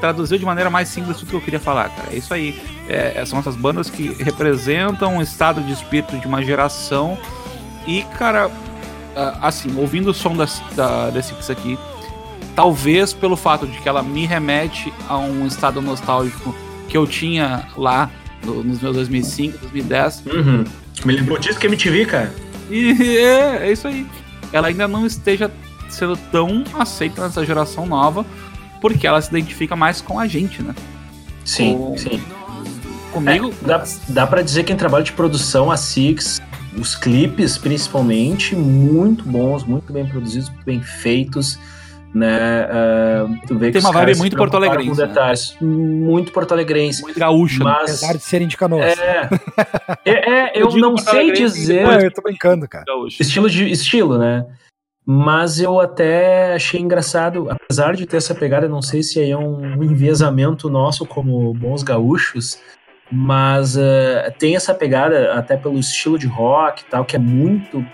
traduziu 0.00 0.36
de 0.36 0.44
maneira 0.44 0.68
mais 0.68 0.88
simples 0.88 1.16
tudo 1.16 1.30
que 1.30 1.36
eu 1.36 1.40
queria 1.40 1.60
falar, 1.60 1.88
cara. 1.88 2.08
É 2.12 2.16
isso 2.16 2.34
aí. 2.34 2.60
É, 2.88 3.24
são 3.24 3.38
essas 3.38 3.56
bandas 3.56 3.88
que 3.88 4.14
representam 4.22 5.16
um 5.16 5.22
estado 5.22 5.62
de 5.62 5.72
espírito 5.72 6.18
de 6.18 6.26
uma 6.26 6.42
geração. 6.42 7.16
E, 7.86 8.02
cara, 8.18 8.50
assim, 9.40 9.74
ouvindo 9.78 10.10
o 10.10 10.14
som 10.14 10.36
das, 10.36 10.62
da, 10.74 11.10
da 11.10 11.22
Six 11.22 11.50
aqui, 11.50 11.78
talvez 12.54 13.12
pelo 13.12 13.36
fato 13.36 13.66
de 13.66 13.78
que 13.78 13.88
ela 13.88 14.02
me 14.02 14.26
remete 14.26 14.92
a 15.08 15.16
um 15.18 15.46
estado 15.46 15.80
nostálgico 15.80 16.54
que 16.88 16.96
eu 16.96 17.06
tinha 17.06 17.64
lá 17.76 18.10
no- 18.44 18.62
nos 18.62 18.80
meus 18.80 18.94
2005, 18.96 19.58
2010. 19.58 20.22
Uhum. 20.26 20.64
Me 21.04 21.14
lembrou 21.14 21.38
disso 21.38 21.58
que 21.58 21.66
MTV, 21.66 22.06
cara. 22.06 22.34
E 22.70 22.92
é, 23.18 23.68
é 23.68 23.72
isso 23.72 23.86
aí. 23.88 24.06
Ela 24.52 24.68
ainda 24.68 24.86
não 24.86 25.06
esteja 25.06 25.50
sendo 25.88 26.16
tão 26.30 26.64
aceita 26.78 27.22
nessa 27.22 27.44
geração 27.44 27.86
nova, 27.86 28.24
porque 28.80 29.06
ela 29.06 29.20
se 29.20 29.28
identifica 29.30 29.74
mais 29.76 30.00
com 30.00 30.18
a 30.18 30.26
gente, 30.26 30.62
né? 30.62 30.74
Sim, 31.44 31.74
O- 31.76 31.94
sim. 31.96 32.20
Comigo, 33.12 33.52
É, 33.62 33.66
dá, 33.66 33.84
dá 34.08 34.26
pra 34.26 34.40
dizer 34.42 34.64
que 34.64 34.72
em 34.72 34.76
trabalho 34.76 35.04
de 35.04 35.12
produção, 35.12 35.70
a 35.70 35.76
Six, 35.76 36.40
os 36.78 36.94
clipes 36.94 37.58
principalmente, 37.58 38.54
muito 38.56 39.24
bons, 39.24 39.64
muito 39.64 39.92
bem 39.92 40.06
produzidos, 40.06 40.48
muito 40.48 40.64
bem 40.64 40.80
feitos, 40.80 41.58
né? 42.14 42.68
Ah, 42.70 43.26
tu 43.46 43.58
vê 43.58 43.66
que 43.66 43.72
Tem 43.72 43.78
os 43.78 43.84
uma 43.84 43.92
vibe 43.92 44.18
muito 44.18 44.36
porto-alegrense, 44.36 45.00
né? 45.00 45.66
Muito 45.66 46.32
porto-alegrense. 46.32 47.02
muito 47.02 47.18
gaúcha, 47.18 47.58
né? 47.58 47.64
Mas, 47.64 48.02
Apesar 48.02 48.12
de 48.14 48.22
serem 48.22 48.48
de 48.48 48.56
canoas. 48.56 48.98
é, 48.98 49.28
é, 50.04 50.12
é, 50.12 50.52
eu, 50.60 50.68
Eu 50.70 50.76
não 50.76 50.96
sei 50.96 51.32
dizer... 51.32 51.84
Não, 51.84 52.00
eu 52.00 52.12
tô 52.12 52.22
brincando, 52.22 52.68
cara. 52.68 52.84
Gaúcha. 52.86 53.22
Estilo 53.22 53.48
de 53.48 53.70
estilo, 53.70 54.18
né? 54.18 54.46
Mas 55.04 55.58
eu 55.58 55.80
até 55.80 56.54
achei 56.54 56.80
engraçado, 56.80 57.50
apesar 57.50 57.96
de 57.96 58.06
ter 58.06 58.18
essa 58.18 58.34
pegada, 58.34 58.68
não 58.68 58.80
sei 58.80 59.02
se 59.02 59.18
aí 59.18 59.32
é 59.32 59.36
um 59.36 59.82
enviesamento 59.82 60.70
nosso 60.70 61.04
como 61.04 61.52
bons 61.54 61.82
gaúchos, 61.82 62.60
mas 63.14 63.76
eh, 63.76 64.32
tem 64.38 64.56
essa 64.56 64.72
pegada 64.72 65.34
até 65.34 65.54
pelo 65.56 65.78
estilo 65.78 66.18
de 66.18 66.26
rock 66.26 66.80
e 66.82 66.84
tal, 66.90 67.04
que 67.04 67.14
é 67.14 67.18
muito 67.18 67.84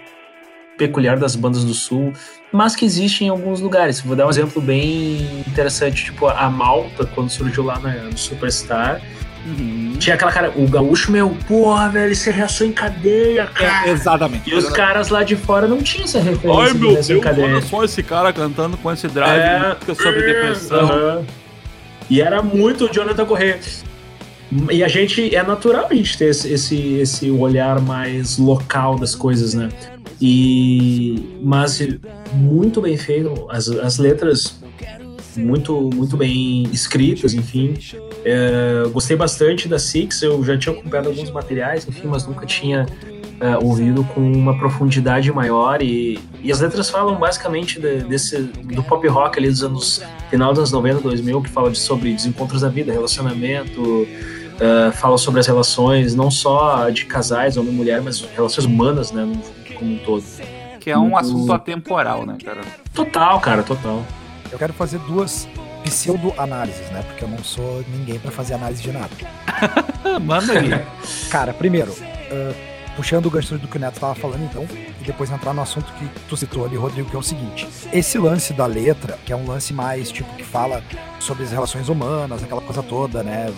peculiar 0.79 1.19
das 1.19 1.35
bandas 1.35 1.65
do 1.65 1.75
sul, 1.75 2.13
mas 2.53 2.77
que 2.77 2.85
existe 2.85 3.25
em 3.25 3.29
alguns 3.29 3.61
lugares. 3.61 4.01
Vou 4.01 4.15
dar 4.15 4.27
um 4.27 4.31
exemplo 4.31 4.63
bem 4.63 5.43
interessante, 5.45 6.05
tipo 6.05 6.27
a 6.29 6.49
Malta, 6.49 7.05
quando 7.05 7.29
surgiu 7.31 7.65
lá 7.65 7.79
no 7.81 8.17
Superstar, 8.17 9.01
Uhum. 9.47 9.95
tinha 9.99 10.15
aquela 10.15 10.31
cara, 10.31 10.53
o 10.57 10.69
gaúcho, 10.69 11.11
meu, 11.11 11.31
porra, 11.49 11.89
velho, 11.89 12.13
isso 12.13 12.29
é 12.29 12.33
reação 12.33 12.67
em 12.67 12.73
cadeia, 12.73 13.47
cara. 13.47 13.89
É, 13.89 13.91
exatamente. 13.93 14.49
E 14.51 14.55
os 14.55 14.69
caras 14.69 15.09
lá 15.09 15.23
de 15.23 15.37
fora 15.37 15.67
não 15.67 15.83
tinham 15.83 16.05
essa 16.05 16.19
referência 16.21 16.65
Ai 16.65 16.73
meu 16.75 16.93
reação 16.93 17.17
em 17.17 17.21
Deus, 17.21 17.25
cadeia. 17.25 17.47
olha 17.55 17.63
só 17.63 17.83
esse 17.85 18.03
cara 18.03 18.33
cantando 18.33 18.77
com 18.77 18.93
esse 18.93 19.09
drive 19.09 19.41
É. 19.41 19.95
sobre 19.95 20.21
depressão. 20.23 20.81
Aham. 20.91 21.25
E 22.11 22.21
era 22.21 22.43
muito 22.43 22.85
o 22.87 22.93
Jonathan 22.93 23.25
Corrêa. 23.25 23.59
E 24.71 24.83
a 24.83 24.89
gente, 24.89 25.35
é 25.35 25.43
natural 25.43 25.89
a 25.91 25.95
gente 25.95 26.17
ter 26.17 26.27
esse, 26.27 26.51
esse, 26.51 26.95
esse 26.95 27.31
olhar 27.31 27.81
mais 27.81 28.39
local 28.39 28.99
das 28.99 29.15
coisas, 29.15 29.53
né? 29.53 29.69
E, 30.21 31.37
mas 31.43 31.87
muito 32.33 32.81
bem 32.81 32.97
feito, 32.97 33.47
as, 33.51 33.69
as 33.69 33.99
letras 33.99 34.59
muito, 35.37 35.91
muito 35.95 36.17
bem 36.17 36.65
escritas, 36.73 37.35
enfim. 37.35 37.75
É, 38.25 38.89
gostei 38.91 39.17
bastante 39.17 39.69
da 39.69 39.79
Six, 39.79 40.23
eu 40.23 40.43
já 40.43 40.57
tinha 40.59 40.75
acompanhado 40.75 41.11
alguns 41.11 41.31
materiais, 41.31 41.87
enfim, 41.87 42.09
mas 42.09 42.27
nunca 42.27 42.45
tinha 42.45 42.87
é, 43.41 43.57
ouvido 43.59 44.03
com 44.03 44.21
uma 44.21 44.59
profundidade 44.59 45.31
maior 45.33 45.81
e, 45.81 46.19
e 46.43 46.51
as 46.51 46.61
letras 46.61 46.91
falam 46.91 47.17
basicamente 47.17 47.81
de- 47.81 48.01
desse, 48.01 48.39
do 48.39 48.83
pop 48.83 49.07
rock 49.07 49.39
ali 49.39 49.49
dos 49.49 49.63
anos 49.63 50.03
final 50.29 50.51
dos 50.51 50.59
anos 50.59 50.73
90, 50.73 51.01
2000, 51.01 51.43
que 51.43 51.51
fala 51.51 51.71
de, 51.71 51.79
sobre 51.79 52.13
desencontros 52.13 52.63
da 52.63 52.69
vida, 52.69 52.93
relacionamento, 52.93 54.07
é, 54.61 54.93
fala 54.93 55.19
sobre 55.19 55.41
as 55.41 55.47
relações, 55.47 56.15
não 56.15 56.31
só 56.31 56.91
de 56.91 57.05
casais, 57.05 57.57
homem 57.57 57.73
e 57.73 57.77
mulher, 57.77 58.01
mas 58.01 58.21
relações 58.35 58.65
humanas, 58.65 59.13
né, 59.13 59.31
como 59.77 59.95
um 59.95 59.99
todo. 59.99 60.25
Que 60.81 60.91
é 60.91 60.99
um 60.99 61.17
assunto 61.17 61.53
atemporal, 61.53 62.25
né, 62.25 62.37
cara? 62.45 62.61
Total, 62.95 63.41
cara, 63.41 63.63
total. 63.63 64.05
Eu 64.51 64.59
quero 64.59 64.73
fazer 64.73 64.99
duas 65.01 65.47
pseudo-análises, 65.85 66.91
né? 66.91 67.03
Porque 67.03 67.25
eu 67.25 67.29
não 67.29 67.43
sou 67.45 67.85
ninguém 67.89 68.19
pra 68.19 68.31
fazer 68.31 68.55
análise 68.55 68.83
de 68.83 68.93
nada. 68.93 69.11
Manda 70.21 70.53
aí. 70.59 70.71
Cara, 71.31 71.53
primeiro, 71.53 71.95
ah, 72.31 72.68
puxando 72.99 73.27
o 73.27 73.31
gancho 73.31 73.57
do 73.57 73.69
que 73.69 73.77
o 73.77 73.81
Neto 73.81 74.01
tava 74.01 74.17
falando, 74.17 74.43
então, 74.43 74.67
e 75.01 75.05
depois 75.05 75.31
entrar 75.31 75.55
no 75.55 75.63
assunto 75.63 75.93
que 75.93 76.09
tu 76.29 76.37
citou 76.37 76.65
ali, 76.65 76.75
Rodrigo, 76.75 77.09
que 77.09 77.15
é 77.15 77.19
o 77.19 77.23
seguinte: 77.23 77.69
esse 77.93 78.19
lance 78.19 78.53
da 78.53 78.67
letra, 78.67 79.17
que 79.25 79.33
é 79.33 79.37
um 79.37 79.47
lance 79.47 79.73
mais, 79.73 80.11
tipo, 80.11 80.29
que 80.35 80.43
fala 80.43 80.83
sobre 81.21 81.45
as 81.45 81.53
relações 81.53 81.89
humanas, 81.89 82.43
aquela 82.43 82.61
coisa 82.61 82.83
toda, 82.83 83.23
né? 83.23 83.55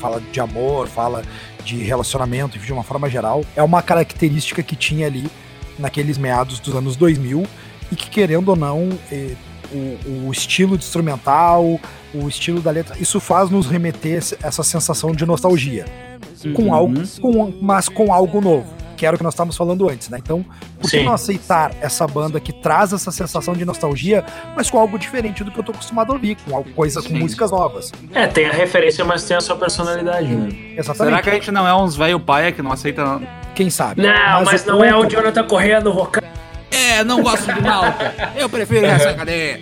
fala 0.00 0.20
de 0.20 0.40
amor, 0.40 0.88
fala 0.88 1.22
de 1.64 1.76
relacionamento, 1.76 2.58
de 2.58 2.72
uma 2.72 2.82
forma 2.82 3.08
geral, 3.08 3.44
é 3.54 3.62
uma 3.62 3.80
característica 3.80 4.60
que 4.60 4.74
tinha 4.74 5.06
ali 5.06 5.30
naqueles 5.78 6.18
meados 6.18 6.58
dos 6.58 6.74
anos 6.74 6.96
2000 6.96 7.46
e 7.92 7.96
que, 7.96 8.10
querendo 8.10 8.48
ou 8.48 8.56
não, 8.56 8.88
eh, 9.12 9.36
o, 9.70 10.26
o 10.26 10.32
estilo 10.32 10.76
de 10.76 10.84
instrumental, 10.84 11.78
o 12.12 12.28
estilo 12.28 12.60
da 12.60 12.72
letra, 12.72 12.96
isso 12.98 13.20
faz 13.20 13.50
nos 13.50 13.68
remeter 13.68 14.20
essa 14.42 14.64
sensação 14.64 15.12
de 15.12 15.24
nostalgia 15.24 16.09
com 16.54 16.62
Uhum. 16.64 16.74
algo, 16.74 16.94
com, 17.20 17.52
mas 17.60 17.88
com 17.88 18.12
algo 18.12 18.40
novo, 18.40 18.66
que 18.96 19.06
era 19.06 19.14
o 19.14 19.18
que 19.18 19.24
nós 19.24 19.32
estávamos 19.34 19.56
falando 19.56 19.88
antes, 19.88 20.08
né? 20.08 20.18
Então, 20.22 20.44
por 20.80 20.90
que 20.90 20.98
Sim. 20.98 21.04
não 21.04 21.12
aceitar 21.14 21.72
essa 21.80 22.06
banda 22.06 22.38
que 22.40 22.52
traz 22.52 22.92
essa 22.92 23.10
sensação 23.10 23.54
de 23.54 23.64
nostalgia, 23.64 24.24
mas 24.54 24.70
com 24.70 24.78
algo 24.78 24.98
diferente 24.98 25.42
do 25.44 25.50
que 25.50 25.58
eu 25.58 25.64
tô 25.64 25.72
acostumado 25.72 26.10
a 26.10 26.14
ouvir, 26.14 26.36
com 26.46 26.54
algo, 26.56 26.70
coisa 26.72 27.02
com 27.02 27.12
músicas 27.14 27.50
novas? 27.50 27.92
É, 28.14 28.26
tem 28.26 28.46
a 28.46 28.52
referência, 28.52 29.04
mas 29.04 29.24
tem 29.24 29.36
a 29.36 29.40
sua 29.40 29.56
personalidade, 29.56 30.28
né? 30.28 30.48
Exatamente. 30.76 30.96
Será 31.14 31.22
que 31.22 31.30
a 31.30 31.34
gente 31.34 31.50
não 31.50 31.66
é 31.66 31.74
uns 31.74 31.96
velho 31.96 32.20
paia 32.20 32.52
que 32.52 32.60
não 32.62 32.72
aceita. 32.72 33.20
Quem 33.54 33.68
sabe? 33.70 34.02
Não, 34.02 34.44
mas, 34.44 34.64
não 34.64 34.82
é 34.84 34.94
o 34.96 35.04
Jonathan 35.06 35.44
Corrêa 35.44 35.80
no 35.80 35.92
vocal. 35.92 36.22
É, 36.70 37.02
não 37.04 37.22
gosto 37.22 37.52
de 37.52 37.60
malta. 37.60 38.14
Eu 38.36 38.48
prefiro 38.48 38.84
essa 38.86 39.12
cadeia. 39.14 39.60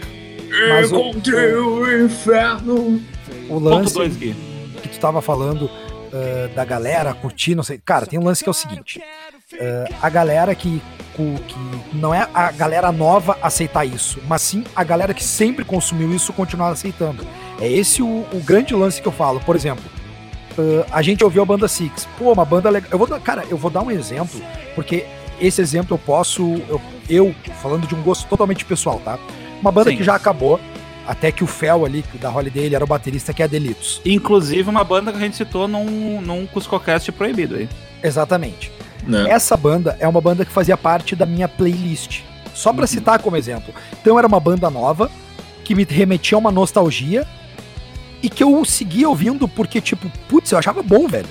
Mas 0.69 0.91
o- 0.93 0.97
Encontrei 0.97 1.55
o 1.55 2.05
inferno. 2.05 3.01
O 3.49 3.55
Ponto 3.55 3.65
lance 3.65 3.95
2 3.95 4.17
aqui. 4.17 4.35
que 4.83 4.89
tu 4.89 4.99
tava 5.01 5.21
falando 5.23 5.71
ah, 6.13 6.49
da 6.55 6.65
galera 6.65 7.15
curtir, 7.15 7.55
não 7.55 7.63
sei. 7.63 7.81
Cara, 7.85 8.07
tem 8.07 8.19
um 8.19 8.25
lance 8.25 8.43
que 8.43 8.49
é 8.49 8.53
o 8.53 8.55
seguinte: 8.55 9.03
ah, 9.61 9.85
a 10.03 10.09
galera 10.09 10.55
que, 10.55 10.81
que. 11.17 11.97
Não 11.97 12.15
é 12.15 12.29
a 12.33 12.51
galera 12.51 12.93
nova 12.93 13.37
aceitar 13.43 13.85
isso, 13.85 14.21
mas 14.27 14.43
sim 14.43 14.65
a 14.75 14.85
galera 14.85 15.15
que 15.15 15.25
sempre 15.25 15.65
consumiu 15.65 16.15
isso 16.15 16.33
continuar 16.33 16.71
aceitando. 16.71 17.27
É 17.61 17.69
esse 17.69 18.03
o, 18.03 18.27
o 18.33 18.43
grande 18.45 18.75
lance 18.75 19.03
que 19.03 19.09
eu 19.09 19.13
falo. 19.13 19.41
Por 19.41 19.57
exemplo, 19.57 19.85
ah, 20.59 20.87
a 20.99 21.03
gente 21.03 21.25
ouviu 21.25 21.43
a 21.43 21.47
banda 21.47 21.69
Six. 21.69 22.07
Pô, 22.19 22.33
uma 22.33 22.45
banda 22.45 22.71
legal. 22.71 22.91
Eu 22.93 22.99
vou 22.99 23.07
dar, 23.07 23.21
cara, 23.21 23.45
eu 23.49 23.57
vou 23.57 23.71
dar 23.71 23.83
um 23.83 23.91
exemplo, 23.91 24.41
porque 24.75 25.07
esse 25.41 25.61
exemplo 25.61 25.95
eu 25.95 25.99
posso. 25.99 26.43
Eu, 26.69 26.81
eu 27.09 27.35
falando 27.63 27.87
de 27.87 27.95
um 27.95 28.03
gosto 28.03 28.27
totalmente 28.29 28.65
pessoal, 28.65 29.01
tá? 29.05 29.19
Uma 29.61 29.73
banda 29.73 29.91
Sim. 29.91 29.97
que 29.97 30.05
já 30.05 30.15
acabou. 30.15 30.61
Até 31.09 31.33
que 31.33 31.43
o 31.43 31.47
Fel 31.47 31.87
ali, 31.87 32.05
da 32.21 32.31
Holiday, 32.31 32.65
ele 32.67 32.75
era 32.75 32.85
o 32.85 32.87
baterista, 32.87 33.33
que 33.33 33.41
é 33.41 33.47
a 33.47 33.49
Delitos. 33.49 33.99
Inclusive 34.05 34.69
uma 34.69 34.85
banda 34.85 35.11
que 35.11 35.17
a 35.17 35.21
gente 35.23 35.37
citou 35.37 35.67
num, 35.67 36.21
num 36.21 36.47
Cuscocast 36.47 37.11
proibido 37.13 37.57
aí. 37.57 37.67
Exatamente. 38.03 38.71
Não. 39.07 39.27
Essa 39.27 39.57
banda 39.57 39.97
é 40.01 40.07
uma 40.07 40.21
banda 40.21 40.45
que 40.45 40.53
fazia 40.53 40.77
parte 40.77 41.17
da 41.17 41.25
minha 41.25 41.49
playlist. 41.49 42.21
Só 42.55 42.75
pra 42.75 42.83
Uhum. 42.83 42.87
citar 42.87 43.23
como 43.23 43.37
exemplo. 43.39 43.73
Então 44.03 44.19
era 44.19 44.29
uma 44.29 44.39
banda 44.39 44.69
nova 44.69 45.11
que 45.65 45.75
me 45.75 45.85
remetia 45.89 46.37
a 46.37 46.39
uma 46.41 46.53
nostalgia 46.53 47.27
e 48.23 48.29
que 48.29 48.45
eu 48.45 48.63
seguia 48.67 49.09
ouvindo 49.09 49.49
porque, 49.49 49.81
tipo, 49.81 50.11
putz, 50.29 50.53
eu 50.53 50.59
achava 50.59 50.83
bom, 50.83 51.09
velho. 51.09 51.29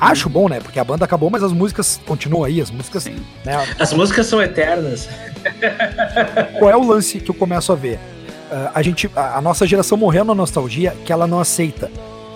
Acho 0.00 0.28
bom, 0.28 0.48
né? 0.48 0.58
Porque 0.60 0.78
a 0.80 0.84
banda 0.84 1.04
acabou, 1.04 1.30
mas 1.30 1.42
as 1.44 1.52
músicas 1.52 2.00
continuam 2.04 2.42
aí, 2.44 2.60
as 2.60 2.70
músicas, 2.70 3.04
né? 3.44 3.64
As 3.78 3.92
músicas 3.92 4.26
são 4.26 4.42
eternas. 4.42 5.08
Qual 6.58 6.70
é 6.70 6.76
o 6.76 6.82
lance 6.84 7.20
que 7.20 7.30
eu 7.30 7.34
começo 7.34 7.72
a 7.72 7.76
ver? 7.76 7.98
Ah, 8.50 8.70
a 8.74 8.82
gente, 8.82 9.10
a, 9.14 9.40
nossa 9.40 9.66
geração 9.66 9.96
morreu 9.98 10.24
na 10.24 10.34
nostalgia 10.34 10.96
que 11.04 11.12
ela 11.12 11.26
não 11.26 11.40
aceita 11.40 11.90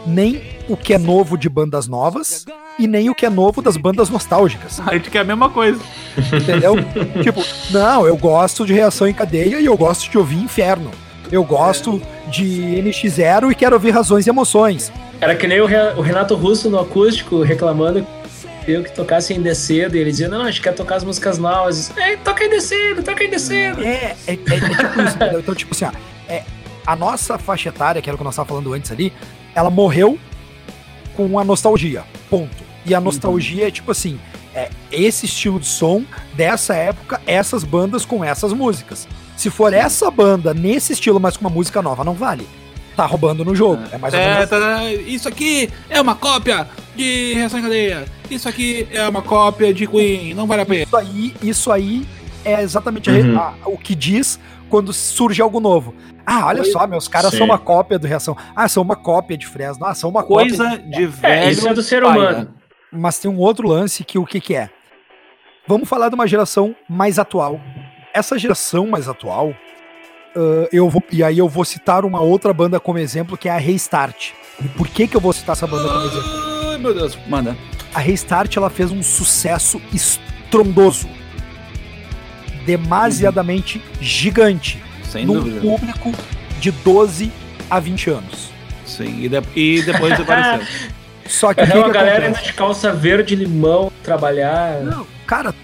nem 0.07 0.43
o 0.69 0.77
que 0.77 0.93
é 0.95 0.99
novo 0.99 1.37
de 1.39 1.49
bandas 1.49 1.87
novas 1.87 2.45
e 2.79 2.87
nem 2.87 3.09
o 3.11 3.15
que 3.15 3.25
é 3.27 3.31
novo 3.31 3.63
das 3.63 3.77
bandas 3.77 4.09
nostálgicas. 4.11 4.81
A 4.87 4.95
gente 4.95 5.11
quer 5.11 5.21
a 5.21 5.25
mesma 5.25 5.49
coisa. 5.51 5.81
Entendeu? 6.33 6.75
tipo, 7.23 7.43
não, 7.71 8.07
eu 8.07 8.17
gosto 8.17 8.67
de 8.67 8.73
reação 8.73 9.07
em 9.07 9.15
cadeia 9.15 9.61
e 9.61 9.65
eu 9.67 9.77
gosto 9.77 10.11
de 10.11 10.19
ouvir 10.19 10.39
inferno. 10.43 10.91
Eu 11.31 11.45
gosto 11.45 12.01
de 12.29 12.83
NX0 12.85 13.53
e 13.53 13.55
quero 13.55 13.75
ouvir 13.75 13.91
razões 13.91 14.27
e 14.27 14.31
emoções. 14.31 14.93
Era 15.21 15.35
que 15.37 15.47
nem 15.47 15.61
o 15.61 15.67
Re- 15.67 15.95
o 15.97 16.01
Renato 16.01 16.35
Russo 16.35 16.69
no 16.69 16.79
acústico 16.79 17.43
reclamando 17.43 18.05
eu 18.67 18.83
que 18.83 18.93
tocasse 18.93 19.33
em 19.35 19.41
descedo. 19.41 19.97
E 19.97 20.01
ele 20.01 20.11
dizia: 20.11 20.29
Não, 20.29 20.43
a 20.43 20.51
gente 20.51 20.63
quer 20.63 20.73
tocar 20.75 20.97
as 20.97 21.05
músicas 21.05 21.39
novas. 21.39 21.91
É, 21.97 22.17
toca 22.17 22.45
em 22.45 22.51
descedo, 22.51 23.03
toca 23.03 23.23
em 23.25 23.31
descedo. 23.31 23.83
É, 23.83 24.17
é, 24.27 24.33
é- 24.33 24.33
é 24.33 24.37
tipo 24.37 25.03
isso? 25.03 25.17
Então, 25.39 25.55
tipo 25.55 25.75
assim, 25.75 25.85
ó, 25.85 25.93
é, 26.29 26.45
a 26.87 26.97
nossa 26.97 27.39
faixa 27.39 27.69
etária, 27.69 28.01
que 28.03 28.09
era 28.09 28.15
o 28.15 28.19
que 28.19 28.25
nós 28.25 28.35
estávamos 28.35 28.63
falando 28.65 28.75
antes 28.75 28.91
ali, 28.91 29.13
ela 29.55 29.71
morreu 29.71 30.19
com 31.17 31.39
a 31.39 31.45
nostalgia. 31.45 32.05
Ponto. 32.31 32.57
E 32.85 32.95
a 32.95 33.01
nostalgia 33.01 33.69
é 33.69 33.71
tipo 33.71 33.91
assim, 33.91 34.19
é 34.55 34.69
esse 34.91 35.27
estilo 35.27 35.61
de 35.61 35.67
som 35.67 36.05
dessa 36.35 36.75
época, 36.75 37.21
essas 37.27 37.63
bandas 37.65 38.05
com 38.05 38.25
essas 38.25 38.53
músicas. 38.53 39.07
Se 39.37 39.51
for 39.51 39.73
essa 39.73 40.11
banda 40.11 40.53
nesse 40.53 40.93
estilo, 40.93 41.19
mas 41.21 41.37
com 41.37 41.45
uma 41.47 41.51
música 41.55 41.81
nova, 41.81 42.05
não 42.05 42.15
vale. 42.15 42.47
Tá 42.97 43.07
roubando 43.07 43.45
no 43.45 43.55
jogo. 43.55 43.83
É 43.91 43.97
mais 43.99 44.13
ou 44.13 44.21
menos 44.21 44.37
É, 44.39 44.47
tá, 44.47 44.85
isso 45.07 45.27
aqui 45.29 45.71
é 45.89 46.01
uma 46.01 46.15
cópia 46.15 46.69
de 46.95 47.33
Reação 47.35 47.59
em 47.59 47.63
Cadeia. 47.63 48.05
Isso 48.31 48.49
aqui 48.49 48.87
é 48.91 49.09
uma 49.09 49.23
cópia 49.23 49.73
de 49.73 49.87
Queen. 49.87 50.35
Não 50.35 50.47
vale 50.47 50.63
a 50.63 50.67
pena. 50.67 50.83
Isso 50.85 50.97
aí, 50.97 51.35
isso 51.43 51.73
aí 51.73 52.07
é 52.45 52.61
exatamente 52.63 53.09
Uhum. 53.11 53.39
a- 53.39 53.55
o 53.65 53.79
que 53.79 53.95
diz 53.95 54.39
quando 54.69 54.93
surge 54.93 55.41
algo 55.41 55.59
novo. 55.61 55.95
Ah, 56.27 56.47
olha 56.47 56.65
só, 56.65 56.87
meus 56.87 57.09
caras 57.09 57.31
Sim. 57.31 57.39
são 57.39 57.47
uma 57.47 57.59
cópia 57.59 57.99
do 57.99 58.07
Reação. 58.07 58.37
Ah, 58.55 58.69
são 58.69 58.83
uma 58.83 58.95
cópia 58.97 59.37
de 59.39 59.47
Fresno. 59.47 59.87
Ah, 59.87 59.95
são 59.95 60.11
uma 60.11 60.23
cópia. 60.23 60.49
Coisa 60.57 60.77
de 60.79 61.05
É, 61.05 61.07
velho. 61.07 61.51
isso 61.51 61.67
é 61.69 61.75
do 61.75 61.83
ser 61.83 62.03
paia. 62.03 62.19
humano. 62.19 62.55
Mas 62.93 63.19
tem 63.19 63.31
um 63.31 63.39
outro 63.39 63.67
lance 63.67 64.05
que 64.05 64.19
o 64.19 64.27
que 64.27 64.39
que 64.41 64.55
é? 64.55 64.69
Vamos 65.67 65.89
falar 65.89 66.09
de 66.11 66.15
uma 66.15 66.27
geração 66.27 66.77
mais 66.89 67.19
atual. 67.19 67.59
Essa 68.13 68.39
geração 68.39 68.87
mais 68.87 69.09
atual, 69.09 69.55
ah, 70.37 70.69
eu 70.73 70.89
vou, 70.89 71.03
e 71.11 71.23
aí 71.23 71.39
eu 71.39 71.49
vou 71.49 71.65
citar 71.65 72.05
uma 72.05 72.21
outra 72.21 72.53
banda 72.53 72.79
como 72.81 72.99
exemplo, 72.99 73.37
que 73.37 73.49
é 73.49 73.53
a 73.53 73.59
Restart. 73.59 74.31
E 74.63 74.69
por 74.69 74.87
que 74.89 75.07
que 75.09 75.17
eu 75.17 75.21
vou 75.21 75.33
citar 75.33 75.55
essa 75.55 75.67
banda 75.67 75.89
como 75.89 76.05
exemplo? 76.07 76.71
Ai, 76.71 76.79
meu 76.79 76.95
Deus, 76.95 77.19
manda. 77.29 77.57
A 77.95 78.01
Restart 78.01 78.57
ela 78.57 78.71
fez 78.71 78.91
um 78.91 79.03
sucesso 79.03 79.81
estrondoso, 79.93 81.09
demasiadamente 82.65 83.83
gigante, 84.01 84.83
Sem 85.11 85.27
num 85.27 85.35
dúvida. 85.35 85.61
público 85.61 86.13
de 86.61 86.71
12 86.71 87.33
a 87.71 87.81
20 87.81 88.11
anos. 88.11 88.51
Sim, 88.87 89.25
e, 89.25 89.29
de- 89.29 89.43
e 89.57 89.83
depois 89.83 90.13
desapareceu. 90.13 90.67
Só 91.27 91.55
que 91.55 91.61
É 91.61 91.67
que, 91.67 91.77
uma 91.79 91.87
que 91.87 91.93
galera 91.93 92.25
acontece? 92.27 92.47
de 92.47 92.53
calça 92.53 92.93
verde 92.93 93.35
limão 93.37 93.91
trabalhar. 94.03 94.81
Não, 94.83 95.07
cara, 95.27 95.55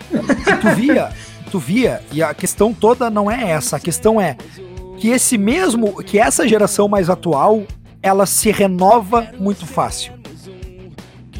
tu 0.61 0.69
via, 0.77 1.11
tu 1.49 1.59
via, 1.59 2.01
e 2.13 2.23
a 2.23 2.33
questão 2.35 2.73
toda 2.73 3.11
não 3.11 3.31
é 3.31 3.51
essa, 3.51 3.77
a 3.77 3.81
questão 3.81 4.21
é 4.21 4.37
que 4.99 5.09
esse 5.09 5.39
mesmo, 5.39 6.03
que 6.03 6.19
essa 6.19 6.47
geração 6.47 6.89
mais 6.89 7.09
atual, 7.09 7.63
ela 8.03 8.27
se 8.27 8.51
renova 8.51 9.29
muito 9.39 9.65
fácil. 9.67 10.13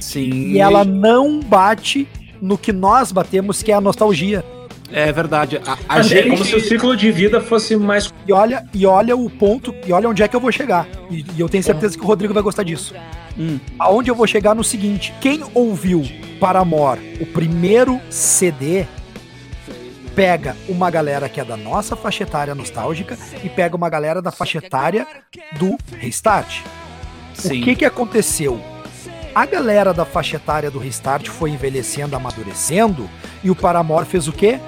Sim. 0.01 0.53
E 0.53 0.59
ela 0.59 0.85
não 0.85 1.41
bate 1.41 2.09
no 2.41 2.57
que 2.57 2.73
nós 2.73 3.11
batemos, 3.11 3.63
que 3.63 3.73
é 3.73 3.75
a 3.75 3.81
nostalgia. 3.81 4.45
É 4.91 5.13
verdade. 5.13 5.61
A, 5.67 5.77
a 5.89 6.01
Assim, 6.01 6.11
gente... 6.11 6.29
É 6.29 6.31
como 6.31 6.45
se 6.45 6.57
o 6.57 6.61
ciclo 6.61 6.97
de 6.97 7.11
vida 7.13 7.41
fosse 7.41 7.77
mais. 7.77 8.13
E 8.27 8.33
olha, 8.33 8.65
e 8.73 8.87
olha 8.87 9.17
o 9.17 9.29
ponto, 9.29 9.75
e 9.87 9.93
olha 9.93 10.09
onde 10.09 10.23
é 10.23 10.29
que 10.29 10.35
eu 10.35 10.41
vou 10.41 10.51
chegar. 10.51 10.87
E, 11.11 11.25
e 11.37 11.41
eu 11.41 11.49
tenho 11.49 11.63
certeza 11.63 11.97
que 11.97 12.03
o 12.03 12.07
Rodrigo 12.07 12.33
vai 12.33 12.43
gostar 12.43 12.63
disso. 12.63 12.95
Hum, 13.39 13.59
Aonde 13.79 14.11
eu 14.11 14.15
vou 14.15 14.27
chegar 14.27 14.55
no 14.55 14.65
seguinte: 14.65 15.13
quem 15.21 15.43
ouviu 15.53 16.03
Paramore, 16.41 17.01
o 17.21 17.27
primeiro 17.27 18.01
CD, 18.09 18.87
pega 20.19 20.57
uma 20.69 20.91
galera 20.91 21.29
que 21.29 21.41
é 21.41 21.45
da 21.45 21.57
nossa 21.57 21.95
faixa 21.95 22.25
etária 22.25 22.53
nostálgica 22.53 23.17
e 23.45 23.49
pega 23.49 23.77
uma 23.77 23.89
galera 23.89 24.21
da 24.21 24.33
faixa 24.33 24.59
etária 24.59 25.07
do 25.61 25.79
Restart. 25.97 26.63
sim. 27.35 27.61
O 27.61 27.65
que 27.65 27.77
que 27.77 27.85
aconteceu? 27.85 28.61
A 29.33 29.47
galera 29.47 29.95
da 29.95 30.05
faixa 30.05 30.35
etária 30.35 30.73
do 30.73 30.79
Restart 30.81 31.29
foi 31.29 31.51
envelhecendo, 31.51 32.17
amadurecendo, 32.17 33.09
e 33.45 33.51
o 33.51 33.55
Paramore 33.55 34.07
fez 34.07 34.27
o 34.27 34.33
quê? 34.33 34.59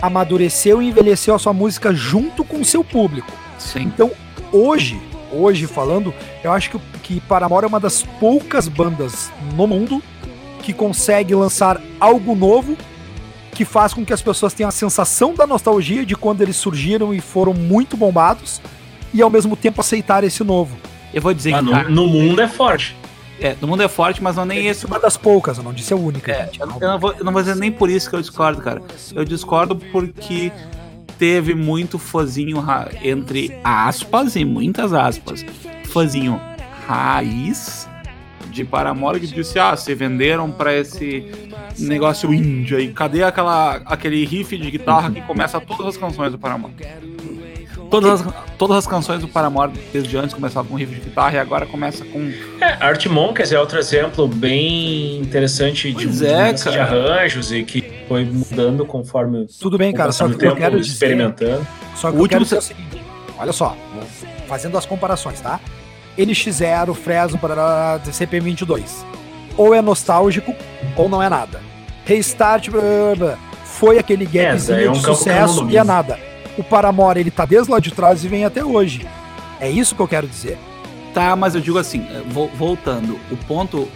Amadureceu 0.00 0.80
e 0.80 0.88
envelheceu 0.90 1.34
a 1.34 1.38
sua 1.40 1.52
música 1.52 1.92
junto 1.92 2.44
com 2.44 2.60
o 2.60 2.64
seu 2.64 2.84
público. 2.84 3.32
Sim. 3.58 3.80
Então, 3.92 4.12
hoje, 4.52 5.00
hoje 5.32 5.66
falando, 5.66 6.14
eu 6.44 6.52
acho 6.52 6.70
que, 6.70 6.76
o- 6.76 6.82
que 7.02 7.20
Paramore 7.22 7.64
é 7.64 7.68
uma 7.68 7.80
das 7.80 8.04
poucas 8.20 8.68
bandas 8.68 9.28
no 9.56 9.66
mundo 9.66 10.00
que 10.62 10.72
consegue 10.72 11.34
lançar 11.34 11.80
algo 11.98 12.36
novo 12.36 12.76
que 13.52 13.64
faz 13.64 13.92
com 13.92 14.04
que 14.04 14.12
as 14.12 14.22
pessoas 14.22 14.54
tenham 14.54 14.68
a 14.68 14.72
sensação 14.72 15.34
da 15.34 15.46
nostalgia 15.46 16.04
de 16.06 16.14
quando 16.16 16.40
eles 16.42 16.56
surgiram 16.56 17.12
e 17.12 17.20
foram 17.20 17.52
muito 17.52 17.96
bombados 17.96 18.60
e 19.12 19.20
ao 19.20 19.28
mesmo 19.30 19.56
tempo 19.56 19.80
aceitar 19.80 20.22
esse 20.24 20.42
novo. 20.44 20.76
Eu 21.12 21.20
vou 21.20 21.34
dizer 21.34 21.54
Ah, 21.54 21.58
que 21.58 21.64
no, 21.64 21.70
tá- 21.72 21.82
no 21.84 22.06
mundo 22.06 22.40
é 22.40 22.46
forte. 22.48 22.96
é, 23.40 23.56
no 23.60 23.66
mundo 23.66 23.82
é 23.82 23.88
forte, 23.88 24.22
mas 24.22 24.36
não 24.36 24.44
nem 24.44 24.66
esse. 24.68 24.86
Uma 24.86 24.98
das 25.00 25.16
poucas, 25.16 25.58
eu 25.58 25.64
não 25.64 25.72
disse 25.72 25.92
a 25.92 25.96
única. 25.96 26.30
É, 26.30 26.44
gente. 26.44 26.60
eu, 26.60 26.66
eu 26.68 26.88
não 26.88 26.98
vou, 26.98 27.12
eu 27.12 27.24
não 27.24 27.32
vou 27.32 27.42
dizer 27.42 27.56
nem 27.56 27.72
por 27.72 27.90
isso 27.90 28.08
que 28.08 28.14
eu 28.16 28.20
discordo, 28.20 28.62
cara. 28.62 28.80
Eu 29.14 29.24
discordo 29.24 29.74
porque 29.76 30.52
teve 31.18 31.54
muito 31.54 31.98
fãzinho 31.98 32.60
ra- 32.60 32.88
entre 33.02 33.58
aspas 33.64 34.36
e 34.36 34.44
muitas 34.44 34.92
aspas. 34.92 35.44
Fãzinho 35.84 36.40
raiz 36.86 37.79
de 38.50 38.64
Paramore 38.64 39.20
que 39.20 39.26
disse: 39.26 39.58
ah, 39.58 39.76
se 39.76 39.94
venderam 39.94 40.50
pra 40.50 40.74
esse 40.74 41.30
negócio 41.78 42.32
índia 42.34 42.80
e 42.80 42.92
cadê 42.92 43.22
aquela, 43.22 43.76
aquele 43.86 44.24
riff 44.24 44.56
de 44.56 44.70
guitarra 44.70 45.10
que 45.10 45.20
começa 45.22 45.60
todas 45.60 45.86
as 45.86 45.96
canções 45.96 46.32
do 46.32 46.38
Paramore? 46.38 46.74
Todas 47.90 48.20
as, 48.20 48.34
todas 48.56 48.76
as 48.76 48.86
canções 48.86 49.20
do 49.20 49.26
Paramore 49.26 49.72
desde 49.92 50.16
antes 50.16 50.32
começavam 50.32 50.70
com 50.70 50.76
riff 50.76 50.94
de 50.94 51.00
guitarra 51.00 51.34
e 51.34 51.38
agora 51.38 51.66
começa 51.66 52.04
com 52.04 52.30
É, 52.60 52.76
Art 52.80 53.04
Monkeys 53.06 53.50
é 53.50 53.58
outro 53.58 53.78
exemplo 53.78 54.28
bem 54.28 55.18
interessante 55.18 55.92
de, 55.92 56.26
é, 56.26 56.52
de 56.52 56.78
arranjos 56.78 57.50
e 57.50 57.64
que 57.64 57.82
foi 58.06 58.24
mudando 58.24 58.84
conforme 58.86 59.46
Tudo 59.60 59.76
bem, 59.76 59.92
cara, 59.92 60.12
só 60.12 60.28
que 60.28 60.34
eu 60.34 60.38
tempo, 60.38 60.56
quero 60.56 60.80
dizer, 60.80 60.92
experimentando. 60.92 61.66
só 61.96 62.10
que 62.10 62.16
O 62.16 62.18
eu 62.18 62.22
último 62.22 62.28
quero 62.28 62.44
dizer 62.44 62.58
o 62.58 62.62
seguinte, 62.62 63.02
olha 63.36 63.52
só, 63.52 63.76
fazendo 64.46 64.78
as 64.78 64.86
comparações, 64.86 65.40
tá? 65.40 65.58
NX0, 66.26 66.94
Fresno, 66.94 67.38
para 67.38 68.00
CP22. 68.06 68.82
Ou 69.56 69.74
é 69.74 69.82
nostálgico 69.82 70.54
ou 70.96 71.08
não 71.08 71.22
é 71.22 71.28
nada. 71.28 71.60
Restart 72.04 72.70
blá, 72.70 72.80
blá, 72.80 73.14
blá, 73.16 73.38
foi 73.64 73.98
aquele 73.98 74.24
gapzinho 74.26 74.76
daí 74.76 74.84
é 74.86 74.90
um 74.90 74.92
de 74.94 75.00
sucesso 75.02 75.68
e 75.70 75.76
é 75.76 75.84
nada. 75.84 76.18
O 76.58 76.64
Paramore, 76.64 77.20
ele 77.20 77.30
tá 77.30 77.44
desde 77.44 77.70
lá 77.70 77.78
de 77.78 77.90
trás 77.92 78.24
e 78.24 78.28
vem 78.28 78.44
até 78.44 78.64
hoje. 78.64 79.06
É 79.60 79.70
isso 79.70 79.94
que 79.94 80.00
eu 80.02 80.08
quero 80.08 80.26
dizer. 80.26 80.58
Tá, 81.14 81.34
mas 81.36 81.54
eu 81.54 81.60
digo 81.60 81.78
assim, 81.78 82.06
eh, 82.10 82.22
vo- 82.28 82.50
voltando, 82.56 83.18
o 83.30 83.36
ponto. 83.36 83.88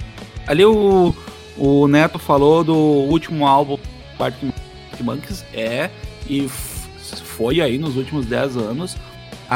Ali 0.46 0.64
o, 0.64 1.14
o 1.56 1.86
Neto 1.88 2.18
falou 2.18 2.62
do 2.64 2.74
último 2.76 3.46
álbum 3.46 3.78
Arctic 4.18 4.52
Monkeys, 5.00 5.44
é, 5.54 5.90
e 6.28 6.48
foi 6.48 7.60
aí 7.60 7.78
nos 7.78 7.96
últimos 7.96 8.26
10 8.26 8.56
anos 8.56 8.96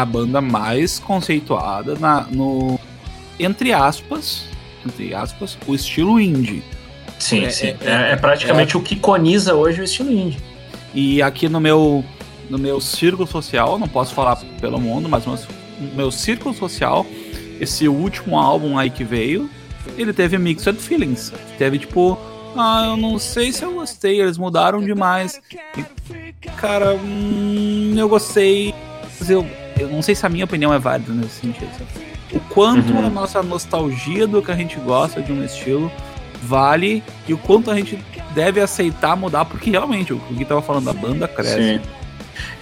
a 0.00 0.04
banda 0.04 0.40
mais 0.40 0.98
conceituada 0.98 1.94
na, 1.96 2.22
no. 2.30 2.78
Entre 3.38 3.72
aspas, 3.72 4.44
entre 4.84 5.14
aspas, 5.14 5.56
o 5.66 5.74
estilo 5.74 6.18
indie. 6.20 6.62
Sim, 7.18 7.44
É, 7.44 7.50
sim. 7.50 7.66
é- 7.68 7.76
É, 7.80 8.12
é 8.12 8.16
praticamente 8.16 8.76
o 8.76 8.80
que 8.82 8.94
iconiza 8.94 9.54
hoje 9.54 9.80
o 9.80 9.84
estilo 9.84 10.10
indie. 10.12 10.38
E 10.94 11.20
aqui 11.22 11.48
no 11.48 11.60
meu, 11.60 12.04
no 12.48 12.58
meu 12.58 12.80
círculo 12.80 13.26
social, 13.28 13.78
não 13.78 13.88
posso 13.88 14.14
falar 14.14 14.36
pelo 14.60 14.80
mundo, 14.80 15.08
mas 15.08 15.24
no 15.26 15.32
meu, 15.34 15.42
no 15.80 15.94
meu 15.96 16.10
círculo 16.10 16.54
social, 16.54 17.04
esse 17.60 17.88
último 17.88 18.38
álbum 18.38 18.78
aí 18.78 18.90
que 18.90 19.04
veio, 19.04 19.48
ele 19.96 20.12
teve 20.12 20.38
mixed 20.38 20.74
feelings. 20.80 21.32
Teve 21.58 21.78
tipo, 21.78 22.18
ah, 22.56 22.86
eu 22.86 22.96
não 22.96 23.18
sei 23.18 23.52
se 23.52 23.64
eu 23.64 23.72
gostei, 23.72 24.20
eles 24.20 24.38
mudaram 24.38 24.80
demais. 24.80 25.40
E, 25.76 25.84
cara, 26.56 26.94
hum, 26.94 27.94
eu 27.96 28.08
gostei, 28.08 28.74
mas 29.18 29.28
eu, 29.30 29.46
eu 29.78 29.88
não 29.88 30.02
sei 30.02 30.14
se 30.14 30.24
a 30.24 30.28
minha 30.28 30.44
opinião 30.44 30.72
é 30.72 30.78
válida 30.78 31.12
nesse 31.12 31.40
sentido. 31.40 31.70
sabe? 31.72 32.08
O 32.32 32.40
quanto 32.40 32.92
Uhum. 32.92 33.06
a 33.06 33.10
nossa 33.10 33.42
nostalgia 33.42 34.26
do 34.26 34.42
que 34.42 34.50
a 34.50 34.54
gente 34.56 34.76
gosta 34.80 35.22
de 35.22 35.32
um 35.32 35.42
estilo 35.44 35.90
vale 36.42 37.02
e 37.26 37.32
o 37.34 37.38
quanto 37.38 37.70
a 37.70 37.74
gente 37.74 37.98
deve 38.34 38.60
aceitar 38.60 39.16
mudar, 39.16 39.44
porque 39.44 39.70
realmente, 39.70 40.12
o 40.12 40.18
que 40.20 40.44
tava 40.44 40.62
falando 40.62 40.84
da 40.84 40.92
banda 40.92 41.26
cresce. 41.26 41.78
Sim. 41.78 41.80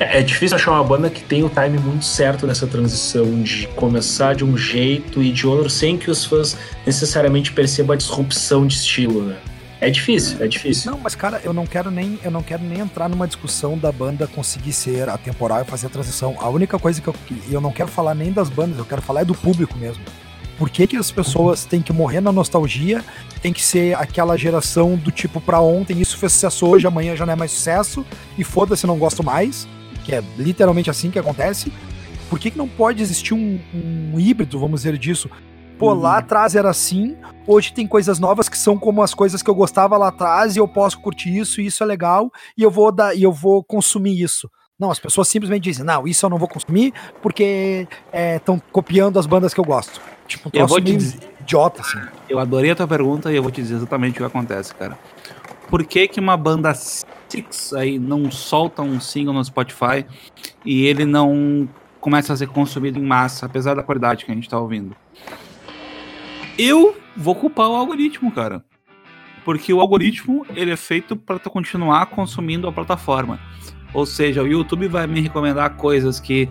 É, 0.00 0.20
é 0.20 0.22
difícil 0.22 0.56
achar 0.56 0.70
uma 0.72 0.84
banda 0.84 1.10
que 1.10 1.22
tem 1.22 1.42
o 1.42 1.50
time 1.50 1.78
muito 1.78 2.04
certo 2.04 2.46
nessa 2.46 2.66
transição 2.66 3.42
de 3.42 3.66
começar 3.76 4.34
de 4.34 4.44
um 4.44 4.56
jeito 4.56 5.22
e 5.22 5.30
de 5.30 5.46
outro 5.46 5.68
sem 5.68 5.98
que 5.98 6.10
os 6.10 6.24
fãs 6.24 6.56
necessariamente 6.86 7.52
percebam 7.52 7.92
a 7.92 7.96
disrupção 7.96 8.66
de 8.66 8.74
estilo, 8.74 9.22
né? 9.24 9.36
É 9.80 9.90
difícil, 9.90 10.42
é 10.42 10.48
difícil. 10.48 10.90
Não, 10.90 10.98
mas 10.98 11.14
cara, 11.14 11.40
eu 11.44 11.52
não 11.52 11.66
quero 11.66 11.90
nem 11.90 12.18
eu 12.24 12.30
não 12.30 12.42
quero 12.42 12.62
nem 12.62 12.80
entrar 12.80 13.08
numa 13.08 13.26
discussão 13.26 13.76
da 13.76 13.92
banda 13.92 14.26
conseguir 14.26 14.72
ser 14.72 15.08
atemporal 15.08 15.62
e 15.62 15.64
fazer 15.64 15.86
a 15.86 15.90
transição. 15.90 16.34
A 16.38 16.48
única 16.48 16.78
coisa 16.78 17.00
que 17.00 17.08
eu, 17.08 17.14
eu 17.50 17.60
não 17.60 17.70
quero 17.70 17.88
falar 17.88 18.14
nem 18.14 18.32
das 18.32 18.48
bandas, 18.48 18.78
eu 18.78 18.86
quero 18.86 19.02
falar 19.02 19.20
é 19.20 19.24
do 19.24 19.34
público 19.34 19.76
mesmo. 19.76 20.02
Por 20.58 20.70
que, 20.70 20.86
que 20.86 20.96
as 20.96 21.10
pessoas 21.10 21.66
têm 21.66 21.82
que 21.82 21.92
morrer 21.92 22.22
na 22.22 22.32
nostalgia? 22.32 23.04
Tem 23.42 23.52
que 23.52 23.62
ser 23.62 23.94
aquela 23.96 24.38
geração 24.38 24.96
do 24.96 25.10
tipo 25.10 25.38
pra 25.38 25.60
ontem, 25.60 26.00
isso 26.00 26.16
fez 26.16 26.32
sucesso 26.32 26.66
hoje, 26.66 26.86
amanhã 26.86 27.14
já 27.14 27.26
não 27.26 27.34
é 27.34 27.36
mais 27.36 27.50
sucesso, 27.50 28.06
e 28.38 28.42
foda-se, 28.42 28.86
não 28.86 28.96
gosto 28.96 29.22
mais, 29.22 29.68
que 30.04 30.14
é 30.14 30.24
literalmente 30.38 30.88
assim 30.88 31.10
que 31.10 31.18
acontece. 31.18 31.70
Por 32.30 32.38
que, 32.38 32.50
que 32.50 32.56
não 32.56 32.66
pode 32.66 33.02
existir 33.02 33.34
um, 33.34 33.60
um 33.74 34.18
híbrido, 34.18 34.58
vamos 34.58 34.80
dizer 34.80 34.96
disso? 34.96 35.30
Pô, 35.78 35.92
Uhum. 35.92 36.00
lá 36.00 36.18
atrás 36.18 36.54
era 36.54 36.70
assim, 36.70 37.16
hoje 37.46 37.72
tem 37.72 37.86
coisas 37.86 38.18
novas 38.18 38.48
que 38.48 38.56
são 38.56 38.78
como 38.78 39.02
as 39.02 39.12
coisas 39.12 39.42
que 39.42 39.50
eu 39.50 39.54
gostava 39.54 39.96
lá 39.98 40.08
atrás 40.08 40.56
e 40.56 40.58
eu 40.58 40.66
posso 40.66 40.98
curtir 41.00 41.36
isso, 41.36 41.60
e 41.60 41.66
isso 41.66 41.82
é 41.82 41.86
legal, 41.86 42.30
e 42.56 42.62
eu 42.62 42.70
vou 42.70 42.90
dar, 42.90 43.14
e 43.14 43.22
eu 43.22 43.32
vou 43.32 43.62
consumir 43.62 44.20
isso. 44.20 44.50
Não, 44.78 44.90
as 44.90 44.98
pessoas 44.98 45.28
simplesmente 45.28 45.64
dizem, 45.64 45.84
não, 45.84 46.06
isso 46.06 46.24
eu 46.24 46.30
não 46.30 46.38
vou 46.38 46.48
consumir 46.48 46.92
porque 47.22 47.86
estão 48.36 48.60
copiando 48.72 49.18
as 49.18 49.26
bandas 49.26 49.52
que 49.54 49.60
eu 49.60 49.64
gosto. 49.64 50.00
Tipo, 50.26 50.48
um 50.48 50.50
Eu 50.52 50.66
vou 50.66 50.80
te 50.80 50.96
dizer- 50.96 51.18
idiota, 51.40 51.80
assim. 51.82 51.98
Eu 52.28 52.38
adorei 52.38 52.70
a 52.70 52.74
tua 52.74 52.86
pergunta 52.88 53.32
e 53.32 53.36
eu 53.36 53.42
vou 53.42 53.50
te 53.50 53.60
dizer 53.62 53.76
exatamente 53.76 54.12
o 54.12 54.16
que 54.16 54.24
acontece, 54.24 54.74
cara. 54.74 54.98
Por 55.68 55.84
que 55.84 56.06
que 56.08 56.20
uma 56.20 56.36
banda 56.36 56.74
Six 56.74 57.72
aí 57.74 57.98
não 57.98 58.30
solta 58.30 58.82
um 58.82 59.00
single 59.00 59.32
no 59.34 59.44
Spotify 59.44 60.04
e 60.64 60.84
ele 60.86 61.04
não 61.04 61.68
começa 62.00 62.32
a 62.32 62.36
ser 62.36 62.46
consumido 62.48 62.98
em 62.98 63.02
massa, 63.02 63.46
apesar 63.46 63.74
da 63.74 63.82
qualidade 63.82 64.24
que 64.24 64.30
a 64.30 64.34
gente 64.34 64.48
tá 64.48 64.58
ouvindo? 64.60 64.94
Eu 66.58 66.96
vou 67.16 67.34
culpar 67.34 67.68
o 67.68 67.74
algoritmo, 67.76 68.30
cara. 68.32 68.62
Porque 69.44 69.72
o 69.72 69.80
algoritmo, 69.80 70.44
ele 70.54 70.72
é 70.72 70.76
feito 70.76 71.14
para 71.16 71.38
tu 71.38 71.48
continuar 71.50 72.06
consumindo 72.06 72.66
a 72.66 72.72
plataforma. 72.72 73.38
Ou 73.94 74.04
seja, 74.04 74.42
o 74.42 74.46
YouTube 74.46 74.88
vai 74.88 75.06
me 75.06 75.20
recomendar 75.20 75.70
coisas 75.76 76.18
que 76.18 76.48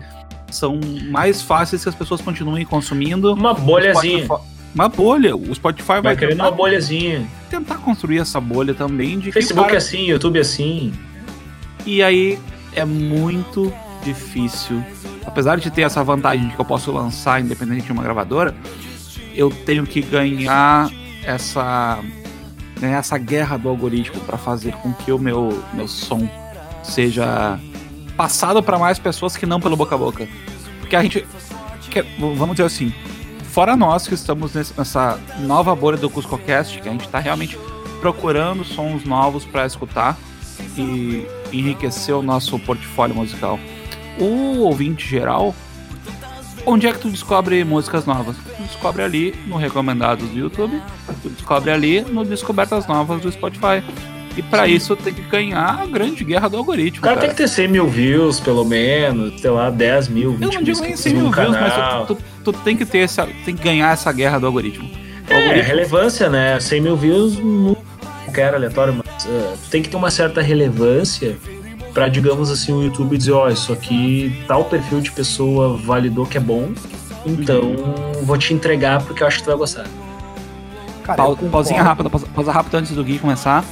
são 0.50 0.80
mais 1.10 1.42
fáceis 1.42 1.82
que 1.82 1.88
as 1.88 1.94
pessoas 1.94 2.20
continuem 2.20 2.64
consumindo. 2.64 3.34
Uma 3.34 3.52
bolhazinha. 3.52 4.24
Spotify- 4.24 4.48
Uma 4.74 4.88
bolha. 4.88 5.36
O 5.36 5.54
Spotify 5.54 5.86
vai, 5.88 6.02
Vai 6.02 6.16
querendo 6.16 6.40
uma 6.40 6.50
bolhazinha. 6.50 7.26
tentar 7.50 7.76
construir 7.78 8.18
essa 8.18 8.40
bolha 8.40 8.74
também 8.74 9.18
de 9.18 9.30
Facebook 9.32 9.66
cara- 9.68 9.78
assim, 9.78 10.06
YouTube 10.08 10.38
assim. 10.38 10.92
E 11.84 12.02
aí 12.02 12.38
é 12.74 12.84
muito 12.84 13.72
difícil. 14.02 14.82
Apesar 15.26 15.58
de 15.58 15.70
ter 15.70 15.82
essa 15.82 16.02
vantagem 16.04 16.48
de 16.48 16.54
que 16.54 16.60
eu 16.60 16.64
posso 16.64 16.90
lançar 16.92 17.40
independente 17.40 17.86
de 17.86 17.92
uma 17.92 18.02
gravadora, 18.02 18.54
eu 19.36 19.50
tenho 19.50 19.86
que 19.86 20.00
ganhar 20.00 20.90
essa 21.22 22.02
ganhar 22.80 22.98
essa 22.98 23.18
guerra 23.18 23.56
do 23.56 23.68
algoritmo 23.68 24.20
para 24.20 24.36
fazer 24.36 24.72
com 24.74 24.92
que 24.92 25.12
o 25.12 25.18
meu 25.18 25.62
meu 25.72 25.86
som 25.86 26.28
seja 26.82 27.58
passado 28.16 28.62
para 28.62 28.78
mais 28.78 28.98
pessoas 28.98 29.36
que 29.36 29.46
não 29.46 29.60
pelo 29.60 29.76
boca 29.76 29.94
a 29.94 29.98
boca. 29.98 30.28
Porque 30.80 30.96
a 30.96 31.02
gente 31.02 31.26
vamos 32.18 32.56
dizer 32.56 32.66
assim, 32.66 32.92
fora 33.44 33.76
nós 33.76 34.06
que 34.06 34.14
estamos 34.14 34.54
nessa 34.54 35.18
nova 35.40 35.74
bolha 35.74 35.96
do 35.96 36.10
CuscoCast, 36.10 36.80
que 36.80 36.88
a 36.88 36.92
gente 36.92 37.06
está 37.06 37.18
realmente 37.18 37.58
procurando 38.00 38.64
sons 38.64 39.04
novos 39.04 39.44
para 39.44 39.66
escutar 39.66 40.18
e 40.76 41.26
enriquecer 41.52 42.14
o 42.14 42.22
nosso 42.22 42.58
portfólio 42.58 43.14
musical. 43.16 43.58
O 44.18 44.58
ouvinte 44.60 45.06
geral, 45.06 45.54
onde 46.66 46.86
é 46.86 46.92
que 46.92 46.98
tu 46.98 47.08
descobre 47.08 47.64
músicas 47.64 48.04
novas? 48.04 48.36
Tu 48.36 48.62
descobre 48.64 49.02
ali 49.02 49.34
no 49.46 49.56
Recomendados 49.56 50.28
do 50.28 50.38
YouTube, 50.38 50.80
tu 51.22 51.28
descobre 51.30 51.70
ali 51.70 52.00
no 52.02 52.24
Descobertas 52.24 52.86
Novas 52.86 53.20
do 53.22 53.30
Spotify. 53.32 53.82
E 54.36 54.42
pra 54.42 54.68
isso 54.68 54.94
tem 54.94 55.14
que 55.14 55.22
ganhar 55.22 55.80
a 55.80 55.86
grande 55.86 56.22
guerra 56.22 56.46
do 56.50 56.58
algoritmo. 56.58 56.98
O 56.98 57.02
cara, 57.02 57.14
cara. 57.14 57.26
tem 57.26 57.30
que 57.34 57.42
ter 57.42 57.48
100 57.48 57.68
mil 57.68 57.86
views, 57.88 58.38
pelo 58.38 58.66
menos, 58.66 59.40
sei 59.40 59.48
lá, 59.50 59.70
10 59.70 60.08
mil, 60.08 60.32
20 60.32 60.42
Eu 60.42 60.48
não 60.48 60.54
mil 60.56 60.62
digo 60.64 60.80
nem 60.82 60.92
inscritos 60.92 61.00
100 61.02 61.14
mil 61.14 61.22
no 61.24 61.30
views, 61.32 61.56
canal. 61.56 61.98
mas 62.00 62.06
tu, 62.08 62.14
tu- 62.16 62.52
tu 62.52 62.58
tem 62.60 62.76
que 62.76 62.84
ter 62.84 62.98
essa. 62.98 63.26
Tem 63.46 63.56
que 63.56 63.62
ganhar 63.62 63.90
essa 63.94 64.12
guerra 64.12 64.38
do 64.38 64.44
algoritmo. 64.44 64.90
O 64.90 65.32
É, 65.32 65.36
algoritmo 65.36 65.66
relevância, 65.68 66.28
né? 66.28 66.60
100 66.60 66.80
mil 66.82 66.96
views 66.98 67.38
não 67.38 67.78
quer 68.34 68.54
aleatório, 68.54 68.92
mas 69.02 69.24
uh, 69.24 69.56
tu 69.64 69.70
tem 69.70 69.82
que 69.82 69.88
ter 69.88 69.96
uma 69.96 70.10
certa 70.10 70.42
relevância 70.42 71.38
pra, 71.96 72.08
digamos 72.10 72.50
assim, 72.50 72.74
o 72.74 72.82
YouTube 72.82 73.16
dizer, 73.16 73.32
ó, 73.32 73.48
isso 73.48 73.72
aqui, 73.72 74.44
tal 74.46 74.66
perfil 74.66 75.00
de 75.00 75.10
pessoa 75.10 75.78
validou 75.78 76.26
que 76.26 76.36
é 76.36 76.40
bom, 76.40 76.70
então 77.24 77.62
Uhum. 77.62 78.12
vou 78.22 78.36
te 78.36 78.52
entregar 78.52 79.02
porque 79.02 79.22
eu 79.22 79.26
acho 79.26 79.38
que 79.38 79.44
tu 79.44 79.46
vai 79.46 79.56
gostar. 79.56 79.86
Cara, 81.02 81.22
concordo. 81.22 81.48
pausinha 81.48 81.82
rápida, 81.82 82.10
pausa, 82.10 82.26
pausa 82.34 82.52
rápida 82.52 82.76
antes 82.78 82.92
do 82.94 83.02
Gui 83.02 83.18
começar. 83.18 83.64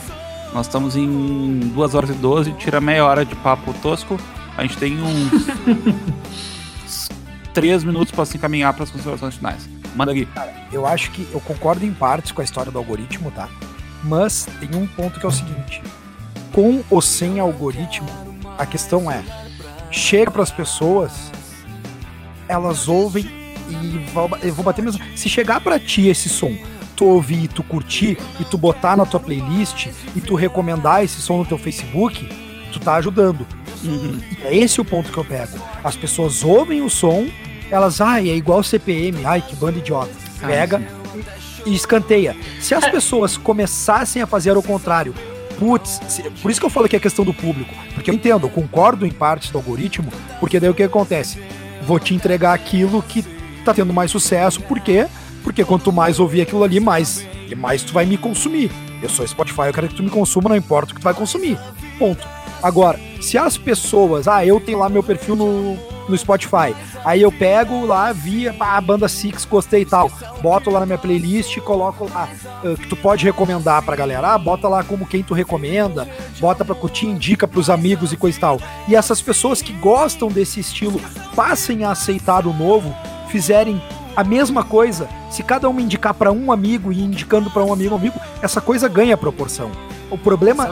Nós 0.54 0.64
estamos 0.66 0.96
em 0.96 1.58
2 1.74 1.94
horas 1.94 2.08
e 2.08 2.12
12, 2.14 2.52
tira 2.52 2.80
meia 2.80 3.04
hora 3.04 3.26
de 3.26 3.34
papo 3.36 3.74
tosco. 3.82 4.18
A 4.56 4.62
gente 4.62 4.78
tem 4.78 4.96
uns 5.02 5.44
3 7.52 7.84
minutos 7.84 8.10
para 8.10 8.24
se 8.24 8.38
encaminhar 8.38 8.72
para 8.72 8.84
as 8.84 8.90
considerações 8.90 9.34
finais. 9.34 9.68
Manda 9.94 10.14
Gui. 10.14 10.26
Eu 10.72 10.86
acho 10.86 11.10
que 11.10 11.28
eu 11.30 11.40
concordo 11.40 11.84
em 11.84 11.92
partes 11.92 12.32
com 12.32 12.40
a 12.40 12.44
história 12.44 12.72
do 12.72 12.78
algoritmo, 12.78 13.30
tá? 13.30 13.50
Mas 14.02 14.48
tem 14.60 14.80
um 14.80 14.86
ponto 14.86 15.20
que 15.20 15.26
é 15.26 15.28
o 15.28 15.32
seguinte: 15.32 15.82
com 16.54 16.82
ou 16.88 17.02
sem 17.02 17.38
algoritmo, 17.40 18.08
a 18.56 18.64
questão 18.64 19.10
é, 19.10 19.22
chega 19.90 20.30
para 20.30 20.42
as 20.42 20.50
pessoas, 20.50 21.30
elas 22.48 22.88
ouvem 22.88 23.26
e 23.68 23.98
vão- 24.12 24.30
eu 24.42 24.54
vou 24.54 24.64
bater 24.64 24.82
mesmo. 24.82 25.00
Se 25.16 25.28
chegar 25.28 25.60
para 25.60 25.78
ti 25.80 26.06
esse 26.08 26.28
som, 26.28 26.54
tu 26.94 27.06
ouvir, 27.06 27.48
tu 27.48 27.62
curtir 27.62 28.16
e 28.38 28.44
tu 28.44 28.56
botar 28.56 28.96
na 28.96 29.04
tua 29.04 29.18
playlist 29.20 29.88
e 30.14 30.20
tu 30.20 30.34
recomendar 30.34 31.02
esse 31.02 31.20
som 31.20 31.38
no 31.38 31.44
teu 31.44 31.58
Facebook, 31.58 32.28
tu 32.72 32.78
tá 32.78 32.94
ajudando. 32.96 33.46
Uhum. 33.82 34.20
E 34.42 34.46
é 34.46 34.56
esse 34.56 34.80
o 34.80 34.84
ponto 34.84 35.10
que 35.10 35.18
eu 35.18 35.24
pego. 35.24 35.58
As 35.82 35.96
pessoas 35.96 36.44
ouvem 36.44 36.80
o 36.82 36.88
som, 36.90 37.26
elas, 37.70 38.00
ai, 38.00 38.30
é 38.30 38.34
igual 38.36 38.62
CPM, 38.62 39.24
ai, 39.24 39.42
que 39.42 39.56
banda 39.56 39.78
idiota. 39.78 40.12
Ah, 40.42 40.46
Pega 40.46 40.82
e 41.66 41.74
escanteia. 41.74 42.36
Se 42.60 42.74
as 42.74 42.86
pessoas 42.88 43.36
começassem 43.36 44.22
a 44.22 44.26
fazer 44.26 44.56
o 44.56 44.62
contrário, 44.62 45.14
putz, 45.58 46.00
por 46.42 46.50
isso 46.50 46.60
que 46.60 46.66
eu 46.66 46.70
falo 46.70 46.88
que 46.88 46.96
é 46.96 47.00
questão 47.00 47.24
do 47.24 47.34
público, 47.34 47.74
porque 47.94 48.10
eu 48.10 48.14
entendo, 48.14 48.46
eu 48.46 48.50
concordo 48.50 49.06
em 49.06 49.10
partes 49.10 49.50
do 49.50 49.58
algoritmo, 49.58 50.12
porque 50.40 50.60
daí 50.60 50.70
o 50.70 50.74
que 50.74 50.82
acontece? 50.82 51.42
Vou 51.82 51.98
te 51.98 52.14
entregar 52.14 52.52
aquilo 52.52 53.02
que 53.02 53.22
tá 53.64 53.72
tendo 53.72 53.92
mais 53.92 54.10
sucesso, 54.10 54.60
por 54.62 54.80
quê? 54.80 55.06
Porque 55.42 55.64
quanto 55.64 55.92
mais 55.92 56.18
ouvir 56.20 56.42
aquilo 56.42 56.64
ali, 56.64 56.80
mais, 56.80 57.26
mais 57.56 57.82
tu 57.82 57.92
vai 57.92 58.06
me 58.06 58.16
consumir. 58.16 58.70
Eu 59.02 59.08
sou 59.08 59.26
Spotify, 59.26 59.62
eu 59.66 59.72
quero 59.72 59.88
que 59.88 59.94
tu 59.94 60.02
me 60.02 60.10
consuma, 60.10 60.48
não 60.48 60.56
importa 60.56 60.92
o 60.92 60.94
que 60.94 61.00
tu 61.00 61.04
vai 61.04 61.14
consumir. 61.14 61.58
Ponto. 61.98 62.26
Agora, 62.64 62.98
se 63.20 63.36
as 63.36 63.58
pessoas, 63.58 64.26
ah, 64.26 64.44
eu 64.46 64.58
tenho 64.58 64.78
lá 64.78 64.88
meu 64.88 65.02
perfil 65.02 65.36
no, 65.36 65.76
no 66.08 66.16
Spotify, 66.16 66.74
aí 67.04 67.20
eu 67.20 67.30
pego 67.30 67.84
lá, 67.84 68.10
via 68.10 68.56
a 68.58 68.80
banda 68.80 69.06
Six, 69.06 69.44
gostei 69.44 69.82
e 69.82 69.84
tal, 69.84 70.10
boto 70.40 70.70
lá 70.70 70.80
na 70.80 70.86
minha 70.86 70.96
playlist 70.96 71.58
e 71.58 71.60
coloco 71.60 72.08
lá, 72.08 72.26
ah, 72.46 72.74
que 72.74 72.88
tu 72.88 72.96
pode 72.96 73.22
recomendar 73.22 73.82
pra 73.82 73.94
galera, 73.94 74.32
ah, 74.32 74.38
bota 74.38 74.66
lá 74.66 74.82
como 74.82 75.04
quem 75.04 75.22
tu 75.22 75.34
recomenda, 75.34 76.08
bota 76.40 76.64
pra 76.64 76.74
curtir, 76.74 77.04
indica 77.04 77.46
pros 77.46 77.68
amigos 77.68 78.14
e 78.14 78.16
coisa 78.16 78.38
e 78.38 78.40
tal. 78.40 78.58
E 78.88 78.96
essas 78.96 79.20
pessoas 79.20 79.60
que 79.60 79.74
gostam 79.74 80.28
desse 80.28 80.58
estilo 80.58 80.98
passem 81.36 81.84
a 81.84 81.90
aceitar 81.90 82.46
o 82.46 82.54
novo, 82.54 82.96
fizerem 83.28 83.78
a 84.16 84.24
mesma 84.24 84.64
coisa, 84.64 85.06
se 85.30 85.42
cada 85.42 85.68
um 85.68 85.78
indicar 85.78 86.14
pra 86.14 86.32
um 86.32 86.50
amigo 86.50 86.90
e 86.90 86.98
indicando 86.98 87.50
pra 87.50 87.62
um 87.62 87.74
amigo, 87.74 87.94
amigo, 87.94 88.18
essa 88.40 88.58
coisa 88.58 88.88
ganha 88.88 89.18
proporção. 89.18 89.70
O 90.10 90.18
problema 90.18 90.68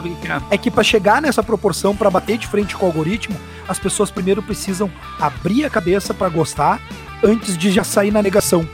é? 0.49 0.55
é 0.55 0.57
que 0.57 0.69
para 0.71 0.83
chegar 0.83 1.21
nessa 1.21 1.43
proporção, 1.43 1.95
para 1.95 2.09
bater 2.09 2.37
de 2.37 2.47
frente 2.47 2.75
com 2.75 2.85
o 2.85 2.89
algoritmo, 2.89 3.35
as 3.67 3.77
pessoas 3.79 4.09
primeiro 4.11 4.41
precisam 4.41 4.89
abrir 5.19 5.65
a 5.65 5.69
cabeça 5.69 6.13
para 6.13 6.29
gostar 6.29 6.79
antes 7.23 7.57
de 7.57 7.71
já 7.71 7.83
sair 7.83 8.11
na 8.11 8.21
negação. 8.21 8.67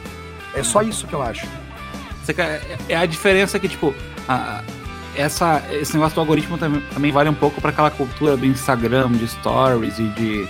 É 0.54 0.64
só 0.64 0.82
isso 0.82 1.08
que 1.08 1.14
eu 1.14 1.22
acho. 1.22 1.48
Quer- 2.36 2.62
é 2.88 2.96
a 2.96 3.06
diferença 3.08 3.58
que, 3.58 3.68
tipo, 3.68 3.94
a- 4.28 4.62
essa, 5.16 5.64
esse 5.72 5.94
negócio 5.94 6.14
do 6.16 6.22
algoritmo 6.22 6.58
também, 6.58 6.82
também 6.94 7.12
vale 7.12 7.28
um 7.30 7.34
pouco 7.34 7.60
para 7.60 7.72
aquela 7.72 7.90
cultura 7.90 8.38
do 8.38 8.46
Instagram, 8.46 9.12
de 9.14 9.28
stories 9.28 9.98
e 9.98 10.04
de, 10.10 10.48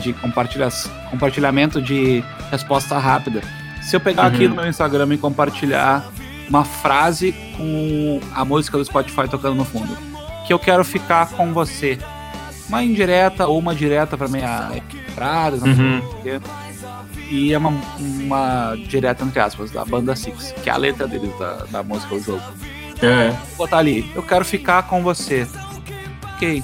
de 0.00 0.12
compartilha, 0.12 0.68
compartilhamento 1.10 1.82
de 1.82 2.22
resposta 2.50 2.96
rápida. 2.98 3.42
Se 3.82 3.96
eu 3.96 4.00
pegar 4.00 4.22
Uhum. 4.22 4.28
aqui 4.28 4.48
no 4.48 4.54
meu 4.54 4.68
Instagram 4.68 5.08
e 5.14 5.18
compartilhar 5.18 6.04
uma 6.48 6.64
frase 6.64 7.32
com 7.56 8.20
a 8.34 8.44
música 8.44 8.78
do 8.78 8.84
Spotify 8.84 9.28
tocando 9.28 9.54
no 9.56 9.64
fundo, 9.64 9.96
que 10.46 10.52
eu 10.52 10.58
quero 10.58 10.84
ficar 10.84 11.30
com 11.30 11.52
você. 11.52 11.98
Uma 12.68 12.82
indireta 12.82 13.46
ou 13.46 13.58
uma 13.58 13.74
direta 13.74 14.16
para 14.16 14.26
minha 14.28 14.70
entrada, 15.08 15.56
não 15.56 15.74
sei 15.74 15.84
Uhum. 15.84 15.98
o 15.98 16.22
quê. 16.22 16.40
E 17.30 17.52
é 17.52 17.58
uma, 17.58 17.72
uma 17.98 18.74
direta, 18.88 19.24
entre 19.24 19.40
aspas, 19.40 19.70
da 19.70 19.84
banda 19.84 20.14
Six, 20.16 20.52
que 20.62 20.70
é 20.70 20.72
a 20.72 20.76
letra 20.76 21.06
deles 21.08 21.36
da, 21.38 21.64
da 21.70 21.82
música 21.82 22.14
do 22.14 22.20
jogo. 22.22 22.42
É. 23.02 23.30
Vou 23.56 23.66
botar 23.66 23.78
ali, 23.78 24.10
eu 24.14 24.22
quero 24.22 24.44
ficar 24.44 24.84
com 24.84 25.02
você. 25.02 25.46
Ok. 26.34 26.62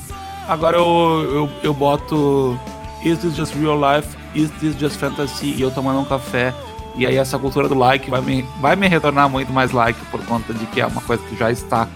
Agora 0.49 0.77
eu, 0.77 1.31
eu, 1.33 1.51
eu 1.63 1.75
boto 1.75 2.59
Is 3.05 3.19
this 3.19 3.35
just 3.37 3.55
real 3.57 3.79
life? 3.79 4.09
Is 4.35 4.51
this 4.61 4.77
just 4.79 4.97
fantasy? 4.97 5.55
E 5.57 5.61
eu 5.63 5.71
tomando 5.71 6.01
um 6.01 6.05
café. 6.05 6.55
E 6.95 7.07
aí 7.07 7.17
essa 7.17 7.39
cultura 7.39 7.69
do 7.69 7.75
like 7.75 8.11
vai 8.11 8.21
me, 8.21 8.45
vai 8.61 8.77
me 8.77 8.87
retornar 8.87 9.29
muito 9.29 9.53
mais 9.53 9.73
like 9.73 9.99
por 10.11 10.21
conta 10.27 10.53
de 10.53 10.67
que 10.67 10.81
é 10.81 10.87
uma 10.87 11.01
coisa 11.01 11.23
que 11.29 11.37
já 11.37 11.51
está 11.51 11.89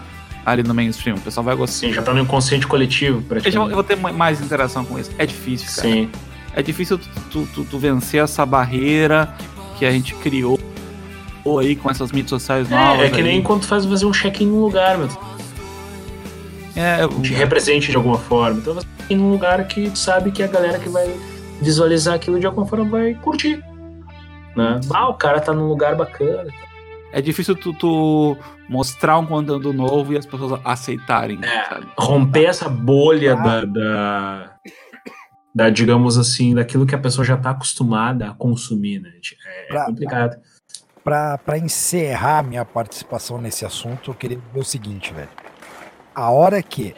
ali 0.45 0.63
no 0.63 0.73
mainstream. 0.73 1.17
O 1.17 1.21
pessoal 1.21 1.45
vai 1.45 1.55
gostar. 1.57 1.87
Sim, 1.89 1.93
já 1.93 2.03
tá 2.03 2.15
no 2.15 2.21
inconsciente 2.21 2.67
coletivo, 2.67 3.19
Eu, 3.19 3.23
praticamente. 3.23 3.71
eu 3.71 3.75
vou 3.75 3.85
ter 3.85 3.97
mais 3.97 4.41
interação 4.41 4.85
com 4.85 4.99
isso. 4.99 5.11
É 5.19 5.27
difícil, 5.27 5.67
cara. 5.75 5.89
Sim. 5.89 6.11
É 6.55 6.63
difícil 6.63 6.99
tu, 7.31 7.47
tu- 7.53 7.65
tu- 7.65 7.79
vencer 7.79 8.23
essa 8.23 8.47
barreira 8.47 9.35
que 9.79 9.85
a 9.85 9.91
gente 9.91 10.15
criou 10.15 10.59
ou 11.45 11.59
aí 11.59 11.77
com 11.77 11.91
essas 11.91 12.11
mídias 12.11 12.31
sociais 12.31 12.69
novas. 12.71 13.03
É, 13.03 13.07
é 13.07 13.11
que 13.11 13.23
nem 13.23 13.37
aí. 13.39 13.43
quando 13.43 13.61
tu 13.61 13.67
faz 13.67 13.85
fazer 13.85 14.07
um 14.07 14.13
check-in 14.13 14.47
num 14.47 14.61
lugar, 14.61 14.97
meu. 14.97 15.09
É, 16.75 17.07
Te 17.23 17.33
represente 17.35 17.91
de 17.91 17.97
alguma 17.97 18.19
forma. 18.19 18.59
Então 18.59 18.75
você 18.75 18.87
tem 19.09 19.17
num 19.17 19.31
lugar 19.31 19.67
que 19.67 19.91
tu 19.91 19.99
sabe 19.99 20.31
que 20.31 20.43
a 20.43 20.47
galera 20.47 20.79
que 20.79 20.89
vai 20.89 21.11
visualizar 21.61 22.15
aquilo 22.15 22.39
de 22.39 22.47
alguma 22.47 22.67
forma 22.67 22.85
vai 22.87 23.15
curtir. 23.15 23.63
Né? 24.57 24.81
Ah, 24.93 25.09
o 25.09 25.15
cara 25.15 25.41
tá 25.41 25.53
num 25.53 25.69
lugar 25.69 25.95
bacana. 25.95 26.51
é 27.13 27.21
difícil 27.21 27.55
tu, 27.57 27.73
tu 27.73 28.37
mostrar 28.69 29.19
um 29.19 29.27
conteúdo 29.27 29.73
novo 29.73 30.13
e 30.13 30.17
as 30.19 30.27
pessoas 30.27 30.61
aceitarem. 30.65 31.39
É. 31.43 31.65
sabe? 31.69 31.87
Romper 31.99 32.45
essa 32.47 32.69
bolha 32.69 33.35
Ah. 33.35 33.37
da, 33.37 33.65
da, 33.65 34.51
da, 35.55 35.71
digamos 35.71 36.19
assim, 36.19 36.55
daquilo 36.55 36.85
que 36.87 36.95
a 36.95 36.99
pessoa 36.99 37.25
já 37.25 37.37
tá 37.37 37.51
acostumada 37.51 38.31
a 38.31 38.35
consumir, 38.35 39.01
né? 39.01 39.11
É 39.47 39.69
Pra- 39.69 39.85
complicado. 39.87 40.37
Pra 41.05 41.39
pra 41.39 41.57
encerrar 41.57 42.43
minha 42.43 42.65
participação 42.65 43.39
nesse 43.41 43.65
assunto, 43.65 44.11
eu 44.11 44.15
queria 44.15 44.39
dizer 44.39 44.59
o 44.61 44.65
seguinte, 44.65 45.13
velho. 45.15 45.29
A 46.15 46.31
hora 46.31 46.61
que 46.63 46.95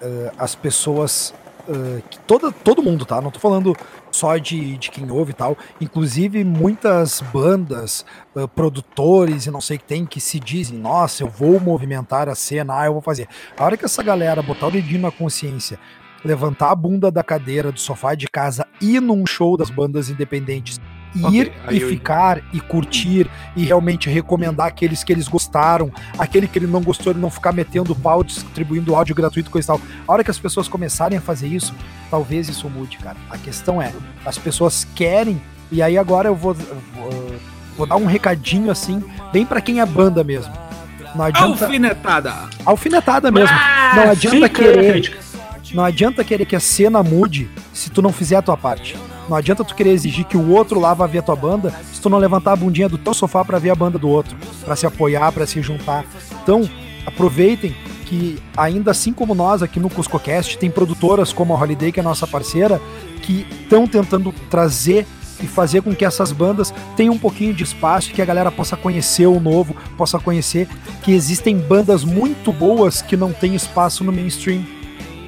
eh, 0.00 0.32
as 0.36 0.54
pessoas. 0.56 1.32
eh, 1.68 2.02
que 2.10 2.18
toda, 2.20 2.50
todo 2.50 2.82
mundo, 2.82 3.04
tá? 3.04 3.20
Não 3.20 3.30
tô 3.30 3.38
falando 3.38 3.72
só 4.12 4.36
de, 4.36 4.76
de 4.76 4.90
quem 4.90 5.10
ouve 5.10 5.32
e 5.32 5.34
tal. 5.34 5.56
Inclusive, 5.80 6.44
muitas 6.44 7.20
bandas, 7.32 8.04
eh, 8.36 8.46
produtores 8.46 9.46
e 9.46 9.50
não 9.50 9.60
sei 9.60 9.76
o 9.76 9.80
que 9.80 9.86
tem, 9.86 10.06
que 10.06 10.20
se 10.20 10.38
dizem, 10.38 10.78
nossa, 10.78 11.22
eu 11.22 11.28
vou 11.28 11.58
movimentar 11.58 12.28
a 12.28 12.34
cena, 12.34 12.78
ah, 12.78 12.86
eu 12.86 12.92
vou 12.92 13.02
fazer. 13.02 13.26
A 13.58 13.64
hora 13.64 13.76
que 13.76 13.84
essa 13.84 14.02
galera 14.02 14.42
botar 14.42 14.68
o 14.68 14.70
dedinho 14.70 15.00
na 15.00 15.10
consciência, 15.10 15.78
levantar 16.24 16.70
a 16.70 16.76
bunda 16.76 17.10
da 17.10 17.22
cadeira 17.22 17.72
do 17.72 17.80
sofá 17.80 18.14
de 18.14 18.28
casa, 18.28 18.66
ir 18.80 19.00
num 19.00 19.26
show 19.26 19.56
das 19.56 19.70
bandas 19.70 20.08
independentes, 20.08 20.78
ir 21.14 21.52
aí 21.66 21.78
e 21.78 21.80
eu- 21.82 21.88
ficar 21.88 22.40
e 22.52 22.60
curtir 22.60 23.28
e 23.56 23.64
realmente 23.64 24.08
recomendar 24.08 24.66
aqueles 24.66 25.02
que 25.04 25.12
eles 25.12 25.28
gostaram, 25.28 25.90
aquele 26.18 26.46
que 26.48 26.58
ele 26.58 26.66
não 26.66 26.80
gostou, 26.82 27.12
ele 27.12 27.20
não 27.20 27.30
ficar 27.30 27.52
metendo 27.52 27.94
pau, 27.94 28.22
distribuindo 28.24 28.94
áudio 28.94 29.14
gratuito, 29.14 29.50
coisa 29.50 29.66
e 29.66 29.68
tal. 29.68 29.80
A 30.06 30.12
hora 30.12 30.24
que 30.24 30.30
as 30.30 30.38
pessoas 30.38 30.68
começarem 30.68 31.18
a 31.18 31.20
fazer 31.20 31.48
isso, 31.48 31.74
talvez 32.10 32.48
isso 32.48 32.68
mude, 32.68 32.98
cara. 32.98 33.16
A 33.30 33.36
questão 33.38 33.80
é, 33.80 33.92
as 34.24 34.38
pessoas 34.38 34.86
querem, 34.94 35.40
e 35.70 35.82
aí 35.82 35.98
agora 35.98 36.28
eu 36.28 36.34
vou, 36.34 36.54
vou, 36.54 37.34
vou 37.76 37.86
dar 37.86 37.96
um 37.96 38.06
recadinho 38.06 38.70
assim, 38.70 39.02
bem 39.32 39.44
pra 39.44 39.60
quem 39.60 39.80
é 39.80 39.86
banda 39.86 40.22
mesmo. 40.24 40.52
Não 41.14 41.26
adianta. 41.26 41.64
Alfinetada! 41.66 42.34
Alfinetada 42.64 43.30
mesmo. 43.30 43.54
Ah, 43.54 43.92
Não 43.96 44.10
adianta 44.12 44.48
querer. 44.48 45.18
Não 45.74 45.84
adianta 45.84 46.24
querer 46.24 46.44
que 46.46 46.56
a 46.56 46.60
cena 46.60 47.02
mude 47.02 47.50
se 47.72 47.90
tu 47.90 48.00
não 48.02 48.12
fizer 48.12 48.36
a 48.36 48.42
tua 48.42 48.56
parte. 48.56 48.96
Não 49.28 49.36
adianta 49.36 49.64
tu 49.64 49.74
querer 49.74 49.90
exigir 49.90 50.24
que 50.24 50.36
o 50.36 50.50
outro 50.50 50.80
lá 50.80 50.94
vá 50.94 51.06
ver 51.06 51.18
a 51.18 51.22
tua 51.22 51.36
banda 51.36 51.72
se 51.92 52.00
tu 52.00 52.08
não 52.08 52.18
levantar 52.18 52.52
a 52.52 52.56
bundinha 52.56 52.88
do 52.88 52.98
teu 52.98 53.14
sofá 53.14 53.44
pra 53.44 53.58
ver 53.58 53.70
a 53.70 53.74
banda 53.74 53.98
do 53.98 54.08
outro, 54.08 54.36
Pra 54.64 54.76
se 54.76 54.86
apoiar, 54.86 55.32
pra 55.32 55.46
se 55.46 55.60
juntar. 55.62 56.04
Então, 56.42 56.68
aproveitem 57.06 57.74
que 58.06 58.38
ainda 58.56 58.90
assim 58.90 59.12
como 59.12 59.34
nós 59.34 59.62
aqui 59.62 59.80
no 59.80 59.88
CuscoCast, 59.88 60.58
tem 60.58 60.70
produtoras 60.70 61.32
como 61.32 61.54
a 61.54 61.60
Holiday, 61.60 61.90
que 61.90 62.00
é 62.00 62.02
nossa 62.02 62.26
parceira, 62.26 62.80
que 63.22 63.46
estão 63.50 63.86
tentando 63.86 64.32
trazer 64.50 65.06
e 65.42 65.46
fazer 65.46 65.82
com 65.82 65.94
que 65.94 66.04
essas 66.04 66.30
bandas 66.30 66.72
tenham 66.96 67.14
um 67.14 67.18
pouquinho 67.18 67.54
de 67.54 67.64
espaço 67.64 68.10
e 68.10 68.12
que 68.12 68.22
a 68.22 68.24
galera 68.24 68.50
possa 68.50 68.76
conhecer 68.76 69.26
o 69.26 69.40
novo, 69.40 69.74
possa 69.96 70.18
conhecer 70.18 70.68
que 71.02 71.12
existem 71.12 71.56
bandas 71.56 72.04
muito 72.04 72.52
boas 72.52 73.02
que 73.02 73.16
não 73.16 73.32
têm 73.32 73.54
espaço 73.54 74.04
no 74.04 74.12
mainstream. 74.12 74.62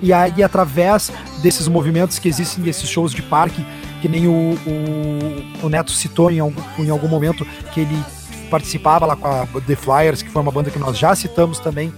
E 0.02 0.12
aí, 0.12 0.42
através 0.42 1.10
desses 1.42 1.66
movimentos 1.68 2.18
que 2.18 2.28
existem, 2.28 2.62
desses 2.64 2.88
shows 2.88 3.12
de 3.12 3.22
parque, 3.22 3.64
que 4.02 4.08
nem 4.08 4.26
o, 4.26 4.32
o, 4.66 5.66
o 5.66 5.68
Neto 5.68 5.90
citou 5.92 6.30
em 6.30 6.38
algum, 6.40 6.60
em 6.78 6.90
algum 6.90 7.08
momento, 7.08 7.46
que 7.72 7.80
ele 7.80 7.98
participava 8.50 9.06
lá 9.06 9.16
com 9.16 9.26
a 9.26 9.46
The 9.66 9.74
Flyers, 9.76 10.22
que 10.22 10.28
foi 10.30 10.42
uma 10.42 10.52
banda 10.52 10.70
que 10.70 10.78
nós 10.78 10.98
já 10.98 11.14
citamos 11.14 11.58
também. 11.58 11.92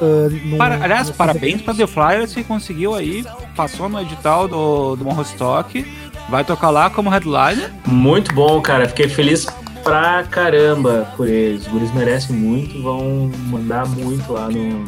Uh, 0.00 0.30
no, 0.46 0.56
Para, 0.56 0.82
aliás, 0.82 1.08
no- 1.08 1.14
parabéns 1.14 1.60
pra 1.60 1.74
The 1.74 1.86
Flyers 1.86 2.32
que 2.32 2.42
conseguiu 2.42 2.94
aí, 2.94 3.22
passou 3.54 3.86
no 3.88 4.00
edital 4.00 4.48
do, 4.48 4.96
do 4.96 5.04
Morro 5.04 5.20
Stock, 5.22 5.84
vai 6.30 6.42
tocar 6.42 6.70
lá 6.70 6.88
como 6.88 7.10
headliner. 7.10 7.70
Muito 7.84 8.34
bom, 8.34 8.60
cara. 8.62 8.88
Fiquei 8.88 9.08
feliz 9.10 9.46
pra 9.84 10.24
caramba 10.24 11.06
por 11.18 11.28
eles. 11.28 11.66
Os 11.66 11.68
guris 11.68 11.92
merecem 11.92 12.34
muito, 12.34 12.82
vão 12.82 13.30
mandar 13.48 13.86
muito 13.86 14.32
lá 14.32 14.48
no, 14.48 14.84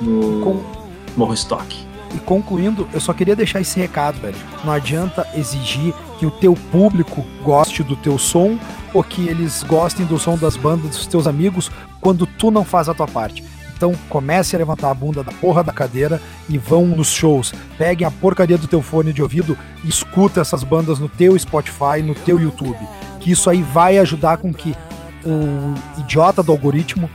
no 0.00 0.40
Com- 0.44 0.73
Morro 1.16 1.34
Stock. 1.34 1.94
E 2.14 2.18
concluindo, 2.18 2.88
eu 2.92 3.00
só 3.00 3.12
queria 3.12 3.34
deixar 3.34 3.60
esse 3.60 3.78
recado, 3.78 4.20
velho. 4.20 4.36
Não 4.64 4.72
adianta 4.72 5.26
exigir 5.34 5.92
que 6.18 6.26
o 6.26 6.30
teu 6.30 6.54
público 6.70 7.24
goste 7.42 7.82
do 7.82 7.96
teu 7.96 8.16
som 8.18 8.58
ou 8.92 9.02
que 9.02 9.26
eles 9.26 9.64
gostem 9.64 10.06
do 10.06 10.18
som 10.18 10.38
das 10.38 10.56
bandas 10.56 10.90
dos 10.90 11.06
teus 11.06 11.26
amigos 11.26 11.70
quando 12.00 12.26
tu 12.26 12.50
não 12.50 12.64
faz 12.64 12.88
a 12.88 12.94
tua 12.94 13.08
parte. 13.08 13.42
Então 13.76 13.92
comece 14.08 14.54
a 14.54 14.58
levantar 14.58 14.90
a 14.90 14.94
bunda 14.94 15.24
da 15.24 15.32
porra 15.32 15.64
da 15.64 15.72
cadeira 15.72 16.22
e 16.48 16.56
vão 16.56 16.86
nos 16.86 17.08
shows. 17.08 17.52
Peguem 17.76 18.06
a 18.06 18.10
porcaria 18.10 18.56
do 18.56 18.68
teu 18.68 18.80
fone 18.80 19.12
de 19.12 19.20
ouvido 19.20 19.58
e 19.82 19.88
escuta 19.88 20.40
essas 20.40 20.62
bandas 20.62 21.00
no 21.00 21.08
teu 21.08 21.36
Spotify, 21.36 22.00
no 22.02 22.14
teu 22.14 22.38
YouTube. 22.38 22.78
Que 23.18 23.32
isso 23.32 23.50
aí 23.50 23.62
vai 23.62 23.98
ajudar 23.98 24.36
com 24.36 24.54
que 24.54 24.76
o 25.24 25.74
idiota 26.00 26.42
do 26.42 26.52
algoritmo, 26.52 27.10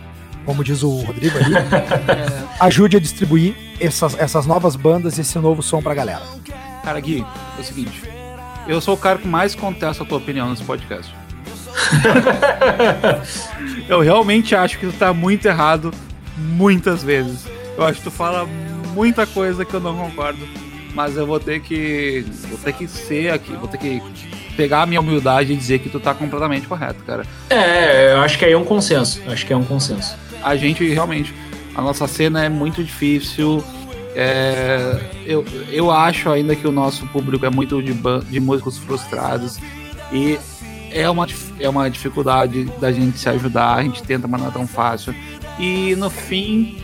como 0.45 0.64
diz 0.64 0.84
o 0.84 1.02
Rodrigo 1.02 1.38
ali, 1.38 1.53
ajude 2.60 2.98
a 2.98 2.99
distribuir 2.99 3.56
essas, 3.80 4.18
essas 4.18 4.45
novas 4.45 4.76
bandas 4.76 5.18
e 5.18 5.22
esse 5.22 5.38
novo 5.40 5.61
som 5.61 5.82
pra 5.82 5.94
galera. 5.94 6.24
Cara, 6.84 6.99
Gui, 6.99 7.26
é 7.57 7.61
o 7.61 7.64
seguinte, 7.64 8.02
eu 8.68 8.82
sou 8.82 8.95
o 8.95 8.98
cara 8.98 9.18
que 9.18 9.28
mais 9.28 9.56
contesta 9.56 10.03
a 10.03 10.06
tua 10.06 10.18
opinião 10.18 10.49
nesse 10.49 10.64
podcast. 10.64 11.14
eu 13.88 14.02
realmente 14.02 14.56
acho 14.56 14.80
que 14.80 14.88
tu 14.88 14.94
tá 14.94 15.14
muito 15.14 15.48
errado 15.48 15.91
muitas 16.38 17.03
vezes. 17.03 17.45
Eu 17.78 17.86
acho 17.86 17.99
que 17.99 18.03
tu 18.03 18.11
fala 18.11 18.48
muita 18.94 19.26
coisa 19.26 19.64
que 19.64 19.74
eu 19.74 19.80
não 19.80 19.95
concordo, 19.95 20.40
mas 20.94 21.16
eu 21.16 21.26
vou 21.26 21.40
ter 21.40 21.61
que 21.61 22.26
vou 22.49 22.57
ter 22.57 22.74
que 22.74 22.88
ser 22.88 23.32
aqui, 23.32 23.53
vou 23.53 23.68
ter 23.68 23.78
que 23.78 24.02
pegar 24.56 24.82
a 24.82 24.86
minha 24.86 24.99
humildade 24.99 25.53
e 25.53 25.56
dizer 25.56 25.80
que 25.80 25.90
tu 25.90 25.99
tá 25.99 26.14
completamente 26.14 26.68
correto, 26.68 27.03
cara. 27.06 27.26
É, 27.49 28.14
eu 28.14 28.22
acho 28.22 28.38
que 28.38 28.45
aí 28.45 28.52
é 28.52 28.57
um 28.57 28.66
consenso. 28.66 29.22
Acho 29.28 29.45
que 29.45 29.53
é 29.53 29.56
um 29.56 29.64
consenso. 29.64 30.16
A 30.44 30.56
gente 30.56 30.88
realmente, 30.88 31.34
a 31.76 31.82
nossa 31.82 32.07
cena 32.07 32.44
é 32.44 32.49
muito 32.49 32.84
difícil. 32.84 33.64
é, 34.16 34.99
eu, 35.26 35.45
eu 35.72 35.91
acho 35.91 36.30
ainda 36.30 36.56
que 36.56 36.68
o 36.68 36.72
nosso 36.72 37.06
público 37.07 37.45
é 37.45 37.49
muito 37.49 37.82
de, 37.82 37.94
de 38.30 38.40
músicos 38.40 38.78
frustrados 38.78 39.60
e 40.11 40.38
é 40.91 41.10
uma, 41.10 41.28
é 41.60 41.70
uma 41.70 41.90
dificuldade 41.90 42.66
da 42.80 42.91
gente 42.91 43.20
se 43.20 43.30
ajudar, 43.30 43.76
a 43.76 43.84
gente 43.84 44.02
tenta, 44.03 44.28
mas 44.28 44.41
não 44.41 44.48
é 44.48 44.52
tão 44.52 44.68
fácil. 44.68 45.14
E 45.60 45.95
no 45.95 46.10
fim, 46.10 46.78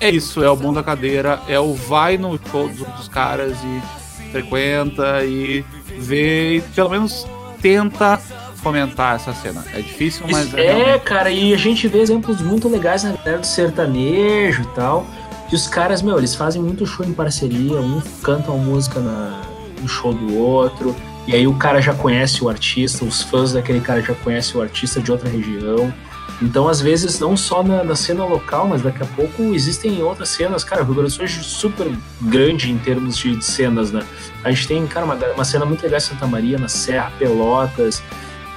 é 0.00 0.10
isso: 0.10 0.42
é 0.42 0.50
o 0.50 0.56
bom 0.56 0.72
da 0.72 0.82
cadeira, 0.82 1.40
é 1.48 1.58
o 1.58 1.74
vai 1.74 2.18
no 2.18 2.38
show 2.50 2.68
dos 2.68 3.08
caras 3.08 3.56
e 3.62 4.30
frequenta 4.30 5.24
e 5.24 5.64
vê 5.98 6.56
e 6.56 6.60
pelo 6.60 6.90
menos 6.90 7.26
tenta 7.62 8.20
fomentar 8.62 9.16
essa 9.16 9.32
cena. 9.32 9.64
É 9.72 9.80
difícil, 9.80 10.26
mas 10.30 10.52
é, 10.54 10.66
é, 10.66 10.74
realmente- 10.74 11.04
cara, 11.04 11.30
e 11.30 11.54
a 11.54 11.56
gente 11.56 11.86
vê 11.88 11.98
exemplos 12.00 12.40
muito 12.40 12.68
legais 12.68 13.04
na 13.04 13.12
galera 13.12 13.38
do 13.38 13.46
sertanejo 13.46 14.62
e 14.62 14.66
tal. 14.74 15.06
E 15.50 15.54
os 15.54 15.66
caras, 15.66 16.02
meu, 16.02 16.18
eles 16.18 16.34
fazem 16.34 16.60
muito 16.60 16.84
show 16.84 17.06
em 17.06 17.12
parceria, 17.12 17.80
um 17.80 18.02
canta 18.22 18.50
uma 18.50 18.62
música 18.62 19.00
na, 19.00 19.40
no 19.80 19.88
show 19.88 20.12
do 20.12 20.36
outro, 20.36 20.94
e 21.26 21.34
aí 21.34 21.46
o 21.46 21.54
cara 21.54 21.80
já 21.80 21.94
conhece 21.94 22.44
o 22.44 22.48
artista, 22.48 23.04
os 23.04 23.22
fãs 23.22 23.52
daquele 23.52 23.80
cara 23.80 24.02
já 24.02 24.14
conhecem 24.14 24.58
o 24.60 24.62
artista 24.62 25.00
de 25.00 25.10
outra 25.10 25.28
região. 25.28 25.92
Então, 26.40 26.68
às 26.68 26.80
vezes, 26.80 27.18
não 27.18 27.36
só 27.36 27.64
na, 27.64 27.82
na 27.82 27.96
cena 27.96 28.24
local, 28.24 28.68
mas 28.68 28.80
daqui 28.82 29.02
a 29.02 29.06
pouco 29.06 29.42
existem 29.54 30.00
outras 30.02 30.28
cenas. 30.28 30.62
Cara, 30.62 30.82
o 30.82 30.84
Rio 30.84 30.94
Grande 30.94 31.10
do 31.10 31.14
Sul 31.16 31.24
é 31.24 31.28
super 31.28 31.90
grande 32.20 32.70
em 32.70 32.78
termos 32.78 33.16
de, 33.16 33.34
de 33.34 33.44
cenas, 33.44 33.90
né? 33.90 34.02
A 34.44 34.50
gente 34.50 34.68
tem, 34.68 34.86
cara, 34.86 35.04
uma, 35.04 35.14
uma 35.14 35.44
cena 35.44 35.64
muito 35.64 35.82
legal 35.82 35.98
em 35.98 36.00
Santa 36.00 36.26
Maria, 36.28 36.56
na 36.56 36.68
Serra, 36.68 37.10
Pelotas, 37.18 38.02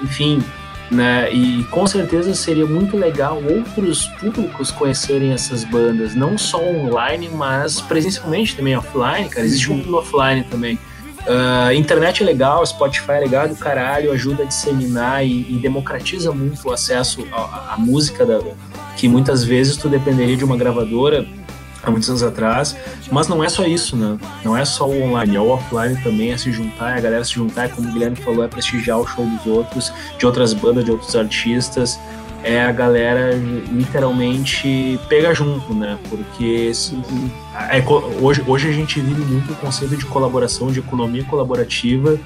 enfim, 0.02 0.44
né? 0.90 1.32
E 1.32 1.64
com 1.66 1.88
certeza 1.88 2.34
seria 2.34 2.66
muito 2.66 2.98
legal 2.98 3.42
outros 3.44 4.08
públicos 4.20 4.72
conhecerem 4.72 5.32
essas 5.32 5.64
bandas, 5.64 6.16
não 6.16 6.38
só 6.38 6.62
online, 6.62 7.30
mas 7.30 7.80
presencialmente 7.80 8.56
também 8.56 8.76
offline, 8.76 9.30
cara. 9.30 9.46
Existe 9.46 9.72
um 9.72 9.78
mundo 9.78 9.98
offline 9.98 10.44
também. 10.44 10.78
Ah, 11.28 11.74
internet 11.74 12.24
é 12.24 12.26
legal, 12.26 12.66
Spotify 12.66 13.12
é 13.14 13.20
legal 13.20 13.48
do 13.48 13.56
caralho, 13.56 14.12
ajuda 14.12 14.44
a 14.44 14.46
disseminar 14.46 15.26
e, 15.26 15.46
e 15.50 15.60
democratiza 15.62 16.32
muito 16.32 16.68
o 16.68 16.72
acesso 16.72 17.26
à, 17.32 17.74
à 17.74 17.78
música 17.78 18.26
da, 18.26 18.40
que 18.98 19.08
muitas 19.08 19.44
vezes 19.44 19.78
tu 19.78 19.88
dependeria 19.88 20.36
de 20.36 20.44
uma 20.44 20.58
gravadora 20.58 21.26
há 21.84 21.90
muitos 21.90 22.10
anos 22.10 22.24
atrás, 22.24 22.76
mas 23.12 23.28
não 23.28 23.44
é 23.44 23.50
só 23.50 23.66
isso, 23.66 23.96
né? 23.96 24.18
Não 24.44 24.56
é 24.56 24.64
só 24.66 24.88
o 24.88 25.02
online, 25.02 25.36
é 25.36 25.40
o 25.40 25.48
offline 25.50 26.02
também, 26.04 26.32
é 26.32 26.38
se 26.38 26.52
juntar, 26.52 26.96
é 26.96 26.98
a 26.98 27.02
galera 27.02 27.24
se 27.24 27.34
juntar, 27.34 27.70
como 27.70 27.90
o 27.90 27.92
Guilherme 27.92 28.16
falou, 28.16 28.44
é 28.44 28.48
prestigiar 28.48 29.00
o 29.00 29.08
show 29.08 29.26
dos 29.26 29.46
outros, 29.46 29.92
de 30.18 30.26
outras 30.26 30.54
bandas, 30.54 30.86
de 30.86 30.92
outros 30.92 31.16
artistas, 31.16 32.00
é 32.44 32.62
a 32.62 32.72
galera 32.72 33.36
literalmente 33.72 35.00
pega 35.08 35.34
junto, 35.34 35.74
né? 35.74 35.98
Porque 36.10 36.72
é 37.70 37.84
hoje, 38.20 38.44
hoje 38.48 38.70
a 38.70 38.72
gente 38.72 39.00
vive 39.00 39.22
muito 39.22 39.54
o 39.54 39.56
conceito 39.56 39.96
de 39.96 40.06
colaboração, 40.06 40.72
de 40.72 40.80
economia 40.80 41.24
colaborativa, 41.24 42.20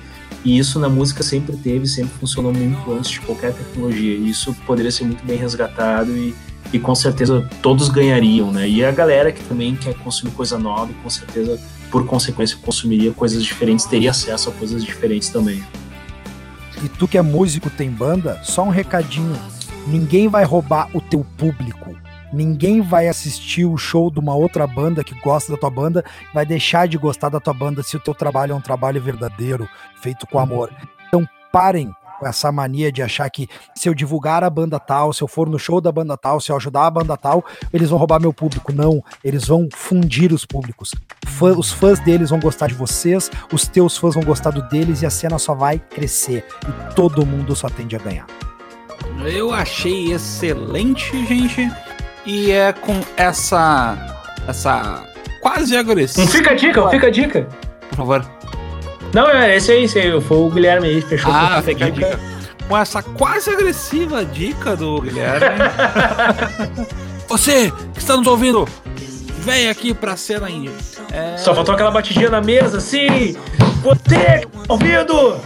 e 0.44 0.57
isso 0.57 0.80
na 0.80 0.88
música 0.88 1.23
sempre 1.23 1.57
teve, 1.57 1.88
sempre 1.88 2.11
funcionou 2.19 2.53
muito 2.53 2.94
antes 2.94 3.11
de 3.11 3.19
qualquer 3.22 3.52
tecnologia. 3.52 4.15
E 4.15 4.30
isso 4.30 4.56
poderia 4.65 4.91
ser 4.91 5.03
muito 5.03 5.26
bem 5.26 5.38
resgatado 5.38 6.15
e, 6.15 6.36
e 6.74 6.80
com 6.80 6.96
certeza 6.96 7.48
todos 7.62 7.90
ganhariam, 7.90 8.52
né? 8.52 8.68
E 8.68 8.84
a 8.84 8.92
galera 8.92 9.32
que 9.32 9.44
também 9.44 9.76
quer 9.76 9.94
consumir 9.96 10.32
coisa 10.32 10.58
nova, 10.58 10.92
e 10.92 10.96
com 10.96 11.10
certeza, 11.10 11.60
por 11.92 12.06
consequência, 12.06 12.58
consumiria 12.62 13.12
coisas 13.12 13.44
diferentes, 13.44 13.86
teria 13.86 14.12
acesso 14.12 14.50
a 14.50 14.54
coisas 14.54 14.84
diferentes 14.84 15.30
também. 15.30 15.64
E 16.84 16.90
tu 16.90 17.08
que 17.08 17.18
é 17.18 17.22
músico, 17.22 17.70
tem 17.70 17.90
banda, 17.90 18.40
só 18.44 18.64
um 18.64 18.70
recadinho. 18.70 19.36
Ninguém 19.88 20.28
vai 20.28 20.44
roubar 20.44 20.90
o 20.94 21.00
teu 21.00 21.26
público. 21.38 21.96
Ninguém 22.34 22.82
vai 22.82 23.08
assistir 23.08 23.66
o 23.66 23.78
show 23.78 24.12
de 24.12 24.20
uma 24.20 24.36
outra 24.36 24.68
banda 24.68 25.04
que 25.04 25.16
gosta 25.22 25.54
da 25.54 25.58
tua 25.58 25.70
banda, 25.70 26.04
vai 26.34 26.46
deixar 26.46 26.88
de 26.88 26.98
gostar 26.98 27.30
da 27.30 27.40
tua 27.40 27.54
banda 27.54 27.82
se 27.82 27.96
o 27.96 28.00
teu 28.00 28.14
trabalho 28.14 28.52
é 28.52 28.56
um 28.56 28.62
trabalho 28.62 29.02
verdadeiro, 29.02 29.70
feito 30.02 30.28
com 30.28 30.40
amor. 30.40 30.70
Então 31.08 31.26
parem 31.52 31.94
com 32.20 32.28
essa 32.28 32.52
mania 32.52 32.92
de 32.92 33.02
achar 33.02 33.30
que 33.30 33.48
se 33.76 33.88
eu 33.90 33.94
divulgar 33.94 34.44
a 34.44 34.50
banda 34.50 34.80
tal, 34.80 35.12
se 35.14 35.22
eu 35.22 35.28
for 35.28 35.50
no 35.50 35.58
show 35.60 35.80
da 35.82 35.92
banda 35.92 36.16
tal, 36.18 36.40
se 36.40 36.52
eu 36.52 36.56
ajudar 36.56 36.86
a 36.86 36.92
banda 36.92 37.16
tal, 37.18 37.44
eles 37.74 37.90
vão 37.90 37.98
roubar 38.00 38.20
meu 38.20 38.34
público. 38.34 38.72
Não, 38.74 39.04
eles 39.24 39.46
vão 39.48 39.68
fundir 39.74 40.32
os 40.34 40.46
públicos. 40.46 40.94
Fã- 41.28 41.56
os 41.58 41.72
fãs 41.72 42.00
deles 42.00 42.30
vão 42.30 42.40
gostar 42.40 42.68
de 42.68 42.74
vocês, 42.74 43.30
os 43.52 43.68
teus 43.68 43.98
fãs 43.98 44.14
vão 44.16 44.24
gostar 44.24 44.52
do 44.52 44.62
deles 44.70 45.02
e 45.02 45.06
a 45.06 45.10
cena 45.10 45.38
só 45.38 45.54
vai 45.54 45.80
crescer. 45.80 46.46
E 46.68 46.94
todo 46.96 47.26
mundo 47.26 47.56
só 47.56 47.70
tende 47.70 47.96
a 47.96 48.00
ganhar. 48.00 48.26
Eu 49.26 49.54
achei 49.54 50.12
excelente, 50.14 51.26
gente. 51.26 51.72
E 52.26 52.52
é 52.52 52.74
com 52.74 53.00
essa. 53.16 53.98
essa 54.48 55.04
quase 55.42 55.78
agressiva. 55.78 56.28
fica 56.28 56.52
a 56.52 56.54
dica, 56.56 56.90
fica 56.90 57.08
a 57.08 57.12
dica. 57.12 57.48
Por 57.90 57.96
favor. 57.98 58.26
Não, 59.16 59.30
é 59.30 59.56
esse 59.56 59.72
aí, 59.72 59.86
esse 59.86 59.98
aí. 59.98 60.22
Foi 60.22 60.36
o 60.36 60.50
Guilherme 60.50 60.90
aí, 60.90 61.02
fechou 61.02 61.32
com 61.32 61.38
Ah, 61.38 61.60
o 61.60 61.64
fica 61.64 61.86
a 61.86 61.90
dica. 61.90 62.20
Com 62.68 62.78
essa 62.78 63.02
quase 63.02 63.50
agressiva 63.50 64.26
dica 64.26 64.76
do 64.76 65.00
Guilherme. 65.00 65.46
Você 67.30 67.72
que 67.94 68.00
está 68.00 68.18
nos 68.18 68.28
ouvindo, 68.28 68.68
vem 69.40 69.70
aqui 69.70 69.94
pra 69.94 70.18
cena 70.18 70.50
indie. 70.50 70.70
É, 71.14 71.38
Só 71.38 71.56
faltou 71.56 71.74
aquela 71.74 71.92
batidinha 71.92 72.30
na 72.30 72.42
mesa, 72.42 72.80
assim. 72.80 73.38
Você, 73.82 74.42
que 74.42 74.48
ouvindo? 74.68 75.40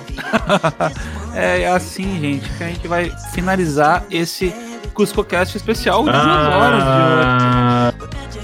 é 1.36 1.68
assim, 1.68 2.20
gente, 2.20 2.50
que 2.50 2.64
a 2.64 2.68
gente 2.70 2.88
vai 2.88 3.12
finalizar 3.36 4.04
esse 4.10 4.52
CuscoCast 5.00 5.56
especial 5.56 6.04
de 6.04 6.12
duas 6.12 6.24
horas 6.24 6.84
de 6.84 6.90
Ah, 6.90 7.94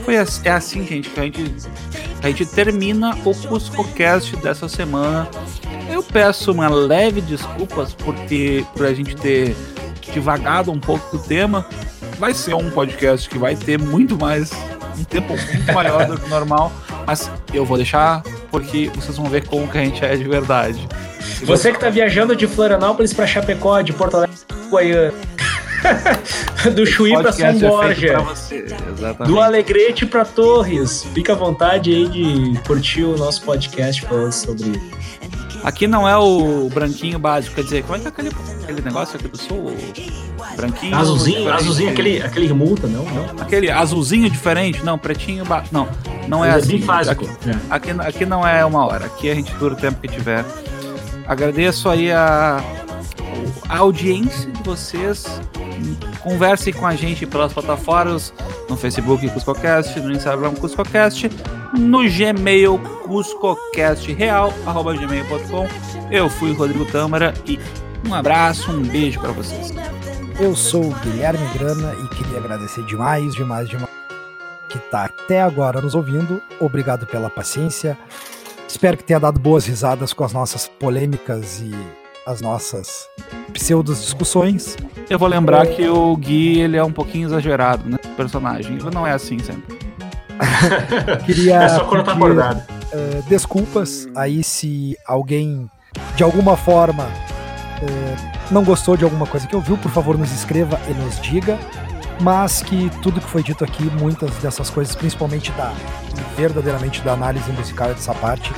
Foi 0.05 0.15
assim, 0.17 0.41
é 0.45 0.51
assim, 0.51 0.87
gente, 0.87 1.09
que 1.09 1.19
a 1.19 1.23
gente, 1.23 1.55
a 2.23 2.27
gente 2.27 2.45
termina 2.45 3.13
o 3.25 3.35
CuscoCast 3.35 4.37
dessa 4.37 4.69
semana. 4.69 5.27
Eu 5.89 6.01
peço 6.01 6.53
uma 6.53 6.69
leve 6.69 7.19
desculpas 7.19 7.93
por, 7.93 8.15
ter, 8.15 8.63
por 8.73 8.85
a 8.85 8.93
gente 8.93 9.17
ter 9.17 9.53
divagado 10.13 10.71
um 10.71 10.79
pouco 10.79 11.17
do 11.17 11.21
tema. 11.21 11.65
Vai 12.17 12.33
ser 12.33 12.53
um 12.53 12.69
podcast 12.69 13.29
que 13.29 13.37
vai 13.37 13.57
ter 13.57 13.77
muito 13.77 14.17
mais, 14.17 14.51
um 14.97 15.03
tempo 15.03 15.35
muito 15.35 15.73
maior 15.73 16.05
do 16.05 16.17
que 16.17 16.25
o 16.25 16.29
normal. 16.29 16.71
Mas 17.05 17.29
eu 17.53 17.65
vou 17.65 17.75
deixar 17.75 18.23
porque 18.49 18.89
vocês 18.95 19.17
vão 19.17 19.25
ver 19.25 19.45
como 19.45 19.67
que 19.67 19.77
a 19.77 19.83
gente 19.83 20.05
é 20.05 20.15
de 20.15 20.23
verdade. 20.23 20.87
Você 21.43 21.73
que 21.73 21.79
tá 21.79 21.89
viajando 21.89 22.33
de 22.33 22.47
Florianópolis 22.47 23.13
pra 23.13 23.27
Chapecó, 23.27 23.81
de 23.81 23.91
Porto 23.91 24.15
Alegre, 24.15 24.37
Goiânia. 24.69 25.13
Do 26.73 26.85
Chuí 26.85 27.11
pra 27.21 27.31
São 27.31 27.59
Podcast 27.59 27.65
é 27.65 28.29
feito 28.33 28.75
Borja. 28.97 29.25
Do 29.25 29.39
Alegrete 29.39 30.05
pra 30.05 30.25
Torres. 30.25 31.05
Fica 31.13 31.33
à 31.33 31.35
vontade 31.35 31.91
aí 31.93 32.07
de 32.07 32.59
curtir 32.65 33.03
o 33.03 33.17
nosso 33.17 33.41
podcast 33.43 34.01
falando 34.01 34.31
sobre. 34.31 34.81
Aqui 35.63 35.87
não 35.87 36.07
é 36.07 36.15
o 36.15 36.69
branquinho 36.71 37.17
básico, 37.17 37.55
quer 37.55 37.63
dizer, 37.63 37.83
como 37.83 37.95
é 37.95 37.99
que 37.99 38.05
é 38.05 38.09
aquele, 38.09 38.29
aquele 38.63 38.81
negócio 38.81 39.15
aqui 39.17 39.27
do 39.27 39.37
sul? 39.37 39.73
O 40.53 40.55
Branquinho. 40.55 40.95
Azulzinho, 40.95 41.51
azulzinho, 41.51 41.89
aquele, 41.89 42.21
aquele 42.21 42.53
multa, 42.53 42.85
não? 42.87 43.03
Não. 43.03 43.25
Aquele 43.41 43.71
azulzinho 43.71 44.29
diferente, 44.29 44.83
não, 44.85 44.95
pretinho 44.97 45.43
baixo. 45.43 45.69
Não, 45.71 45.87
não 46.27 46.45
é 46.45 46.49
Ele 46.49 46.57
assim. 46.59 46.77
bifásico. 46.77 47.25
Aqui, 47.25 47.49
É. 47.49 47.55
aqui, 47.69 47.91
aqui 47.99 48.25
não 48.27 48.47
é 48.47 48.63
uma 48.63 48.85
hora, 48.85 49.07
aqui 49.07 49.27
a 49.29 49.33
gente 49.33 49.51
dura 49.55 49.73
o 49.73 49.77
tempo 49.77 49.99
que 49.99 50.07
tiver. 50.07 50.45
Agradeço 51.27 51.89
aí 51.89 52.11
a, 52.11 52.63
a 53.67 53.77
audiência 53.79 54.51
de 54.51 54.61
vocês. 54.61 55.25
Conversem 56.21 56.71
com 56.73 56.85
a 56.85 56.93
gente 56.95 57.25
pelas 57.25 57.53
plataformas, 57.53 58.31
no 58.69 58.77
Facebook 58.77 59.27
CuscoCast, 59.29 59.99
no 59.99 60.11
Instagram 60.11 60.53
CuscoCast, 60.55 61.31
no 61.73 62.07
Gmail 62.09 62.79
cuscocastreal.gmail.com. 63.03 65.67
Eu 66.11 66.29
fui 66.29 66.53
Rodrigo 66.53 66.85
Tâmara 66.85 67.33
e 67.45 67.59
um 68.07 68.13
abraço, 68.13 68.71
um 68.71 68.83
beijo 68.83 69.19
para 69.19 69.31
vocês. 69.31 69.73
Eu 70.39 70.55
sou 70.55 70.85
o 70.85 70.95
Guilherme 70.95 71.47
Grana 71.53 71.93
e 72.03 72.07
queria 72.15 72.39
agradecer 72.39 72.83
demais, 72.85 73.33
demais, 73.33 73.67
demais 73.69 73.89
que 74.69 74.79
tá 74.89 75.05
até 75.05 75.41
agora 75.41 75.81
nos 75.81 75.95
ouvindo. 75.95 76.41
Obrigado 76.59 77.07
pela 77.07 77.29
paciência. 77.29 77.97
Espero 78.67 78.97
que 78.97 79.03
tenha 79.03 79.19
dado 79.19 79.39
boas 79.39 79.65
risadas 79.65 80.11
com 80.11 80.23
as 80.23 80.33
nossas 80.33 80.67
polêmicas 80.67 81.61
e 81.61 81.71
as 82.25 82.41
nossas 82.41 83.07
pseudos 83.53 84.01
discussões. 84.01 84.75
Eu 85.09 85.19
vou 85.19 85.27
lembrar 85.27 85.65
que 85.67 85.87
o 85.87 86.15
Gui 86.17 86.59
ele 86.59 86.77
é 86.77 86.83
um 86.83 86.91
pouquinho 86.91 87.27
exagerado, 87.27 87.87
né? 87.89 87.97
Personagem. 88.17 88.75
Ele 88.77 88.89
não 88.91 89.05
é 89.05 89.11
assim 89.13 89.37
sempre. 89.39 89.77
Queria 91.25 91.55
É 91.63 91.69
só 91.69 91.85
quando 91.85 92.03
tá 92.03 92.11
pedir, 92.13 92.23
acordado. 92.25 92.63
eh, 92.91 93.21
desculpas 93.27 94.07
aí 94.15 94.43
se 94.43 94.97
alguém 95.07 95.69
de 96.15 96.23
alguma 96.23 96.57
forma 96.57 97.07
eh, 97.81 98.15
não 98.51 98.63
gostou 98.63 98.97
de 98.97 99.03
alguma 99.03 99.25
coisa 99.25 99.47
que 99.47 99.55
ouviu, 99.55 99.77
por 99.77 99.91
favor 99.91 100.17
nos 100.17 100.31
escreva 100.31 100.79
e 100.89 100.93
nos 100.93 101.19
diga. 101.21 101.57
Mas 102.21 102.61
que 102.61 102.89
tudo 103.01 103.19
que 103.19 103.27
foi 103.29 103.43
dito 103.43 103.63
aqui, 103.63 103.83
muitas 103.99 104.31
dessas 104.35 104.69
coisas, 104.69 104.95
principalmente 104.95 105.51
da 105.51 105.73
verdadeiramente 106.37 107.01
da 107.01 107.11
análise 107.13 107.49
musical 107.51 107.89
dessa 107.89 108.13
parte, 108.13 108.53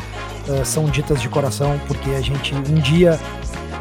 eh, 0.48 0.64
são 0.64 0.86
ditas 0.86 1.22
de 1.22 1.28
coração, 1.30 1.80
porque 1.88 2.12
a 2.12 2.22
gente 2.22 2.54
um 2.56 2.76
dia 2.76 3.20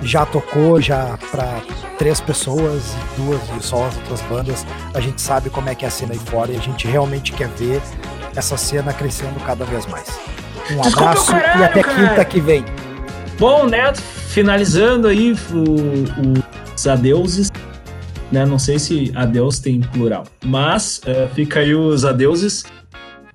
já 0.03 0.25
tocou 0.27 0.81
já 0.81 1.19
para 1.31 1.61
três 1.99 2.21
pessoas 2.21 2.95
e 3.17 3.21
duas 3.21 3.41
e 3.59 3.63
só 3.65 3.87
as 3.87 3.97
outras 3.97 4.21
bandas. 4.23 4.67
A 4.95 5.01
gente 5.01 5.21
sabe 5.21 5.51
como 5.51 5.69
é 5.69 5.75
que 5.75 5.85
é 5.85 5.89
a 5.89 5.91
cena 5.91 6.13
aí 6.13 6.19
fora 6.19 6.53
e 6.53 6.57
a 6.57 6.61
gente 6.61 6.87
realmente 6.87 7.33
quer 7.33 7.49
ver 7.49 7.81
essa 8.35 8.57
cena 8.57 8.93
crescendo 8.93 9.39
cada 9.45 9.65
vez 9.65 9.87
mais. 9.87 10.07
Um 10.71 10.77
o 10.77 10.87
abraço 10.87 11.31
caralho, 11.31 11.61
e 11.61 11.65
até 11.65 11.83
cara. 11.83 12.09
quinta 12.09 12.25
que 12.25 12.41
vem. 12.41 12.65
Bom, 13.39 13.67
né? 13.67 13.93
Finalizando 14.29 15.09
aí 15.09 15.33
o- 15.53 16.75
os 16.75 16.87
adeuses. 16.87 17.51
Né? 18.33 18.45
Não 18.45 18.59
sei 18.59 18.79
se 18.79 19.13
adeus 19.15 19.61
tem 19.61 19.81
plural. 19.81 20.25
Mas 20.45 21.01
eh, 21.07 21.29
fica 21.35 21.61
aí 21.61 21.75
os 21.75 22.05
adeuses. 22.05 22.65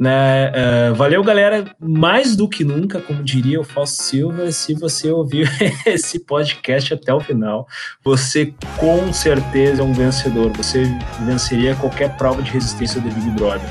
Né? 0.01 0.51
Eh, 0.55 0.91
valeu, 0.95 1.23
galera. 1.23 1.63
Mais 1.79 2.35
do 2.35 2.49
que 2.49 2.63
nunca, 2.63 2.99
como 2.99 3.21
diria 3.21 3.61
o 3.61 3.63
Fausto 3.63 4.01
Silva, 4.01 4.51
se 4.51 4.73
você 4.73 5.11
ouviu 5.11 5.45
esse 5.85 6.17
podcast 6.17 6.91
até 6.95 7.13
o 7.13 7.19
final, 7.19 7.67
você 8.03 8.51
com 8.77 9.13
certeza 9.13 9.83
é 9.83 9.85
um 9.85 9.93
vencedor. 9.93 10.49
Você 10.53 10.85
venceria 11.19 11.75
qualquer 11.75 12.17
prova 12.17 12.41
de 12.41 12.49
resistência 12.49 12.99
do 12.99 13.11
Big 13.11 13.29
Brother. 13.29 13.69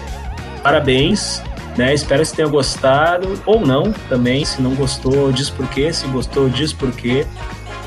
Parabéns. 0.62 1.42
Né? 1.76 1.94
Espero 1.94 2.24
que 2.24 2.32
tenha 2.32 2.46
gostado, 2.46 3.42
ou 3.44 3.66
não 3.66 3.92
também. 4.08 4.44
Se 4.44 4.62
não 4.62 4.76
gostou, 4.76 5.32
diz 5.32 5.50
por 5.50 5.68
quê. 5.68 5.92
Se 5.92 6.06
gostou, 6.06 6.48
diz 6.48 6.72
por 6.72 6.92
quê. 6.92 7.26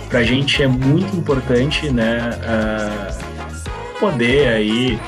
Pra 0.10 0.22
gente 0.22 0.61
é 0.61 0.68
muito 0.68 1.15
importante, 1.15 1.90
né? 1.90 2.38
ah, 2.44 3.07
poder 4.02 4.49
aí, 4.49 4.99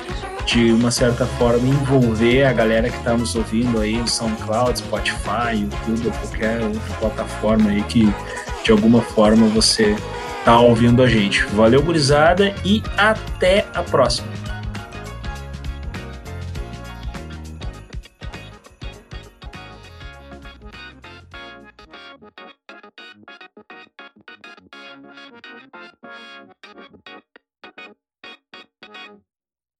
de 0.45 0.71
uma 0.71 0.91
certa 0.91 1.25
forma, 1.25 1.67
envolver 1.67 2.43
a 2.43 2.53
galera 2.53 2.89
que 2.89 3.03
tá 3.03 3.17
nos 3.17 3.35
ouvindo 3.35 3.79
aí 3.79 3.97
no 3.97 4.07
SoundCloud, 4.07 4.77
Spotify, 4.77 5.57
YouTube, 5.59 6.07
ou 6.07 6.11
qualquer 6.11 6.61
outra 6.61 6.95
plataforma 6.99 7.69
aí 7.71 7.83
que 7.83 8.13
de 8.63 8.71
alguma 8.71 9.01
forma 9.01 9.47
você 9.47 9.95
tá 10.43 10.59
ouvindo 10.59 11.01
a 11.01 11.07
gente. 11.07 11.43
Valeu, 11.47 11.81
gurizada, 11.81 12.53
e 12.63 12.83
até 12.97 13.65
a 13.73 13.81
próxima. 13.81 14.44